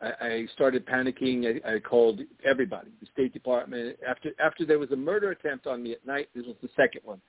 I, 0.00 0.12
I 0.20 0.46
started 0.54 0.86
panicking. 0.86 1.60
I, 1.64 1.74
I 1.74 1.78
called 1.80 2.20
everybody, 2.44 2.90
the 3.00 3.06
State 3.12 3.32
Department. 3.32 3.96
After 4.08 4.30
after 4.44 4.64
there 4.64 4.78
was 4.78 4.90
a 4.92 4.96
murder 4.96 5.30
attempt 5.30 5.66
on 5.66 5.82
me 5.82 5.92
at 5.92 6.06
night, 6.06 6.28
this 6.34 6.46
was 6.46 6.56
the 6.62 6.68
second 6.76 7.02
one. 7.04 7.20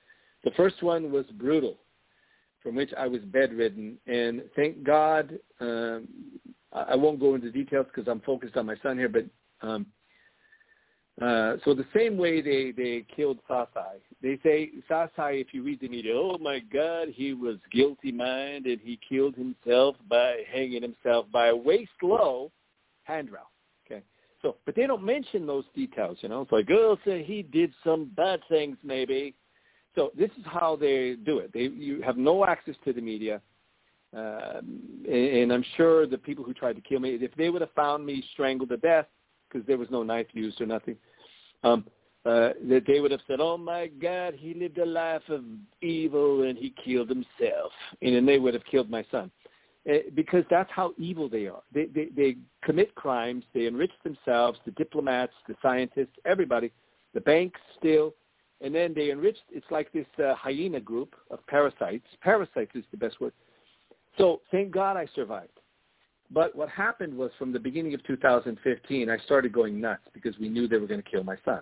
The 0.44 0.52
first 0.52 0.82
one 0.82 1.10
was 1.10 1.24
brutal, 1.38 1.78
from 2.62 2.74
which 2.74 2.90
I 2.96 3.06
was 3.06 3.20
bedridden, 3.22 3.98
and 4.06 4.42
thank 4.54 4.84
God. 4.84 5.38
Um, 5.60 6.08
I, 6.74 6.96
won't 6.96 7.20
go 7.20 7.34
into 7.34 7.50
details 7.50 7.86
because 7.94 8.10
I'm 8.10 8.20
focused 8.20 8.56
on 8.56 8.66
my 8.66 8.74
son 8.82 8.98
here, 8.98 9.08
but 9.08 9.24
um, 9.66 9.86
uh, 11.22 11.56
so 11.64 11.74
the 11.74 11.86
same 11.94 12.16
way 12.16 12.40
they, 12.40 12.72
they 12.72 13.06
killed 13.14 13.38
Sasai, 13.48 14.00
they 14.20 14.38
say 14.42 14.70
Sasai, 14.90 15.40
if 15.40 15.54
you 15.54 15.62
read 15.62 15.80
the 15.80 15.88
media, 15.88 16.12
oh 16.14 16.38
my 16.40 16.58
God, 16.58 17.08
he 17.12 17.34
was 17.34 17.56
guilty 17.70 18.10
minded. 18.10 18.80
He 18.82 18.98
killed 19.08 19.36
himself 19.36 19.94
by 20.08 20.38
hanging 20.52 20.82
himself 20.82 21.26
by 21.32 21.48
a 21.48 21.56
waist 21.56 21.92
low 22.02 22.50
handrail. 23.04 23.50
Okay. 23.86 24.02
So, 24.42 24.56
but 24.66 24.74
they 24.74 24.88
don't 24.88 25.04
mention 25.04 25.46
those 25.46 25.64
details, 25.74 26.18
you 26.20 26.28
know. 26.28 26.42
It's 26.42 26.52
like, 26.52 26.68
oh, 26.70 26.98
so 27.04 27.18
he 27.18 27.42
did 27.42 27.72
some 27.84 28.10
bad 28.16 28.40
things 28.48 28.76
maybe. 28.82 29.34
So 29.94 30.10
this 30.18 30.30
is 30.30 30.44
how 30.46 30.74
they 30.74 31.14
do 31.24 31.38
it. 31.38 31.52
They, 31.52 31.68
you 31.68 32.02
have 32.02 32.16
no 32.16 32.44
access 32.44 32.74
to 32.84 32.92
the 32.92 33.00
media. 33.00 33.40
And, 34.14 35.06
and 35.06 35.52
I'm 35.52 35.64
sure 35.76 36.06
the 36.06 36.18
people 36.18 36.44
who 36.44 36.54
tried 36.54 36.76
to 36.76 36.82
kill 36.82 37.00
me, 37.00 37.18
if 37.20 37.34
they 37.34 37.50
would 37.50 37.60
have 37.62 37.72
found 37.72 38.06
me 38.06 38.22
strangled 38.32 38.68
to 38.70 38.76
death, 38.76 39.06
because 39.48 39.66
there 39.66 39.78
was 39.78 39.90
no 39.90 40.02
knife 40.02 40.26
used 40.32 40.60
or 40.60 40.66
nothing, 40.66 40.96
um, 41.62 41.84
uh, 42.24 42.50
that 42.68 42.84
they 42.86 43.00
would 43.00 43.10
have 43.10 43.20
said, 43.26 43.40
"Oh 43.40 43.58
my 43.58 43.86
God, 43.86 44.34
he 44.34 44.54
lived 44.54 44.78
a 44.78 44.86
life 44.86 45.28
of 45.28 45.44
evil 45.82 46.44
and 46.44 46.56
he 46.56 46.74
killed 46.84 47.08
himself," 47.08 47.72
and 48.00 48.14
then 48.14 48.24
they 48.24 48.38
would 48.38 48.54
have 48.54 48.64
killed 48.64 48.88
my 48.88 49.04
son, 49.10 49.30
uh, 49.90 49.98
because 50.14 50.44
that's 50.48 50.70
how 50.70 50.94
evil 50.96 51.28
they 51.28 51.46
are. 51.46 51.62
They, 51.72 51.86
they 51.86 52.06
they 52.16 52.36
commit 52.62 52.94
crimes, 52.94 53.44
they 53.52 53.66
enrich 53.66 53.92
themselves, 54.02 54.58
the 54.64 54.70
diplomats, 54.72 55.34
the 55.46 55.54
scientists, 55.60 56.16
everybody, 56.24 56.72
the 57.12 57.20
banks 57.20 57.60
still, 57.78 58.14
and 58.62 58.74
then 58.74 58.94
they 58.94 59.10
enrich. 59.10 59.36
It's 59.50 59.70
like 59.70 59.92
this 59.92 60.06
uh, 60.18 60.34
hyena 60.34 60.80
group 60.80 61.14
of 61.30 61.46
parasites. 61.46 62.06
Parasites 62.22 62.74
is 62.74 62.84
the 62.90 62.96
best 62.96 63.20
word. 63.20 63.34
So 64.18 64.40
thank 64.50 64.70
God 64.70 64.96
I 64.96 65.06
survived. 65.14 65.58
But 66.30 66.54
what 66.56 66.68
happened 66.68 67.16
was 67.16 67.30
from 67.38 67.52
the 67.52 67.58
beginning 67.58 67.94
of 67.94 68.04
2015, 68.04 69.10
I 69.10 69.18
started 69.18 69.52
going 69.52 69.80
nuts 69.80 70.02
because 70.12 70.38
we 70.38 70.48
knew 70.48 70.66
they 70.66 70.78
were 70.78 70.86
going 70.86 71.02
to 71.02 71.10
kill 71.10 71.24
my 71.24 71.36
son. 71.44 71.60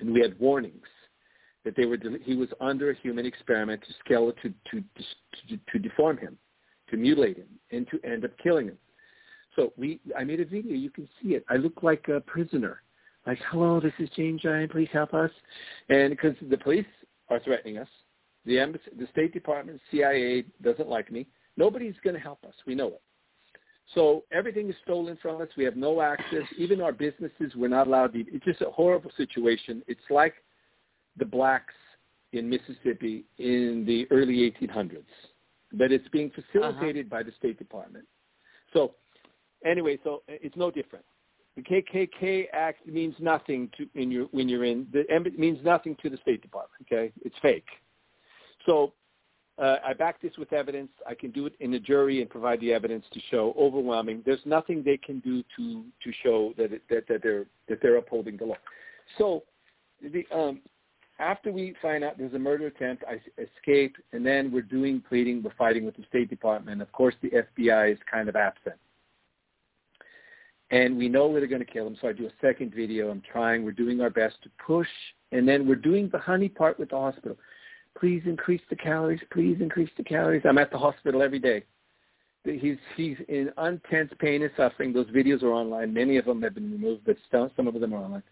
And 0.00 0.12
we 0.12 0.20
had 0.20 0.38
warnings 0.38 0.86
that 1.64 1.74
they 1.76 1.84
were 1.84 1.98
he 2.22 2.34
was 2.34 2.48
under 2.60 2.90
a 2.90 2.94
human 2.94 3.26
experiment 3.26 3.82
to 3.86 3.94
scale 4.04 4.32
to, 4.42 4.54
to, 4.70 4.80
to, 4.80 5.58
to 5.72 5.78
deform 5.78 6.16
him, 6.18 6.38
to 6.90 6.96
mutilate 6.96 7.36
him, 7.36 7.48
and 7.72 7.86
to 7.90 8.00
end 8.08 8.24
up 8.24 8.30
killing 8.42 8.68
him. 8.68 8.78
So 9.56 9.72
we, 9.76 10.00
I 10.16 10.22
made 10.24 10.40
a 10.40 10.44
video. 10.44 10.74
You 10.74 10.90
can 10.90 11.08
see 11.20 11.30
it. 11.30 11.44
I 11.50 11.56
look 11.56 11.82
like 11.82 12.06
a 12.08 12.20
prisoner. 12.20 12.82
Like, 13.26 13.38
hello, 13.50 13.80
this 13.80 13.92
is 13.98 14.08
James 14.16 14.42
Ryan. 14.44 14.68
Please 14.68 14.88
help 14.92 15.12
us. 15.12 15.30
And 15.88 16.10
because 16.10 16.34
the 16.48 16.56
police 16.56 16.86
are 17.28 17.40
threatening 17.40 17.78
us, 17.78 17.88
the 18.46 18.58
embassy, 18.58 18.84
the 18.98 19.08
State 19.12 19.34
Department, 19.34 19.80
CIA 19.90 20.44
doesn't 20.62 20.88
like 20.88 21.10
me. 21.10 21.26
Nobody's 21.58 21.96
going 22.02 22.14
to 22.14 22.20
help 22.20 22.44
us. 22.44 22.54
We 22.66 22.74
know 22.74 22.88
it. 22.88 23.02
So 23.94 24.24
everything 24.32 24.68
is 24.68 24.76
stolen 24.84 25.18
from 25.20 25.40
us. 25.42 25.48
We 25.56 25.64
have 25.64 25.76
no 25.76 26.00
access. 26.00 26.44
Even 26.56 26.80
our 26.80 26.92
businesses, 26.92 27.52
we're 27.56 27.68
not 27.68 27.86
allowed 27.86 28.12
to. 28.12 28.20
It's 28.20 28.44
just 28.44 28.60
a 28.62 28.70
horrible 28.70 29.10
situation. 29.16 29.82
It's 29.88 30.00
like 30.08 30.34
the 31.16 31.24
blacks 31.24 31.74
in 32.32 32.48
Mississippi 32.48 33.24
in 33.38 33.84
the 33.86 34.06
early 34.10 34.50
1800s, 34.50 35.02
but 35.72 35.90
it's 35.90 36.06
being 36.08 36.30
facilitated 36.30 37.06
uh-huh. 37.06 37.16
by 37.18 37.22
the 37.22 37.32
State 37.38 37.58
Department. 37.58 38.04
So 38.72 38.94
anyway, 39.64 39.98
so 40.04 40.22
it's 40.28 40.56
no 40.56 40.70
different. 40.70 41.04
The 41.56 41.62
KKK 41.62 42.44
Act 42.52 42.86
means 42.86 43.16
nothing 43.18 43.68
to 43.78 43.88
in 44.00 44.12
your 44.12 44.26
when 44.26 44.48
you're 44.48 44.64
in 44.64 44.86
the 44.92 45.00
it 45.10 45.38
means 45.38 45.58
nothing 45.64 45.96
to 46.02 46.10
the 46.10 46.18
State 46.18 46.42
Department. 46.42 46.86
Okay, 46.86 47.12
it's 47.24 47.34
fake. 47.42 47.66
So 48.66 48.92
uh, 49.58 49.76
I 49.84 49.92
back 49.92 50.22
this 50.22 50.32
with 50.38 50.52
evidence. 50.52 50.90
I 51.06 51.14
can 51.14 51.30
do 51.30 51.46
it 51.46 51.54
in 51.60 51.74
a 51.74 51.80
jury 51.80 52.20
and 52.20 52.30
provide 52.30 52.60
the 52.60 52.72
evidence 52.72 53.04
to 53.12 53.20
show 53.30 53.54
overwhelming. 53.58 54.22
There's 54.24 54.44
nothing 54.44 54.82
they 54.84 54.96
can 54.96 55.18
do 55.20 55.42
to 55.56 55.84
to 56.04 56.12
show 56.22 56.54
that 56.56 56.72
it, 56.72 56.82
that 56.90 57.08
that 57.08 57.22
they're 57.22 57.46
that 57.68 57.80
they're 57.82 57.96
upholding 57.96 58.36
the 58.36 58.46
law. 58.46 58.56
So, 59.16 59.42
the 60.00 60.24
um, 60.32 60.60
after 61.18 61.50
we 61.50 61.74
find 61.82 62.04
out 62.04 62.18
there's 62.18 62.34
a 62.34 62.38
murder 62.38 62.68
attempt, 62.68 63.02
I 63.08 63.20
escape, 63.40 63.96
and 64.12 64.24
then 64.24 64.52
we're 64.52 64.62
doing 64.62 65.02
pleading. 65.08 65.42
We're 65.42 65.54
fighting 65.58 65.84
with 65.84 65.96
the 65.96 66.04
State 66.08 66.30
Department. 66.30 66.80
Of 66.80 66.92
course, 66.92 67.14
the 67.20 67.30
FBI 67.30 67.92
is 67.92 67.98
kind 68.10 68.28
of 68.28 68.36
absent, 68.36 68.76
and 70.70 70.96
we 70.96 71.08
know 71.08 71.26
where 71.26 71.40
they're 71.40 71.48
going 71.48 71.64
to 71.64 71.72
kill 71.72 71.88
him. 71.88 71.96
So 72.00 72.06
I 72.06 72.12
do 72.12 72.26
a 72.26 72.32
second 72.40 72.72
video. 72.72 73.10
I'm 73.10 73.22
trying. 73.32 73.64
We're 73.64 73.72
doing 73.72 74.00
our 74.00 74.10
best 74.10 74.36
to 74.44 74.50
push, 74.64 74.88
and 75.32 75.48
then 75.48 75.66
we're 75.66 75.74
doing 75.74 76.08
the 76.12 76.18
honey 76.18 76.48
part 76.48 76.78
with 76.78 76.90
the 76.90 76.96
hospital 76.96 77.36
please 77.98 78.22
increase 78.26 78.60
the 78.70 78.76
calories, 78.76 79.20
please 79.32 79.58
increase 79.60 79.90
the 79.96 80.04
calories. 80.04 80.42
I'm 80.44 80.58
at 80.58 80.70
the 80.70 80.78
hospital 80.78 81.22
every 81.22 81.38
day. 81.38 81.64
He's 82.44 82.76
he's 82.96 83.16
in 83.28 83.50
intense 83.58 84.12
pain 84.18 84.42
and 84.42 84.50
suffering. 84.56 84.92
Those 84.92 85.08
videos 85.08 85.42
are 85.42 85.52
online. 85.52 85.92
Many 85.92 86.16
of 86.16 86.24
them 86.24 86.40
have 86.42 86.54
been 86.54 86.70
removed, 86.70 87.02
but 87.04 87.16
some 87.30 87.50
some 87.56 87.66
of 87.66 87.78
them 87.78 87.92
are 87.92 87.98
online. 87.98 88.22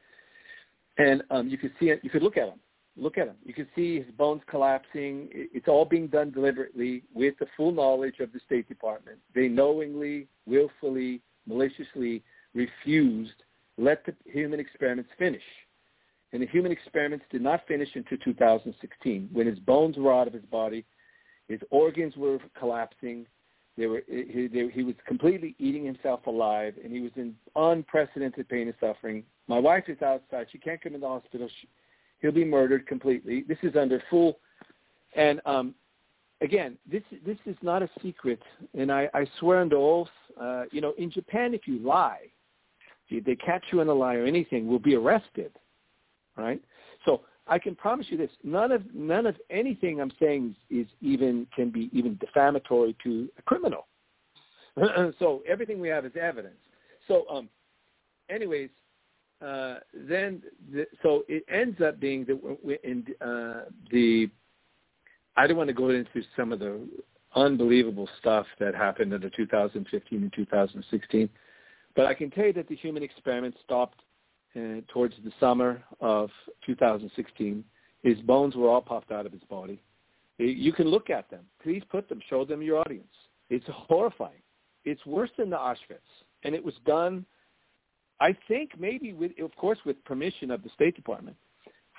And 0.97 1.23
um, 1.31 1.49
you 1.49 1.59
can 1.59 1.71
see 1.79 1.91
it. 1.91 2.01
You 2.03 2.09
could 2.09 2.23
look 2.23 2.39
at 2.39 2.49
him. 2.49 2.61
Look 2.97 3.19
at 3.19 3.27
him. 3.27 3.37
You 3.45 3.53
can 3.53 3.69
see 3.77 3.97
his 3.99 4.07
bones 4.17 4.41
collapsing. 4.49 5.29
It's 5.33 5.69
all 5.69 5.85
being 5.85 6.07
done 6.07 6.31
deliberately 6.31 7.03
with 7.12 7.35
the 7.39 7.47
full 7.57 7.73
knowledge 7.73 8.21
of 8.21 8.33
the 8.33 8.41
State 8.47 8.69
Department. 8.69 9.19
They 9.35 9.49
knowingly, 9.49 10.29
willfully, 10.47 11.21
maliciously 11.47 12.23
refused 12.55 13.43
let 13.79 14.07
the 14.07 14.14
human 14.25 14.59
experiments 14.61 15.11
finish 15.19 15.43
and 16.33 16.43
the 16.43 16.47
human 16.47 16.72
experiments 16.72 17.24
did 17.31 17.43
not 17.43 17.66
finish 17.66 17.89
until 17.95 18.18
2016 18.18 19.29
when 19.33 19.47
his 19.47 19.59
bones 19.61 19.97
were 19.97 20.12
out 20.12 20.27
of 20.27 20.33
his 20.33 20.45
body, 20.45 20.85
his 21.49 21.61
organs 21.70 22.16
were 22.16 22.39
collapsing, 22.59 23.27
they 23.77 23.87
were, 23.87 24.03
he, 24.09 24.49
they, 24.53 24.68
he 24.72 24.83
was 24.83 24.95
completely 25.07 25.55
eating 25.59 25.85
himself 25.85 26.27
alive, 26.27 26.74
and 26.83 26.93
he 26.93 27.01
was 27.01 27.12
in 27.16 27.35
unprecedented 27.55 28.49
pain 28.49 28.68
and 28.68 28.74
suffering. 28.81 29.22
My 29.49 29.59
wife 29.59 29.85
is 29.89 30.01
outside. 30.01 30.47
She 30.51 30.59
can't 30.59 30.81
come 30.81 30.95
in 30.95 31.01
the 31.01 31.09
hospital. 31.09 31.49
She, 31.61 31.68
he'll 32.20 32.33
be 32.33 32.45
murdered 32.45 32.87
completely. 32.87 33.45
This 33.47 33.59
is 33.62 33.77
under 33.77 34.03
full, 34.09 34.39
and 35.14 35.43
um, 35.45 35.74
again, 36.41 36.79
this 36.91 37.03
this 37.24 37.37
is 37.45 37.57
not 37.61 37.83
a 37.83 37.91
secret, 38.03 38.41
and 38.77 38.91
I, 38.91 39.11
I 39.12 39.27
swear 39.39 39.61
under 39.61 39.76
oath. 39.76 40.09
Uh, 40.41 40.64
you 40.72 40.80
know, 40.80 40.95
in 40.96 41.11
Japan, 41.11 41.53
if 41.53 41.68
you 41.68 41.79
lie, 41.79 42.22
if 43.11 43.25
they 43.25 43.37
catch 43.37 43.64
you 43.72 43.80
in 43.83 43.88
a 43.88 43.95
lie 43.95 44.14
or 44.14 44.25
anything, 44.25 44.67
will 44.67 44.79
be 44.79 44.95
arrested 44.95 45.53
right? 46.37 46.63
So 47.04 47.22
I 47.46 47.58
can 47.58 47.75
promise 47.75 48.07
you 48.11 48.17
this: 48.17 48.30
none 48.42 48.72
of 48.72 48.83
none 48.95 49.26
of 49.26 49.37
anything 49.50 50.00
I'm 50.00 50.13
saying 50.21 50.57
is, 50.71 50.87
even 51.00 51.46
can 51.54 51.71
be 51.71 51.91
even 51.92 52.18
defamatory 52.21 52.96
to 53.04 53.29
a 53.38 53.42
criminal. 53.42 53.87
so 55.18 55.42
everything 55.49 55.80
we 55.80 55.88
have 55.88 56.04
is 56.04 56.13
evidence. 56.21 56.57
So, 57.08 57.25
um, 57.30 57.49
anyways, 58.29 58.71
uh, 59.45 59.76
then 59.95 60.42
the, 60.72 60.87
so 61.03 61.25
it 61.29 61.45
ends 61.49 61.80
up 61.80 62.00
being 62.00 62.25
that 62.25 62.41
in 62.84 63.04
uh, 63.21 63.71
the 63.91 64.29
I 65.37 65.46
don't 65.46 65.57
want 65.57 65.68
to 65.68 65.75
go 65.75 65.91
into 65.91 66.22
some 66.37 66.53
of 66.53 66.58
the 66.58 66.80
unbelievable 67.34 68.08
stuff 68.18 68.46
that 68.58 68.75
happened 68.75 69.13
in 69.13 69.21
the 69.21 69.30
2015 69.30 70.22
and 70.22 70.33
2016, 70.33 71.29
but 71.95 72.07
I 72.07 72.14
can 72.14 72.30
tell 72.30 72.46
you 72.46 72.53
that 72.54 72.68
the 72.68 72.76
human 72.76 73.03
experiment 73.03 73.54
stopped 73.63 74.00
uh, 74.57 74.80
towards 74.88 75.14
the 75.24 75.33
summer 75.38 75.83
of 76.00 76.30
2016. 76.64 77.64
His 78.03 78.18
bones 78.20 78.57
were 78.57 78.68
all 78.68 78.80
popped 78.80 79.12
out 79.12 79.26
of 79.26 79.33
his 79.33 79.42
body. 79.50 79.83
You 80.38 80.72
can 80.72 80.88
look 80.88 81.11
at 81.11 81.30
them. 81.30 81.45
Please 81.62 81.83
put 81.91 82.08
them. 82.08 82.20
Show 82.28 82.45
them 82.45 82.62
your 82.62 82.80
audience. 82.80 83.12
It's 83.50 83.64
horrifying. 83.68 84.42
It's 84.84 85.04
worse 85.07 85.30
than 85.37 85.50
the 85.50 85.57
Auschwitz, 85.57 85.99
and 86.45 86.54
it 86.54 86.64
was 86.64 86.74
done. 86.84 87.24
I 88.20 88.37
think 88.46 88.78
maybe 88.78 89.12
with, 89.12 89.33
of 89.42 89.54
course, 89.57 89.78
with 89.84 90.03
permission 90.04 90.50
of 90.50 90.62
the 90.62 90.68
State 90.70 90.95
Department, 90.95 91.37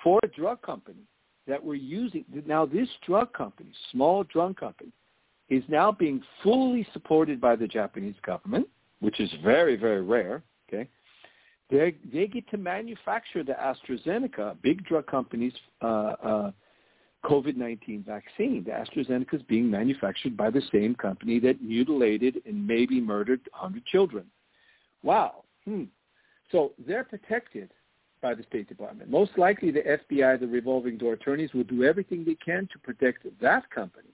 for 0.02 0.18
a 0.22 0.28
drug 0.28 0.62
company 0.62 1.02
that 1.46 1.62
we're 1.62 1.74
using. 1.74 2.24
Now, 2.46 2.64
this 2.66 2.88
drug 3.06 3.32
company, 3.32 3.70
small 3.92 4.24
drug 4.24 4.56
company, 4.56 4.92
is 5.48 5.64
now 5.68 5.90
being 5.90 6.22
fully 6.42 6.86
supported 6.92 7.40
by 7.40 7.56
the 7.56 7.66
Japanese 7.66 8.16
government, 8.24 8.68
which 9.00 9.18
is 9.20 9.30
very, 9.42 9.76
very 9.76 10.02
rare. 10.02 10.42
Okay, 10.68 10.88
they 11.70 11.96
they 12.12 12.26
get 12.26 12.48
to 12.50 12.56
manufacture 12.56 13.44
the 13.44 13.52
AstraZeneca, 13.52 14.56
big 14.62 14.84
drug 14.84 15.06
companies, 15.06 15.52
uh, 15.82 16.14
uh, 16.22 16.50
COVID-19 17.24 18.06
vaccine. 18.06 18.64
The 18.64 18.70
AstraZeneca 18.70 19.34
is 19.34 19.42
being 19.42 19.70
manufactured 19.70 20.36
by 20.36 20.50
the 20.50 20.62
same 20.72 20.94
company 20.94 21.38
that 21.40 21.62
mutilated 21.62 22.40
and 22.46 22.66
maybe 22.66 23.00
murdered 23.00 23.40
100 23.52 23.84
children. 23.86 24.24
Wow. 25.02 25.44
Hmm. 25.64 25.84
So 26.50 26.72
they're 26.78 27.04
protected 27.04 27.70
by 28.20 28.34
the 28.34 28.42
State 28.44 28.68
Department. 28.68 29.10
Most 29.10 29.32
likely 29.36 29.70
the 29.70 29.80
FBI, 30.10 30.40
the 30.40 30.46
revolving 30.46 30.96
door 30.98 31.12
attorneys, 31.12 31.52
will 31.52 31.64
do 31.64 31.84
everything 31.84 32.24
they 32.24 32.36
can 32.36 32.68
to 32.72 32.78
protect 32.78 33.26
that 33.40 33.68
company 33.70 34.08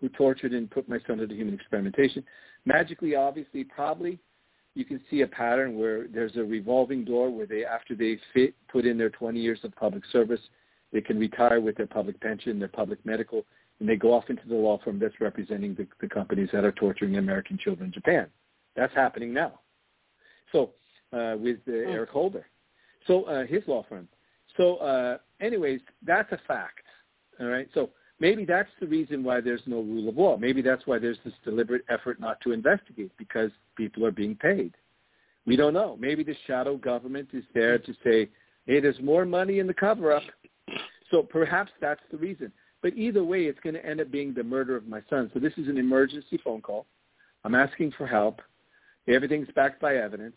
who 0.00 0.08
tortured 0.10 0.52
and 0.52 0.70
put 0.70 0.88
my 0.88 0.98
son 1.06 1.20
under 1.20 1.34
human 1.34 1.54
experimentation. 1.54 2.22
Magically, 2.64 3.14
obviously, 3.14 3.64
probably 3.64 4.18
you 4.76 4.84
can 4.84 5.00
see 5.10 5.22
a 5.22 5.26
pattern 5.26 5.78
where 5.78 6.06
there's 6.06 6.36
a 6.36 6.44
revolving 6.44 7.02
door 7.02 7.30
where 7.30 7.46
they, 7.46 7.64
after 7.64 7.94
they 7.94 8.18
fit, 8.34 8.54
put 8.68 8.84
in 8.84 8.98
their 8.98 9.08
20 9.08 9.40
years 9.40 9.58
of 9.64 9.74
public 9.74 10.04
service, 10.12 10.40
they 10.92 11.00
can 11.00 11.18
retire 11.18 11.62
with 11.62 11.78
their 11.78 11.86
public 11.86 12.20
pension, 12.20 12.58
their 12.58 12.68
public 12.68 13.04
medical, 13.06 13.46
and 13.80 13.88
they 13.88 13.96
go 13.96 14.12
off 14.12 14.24
into 14.28 14.46
the 14.46 14.54
law 14.54 14.78
firm 14.84 14.98
that's 14.98 15.18
representing 15.18 15.74
the, 15.74 15.86
the 16.02 16.08
companies 16.08 16.50
that 16.52 16.62
are 16.62 16.72
torturing 16.72 17.16
American 17.16 17.56
children 17.56 17.86
in 17.86 17.92
Japan. 17.92 18.26
That's 18.76 18.94
happening 18.94 19.32
now. 19.32 19.60
So 20.52 20.72
uh, 21.10 21.36
with 21.38 21.56
uh, 21.66 21.70
mm. 21.70 21.92
Eric 21.94 22.10
Holder, 22.10 22.46
so 23.06 23.24
uh, 23.24 23.46
his 23.46 23.62
law 23.66 23.84
firm. 23.88 24.06
So 24.58 24.76
uh, 24.76 25.18
anyways, 25.40 25.80
that's 26.04 26.30
a 26.32 26.38
fact. 26.46 26.84
All 27.40 27.46
right. 27.46 27.68
So 27.72 27.90
maybe 28.20 28.44
that's 28.44 28.70
the 28.80 28.86
reason 28.86 29.22
why 29.22 29.40
there's 29.40 29.62
no 29.66 29.80
rule 29.80 30.08
of 30.08 30.16
law. 30.16 30.36
Maybe 30.36 30.62
that's 30.62 30.86
why 30.86 30.98
there's 30.98 31.18
this 31.24 31.34
deliberate 31.44 31.84
effort 31.88 32.20
not 32.20 32.40
to 32.42 32.52
investigate 32.52 33.12
because 33.18 33.50
people 33.76 34.04
are 34.04 34.12
being 34.12 34.34
paid. 34.36 34.74
We 35.46 35.56
don't 35.56 35.74
know. 35.74 35.96
Maybe 36.00 36.24
the 36.24 36.36
shadow 36.46 36.76
government 36.76 37.28
is 37.32 37.44
there 37.54 37.78
to 37.78 37.92
say, 38.04 38.28
hey, 38.66 38.80
there's 38.80 39.00
more 39.00 39.24
money 39.24 39.60
in 39.60 39.66
the 39.66 39.74
cover-up. 39.74 40.22
So 41.10 41.22
perhaps 41.22 41.70
that's 41.80 42.00
the 42.10 42.18
reason. 42.18 42.52
But 42.82 42.94
either 42.94 43.24
way, 43.24 43.44
it's 43.44 43.60
going 43.60 43.74
to 43.74 43.86
end 43.86 44.00
up 44.00 44.10
being 44.10 44.34
the 44.34 44.42
murder 44.42 44.76
of 44.76 44.86
my 44.86 45.00
son. 45.08 45.30
So 45.32 45.40
this 45.40 45.52
is 45.56 45.68
an 45.68 45.78
emergency 45.78 46.38
phone 46.42 46.60
call. 46.60 46.86
I'm 47.44 47.54
asking 47.54 47.92
for 47.96 48.06
help. 48.06 48.40
Everything's 49.08 49.48
backed 49.54 49.80
by 49.80 49.96
evidence. 49.96 50.34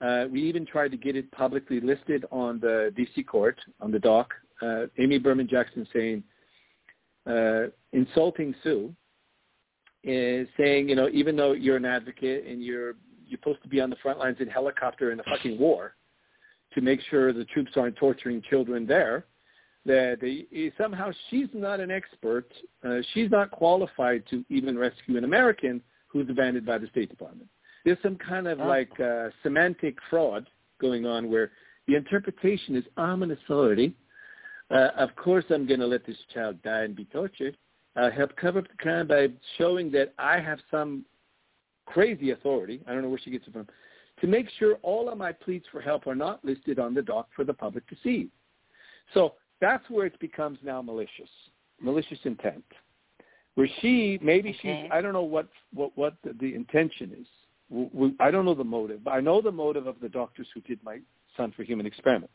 Uh, 0.00 0.24
we 0.30 0.42
even 0.42 0.64
tried 0.64 0.90
to 0.90 0.96
get 0.96 1.16
it 1.16 1.30
publicly 1.32 1.80
listed 1.80 2.24
on 2.32 2.58
the 2.60 2.92
D.C. 2.96 3.22
court, 3.24 3.60
on 3.80 3.90
the 3.90 3.98
dock. 3.98 4.32
Uh, 4.62 4.86
Amy 4.98 5.18
Berman 5.18 5.46
Jackson 5.48 5.86
saying, 5.92 6.22
uh, 7.26 7.66
insulting 7.92 8.54
Sue, 8.62 8.94
is 10.02 10.48
saying, 10.58 10.88
you 10.88 10.96
know, 10.96 11.08
even 11.12 11.36
though 11.36 11.52
you're 11.52 11.76
an 11.76 11.84
advocate 11.84 12.46
and 12.46 12.62
you're 12.62 12.94
you're 13.26 13.38
supposed 13.38 13.62
to 13.62 13.68
be 13.68 13.80
on 13.80 13.90
the 13.90 13.96
front 13.96 14.18
lines 14.18 14.38
in 14.40 14.48
helicopter 14.48 15.12
in 15.12 15.20
a 15.20 15.22
fucking 15.24 15.58
war 15.58 15.94
to 16.74 16.80
make 16.80 17.00
sure 17.10 17.32
the 17.32 17.44
troops 17.46 17.72
aren't 17.76 17.96
torturing 17.96 18.42
children 18.50 18.86
there, 18.86 19.26
that 19.86 20.18
they, 20.20 20.72
somehow 20.76 21.10
she's 21.28 21.48
not 21.54 21.80
an 21.80 21.90
expert. 21.90 22.50
Uh, 22.84 22.98
she's 23.14 23.30
not 23.30 23.50
qualified 23.50 24.22
to 24.30 24.44
even 24.48 24.78
rescue 24.78 25.16
an 25.16 25.24
American 25.24 25.80
who's 26.08 26.28
abandoned 26.28 26.66
by 26.66 26.78
the 26.78 26.88
State 26.88 27.08
Department. 27.08 27.48
There's 27.84 27.98
some 28.02 28.16
kind 28.16 28.46
of 28.46 28.60
oh. 28.60 28.66
like 28.66 28.90
uh, 29.00 29.28
semantic 29.42 29.96
fraud 30.10 30.46
going 30.80 31.06
on 31.06 31.30
where 31.30 31.52
the 31.86 31.94
interpretation 31.94 32.76
is 32.76 32.84
I'm 32.96 33.22
an 33.22 33.30
authority 33.30 33.94
uh, 34.70 34.90
of 34.96 35.14
course, 35.16 35.44
I'm 35.50 35.66
going 35.66 35.80
to 35.80 35.86
let 35.86 36.06
this 36.06 36.16
child 36.32 36.62
die 36.62 36.82
and 36.82 36.94
be 36.94 37.04
tortured. 37.06 37.56
Uh, 37.96 38.10
help 38.10 38.36
cover 38.36 38.60
up 38.60 38.68
the 38.68 38.76
crime 38.76 39.08
by 39.08 39.28
showing 39.58 39.90
that 39.92 40.14
I 40.18 40.38
have 40.38 40.60
some 40.70 41.04
crazy 41.86 42.30
authority. 42.30 42.80
I 42.86 42.92
don't 42.92 43.02
know 43.02 43.08
where 43.08 43.18
she 43.18 43.30
gets 43.30 43.46
it 43.48 43.52
from. 43.52 43.66
To 44.20 44.26
make 44.26 44.46
sure 44.58 44.76
all 44.82 45.08
of 45.08 45.18
my 45.18 45.32
pleas 45.32 45.62
for 45.72 45.80
help 45.80 46.06
are 46.06 46.14
not 46.14 46.44
listed 46.44 46.78
on 46.78 46.94
the 46.94 47.02
dock 47.02 47.28
for 47.34 47.44
the 47.44 47.54
public 47.54 47.86
to 47.88 47.96
see. 48.02 48.28
So 49.12 49.34
that's 49.60 49.88
where 49.90 50.06
it 50.06 50.18
becomes 50.20 50.58
now 50.62 50.82
malicious, 50.82 51.30
malicious 51.80 52.18
intent. 52.24 52.64
Where 53.56 53.68
she, 53.80 54.20
maybe 54.22 54.50
okay. 54.50 54.82
she's, 54.84 54.90
I 54.92 55.00
don't 55.00 55.12
know 55.12 55.22
what, 55.22 55.48
what, 55.74 55.90
what 55.96 56.14
the, 56.22 56.34
the 56.38 56.54
intention 56.54 57.16
is. 57.18 57.26
We, 57.70 57.88
we, 57.92 58.14
I 58.20 58.30
don't 58.30 58.44
know 58.44 58.54
the 58.54 58.62
motive. 58.62 59.08
I 59.08 59.20
know 59.20 59.40
the 59.40 59.50
motive 59.50 59.88
of 59.88 59.96
the 60.00 60.08
doctors 60.08 60.46
who 60.54 60.60
did 60.60 60.78
my 60.84 60.98
son 61.36 61.52
for 61.56 61.64
human 61.64 61.86
experiment. 61.86 62.30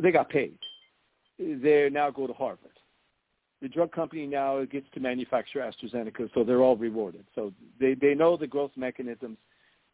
They 0.00 0.12
got 0.12 0.28
paid 0.28 0.56
they 1.40 1.88
now 1.90 2.10
go 2.10 2.26
to 2.26 2.32
Harvard. 2.32 2.70
The 3.62 3.68
drug 3.68 3.92
company 3.92 4.26
now 4.26 4.64
gets 4.64 4.86
to 4.94 5.00
manufacture 5.00 5.60
AstraZeneca, 5.60 6.30
so 6.34 6.44
they're 6.44 6.62
all 6.62 6.76
rewarded. 6.76 7.24
So 7.34 7.52
they, 7.78 7.94
they 7.94 8.14
know 8.14 8.36
the 8.36 8.46
growth 8.46 8.70
mechanisms. 8.76 9.38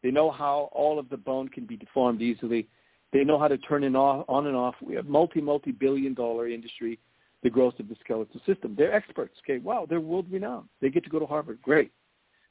They 0.03 0.11
know 0.11 0.31
how 0.31 0.69
all 0.71 0.99
of 0.99 1.09
the 1.09 1.17
bone 1.17 1.49
can 1.49 1.65
be 1.65 1.75
deformed 1.75 2.21
easily. 2.21 2.67
They 3.11 3.23
know 3.23 3.39
how 3.39 3.47
to 3.47 3.57
turn 3.57 3.83
it 3.83 3.95
on, 3.95 4.23
on 4.27 4.47
and 4.47 4.55
off. 4.55 4.75
We 4.81 4.95
have 4.95 5.07
multi, 5.07 5.41
multi-billion 5.41 6.13
dollar 6.13 6.47
industry, 6.47 6.99
the 7.43 7.49
growth 7.49 7.79
of 7.79 7.89
the 7.89 7.95
skeletal 8.03 8.39
system. 8.45 8.75
They're 8.77 8.93
experts. 8.93 9.35
Okay, 9.43 9.59
wow, 9.59 9.85
they're 9.89 9.99
world 9.99 10.27
renowned. 10.29 10.69
They 10.81 10.89
get 10.89 11.03
to 11.03 11.09
go 11.09 11.19
to 11.19 11.25
Harvard. 11.25 11.61
Great. 11.61 11.91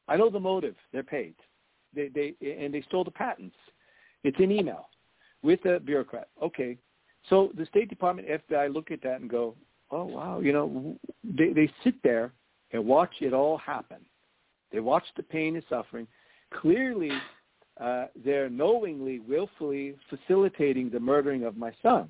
I 0.09 0.17
know 0.17 0.31
the 0.31 0.41
motive. 0.41 0.77
They're 0.93 1.03
paid. 1.03 1.35
They, 1.95 2.09
they, 2.09 2.35
and 2.43 2.75
they 2.75 2.83
stole 2.83 3.05
the 3.05 3.11
patents. 3.11 3.57
It's 4.23 4.39
in 4.39 4.51
email 4.51 4.89
with 5.43 5.65
a 5.65 5.81
bureaucrat. 5.81 6.29
Okay, 6.43 6.77
so 7.29 7.51
the 7.57 7.67
State 7.67 7.89
Department, 7.89 8.29
FBI 8.29 8.73
look 8.73 8.91
at 8.91 9.03
that 9.03 9.21
and 9.21 9.31
go, 9.31 9.55
oh, 9.91 10.05
wow, 10.05 10.41
you 10.41 10.53
know, 10.53 10.97
they, 11.25 11.53
they 11.53 11.71
sit 11.85 11.95
there 12.03 12.33
and 12.73 12.85
watch 12.85 13.13
it 13.21 13.33
all 13.33 13.59
happen. 13.59 13.99
They 14.73 14.81
watch 14.81 15.05
the 15.17 15.23
pain 15.23 15.55
and 15.57 15.65
suffering. 15.69 16.07
Clearly, 16.61 17.13
uh, 17.81 18.07
they're 18.25 18.51
knowingly, 18.51 19.21
willfully 19.21 19.97
facilitating 20.11 20.91
the 20.91 21.01
murdering 21.01 21.45
of 21.45 21.57
my 21.57 21.73
son. 21.83 22.09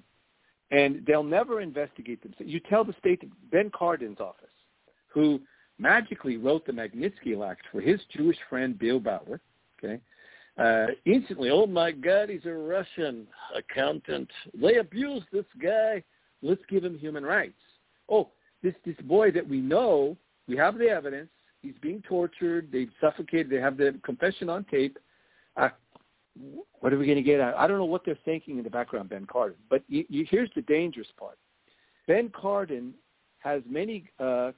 And 0.70 1.04
they'll 1.06 1.22
never 1.22 1.60
investigate 1.60 2.22
them. 2.22 2.34
So 2.38 2.44
You 2.44 2.60
tell 2.60 2.84
the 2.84 2.94
state, 2.98 3.22
Ben 3.50 3.70
Cardin's 3.70 4.20
office, 4.20 4.46
who 5.08 5.40
magically 5.78 6.36
wrote 6.36 6.66
the 6.66 6.72
Magnitsky 6.72 7.48
Act 7.48 7.62
for 7.70 7.80
his 7.80 8.00
Jewish 8.16 8.38
friend 8.48 8.78
Bill 8.78 9.00
Browder, 9.00 9.40
okay, 9.78 10.00
uh, 10.58 10.86
instantly, 11.04 11.50
oh 11.50 11.66
my 11.66 11.92
God, 11.92 12.30
he's 12.30 12.46
a 12.46 12.52
Russian 12.52 13.26
accountant. 13.54 14.30
They 14.54 14.76
abused 14.76 15.26
this 15.32 15.44
guy. 15.62 16.02
Let's 16.42 16.62
give 16.68 16.84
him 16.84 16.98
human 16.98 17.24
rights. 17.24 17.58
Oh, 18.08 18.30
this 18.62 18.74
this 18.84 18.96
boy 19.04 19.30
that 19.32 19.46
we 19.46 19.58
know, 19.60 20.16
we 20.48 20.56
have 20.56 20.78
the 20.78 20.88
evidence. 20.88 21.28
He's 21.62 21.74
being 21.82 22.02
tortured. 22.02 22.68
They've 22.72 22.90
suffocated. 23.00 23.50
They 23.50 23.60
have 23.60 23.76
the 23.76 23.98
confession 24.04 24.48
on 24.48 24.64
tape. 24.64 24.98
Uh, 25.56 25.70
what 26.80 26.92
are 26.92 26.98
we 26.98 27.06
going 27.06 27.16
to 27.16 27.22
get? 27.22 27.40
I 27.40 27.66
don't 27.66 27.78
know 27.78 27.84
what 27.84 28.04
they're 28.04 28.18
thinking 28.24 28.58
in 28.58 28.64
the 28.64 28.70
background, 28.70 29.08
Ben 29.08 29.26
Cardin. 29.26 29.56
But 29.68 29.82
you, 29.88 30.04
you, 30.08 30.26
here's 30.30 30.50
the 30.54 30.62
dangerous 30.62 31.08
part. 31.18 31.38
Ben 32.06 32.28
Cardin 32.28 32.92
has 33.38 33.62
many 33.68 34.04
uh, 34.20 34.52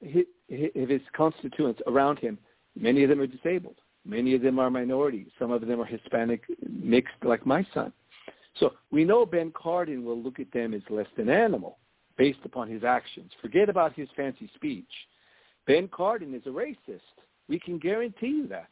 his, 0.00 0.24
his 0.48 1.00
constituents 1.14 1.80
around 1.86 2.18
him. 2.18 2.38
Many 2.78 3.02
of 3.02 3.10
them 3.10 3.20
are 3.20 3.26
disabled. 3.26 3.76
Many 4.04 4.34
of 4.34 4.42
them 4.42 4.58
are 4.58 4.70
minorities. 4.70 5.28
Some 5.38 5.50
of 5.52 5.66
them 5.66 5.80
are 5.80 5.84
Hispanic 5.84 6.42
mixed 6.68 7.14
like 7.22 7.46
my 7.46 7.66
son. 7.72 7.92
So 8.58 8.72
we 8.90 9.04
know 9.04 9.24
Ben 9.24 9.52
Cardin 9.52 10.04
will 10.04 10.20
look 10.20 10.40
at 10.40 10.52
them 10.52 10.74
as 10.74 10.82
less 10.90 11.06
than 11.16 11.28
animal 11.28 11.78
based 12.18 12.40
upon 12.44 12.68
his 12.68 12.84
actions. 12.84 13.30
Forget 13.40 13.68
about 13.68 13.94
his 13.94 14.08
fancy 14.16 14.50
speech. 14.54 14.90
Ben 15.66 15.88
Cardin 15.88 16.34
is 16.34 16.42
a 16.46 16.50
racist. 16.50 17.00
We 17.48 17.58
can 17.58 17.78
guarantee 17.78 18.28
you 18.28 18.48
that. 18.48 18.68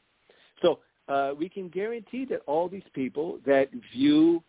So 0.62 0.80
uh, 1.08 1.32
we 1.38 1.48
can 1.48 1.68
guarantee 1.68 2.24
that 2.26 2.42
all 2.46 2.68
these 2.68 2.82
people 2.94 3.38
that 3.46 3.68
view 3.92 4.42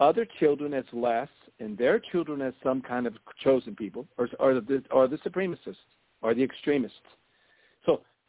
other 0.00 0.26
children 0.38 0.74
as 0.74 0.84
less 0.92 1.28
and 1.60 1.78
their 1.78 1.98
children 1.98 2.42
as 2.42 2.52
some 2.62 2.82
kind 2.82 3.06
of 3.06 3.14
chosen 3.42 3.74
people 3.74 4.06
are, 4.18 4.28
are, 4.38 4.54
the, 4.54 4.82
are 4.90 5.08
the 5.08 5.16
supremacists, 5.18 5.76
are 6.22 6.34
the 6.34 6.42
extremists. 6.42 6.98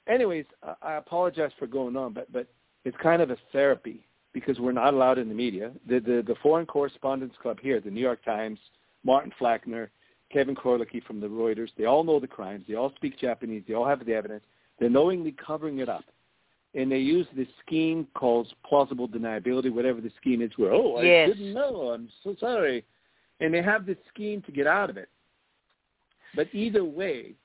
Anyways, 0.08 0.46
I 0.82 0.96
apologize 0.96 1.52
for 1.58 1.68
going 1.68 1.96
on, 1.96 2.14
but 2.14 2.32
but 2.32 2.48
it's 2.86 2.98
kind 3.02 3.22
of 3.22 3.30
a 3.30 3.38
therapy 3.52 4.06
because 4.34 4.60
we're 4.60 4.72
not 4.74 4.94
allowed 4.94 5.18
in 5.18 5.30
the 5.30 5.36
media. 5.36 5.72
The 5.88 6.00
the, 6.00 6.24
the 6.26 6.36
Foreign 6.42 6.66
Correspondents 6.66 7.36
Club 7.42 7.60
here, 7.62 7.80
the 7.80 7.90
New 7.90 8.02
York 8.02 8.24
Times, 8.26 8.60
Martin 9.04 9.32
Fackler, 9.40 9.90
Kevin 10.32 10.56
Krolicki 10.56 11.04
from 11.04 11.20
the 11.20 11.28
Reuters, 11.28 11.70
they 11.78 11.86
all 11.86 12.04
know 12.04 12.20
the 12.20 12.28
crimes. 12.28 12.66
They 12.68 12.76
all 12.76 12.92
speak 12.96 13.20
Japanese. 13.20 13.64
They 13.68 13.76
all 13.76 13.88
have 13.88 14.06
the 14.06 14.14
evidence. 14.14 14.44
They're 14.80 14.90
knowingly 14.90 15.32
covering 15.46 15.80
it 15.80 15.88
up. 15.88 16.04
And 16.76 16.92
they 16.92 16.98
use 16.98 17.28
this 17.36 17.48
scheme 17.64 18.08
called 18.16 18.52
plausible 18.66 19.08
deniability, 19.08 19.72
whatever 19.72 20.02
the 20.02 20.12
scheme 20.20 20.42
is, 20.42 20.52
where, 20.58 20.74
oh, 20.74 20.98
I 20.98 21.04
yes. 21.04 21.30
didn't 21.30 21.54
know. 21.54 21.92
I'm 21.92 22.10
so 22.24 22.36
sorry. 22.40 22.84
And 23.40 23.54
they 23.54 23.62
have 23.62 23.86
this 23.86 23.98
scheme 24.12 24.42
to 24.42 24.52
get 24.52 24.66
out 24.66 24.90
of 24.90 24.98
it. 24.98 25.10
But 26.36 26.48
either 26.52 26.84
way, 26.84 27.36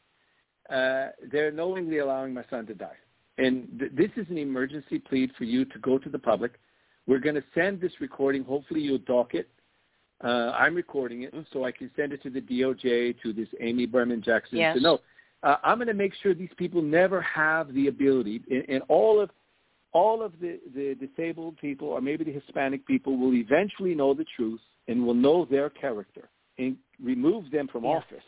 uh, 0.69 1.09
they're 1.31 1.51
knowingly 1.51 1.99
allowing 1.99 2.35
my 2.35 2.45
son 2.51 2.67
to 2.67 2.75
die. 2.75 2.97
And 3.39 3.69
th- 3.79 3.93
this 3.95 4.11
is 4.17 4.29
an 4.31 4.39
emergency 4.39 4.99
plea 4.99 5.31
for 5.39 5.45
you 5.45 5.65
to 5.67 5.79
go 5.79 5.99
to 5.99 6.09
the 6.09 6.19
public. 6.19 6.59
We're 7.07 7.21
going 7.21 7.37
to 7.37 7.45
send 7.55 7.81
this 7.81 7.93
recording. 8.01 8.45
Hopefully 8.45 8.81
you'll 8.81 8.99
dock 8.99 9.35
it. 9.35 9.49
Uh, 10.23 10.53
I'm 10.59 10.75
recording 10.75 11.23
it 11.23 11.33
so 11.53 11.65
I 11.65 11.71
can 11.71 11.91
send 11.97 12.13
it 12.13 12.23
to 12.25 12.31
the 12.31 12.41
DOJ, 12.41 13.21
to 13.23 13.33
this 13.33 13.49
Amy 13.61 13.87
Berman 13.87 14.21
Jackson 14.21 14.59
yes. 14.59 14.77
to 14.77 14.83
know. 14.83 14.99
Uh, 15.45 15.57
I'm 15.63 15.79
going 15.79 15.87
to 15.87 15.95
make 15.95 16.13
sure 16.23 16.35
these 16.35 16.49
people 16.57 16.83
never 16.83 17.23
have 17.23 17.73
the 17.73 17.87
ability, 17.87 18.43
and, 18.51 18.65
and 18.69 18.83
all 18.89 19.21
of 19.21 19.31
all 19.93 20.23
of 20.23 20.33
the, 20.41 20.61
the 20.75 20.95
disabled 20.95 21.57
people 21.57 21.89
or 21.89 22.01
maybe 22.01 22.23
the 22.23 22.33
Hispanic 22.33 22.87
people 22.87 23.17
will 23.17 23.33
eventually 23.33 23.95
know 23.95 24.13
the 24.13 24.27
truth 24.37 24.61
and 24.87 25.05
will 25.05 25.15
know 25.15 25.47
their 25.47 25.71
character 25.71 26.29
and 26.59 26.77
remove 27.03 27.51
them 27.51 27.69
from 27.69 27.87
office 27.87 28.23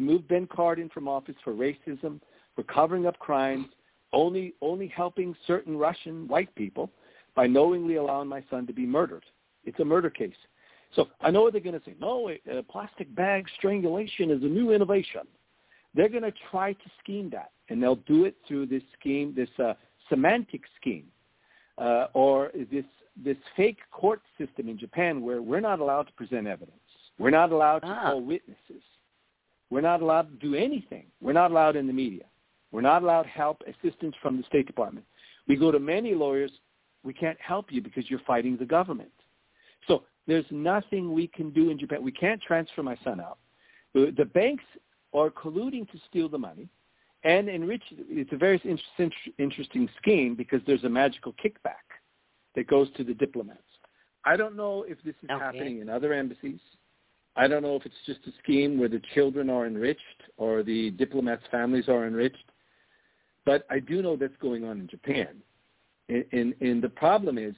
remove 0.00 0.28
Ben 0.28 0.46
Cardin 0.56 0.88
from 0.92 1.08
office 1.08 1.38
for 1.44 1.52
racism, 1.66 2.20
for 2.54 2.62
covering 2.78 3.04
up 3.06 3.18
crimes, 3.18 3.66
only 4.12 4.44
only 4.70 4.88
helping 5.02 5.34
certain 5.46 5.74
Russian 5.86 6.16
white 6.28 6.52
people 6.54 6.86
by 7.34 7.46
knowingly 7.46 7.96
allowing 7.96 8.28
my 8.28 8.42
son 8.50 8.66
to 8.66 8.72
be 8.72 8.86
murdered. 8.98 9.24
It's 9.64 9.80
a 9.80 9.84
murder 9.94 10.10
case. 10.10 10.40
So 10.94 11.00
I 11.20 11.28
know 11.32 11.42
what 11.42 11.52
they're 11.52 11.68
going 11.70 11.78
to 11.78 11.84
say. 11.84 11.94
No, 12.00 12.30
uh, 12.30 12.62
plastic 12.74 13.08
bag 13.22 13.46
strangulation 13.58 14.30
is 14.30 14.42
a 14.42 14.46
new 14.58 14.68
innovation. 14.76 15.22
they're 15.94 16.14
going 16.16 16.30
to 16.32 16.38
try 16.50 16.68
to 16.74 16.88
scheme 17.02 17.28
that, 17.30 17.50
and 17.68 17.82
they'll 17.82 18.02
do 18.14 18.18
it 18.28 18.34
through 18.46 18.66
this 18.66 18.82
scheme, 18.98 19.34
this 19.34 19.48
uh, 19.58 19.72
semantic 20.10 20.62
scheme, 20.78 21.06
uh, 21.78 22.06
or 22.22 22.50
this 22.72 22.84
this 23.28 23.40
fake 23.56 23.78
court 23.90 24.20
system 24.38 24.68
in 24.68 24.76
Japan 24.78 25.22
where 25.26 25.40
we're 25.48 25.66
not 25.70 25.78
allowed 25.80 26.06
to 26.10 26.12
present 26.12 26.46
evidence. 26.46 26.78
We're 27.18 27.36
not 27.40 27.50
allowed 27.50 27.80
to 27.80 27.88
Ah. 27.88 28.02
call 28.10 28.20
witnesses. 28.34 28.82
We're 29.70 29.80
not 29.80 30.00
allowed 30.00 30.28
to 30.28 30.46
do 30.46 30.54
anything. 30.54 31.06
We're 31.20 31.32
not 31.32 31.50
allowed 31.50 31.76
in 31.76 31.86
the 31.86 31.92
media. 31.92 32.24
We're 32.72 32.82
not 32.82 33.02
allowed 33.02 33.26
help, 33.26 33.62
assistance 33.66 34.14
from 34.22 34.36
the 34.36 34.42
State 34.44 34.66
Department. 34.66 35.06
We 35.48 35.56
go 35.56 35.70
to 35.70 35.78
many 35.78 36.14
lawyers. 36.14 36.50
We 37.04 37.14
can't 37.14 37.40
help 37.40 37.66
you 37.70 37.80
because 37.80 38.10
you're 38.10 38.20
fighting 38.26 38.56
the 38.56 38.66
government. 38.66 39.12
So 39.86 40.02
there's 40.26 40.44
nothing 40.50 41.12
we 41.12 41.28
can 41.28 41.50
do 41.50 41.70
in 41.70 41.78
Japan. 41.78 42.02
We 42.02 42.12
can't 42.12 42.40
transfer 42.42 42.82
my 42.82 42.96
son 43.04 43.20
out. 43.20 43.38
The, 43.94 44.28
banks 44.34 44.64
are 45.14 45.30
colluding 45.30 45.90
to 45.90 45.98
steal 46.10 46.28
the 46.28 46.38
money 46.38 46.68
and 47.24 47.48
enrich. 47.48 47.82
It's 47.90 48.32
a 48.32 48.36
very 48.36 48.60
interesting 49.38 49.88
scheme 49.96 50.34
because 50.34 50.60
there's 50.66 50.84
a 50.84 50.88
magical 50.88 51.34
kickback 51.42 51.86
that 52.54 52.66
goes 52.66 52.88
to 52.96 53.04
the 53.04 53.14
diplomats. 53.14 53.62
I 54.24 54.36
don't 54.36 54.56
know 54.56 54.84
if 54.88 54.98
this 55.02 55.14
is 55.22 55.30
Okay. 55.30 55.42
happening 55.42 55.80
in 55.80 55.88
other 55.88 56.12
embassies. 56.12 56.60
I 57.36 57.46
don't 57.46 57.62
know 57.62 57.76
if 57.76 57.84
it's 57.84 57.94
just 58.06 58.20
a 58.26 58.32
scheme 58.42 58.78
where 58.78 58.88
the 58.88 59.02
children 59.14 59.50
are 59.50 59.66
enriched 59.66 60.00
or 60.38 60.62
the 60.62 60.90
diplomats' 60.92 61.42
families 61.50 61.88
are 61.88 62.06
enriched. 62.06 62.50
But 63.44 63.66
I 63.70 63.78
do 63.78 64.02
know 64.02 64.16
that's 64.16 64.36
going 64.40 64.64
on 64.64 64.80
in 64.80 64.88
Japan. 64.88 65.36
And, 66.08 66.24
and, 66.32 66.54
and 66.60 66.82
the 66.82 66.88
problem 66.88 67.38
is, 67.38 67.54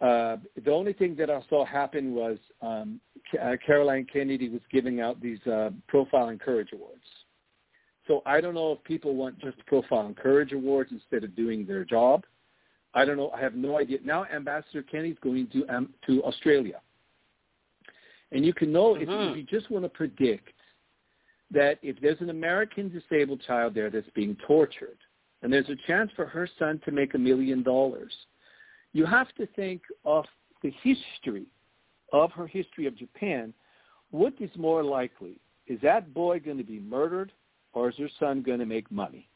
uh, 0.00 0.38
the 0.64 0.72
only 0.72 0.92
thing 0.92 1.14
that 1.16 1.30
I 1.30 1.40
saw 1.48 1.64
happen 1.64 2.14
was 2.14 2.36
um, 2.60 3.00
uh, 3.40 3.52
Caroline 3.64 4.06
Kennedy 4.12 4.48
was 4.48 4.60
giving 4.70 5.00
out 5.00 5.20
these 5.20 5.38
uh, 5.46 5.70
Profile 5.86 6.30
in 6.30 6.38
Courage 6.38 6.70
Awards. 6.72 7.04
So 8.08 8.20
I 8.26 8.40
don't 8.40 8.54
know 8.54 8.72
if 8.72 8.82
people 8.82 9.14
want 9.14 9.38
just 9.38 9.64
Profile 9.66 10.06
in 10.06 10.14
Courage 10.14 10.52
Awards 10.52 10.90
instead 10.90 11.22
of 11.22 11.36
doing 11.36 11.64
their 11.64 11.84
job. 11.84 12.24
I 12.94 13.04
don't 13.04 13.16
know. 13.16 13.30
I 13.30 13.40
have 13.40 13.54
no 13.54 13.78
idea. 13.78 13.98
Now 14.04 14.24
Ambassador 14.24 14.82
Kennedy's 14.82 15.18
going 15.22 15.46
to 15.52 15.66
um, 15.68 15.94
to 16.06 16.22
Australia, 16.24 16.80
and 18.32 18.44
you 18.44 18.52
can 18.52 18.72
know 18.72 18.96
if, 18.96 19.08
Mhm. 19.08 19.30
if 19.30 19.36
you 19.36 19.42
just 19.44 19.70
want 19.70 19.84
to 19.84 19.88
predict 19.88 20.54
that 21.50 21.78
if 21.82 22.00
there's 22.00 22.20
an 22.20 22.30
American 22.30 22.88
disabled 22.88 23.42
child 23.42 23.74
there 23.74 23.90
that's 23.90 24.08
being 24.10 24.34
tortured, 24.36 24.98
and 25.42 25.52
there's 25.52 25.68
a 25.68 25.76
chance 25.76 26.10
for 26.12 26.26
her 26.26 26.46
son 26.58 26.78
to 26.80 26.90
make 26.90 27.14
a 27.14 27.18
million 27.18 27.62
dollars, 27.62 28.26
you 28.92 29.04
have 29.04 29.32
to 29.34 29.46
think 29.46 29.82
of 30.04 30.26
the 30.62 30.70
history 30.82 31.46
of 32.12 32.32
her 32.32 32.46
history 32.46 32.86
of 32.86 32.94
Japan. 32.96 33.52
What 34.10 34.34
is 34.40 34.54
more 34.56 34.82
likely? 34.82 35.38
Is 35.66 35.80
that 35.80 36.12
boy 36.14 36.40
going 36.40 36.58
to 36.58 36.64
be 36.64 36.80
murdered, 36.80 37.32
or 37.72 37.88
is 37.88 37.96
her 37.96 38.08
son 38.18 38.42
going 38.42 38.60
to 38.60 38.66
make 38.66 38.90
money? 38.90 39.28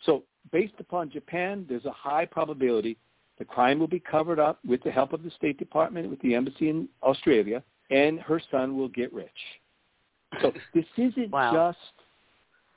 So 0.00 0.24
based 0.50 0.80
upon 0.80 1.10
Japan, 1.10 1.66
there's 1.68 1.84
a 1.84 1.92
high 1.92 2.26
probability 2.26 2.98
the 3.38 3.44
crime 3.44 3.78
will 3.78 3.88
be 3.88 4.00
covered 4.00 4.38
up 4.38 4.64
with 4.64 4.82
the 4.82 4.90
help 4.90 5.12
of 5.12 5.22
the 5.22 5.30
State 5.30 5.58
Department, 5.58 6.08
with 6.08 6.20
the 6.20 6.34
embassy 6.34 6.68
in 6.68 6.88
Australia, 7.02 7.62
and 7.90 8.20
her 8.20 8.40
son 8.50 8.76
will 8.76 8.88
get 8.88 9.12
rich. 9.12 9.30
So 10.40 10.52
this 10.74 10.84
isn't 10.96 11.30
Wow. 11.30 11.52
just 11.52 11.78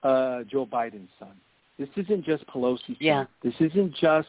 uh, 0.04 0.44
Joe 0.44 0.66
Biden's 0.66 1.10
son. 1.20 1.34
This 1.80 1.90
isn't 1.96 2.26
just 2.26 2.46
Pelosi's 2.48 2.98
Yeah. 3.00 3.22
son. 3.22 3.28
This 3.44 3.54
isn't 3.60 3.94
just 3.96 4.28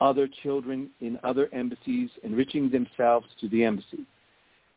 other 0.00 0.28
children 0.42 0.90
in 1.00 1.18
other 1.24 1.48
embassies 1.52 2.10
enriching 2.22 2.70
themselves 2.70 3.26
to 3.40 3.48
the 3.48 3.64
embassy. 3.64 4.06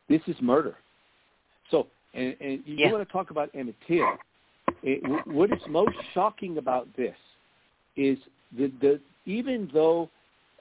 This 0.08 0.20
is 0.26 0.36
murder. 0.40 0.76
So, 1.70 1.86
and, 2.14 2.36
and 2.40 2.62
you 2.66 2.76
Yeah. 2.78 2.90
want 2.90 3.06
to 3.06 3.12
talk 3.12 3.30
about 3.30 3.50
Emmett 3.54 3.76
Till. 3.86 4.18
It, 4.82 5.26
what 5.28 5.52
is 5.52 5.60
most 5.68 5.96
shocking 6.12 6.58
about 6.58 6.88
this 6.96 7.16
is 7.96 8.18
the, 8.56 8.72
the 8.80 9.00
even 9.26 9.70
though 9.72 10.10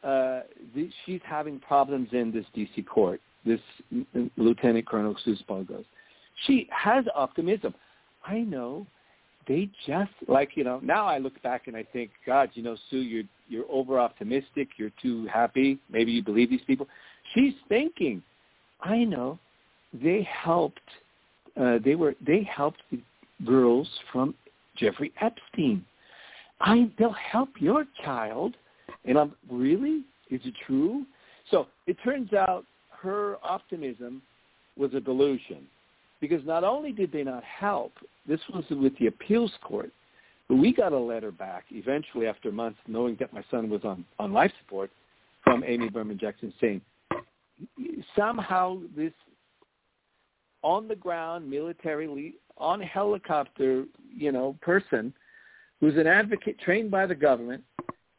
uh, 0.04 0.42
the, 0.76 0.90
she's 1.06 1.22
having 1.24 1.60
problems 1.60 2.10
in 2.12 2.32
this 2.32 2.46
D.C. 2.54 2.84
court, 2.84 3.20
this 3.46 3.60
Lieutenant 4.38 4.88
Colonel 4.88 5.16
Sue 5.24 5.36
Bozgoz, 5.50 5.86
she 6.46 6.68
has 6.72 7.06
optimism. 7.16 7.74
I 8.26 8.40
know 8.40 8.86
they 9.48 9.70
just 9.88 10.12
like 10.28 10.52
you 10.56 10.64
know. 10.64 10.80
Now 10.84 11.06
I 11.06 11.18
look 11.18 11.42
back 11.42 11.68
and 11.68 11.76
I 11.76 11.84
think, 11.84 12.12
God, 12.26 12.50
you 12.54 12.64
know, 12.64 12.78
Sue, 12.90 13.00
you're 13.00 13.24
you're 13.50 13.66
over 13.70 14.00
optimistic. 14.00 14.70
You're 14.78 14.92
too 15.02 15.28
happy. 15.28 15.80
Maybe 15.90 16.12
you 16.12 16.24
believe 16.24 16.50
these 16.50 16.62
people. 16.68 16.88
She's 17.34 17.54
thinking, 17.68 18.22
I 18.82 19.04
know, 19.04 19.40
they 19.94 20.28
helped. 20.32 20.80
Uh, 21.60 21.80
they 21.84 21.96
were 21.96 22.16
they 22.26 22.44
helped 22.44 22.82
the 22.92 23.02
girls 23.46 23.90
from 24.12 24.36
Jeffrey 24.78 25.12
Epstein. 25.22 25.86
I 26.60 26.92
they'll 26.98 27.12
help 27.12 27.50
your 27.60 27.86
child, 28.04 28.56
and 29.06 29.18
I'm 29.18 29.34
really 29.50 30.04
is 30.30 30.42
it 30.46 30.54
true? 30.66 31.06
So 31.50 31.68
it 31.88 31.98
turns 32.04 32.32
out 32.34 32.66
her 33.02 33.38
optimism 33.44 34.22
was 34.78 34.94
a 34.94 35.00
delusion, 35.00 35.68
because 36.20 36.46
not 36.46 36.64
only 36.64 36.92
did 36.92 37.12
they 37.12 37.24
not 37.24 37.44
help, 37.44 37.94
this 38.28 38.40
was 38.54 38.64
with 38.70 38.98
the 39.00 39.08
appeals 39.08 39.52
court, 39.64 39.92
but 40.48 40.56
we 40.56 40.74
got 40.74 40.94
a 40.94 41.00
letter 41.00 41.32
back 41.32 41.66
eventually 41.72 42.28
after 42.28 42.52
months, 42.52 42.80
knowing 42.88 43.16
that 43.20 43.34
my 43.34 43.44
son 43.50 43.70
was 43.70 43.84
on 43.84 44.06
on 44.20 44.34
life 44.34 44.52
support, 44.60 44.92
from 45.44 45.64
Amy 45.66 45.90
Berman 45.90 46.18
Jackson 46.18 46.54
saying 46.60 46.82
somehow 48.16 48.80
this 48.96 49.14
on 50.64 50.88
the 50.88 50.96
ground 50.96 51.50
military 51.50 52.36
on 52.58 52.80
helicopter 52.82 53.86
you 54.16 54.32
know 54.32 54.56
person 54.62 55.14
who's 55.80 55.98
an 55.98 56.08
advocate 56.08 56.60
trained 56.60 56.92
by 56.92 57.06
the 57.06 57.16
government 57.16 57.64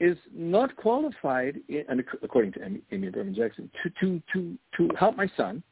is 0.03 0.17
not 0.35 0.75
qualified 0.77 1.59
and 1.69 2.03
according 2.23 2.53
to 2.53 2.65
Amy, 2.65 2.83
Amy 2.91 3.09
Berman 3.09 3.35
Jackson 3.35 3.71
to 3.83 3.91
to 4.01 4.23
to 4.33 4.59
to 4.77 4.95
help 4.99 5.17
my 5.17 5.29
son 5.37 5.63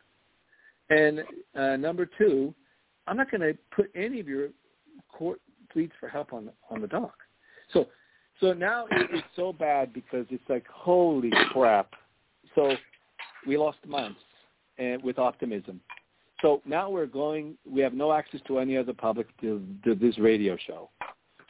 and 0.91 1.21
uh, 1.55 1.77
number 1.77 2.09
two 2.19 2.55
I'm 3.07 3.17
not 3.17 3.31
going 3.31 3.41
to 3.41 3.59
put 3.75 3.91
any 3.95 4.21
of 4.21 4.29
your 4.29 4.49
court 5.09 5.41
pleads 5.73 5.93
for 6.01 6.09
help 6.09 6.33
on 6.33 6.51
on 6.71 6.81
the 6.81 6.89
dock 6.89 7.19
so 7.73 7.89
so 8.41 8.53
now 8.53 8.87
it's 8.91 9.27
so 9.37 9.53
bad 9.53 9.93
because 9.93 10.27
it's 10.31 10.49
like 10.49 10.67
holy 10.69 11.31
crap 11.53 11.95
so 12.55 12.75
we 13.47 13.57
lost 13.57 13.79
months 13.87 14.21
and 14.79 15.03
with 15.03 15.19
optimism. 15.19 15.81
So 16.43 16.63
now 16.65 16.89
we're 16.89 17.07
going. 17.07 17.57
We 17.71 17.83
have 17.83 17.93
no 17.93 18.13
access 18.13 18.41
to 18.47 18.59
any 18.59 18.77
other 18.77 18.95
public 18.95 19.27
to, 19.43 19.63
to 19.85 19.95
this 19.95 20.19
radio 20.19 20.57
show. 20.67 20.89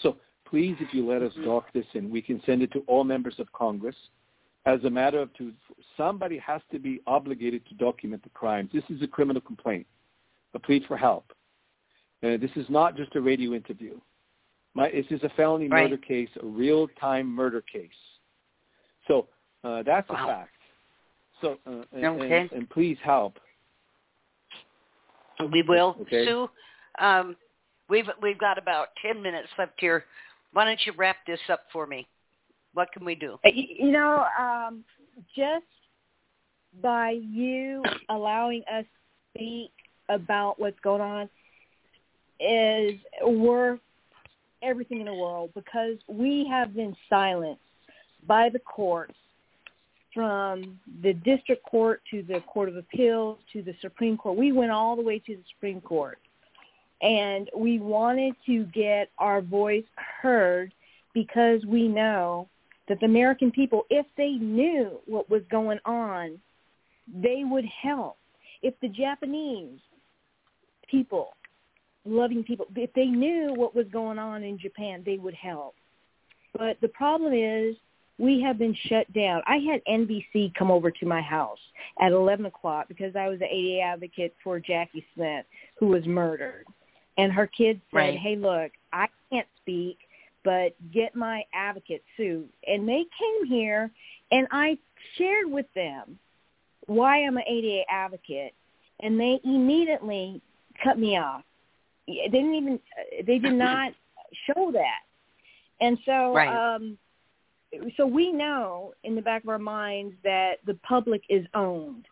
So 0.03 0.17
please, 0.51 0.77
if 0.81 0.93
you 0.93 1.09
let 1.09 1.23
us 1.23 1.33
dock 1.45 1.73
this 1.73 1.87
in, 1.95 2.11
we 2.11 2.21
can 2.21 2.43
send 2.45 2.61
it 2.63 2.73
to 2.73 2.81
all 2.87 3.05
members 3.05 3.35
of 3.39 3.51
Congress. 3.53 3.95
As 4.67 4.83
a 4.85 4.91
matter 4.91 5.21
of 5.21 5.33
to 5.35 5.53
somebody 5.97 6.37
has 6.39 6.61
to 6.73 6.79
be 6.79 7.01
obligated 7.07 7.67
to 7.69 7.75
document 7.77 8.23
the 8.23 8.29
crimes. 8.31 8.69
This 8.75 8.85
is 8.91 9.01
a 9.03 9.07
criminal 9.07 9.41
complaint, 9.41 9.87
a 10.55 10.59
plea 10.59 10.85
for 10.87 10.97
help. 10.97 11.33
Uh, 12.23 12.37
this 12.37 12.51
is 12.57 12.67
not 12.69 12.97
just 12.97 13.15
a 13.17 13.21
radio 13.21 13.55
interview. 13.55 13.99
My, 14.75 14.91
this 14.91 15.07
is 15.11 15.23
a 15.23 15.31
felony 15.31 15.69
Right. 15.69 15.85
murder 15.85 15.97
case, 15.97 16.29
a 16.43 16.47
real-time 16.47 17.27
murder 17.27 17.63
case. 17.63 17.89
So 19.09 19.29
uh, 19.65 19.83
that's 19.83 20.09
Wow. 20.11 20.25
a 20.25 20.27
fact. 20.27 20.51
So 21.41 21.59
uh, 21.67 21.85
and, 21.93 22.05
Okay. 22.05 22.41
and, 22.41 22.53
and 22.53 22.71
please 22.71 22.99
help. 23.03 23.39
We 25.51 25.63
will. 25.63 25.97
Okay. 26.03 26.27
Sue, 26.27 26.51
um, 26.99 27.35
we've 27.89 28.09
we've 28.21 28.39
got 28.39 28.59
about 28.59 28.89
ten 29.01 29.23
minutes 29.23 29.49
left 29.59 29.73
here. 29.81 30.05
Why 30.53 30.65
don't 30.65 30.81
you 30.85 30.93
wrap 30.97 31.17
this 31.27 31.41
up 31.49 31.61
for 31.73 31.87
me? 31.87 32.07
What 32.75 32.93
can 32.93 33.05
we 33.05 33.15
do? 33.15 33.39
You 33.45 33.91
know, 33.91 34.27
um, 34.39 34.85
just 35.37 35.65
by 36.83 37.11
you 37.11 37.83
allowing 38.09 38.63
us 38.73 38.85
to 38.85 39.39
speak 39.39 39.73
about 40.09 40.59
what's 40.59 40.79
going 40.81 41.01
on 41.01 41.29
is 42.41 42.99
worth 43.25 43.81
everything 44.63 45.01
in 45.01 45.07
the 45.07 45.15
world 45.15 45.51
because 45.55 45.97
we 46.07 46.47
have 46.49 46.75
been 46.75 46.95
silenced 47.09 47.61
by 48.27 48.49
the 48.49 48.59
courts 48.59 49.15
from 50.13 50.79
the 51.03 51.13
district 51.13 51.63
court 51.65 52.03
to 52.11 52.23
the 52.23 52.41
court 52.41 52.69
of 52.69 52.77
appeals 52.77 53.39
to 53.53 53.63
the 53.63 53.75
supreme 53.81 54.17
court 54.17 54.37
we 54.37 54.53
went 54.53 54.71
all 54.71 54.97
the 54.97 55.03
way 55.03 55.19
to 55.19 55.37
the 55.37 55.43
supreme 55.55 55.81
court 55.81 56.19
and 57.03 57.49
we 57.57 57.79
wanted 57.79 58.35
to 58.47 58.65
get 58.67 59.11
our 59.19 59.41
voice 59.41 59.85
heard 60.21 60.73
because 61.15 61.65
we 61.67 61.89
know 61.89 62.49
that 62.89 63.01
the 63.01 63.07
American 63.07 63.51
people, 63.51 63.85
if 63.91 64.07
they 64.17 64.33
knew 64.33 64.99
what 65.07 65.31
was 65.31 65.43
going 65.51 65.79
on, 65.85 66.39
they 67.13 67.43
would 67.45 67.65
help. 67.65 68.17
If 68.63 68.75
the 68.81 68.89
Japanese 68.89 69.79
people, 70.91 71.37
loving 72.05 72.45
people, 72.45 72.67
if 72.75 72.93
they 72.95 73.07
knew 73.07 73.55
what 73.55 73.75
was 73.75 73.87
going 73.93 74.19
on 74.19 74.43
in 74.43 74.59
Japan, 74.59 75.03
they 75.05 75.17
would 75.17 75.35
help. 75.35 75.75
But 76.57 76.81
the 76.81 76.89
problem 76.89 77.33
is 77.33 77.77
we 78.19 78.43
have 78.43 78.59
been 78.59 78.77
shut 78.87 79.11
down. 79.15 79.41
I 79.47 79.57
had 79.57 79.83
NBC 79.89 80.55
come 80.55 80.71
over 80.71 80.91
to 80.91 81.07
my 81.07 81.23
house 81.23 81.59
at 82.01 82.13
11 82.13 82.47
o'clock 82.47 82.87
because 82.89 83.17
I 83.17 83.29
was 83.29 83.39
the 83.39 83.47
ADA 83.47 83.81
advocate 83.81 84.35
for 84.45 84.61
Jackie 84.61 85.07
Smith, 85.15 85.47
who 85.79 85.87
was 85.87 86.05
murdered. 86.07 86.67
And 87.19 87.33
her 87.33 87.47
kids 87.47 87.81
said, 87.91 87.97
Right. 87.97 88.19
"Hey, 88.19 88.37
look, 88.37 88.73
I 88.93 89.09
can't 89.31 89.47
speak, 89.61 89.99
but 90.45 90.75
get 90.93 91.15
my 91.15 91.45
advocate 91.53 92.03
Sue." 92.17 92.49
And 92.67 92.89
they 92.89 93.05
came 93.19 93.47
here, 93.47 93.91
and 94.31 94.47
I 94.51 94.79
shared 95.17 95.51
with 95.51 95.67
them 95.75 96.19
why 96.87 97.23
I'm 97.25 97.37
an 97.37 97.45
ADA 97.47 97.85
advocate, 97.91 98.55
and 99.01 99.19
they 99.19 99.41
immediately 99.45 100.41
cut 100.83 100.99
me 100.99 101.17
off. 101.19 101.43
They 102.07 102.29
didn't 102.31 102.55
even 102.55 102.81
they 103.27 103.39
did 103.39 103.53
not 103.59 103.93
show 104.47 104.71
that, 104.73 105.01
and 105.81 105.99
so 106.05 106.35
Right. 106.35 106.49
um, 106.77 106.99
so 107.97 108.07
we 108.07 108.33
know 108.33 108.95
in 109.05 109.15
the 109.15 109.23
back 109.23 109.43
of 109.45 109.49
our 109.49 109.59
minds 109.59 110.15
that 110.25 110.55
the 110.67 110.75
public 110.75 111.23
is 111.29 111.47
owned 111.55 112.07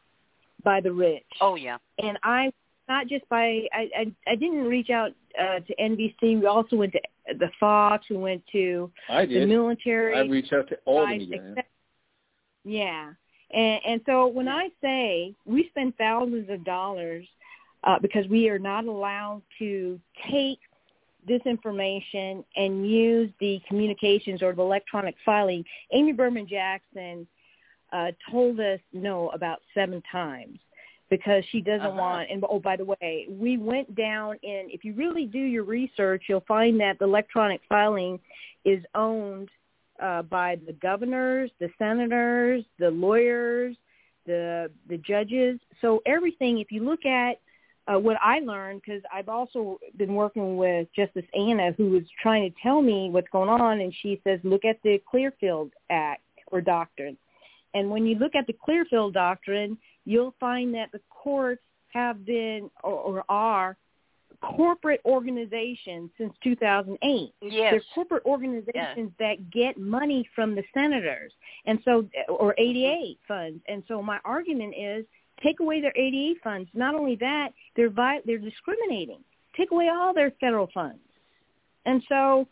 by 0.63 0.81
the 0.81 0.93
rich 0.93 1.25
Oh 1.41 1.55
yeah. 1.57 1.79
and 1.99 2.19
I 2.23 2.53
not 2.89 3.07
just 3.07 3.29
by 3.29 3.67
I 3.73 3.91
I, 3.97 4.13
I 4.27 4.35
didn't 4.35 4.65
reach 4.65 4.91
out 4.91 5.13
uh, 5.39 5.61
to 5.61 5.77
NBC. 5.81 6.41
We 6.41 6.47
also 6.47 6.77
went 6.77 6.93
to 6.93 7.01
the 7.39 7.51
Fox. 7.61 8.07
We 8.11 8.17
went 8.17 8.43
to 8.53 8.91
I 9.09 9.27
the 9.27 9.47
military. 9.47 10.17
I 10.17 10.23
reached 10.23 10.53
out 10.53 10.69
to 10.69 10.79
all 10.85 11.07
the 11.07 11.19
media. 11.19 11.51
except- 11.51 11.69
yeah, 12.65 13.13
and 13.53 13.81
and 13.87 14.01
so 14.07 14.27
when 14.27 14.49
I 14.49 14.69
say 14.83 15.35
we 15.45 15.69
spend 15.69 15.97
thousands 15.97 16.51
of 16.51 16.65
dollars 16.65 17.27
uh, 17.85 17.99
because 17.99 18.27
we 18.29 18.49
are 18.49 18.59
not 18.59 18.85
allowed 18.87 19.43
to 19.59 20.01
take 20.31 20.59
this 21.27 21.43
information 21.45 22.45
and 22.57 22.89
use 22.89 23.31
the 23.39 23.61
communications 23.69 24.43
or 24.43 24.53
the 24.55 24.63
electronic 24.63 25.15
filing, 25.25 25.65
Amy 25.93 26.13
Berman 26.13 26.47
Jackson 26.49 27.27
uh, 27.93 28.13
told 28.31 28.61
us 28.61 28.81
no 28.93 29.29
about 29.31 29.59
seven 29.75 30.03
times 30.11 30.59
because 31.11 31.45
she 31.51 31.61
doesn't 31.61 31.87
Uh-huh. 31.87 31.97
want 31.99 32.31
and 32.31 32.45
oh 32.49 32.59
by 32.59 32.77
the 32.77 32.85
way 32.85 33.27
we 33.29 33.57
went 33.57 33.95
down 33.95 34.33
and 34.43 34.71
if 34.71 34.85
you 34.85 34.93
really 34.95 35.27
do 35.27 35.39
your 35.39 35.65
research 35.65 36.25
you'll 36.29 36.41
find 36.43 36.79
that 36.81 36.99
the 36.99 37.05
electronic 37.05 37.61
filing 37.69 38.19
is 38.65 38.85
owned 38.95 39.49
uh, 40.01 40.23
by 40.23 40.57
the 40.67 40.73
governors 40.75 41.51
the 41.61 41.71
senators 41.79 42.65
the 42.79 42.91
lawyers 42.91 43.77
the 44.27 44.71
the 44.89 44.99
judges 44.99 45.59
so 45.81 46.03
everything 46.07 46.59
if 46.59 46.71
you 46.71 46.85
look 46.85 47.05
at 47.07 47.41
uh, 47.87 47.99
what 47.99 48.19
I 48.23 48.41
learned 48.41 48.83
because 48.85 49.03
I've 49.11 49.31
also 49.31 49.81
been 49.97 50.15
working 50.15 50.59
with 50.59 50.89
Justice 50.95 51.25
Anna 51.35 51.73
who 51.73 51.89
was 51.91 52.03
trying 52.23 52.51
to 52.51 52.55
tell 52.63 52.83
me 52.83 53.09
what's 53.11 53.29
going 53.31 53.49
on 53.49 53.81
and 53.81 53.95
she 54.03 54.21
says 54.25 54.41
look 54.45 54.65
at 54.67 54.79
the 54.83 55.01
Clearfield 55.11 55.73
Act 55.89 56.23
or 56.49 56.61
doctrine 56.61 57.17
and 57.75 57.91
when 57.91 58.07
you 58.07 58.17
look 58.17 58.35
at 58.35 58.47
the 58.47 58.55
Clearfield 58.55 59.15
Doctrine, 59.15 59.77
you'll 60.09 60.35
find 60.41 60.75
that 60.75 60.91
the 60.91 61.01
courts 61.11 61.61
have 61.93 62.25
been 62.25 62.71
or, 62.83 62.93
or 62.93 63.25
are 63.29 63.77
corporate 64.41 65.01
organizations 65.05 66.11
since 66.17 66.33
2008. 66.43 67.35
Yes. 67.43 67.73
They're 67.73 67.83
corporate 67.95 68.25
organizations 68.25 69.13
that 69.19 69.51
get 69.51 69.77
money 69.79 70.29
from 70.35 70.55
the 70.55 70.63
senators 70.73 71.33
and 71.67 71.79
so 71.85 72.09
or 72.29 72.55
ADA 72.57 72.79
mm-hmm. 72.79 73.33
funds. 73.33 73.61
And 73.69 73.83
so 73.87 74.03
my 74.03 74.19
argument 74.25 74.75
is 74.79 75.05
take 75.43 75.61
away 75.61 75.83
their 75.83 75.97
ADA 75.97 76.41
funds. 76.43 76.71
Not 76.73 76.95
only 76.95 77.17
that, 77.17 77.51
they're 77.77 77.91
vi- 77.91 78.21
they're 78.25 78.39
discriminating. 78.39 79.23
Take 79.57 79.73
away 79.73 79.89
all 79.89 80.15
their 80.15 80.33
federal 80.41 80.69
funds. 80.73 81.01
And 81.85 82.03
so 82.09 82.49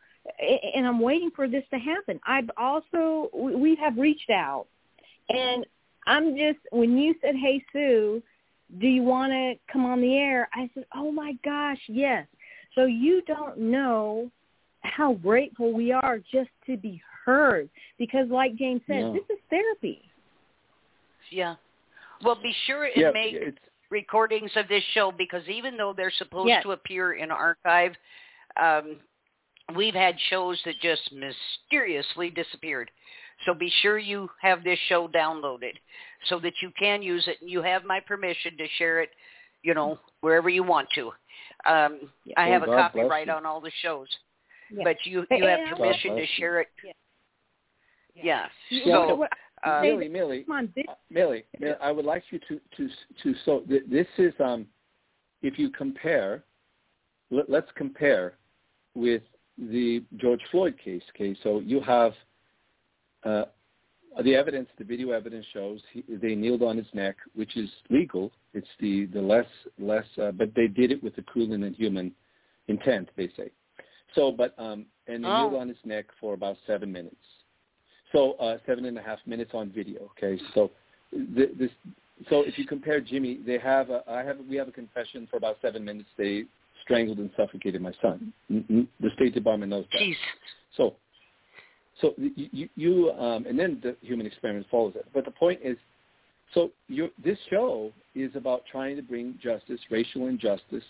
and 0.75 0.87
I'm 0.87 1.01
waiting 1.01 1.31
for 1.35 1.49
this 1.49 1.65
to 1.71 1.79
happen. 1.79 2.21
I've 2.27 2.51
also 2.59 3.31
we 3.33 3.55
we 3.55 3.77
have 3.77 3.97
reached 3.97 4.31
out 4.31 4.67
and 5.29 5.67
I'm 6.07 6.37
just 6.37 6.59
when 6.71 6.97
you 6.97 7.15
said, 7.21 7.35
"Hey 7.37 7.63
Sue, 7.73 8.23
do 8.79 8.87
you 8.87 9.03
want 9.03 9.33
to 9.33 9.55
come 9.73 9.85
on 9.85 10.01
the 10.01 10.17
air?" 10.17 10.49
I 10.55 10.71
said, 10.75 10.87
"Oh 10.95 11.11
my 11.11 11.33
gosh, 11.45 11.81
yes." 11.89 12.27
So 12.75 12.85
you 12.85 13.23
don't 13.23 13.59
know 13.59 14.31
how 14.83 15.15
grateful 15.15 15.73
we 15.73 15.93
are 15.93 16.19
just 16.19 16.51
to 16.67 16.77
be 16.77 17.03
heard 17.25 17.69
because 17.99 18.29
like 18.29 18.55
James 18.55 18.83
said, 18.87 19.07
Yeah. 19.07 19.13
this 19.13 19.25
is 19.31 19.39
therapy. 19.51 20.03
Yeah. 21.31 21.57
Well, 22.23 22.37
be 22.37 22.53
sure 22.67 22.85
and 22.85 22.97
yeah, 22.97 23.11
make 23.11 23.35
it's 23.35 23.59
recordings 23.91 24.51
of 24.57 24.69
this 24.69 24.85
show 24.95 25.11
because 25.11 25.47
even 25.49 25.77
though 25.77 25.93
they're 25.93 26.11
supposed 26.11 26.49
Yes. 26.49 26.63
to 26.63 26.73
appear 26.73 27.15
in 27.15 27.31
archive, 27.31 27.97
um, 28.57 29.01
we've 29.75 29.95
had 29.95 30.19
shows 30.31 30.61
that 30.65 30.79
just 30.81 31.13
mysteriously 31.13 32.31
disappeared. 32.31 32.91
So 33.45 33.55
be 33.55 33.71
sure 33.83 33.99
you 33.99 34.29
have 34.41 34.65
this 34.65 34.79
show 34.89 35.09
downloaded 35.09 35.75
so 36.29 36.39
that 36.41 36.55
you 36.63 36.71
can 36.79 37.03
use 37.03 37.27
it. 37.29 37.37
And 37.41 37.51
you 37.51 37.63
have 37.63 37.85
my 37.85 38.01
permission 38.01 38.57
to 38.57 38.67
share 38.79 39.01
it, 39.03 39.11
you 39.63 39.75
know, 39.75 39.99
wherever 40.21 40.49
you 40.49 40.63
want 40.63 40.89
to. 40.95 41.09
Um, 41.67 42.11
Yeah. 42.25 42.35
I 42.37 42.49
Oh, 42.49 42.53
have 42.53 42.63
a 42.63 42.67
copyright 42.67 43.29
on 43.29 43.45
all 43.45 43.61
the 43.61 43.71
shows, 43.83 44.09
Yeah. 44.71 44.85
but 44.85 45.05
you 45.05 45.27
you 45.31 45.47
have 45.47 45.61
I 45.61 45.71
permission 45.73 46.17
to 46.17 46.27
share 46.27 46.61
it. 46.61 46.69
Yeah. 46.83 46.93
Yeah. 48.15 48.49
You- 48.71 48.83
Yeah. 48.87 49.07
So, 49.09 49.15
what- 49.17 49.33
Say 49.65 49.81
Millie, 49.83 50.09
Millie, 50.09 50.45
come 50.45 50.57
on, 50.57 50.73
this, 50.77 50.85
Uh, 50.87 50.95
Millie, 51.11 51.45
Millie, 51.59 51.75
I 51.81 51.91
would 51.91 52.05
like 52.05 52.31
you 52.31 52.39
to 52.41 52.61
to 52.77 52.89
to 53.23 53.35
so 53.45 53.61
th- 53.63 53.85
this 53.87 54.07
is 54.19 54.39
um 54.39 54.69
if 55.43 55.59
you 55.59 55.71
compare 55.71 56.45
let, 57.31 57.51
let's 57.51 57.71
compare 57.73 58.39
with 58.95 59.23
the 59.59 60.05
George 60.19 60.45
Floyd 60.51 60.79
case 60.79 61.03
okay 61.11 61.35
so 61.43 61.61
you 61.61 61.81
have 61.81 62.15
uh, 63.27 63.45
the 64.23 64.35
evidence 64.35 64.69
the 64.79 64.85
video 64.85 65.11
evidence 65.11 65.45
shows 65.53 65.81
he, 65.93 66.03
they 66.09 66.35
kneeled 66.35 66.63
on 66.63 66.77
his 66.77 66.87
neck 66.95 67.17
which 67.35 67.57
is 67.57 67.69
legal 67.91 68.33
it's 68.55 68.69
the 68.81 69.07
the 69.07 69.21
less 69.21 69.47
less 69.79 70.07
uh, 70.23 70.31
but 70.33 70.49
they 70.55 70.67
did 70.69 70.91
it 70.91 71.03
with 71.03 71.17
a 71.19 71.23
cruel 71.23 71.53
and 71.53 71.63
inhuman 71.65 72.11
intent 72.69 73.09
they 73.17 73.29
say 73.37 73.51
so 74.15 74.33
but 74.33 74.55
um 74.59 74.87
and 75.07 75.23
they 75.23 75.29
Oh. 75.29 75.49
kneeled 75.51 75.61
on 75.63 75.69
his 75.69 75.77
neck 75.85 76.07
for 76.21 76.33
about 76.35 76.57
seven 76.67 76.91
minutes 76.91 77.17
so 78.13 78.33
uh, 78.35 78.59
seven 78.67 78.85
and 78.87 78.97
a 78.97 79.03
half 79.03 79.19
minutes 79.27 79.51
on 79.53 79.69
video. 79.71 80.11
Okay, 80.17 80.41
so 80.55 80.71
th- 81.37 81.51
this. 81.59 81.71
So 82.31 82.43
if 82.43 82.57
you 82.57 82.65
compare 82.65 83.01
Jimmy, 83.01 83.41
they 83.45 83.59
have. 83.59 83.91
A, 83.91 84.03
I 84.09 84.23
have. 84.23 84.39
We 84.49 84.57
have 84.57 84.69
a 84.69 84.73
confession 84.73 85.27
for 85.29 85.37
about 85.39 85.57
seven 85.61 85.85
minutes. 85.85 86.09
They 86.17 86.45
strangled 86.85 87.19
and 87.19 87.31
suffocated 87.37 87.83
my 87.83 87.93
son. 88.01 88.33
N- 88.49 88.87
The 89.01 89.11
State 89.17 89.35
Department 89.35 89.71
knows 89.71 89.87
that. 89.93 90.01
jeez. 90.01 90.15
So, 90.77 90.95
so 92.01 92.15
you, 92.19 92.69
you, 92.75 93.11
um, 93.13 93.47
and 93.47 93.59
then 93.59 93.81
the 93.83 93.97
human 94.03 94.27
experiment 94.27 94.67
follows 94.71 94.95
it. 94.97 95.07
But 95.15 95.25
the 95.25 95.31
point 95.31 95.61
is, 95.65 95.77
so 96.55 96.71
this 97.23 97.39
show 97.51 97.93
is 98.15 98.31
about 98.35 98.63
trying 98.71 98.97
to 98.97 99.03
bring 99.03 99.39
justice, 99.43 99.81
racial 99.91 100.27
injustice, 100.27 100.85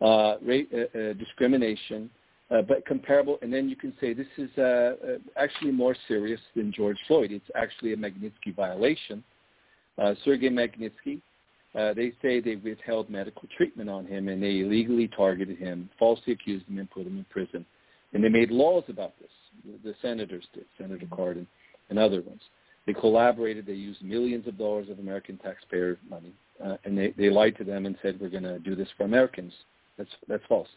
uh, 0.00 0.36
ra- 0.42 0.70
uh, 0.72 0.98
uh, 0.98 1.12
discrimination, 1.14 2.08
uh, 2.50 2.62
but 2.62 2.86
comparable. 2.86 3.38
And 3.42 3.52
then 3.52 3.68
you 3.68 3.76
can 3.76 3.92
say 4.00 4.14
this 4.14 4.26
is 4.36 4.50
uh, 4.56 4.62
uh, 4.62 4.94
actually 5.36 5.72
more 5.72 5.96
serious 6.06 6.40
than 6.56 6.72
George 6.72 6.98
Floyd. 7.06 7.32
It's 7.32 7.50
actually 7.54 7.92
a 7.92 7.96
Magnitsky 7.96 8.54
violation. 8.54 9.22
Uh, 9.98 10.14
Sergei 10.24 10.48
Magnitsky. 10.48 11.20
Uh, 11.74 11.92
they 11.92 12.12
say 12.22 12.40
they 12.40 12.56
withheld 12.56 13.10
medical 13.10 13.42
treatment 13.54 13.90
on 13.90 14.06
him 14.06 14.28
and 14.28 14.42
they 14.42 14.60
illegally 14.60 15.06
targeted 15.06 15.58
him, 15.58 15.90
falsely 15.98 16.32
accused 16.32 16.66
him, 16.66 16.78
and 16.78 16.90
put 16.90 17.06
him 17.06 17.18
in 17.18 17.26
prison. 17.28 17.64
And 18.12 18.24
they 18.24 18.28
made 18.28 18.50
laws 18.50 18.84
about 18.88 19.14
this. 19.20 19.30
The, 19.84 19.94
senators 20.00 20.44
did, 20.54 20.64
Senator 20.78 21.06
Cardin 21.06 21.46
and 21.90 21.98
other 21.98 22.22
ones. 22.22 22.40
They 22.86 22.94
collaborated. 22.94 23.66
They 23.66 23.74
used 23.74 24.02
millions 24.02 24.46
of 24.46 24.56
dollars 24.56 24.88
of 24.88 24.98
American 24.98 25.36
taxpayer 25.36 25.98
money, 26.08 26.32
uh, 26.64 26.76
and 26.84 26.96
they, 26.96 27.12
they 27.18 27.28
lied 27.28 27.56
to 27.58 27.64
them 27.64 27.84
and 27.84 27.96
said 28.00 28.18
we're 28.18 28.30
going 28.30 28.44
to 28.44 28.58
do 28.60 28.74
this 28.74 28.88
for 28.96 29.04
Americans. 29.04 29.52
That's 29.98 30.10
that's 30.26 30.44
false. 30.48 30.68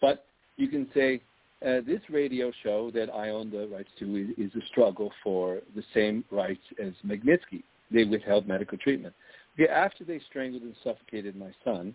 But 0.00 0.24
you 0.56 0.68
can 0.68 0.86
say 0.94 1.20
uh, 1.66 1.80
this 1.86 2.00
radio 2.08 2.52
show 2.62 2.90
that 2.92 3.12
I 3.12 3.30
own 3.30 3.50
the 3.50 3.66
rights 3.68 3.90
to 3.98 4.34
is, 4.38 4.52
is 4.52 4.62
a 4.62 4.66
struggle 4.66 5.10
for 5.24 5.58
the 5.74 5.82
same 5.92 6.24
rights 6.30 6.62
as 6.80 6.92
Magnitsky. 7.04 7.64
They 7.90 8.04
withheld 8.04 8.46
medical 8.46 8.78
treatment. 8.78 9.14
Okay, 9.58 9.68
after 9.70 10.04
they 10.04 10.20
strangled 10.30 10.62
and 10.62 10.74
suffocated 10.84 11.34
my 11.34 11.50
son 11.64 11.94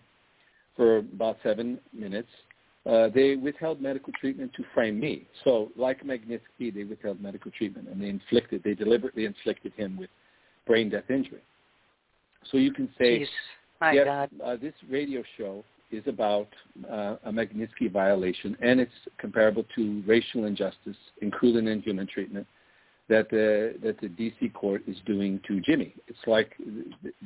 for 0.76 0.98
about 0.98 1.38
seven 1.42 1.80
minutes, 1.92 2.28
uh, 2.88 3.08
they 3.14 3.36
withheld 3.36 3.80
medical 3.80 4.12
treatment 4.20 4.52
to 4.56 4.64
frame 4.74 5.00
me. 5.00 5.26
So, 5.44 5.70
like 5.76 6.04
Magnitsky, 6.04 6.72
they 6.74 6.84
withheld 6.84 7.20
medical 7.20 7.50
treatment 7.50 7.88
and 7.88 8.00
they 8.00 8.08
inflicted, 8.08 8.62
they 8.62 8.74
deliberately 8.74 9.24
inflicted 9.24 9.72
him 9.76 9.96
with 9.96 10.10
brain 10.66 10.90
death 10.90 11.10
injury. 11.10 11.42
So 12.50 12.58
you 12.58 12.72
can 12.72 12.88
say, 12.98 13.20
Jeez. 13.20 13.26
My 13.80 13.92
yes, 13.92 14.06
God. 14.06 14.30
uh, 14.42 14.56
this 14.56 14.72
radio 14.88 15.22
show 15.36 15.64
is 15.90 16.02
about 16.06 16.48
uh, 16.90 17.16
a 17.24 17.32
Magnitsky 17.32 17.90
violation, 17.92 18.56
and 18.62 18.80
it's 18.80 18.90
comparable 19.18 19.64
to 19.74 20.02
racial 20.06 20.44
injustice, 20.44 20.96
including 21.20 21.68
inhuman 21.68 22.06
treatment 22.06 22.46
that 23.08 23.28
the 23.30 23.74
that 23.82 24.00
the 24.00 24.08
D.C. 24.08 24.48
court 24.50 24.82
is 24.86 24.96
doing 25.06 25.40
to 25.46 25.60
Jimmy. 25.60 25.94
It's 26.08 26.18
like 26.26 26.52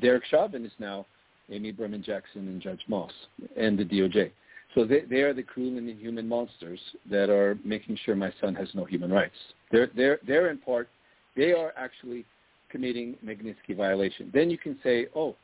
Derek 0.01 0.25
Chauvin 0.27 0.65
is 0.67 0.73
now 0.79 1.07
Amy 1.51 1.73
Berman 1.73 2.03
Jackson 2.03 2.49
and 2.49 2.61
Judge 2.61 2.83
Moss 2.89 3.13
and 3.57 3.79
the 3.79 3.85
DOJ. 3.85 4.31
So 4.75 4.85
they, 4.85 5.01
they 5.01 5.23
are 5.23 5.35
the 5.35 5.43
cruel 5.43 5.79
and 5.79 5.89
inhuman 5.89 6.29
monsters 6.29 6.79
that 7.11 7.29
are 7.29 7.59
making 7.65 7.99
sure 8.05 8.15
my 8.15 8.33
son 8.41 8.55
has 8.55 8.69
no 8.75 8.85
human 8.85 9.13
rights. 9.13 9.35
They're 9.73 9.91
they're 9.97 10.19
they're 10.27 10.51
in 10.51 10.59
part 10.59 10.89
they 11.37 11.53
are 11.53 11.73
actually 11.77 12.25
committing 12.71 13.17
Magnitsky 13.25 13.77
violation. 13.77 14.31
Then 14.33 14.51
you 14.51 14.59
can 14.59 14.79
say, 14.83 15.07
oh, 15.15 15.35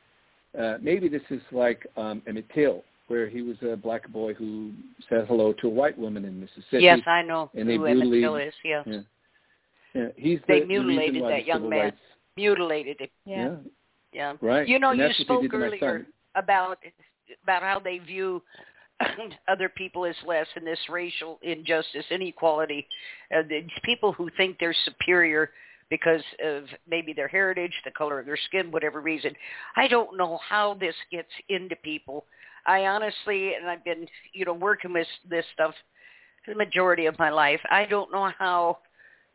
uh, 0.59 0.79
maybe 0.81 1.09
this 1.09 1.23
is 1.31 1.41
like 1.53 1.87
um, 1.97 2.23
Emmett 2.27 2.47
Till 2.55 2.83
where 3.09 3.29
he 3.29 3.43
was 3.43 3.57
a 3.63 3.77
black 3.77 4.09
boy 4.09 4.35
who 4.35 4.73
said 5.09 5.27
hello 5.29 5.53
to 5.53 5.69
a 5.69 5.71
white 5.71 5.97
woman 5.97 6.25
in 6.25 6.41
Mississippi. 6.41 6.83
Yes, 6.83 7.01
I 7.07 7.23
know 7.23 7.51
and 7.55 7.69
they 7.69 7.77
who 7.77 7.85
Emmett 7.85 8.11
Till 8.11 8.37
is. 8.37 8.55
Yes. 8.65 8.85
Yeah. 8.87 9.01
yeah, 9.95 10.09
he's 10.17 10.41
They 10.49 10.61
the, 10.61 10.61
the 10.61 10.67
mutilated 10.67 11.23
why 11.23 11.31
that 11.31 11.47
young 11.47 11.69
man. 11.69 11.79
rights. 11.79 11.97
Mutilated 12.37 13.01
it. 13.01 13.11
Yeah. 13.25 13.55
Yeah. 14.13 14.35
Right. 14.41 14.67
You 14.67 14.79
know, 14.79 14.91
and 14.91 14.99
you 14.99 15.07
that's 15.07 15.19
what 15.21 15.25
they 15.25 15.25
spoke 15.25 15.43
did 15.43 15.51
to 15.53 15.59
my 15.59 15.67
earlier 15.67 16.07
about 16.35 16.79
about 17.43 17.63
how 17.63 17.79
they 17.79 17.99
view 17.99 18.43
other 19.49 19.69
people 19.69 20.05
as 20.07 20.17
less 20.27 20.47
in 20.57 20.65
this 20.65 20.79
racial 20.89 21.39
injustice, 21.43 22.05
inequality. 22.11 22.87
Uh, 23.35 23.43
these 23.49 23.65
people 23.85 24.13
who 24.13 24.31
think 24.37 24.59
they're 24.59 24.75
superior 24.85 25.51
because 25.89 26.23
of 26.45 26.65
maybe 26.89 27.13
their 27.13 27.29
heritage, 27.29 27.73
the 27.85 27.91
color 27.93 28.19
of 28.19 28.27
their 28.27 28.39
skin, 28.47 28.73
whatever 28.73 29.01
reason. 29.01 29.33
I 29.77 29.87
don't 29.87 30.17
know 30.17 30.39
how 30.49 30.75
this 30.75 30.95
gets 31.13 31.29
into 31.49 31.77
people. 31.77 32.25
I 32.67 32.87
honestly, 32.87 33.55
and 33.55 33.69
I've 33.69 33.85
been, 33.85 34.07
you 34.33 34.45
know, 34.45 34.55
working 34.55 34.93
with 34.93 35.07
this 35.29 35.45
stuff 35.55 35.75
the 36.47 36.55
majority 36.55 37.07
of 37.07 37.19
my 37.19 37.31
life. 37.31 37.61
I 37.71 37.87
don't 37.87 38.13
know 38.13 38.31
how 38.39 38.79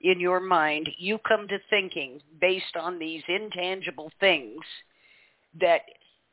in 0.02 0.20
your 0.20 0.40
mind 0.40 0.90
you 0.98 1.18
come 1.20 1.48
to 1.48 1.60
thinking 1.70 2.20
based 2.40 2.76
on 2.80 2.98
these 2.98 3.22
intangible 3.28 4.12
things 4.20 4.62
that 5.60 5.82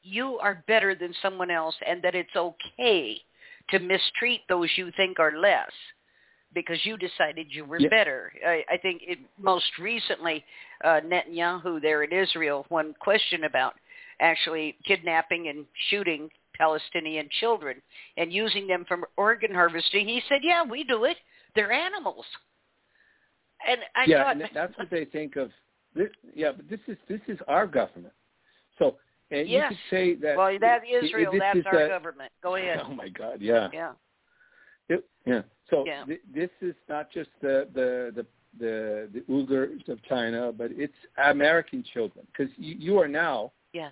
you 0.02 0.38
are 0.38 0.64
better 0.66 0.94
than 0.94 1.14
someone 1.22 1.50
else 1.50 1.74
and 1.86 2.02
that 2.02 2.14
it's 2.14 2.34
okay 2.36 3.20
to 3.70 3.78
mistreat 3.78 4.40
those 4.48 4.70
you 4.76 4.90
think 4.96 5.18
are 5.18 5.38
less 5.38 5.70
because 6.54 6.78
you 6.84 6.96
decided 6.96 7.46
you 7.50 7.64
were 7.64 7.80
Yeah. 7.80 7.88
better. 7.88 8.32
I, 8.46 8.64
I 8.70 8.76
think 8.78 9.02
it, 9.06 9.18
most 9.38 9.78
recently 9.78 10.44
uh, 10.82 11.00
Netanyahu 11.00 11.80
there 11.80 12.02
in 12.04 12.12
Israel, 12.12 12.64
one 12.70 12.94
question 12.94 13.44
about 13.44 13.74
actually 14.20 14.76
kidnapping 14.84 15.48
and 15.48 15.66
shooting 15.90 16.30
Palestinian 16.56 17.28
children 17.40 17.80
and 18.16 18.32
using 18.32 18.66
them 18.66 18.84
for 18.86 19.08
organ 19.16 19.54
harvesting. 19.54 20.08
He 20.08 20.22
said, 20.28 20.40
yeah, 20.42 20.64
we 20.64 20.84
do 20.84 21.04
it. 21.04 21.16
They're 21.54 21.72
animals. 21.72 22.24
And 23.66 23.80
I 23.94 24.04
yeah, 24.06 24.24
thought, 24.24 24.36
and 24.40 24.50
that's 24.54 24.76
what 24.78 24.90
they 24.90 25.04
think 25.04 25.36
of. 25.36 25.50
This, 25.94 26.08
yeah, 26.34 26.52
but 26.52 26.68
this 26.68 26.80
is 26.86 26.96
this 27.08 27.20
is 27.26 27.38
our 27.48 27.66
government. 27.66 28.14
So 28.78 28.96
and 29.30 29.48
you 29.48 29.58
Yes. 29.58 29.68
could 29.70 29.78
say 29.90 30.14
that. 30.16 30.36
well, 30.36 30.56
that 30.60 30.82
Israel, 30.88 31.32
this 31.32 31.40
that's 31.40 31.58
is 31.58 31.66
our 31.66 31.80
a- 31.84 31.88
government. 31.88 32.32
Go 32.42 32.56
ahead. 32.56 32.80
Oh 32.86 32.92
my 32.94 33.08
God! 33.08 33.40
Yeah. 33.40 33.68
Yeah. 33.72 33.92
It- 34.88 35.04
yeah. 35.26 35.42
So 35.70 35.84
Yeah. 35.86 36.04
Th- 36.06 36.20
this 36.32 36.50
is 36.60 36.74
not 36.88 37.10
just 37.10 37.30
the 37.40 37.68
the 37.74 38.12
the 38.14 38.26
the, 38.58 39.08
the 39.12 39.20
Uyghurs 39.30 39.86
of 39.88 40.02
China, 40.04 40.50
but 40.50 40.70
it's 40.72 40.94
American 41.22 41.84
children 41.92 42.26
because 42.32 42.52
you, 42.56 42.74
you 42.78 42.98
are 42.98 43.06
now. 43.08 43.52
Yeah. 43.74 43.90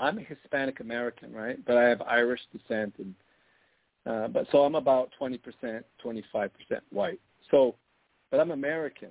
I'm 0.00 0.18
a 0.18 0.22
Hispanic 0.22 0.80
American, 0.80 1.32
right? 1.32 1.64
But 1.64 1.76
I 1.76 1.84
have 1.84 2.02
Irish 2.02 2.40
descent, 2.52 2.94
and 2.98 3.14
uh, 4.06 4.28
but 4.28 4.46
so 4.50 4.64
I'm 4.64 4.74
about 4.74 5.10
twenty 5.16 5.38
percent, 5.38 5.86
twenty 6.02 6.24
five 6.32 6.50
percent 6.54 6.82
white. 6.90 7.20
So, 7.50 7.76
but 8.30 8.40
I'm 8.40 8.50
American. 8.50 9.10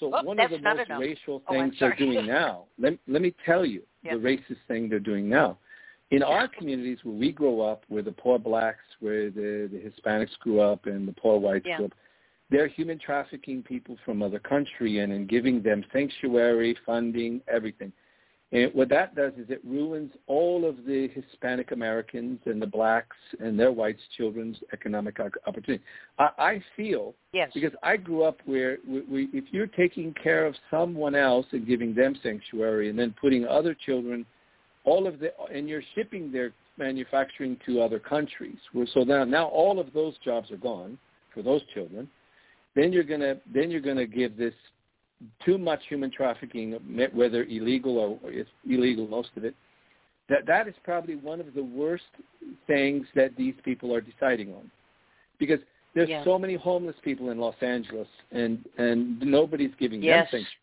So 0.00 0.10
Oh, 0.12 0.22
one 0.22 0.40
of 0.40 0.50
the 0.50 0.58
most 0.58 0.86
enough. 0.88 1.00
racial 1.00 1.42
Oh, 1.46 1.52
things 1.52 1.74
they're 1.78 1.94
doing 1.96 2.26
now. 2.40 2.64
Let 2.78 2.98
let 3.06 3.22
me 3.22 3.34
tell 3.44 3.64
you 3.64 3.82
Yeah. 4.02 4.14
the 4.14 4.20
racist 4.20 4.58
thing 4.68 4.88
they're 4.88 4.98
doing 4.98 5.28
now. 5.28 5.58
In 6.10 6.22
our 6.22 6.46
communities 6.48 6.98
where 7.02 7.14
we 7.14 7.32
grow 7.32 7.60
up, 7.60 7.84
where 7.88 8.02
the 8.02 8.12
poor 8.12 8.38
blacks, 8.38 8.84
where 9.00 9.30
the, 9.30 9.68
the 9.72 9.80
Hispanics 9.90 10.38
grew 10.38 10.60
up, 10.60 10.86
and 10.86 11.08
the 11.08 11.12
poor 11.12 11.38
whites 11.38 11.66
grew 11.76 11.86
up, 11.86 11.94
they're 12.50 12.68
human 12.68 12.98
trafficking 12.98 13.62
people 13.62 13.96
from 14.04 14.22
other 14.22 14.38
country 14.38 14.98
and, 14.98 15.12
and 15.12 15.28
giving 15.28 15.62
them 15.62 15.82
sanctuary, 15.92 16.76
funding, 16.84 17.40
everything. 17.48 17.92
And 18.54 18.72
what 18.72 18.88
that 18.90 19.16
does 19.16 19.32
is 19.36 19.50
it 19.50 19.60
ruins 19.64 20.12
all 20.28 20.64
of 20.64 20.76
the 20.86 21.08
Hispanic 21.08 21.72
Americans 21.72 22.38
and 22.46 22.62
the 22.62 22.66
blacks 22.66 23.16
and 23.40 23.58
their 23.58 23.72
whites 23.72 24.00
children's 24.16 24.56
economic 24.72 25.18
opportunity. 25.46 25.82
I, 26.20 26.28
I 26.38 26.64
feel 26.76 27.14
Yes. 27.32 27.50
because 27.52 27.72
I 27.82 27.96
grew 27.96 28.22
up 28.22 28.38
where 28.44 28.78
we, 28.86 29.00
we, 29.02 29.28
if 29.32 29.44
you're 29.50 29.66
taking 29.66 30.14
care 30.14 30.46
of 30.46 30.54
someone 30.70 31.16
else 31.16 31.46
and 31.50 31.66
giving 31.66 31.96
them 31.96 32.16
sanctuary 32.22 32.90
and 32.90 32.98
then 32.98 33.12
putting 33.20 33.44
other 33.44 33.74
children, 33.74 34.24
all 34.84 35.08
of 35.08 35.18
the, 35.18 35.32
and 35.52 35.68
you're 35.68 35.82
shipping 35.96 36.30
their 36.30 36.52
manufacturing 36.78 37.56
to 37.66 37.80
other 37.80 37.98
countries, 37.98 38.58
so 38.92 39.00
now, 39.00 39.24
now 39.24 39.46
all 39.46 39.80
of 39.80 39.92
those 39.92 40.14
jobs 40.24 40.52
are 40.52 40.56
gone 40.58 40.96
for 41.32 41.42
those 41.42 41.62
children. 41.74 42.08
Then 42.76 42.92
you're 42.92 43.02
gonna, 43.02 43.34
then 43.52 43.72
you're 43.72 43.80
gonna 43.80 44.06
give 44.06 44.36
this 44.36 44.54
too 45.44 45.58
much 45.58 45.80
human 45.88 46.10
trafficking, 46.10 46.72
whether 47.12 47.44
illegal 47.44 47.98
or 47.98 48.18
it's 48.30 48.50
illegal, 48.68 49.06
most 49.08 49.30
of 49.36 49.44
it. 49.44 49.54
That 50.28 50.46
that 50.46 50.68
is 50.68 50.74
probably 50.84 51.16
one 51.16 51.38
of 51.40 51.52
the 51.54 51.62
worst 51.62 52.04
things 52.66 53.06
that 53.14 53.36
these 53.36 53.54
people 53.64 53.94
are 53.94 54.00
deciding 54.00 54.54
on, 54.54 54.70
because 55.38 55.60
there's 55.94 56.08
Yeah. 56.08 56.24
so 56.24 56.38
many 56.38 56.54
homeless 56.54 56.96
people 57.02 57.30
in 57.30 57.38
Los 57.38 57.56
Angeles, 57.62 58.08
and 58.32 58.64
and 58.78 59.20
nobody's 59.20 59.74
giving 59.78 60.02
Yes. 60.02 60.30
them 60.30 60.40
sanct- 60.40 60.56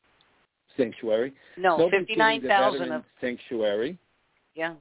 sanctuary. 0.77 1.33
No, 1.57 1.77
Nobody's 1.77 2.07
59,000 2.07 2.79
veterans 2.79 3.05
of, 3.05 3.05
sanctuary, 3.21 3.97
yeah. 4.55 4.73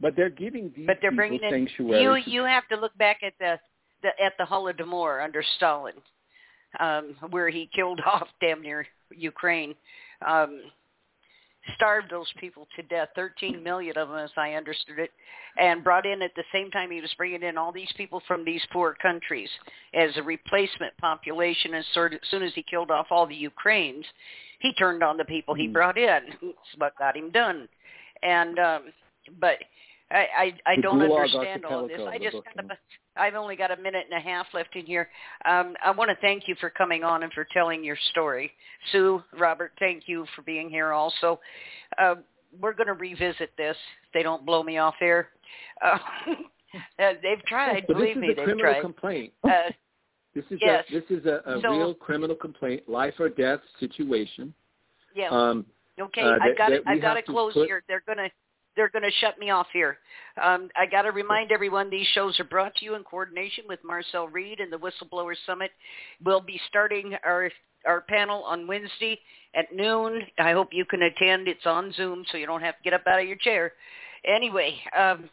but 0.00 0.16
they're 0.16 0.30
giving 0.30 0.72
these 0.74 0.86
But 0.86 1.00
they're 1.02 1.10
people 1.10 1.16
bringing 1.28 1.42
in, 1.42 1.50
sanctuary. 1.50 2.02
you, 2.02 2.14
you 2.32 2.44
have 2.44 2.66
to 2.68 2.76
look 2.76 2.96
back 2.96 3.22
at 3.22 3.34
the, 3.38 3.60
the 4.02 4.08
at 4.22 4.36
the 4.38 4.44
Holodomor 4.44 5.22
under 5.22 5.42
Stalin, 5.42 6.00
um, 6.80 7.16
where 7.30 7.48
he 7.48 7.68
killed 7.74 8.00
off 8.06 8.28
damn 8.40 8.62
near 8.62 8.86
Ukraine. 9.10 9.74
Um, 10.26 10.60
starved 11.76 12.10
those 12.10 12.32
people 12.38 12.66
to 12.76 12.82
death, 12.84 13.08
13 13.14 13.62
million 13.62 13.96
of 13.98 14.08
them, 14.08 14.18
as 14.18 14.30
I 14.36 14.52
understood 14.52 14.98
it, 14.98 15.10
and 15.58 15.84
brought 15.84 16.06
in 16.06 16.22
at 16.22 16.34
the 16.36 16.44
same 16.52 16.70
time 16.70 16.90
he 16.90 17.00
was 17.00 17.12
bringing 17.16 17.42
in 17.42 17.58
all 17.58 17.72
these 17.72 17.92
people 17.96 18.22
from 18.26 18.44
these 18.44 18.62
poor 18.72 18.96
countries 19.00 19.50
as 19.94 20.16
a 20.16 20.22
replacement 20.22 20.96
population. 20.98 21.74
And 21.74 21.84
sort 21.92 22.14
of, 22.14 22.20
as 22.22 22.28
soon 22.30 22.42
as 22.42 22.52
he 22.54 22.62
killed 22.62 22.90
off 22.90 23.08
all 23.10 23.26
the 23.26 23.34
Ukraines, 23.34 24.04
he 24.60 24.72
turned 24.74 25.02
on 25.02 25.16
the 25.16 25.24
people 25.24 25.54
he 25.54 25.68
Mhm. 25.68 25.72
brought 25.72 25.98
in. 25.98 26.36
It's 26.42 26.76
what 26.76 26.96
got 26.96 27.16
him 27.16 27.30
done. 27.30 27.68
And 28.22 28.58
um, 28.58 28.92
but 29.38 29.58
I 30.10 30.54
I, 30.66 30.72
I 30.72 30.76
don't 30.76 31.00
understand 31.00 31.64
all 31.64 31.84
of 31.84 31.88
this. 31.88 32.00
I 32.00 32.18
just 32.18 32.36
yeah. 32.36 32.62
a, 32.70 32.76
I've 33.18 33.34
only 33.34 33.56
got 33.56 33.70
a 33.70 33.76
minute 33.76 34.06
and 34.10 34.18
a 34.18 34.22
half 34.22 34.46
left 34.54 34.74
in 34.76 34.86
here. 34.86 35.08
Um, 35.44 35.74
I 35.84 35.90
want 35.90 36.10
to 36.10 36.16
thank 36.20 36.46
you 36.46 36.54
for 36.60 36.70
coming 36.70 37.04
on 37.04 37.22
and 37.22 37.32
for 37.32 37.46
telling 37.52 37.82
your 37.84 37.96
story. 38.10 38.52
Sue, 38.92 39.22
Robert, 39.38 39.72
thank 39.78 40.04
you 40.06 40.24
for 40.36 40.42
being 40.42 40.70
here 40.70 40.92
also. 40.92 41.40
Uh, 42.00 42.16
we're 42.60 42.72
going 42.74 42.86
to 42.86 42.94
revisit 42.94 43.50
this. 43.56 43.76
If 44.06 44.12
they 44.14 44.22
don't 44.22 44.46
blow 44.46 44.62
me 44.62 44.78
off 44.78 44.94
air. 45.00 45.28
Uh, 45.84 45.98
uh, 46.98 47.12
they've 47.22 47.44
tried. 47.46 47.86
Believe 47.86 48.16
me, 48.16 48.32
they've 48.34 48.58
tried. 48.58 48.80
complaint. 48.80 49.32
Uh, 49.44 49.50
This 50.34 50.44
is 50.50 50.58
Yes. 50.62 50.84
a 50.90 50.92
this 50.92 51.04
is 51.10 51.26
a, 51.26 51.40
a 51.46 51.60
So- 51.62 51.70
real 51.70 51.94
criminal 51.94 52.36
complaint, 52.36 52.88
life 52.88 53.14
or 53.18 53.28
death 53.28 53.60
situation. 53.80 54.54
yeah. 55.16 55.30
Um, 55.30 55.66
Okay, 56.00 56.20
uh, 56.22 56.34
I've 56.34 56.40
that- 56.40 56.58
got 56.58 56.68
to, 56.68 56.82
I've 56.86 57.00
got 57.00 57.14
to 57.14 57.22
to 57.22 57.32
close 57.32 57.54
put- 57.54 57.66
here. 57.66 57.82
They're 57.88 58.04
gonna 58.06 58.28
they're 58.78 58.88
gonna 58.88 59.10
shut 59.20 59.38
me 59.40 59.50
off 59.50 59.66
here. 59.72 59.98
Um, 60.40 60.70
I 60.76 60.86
got 60.86 61.02
to 61.02 61.10
remind 61.10 61.50
everyone 61.50 61.90
these 61.90 62.06
shows 62.14 62.38
are 62.38 62.44
brought 62.44 62.76
to 62.76 62.84
you 62.84 62.94
in 62.94 63.02
coordination 63.02 63.64
with 63.68 63.80
Marcel 63.84 64.28
Reid 64.28 64.60
and 64.60 64.72
the 64.72 64.78
Whistleblower 64.78 65.34
Summit. 65.44 65.72
We'll 66.24 66.40
be 66.40 66.60
starting 66.68 67.16
our 67.26 67.50
our 67.84 68.02
panel 68.02 68.44
on 68.44 68.68
Wednesday 68.68 69.18
at 69.56 69.66
noon. 69.74 70.22
I 70.38 70.52
hope 70.52 70.68
you 70.70 70.84
can 70.84 71.02
attend. 71.02 71.48
It's 71.48 71.66
on 71.66 71.92
Zoom, 71.94 72.24
so 72.30 72.38
you 72.38 72.46
don't 72.46 72.60
have 72.60 72.76
to 72.76 72.82
get 72.84 72.92
up 72.92 73.02
out 73.08 73.20
of 73.20 73.26
your 73.26 73.36
chair. 73.36 73.72
Anyway, 74.24 74.76
um, 74.96 75.28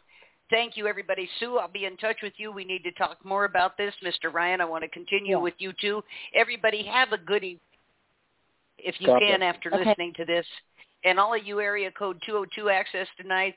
thank 0.50 0.76
you, 0.76 0.88
everybody. 0.88 1.28
Sue, 1.38 1.58
I'll 1.58 1.68
be 1.68 1.84
in 1.84 1.96
touch 1.98 2.16
with 2.22 2.32
you. 2.36 2.50
We 2.50 2.64
need 2.64 2.82
to 2.82 2.92
talk 2.92 3.24
more 3.24 3.44
about 3.44 3.76
this. 3.76 3.94
Mr. 4.04 4.32
Ryan, 4.32 4.60
I 4.60 4.64
want 4.64 4.82
to 4.82 4.88
continue 4.88 5.36
Yeah. 5.36 5.42
with 5.42 5.54
you 5.58 5.72
too. 5.80 6.02
Everybody, 6.34 6.84
have 6.84 7.12
a 7.12 7.18
good 7.18 7.44
evening 7.44 7.60
if 8.78 9.00
you 9.00 9.08
can 9.08 9.40
bless. 9.40 9.54
after 9.54 9.70
Okay. 9.70 9.84
listening 9.84 10.14
to 10.14 10.24
this. 10.24 10.46
And 11.06 11.20
all 11.20 11.32
of 11.32 11.46
you 11.46 11.60
area 11.60 11.90
code 11.92 12.20
202 12.26 12.68
access 12.68 13.06
tonight, 13.16 13.54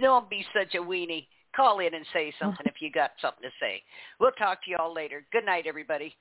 don't 0.00 0.30
be 0.30 0.46
such 0.54 0.76
a 0.76 0.78
weenie. 0.78 1.26
Call 1.54 1.80
in 1.80 1.92
and 1.92 2.06
say 2.12 2.32
something 2.40 2.66
if 2.66 2.80
you 2.80 2.92
got 2.92 3.10
something 3.20 3.42
to 3.42 3.50
say. 3.60 3.82
We'll 4.20 4.30
talk 4.32 4.64
to 4.64 4.70
you 4.70 4.76
all 4.78 4.94
later. 4.94 5.26
Good 5.32 5.44
night, 5.44 5.66
everybody. 5.66 6.14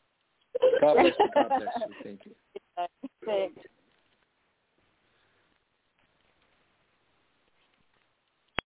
God 0.81 0.95
bless 0.95 1.13
you. 1.19 1.29
God 1.35 1.49
bless 1.49 1.69
you. 1.77 1.93
Thank 2.03 2.21
you. 3.55 3.61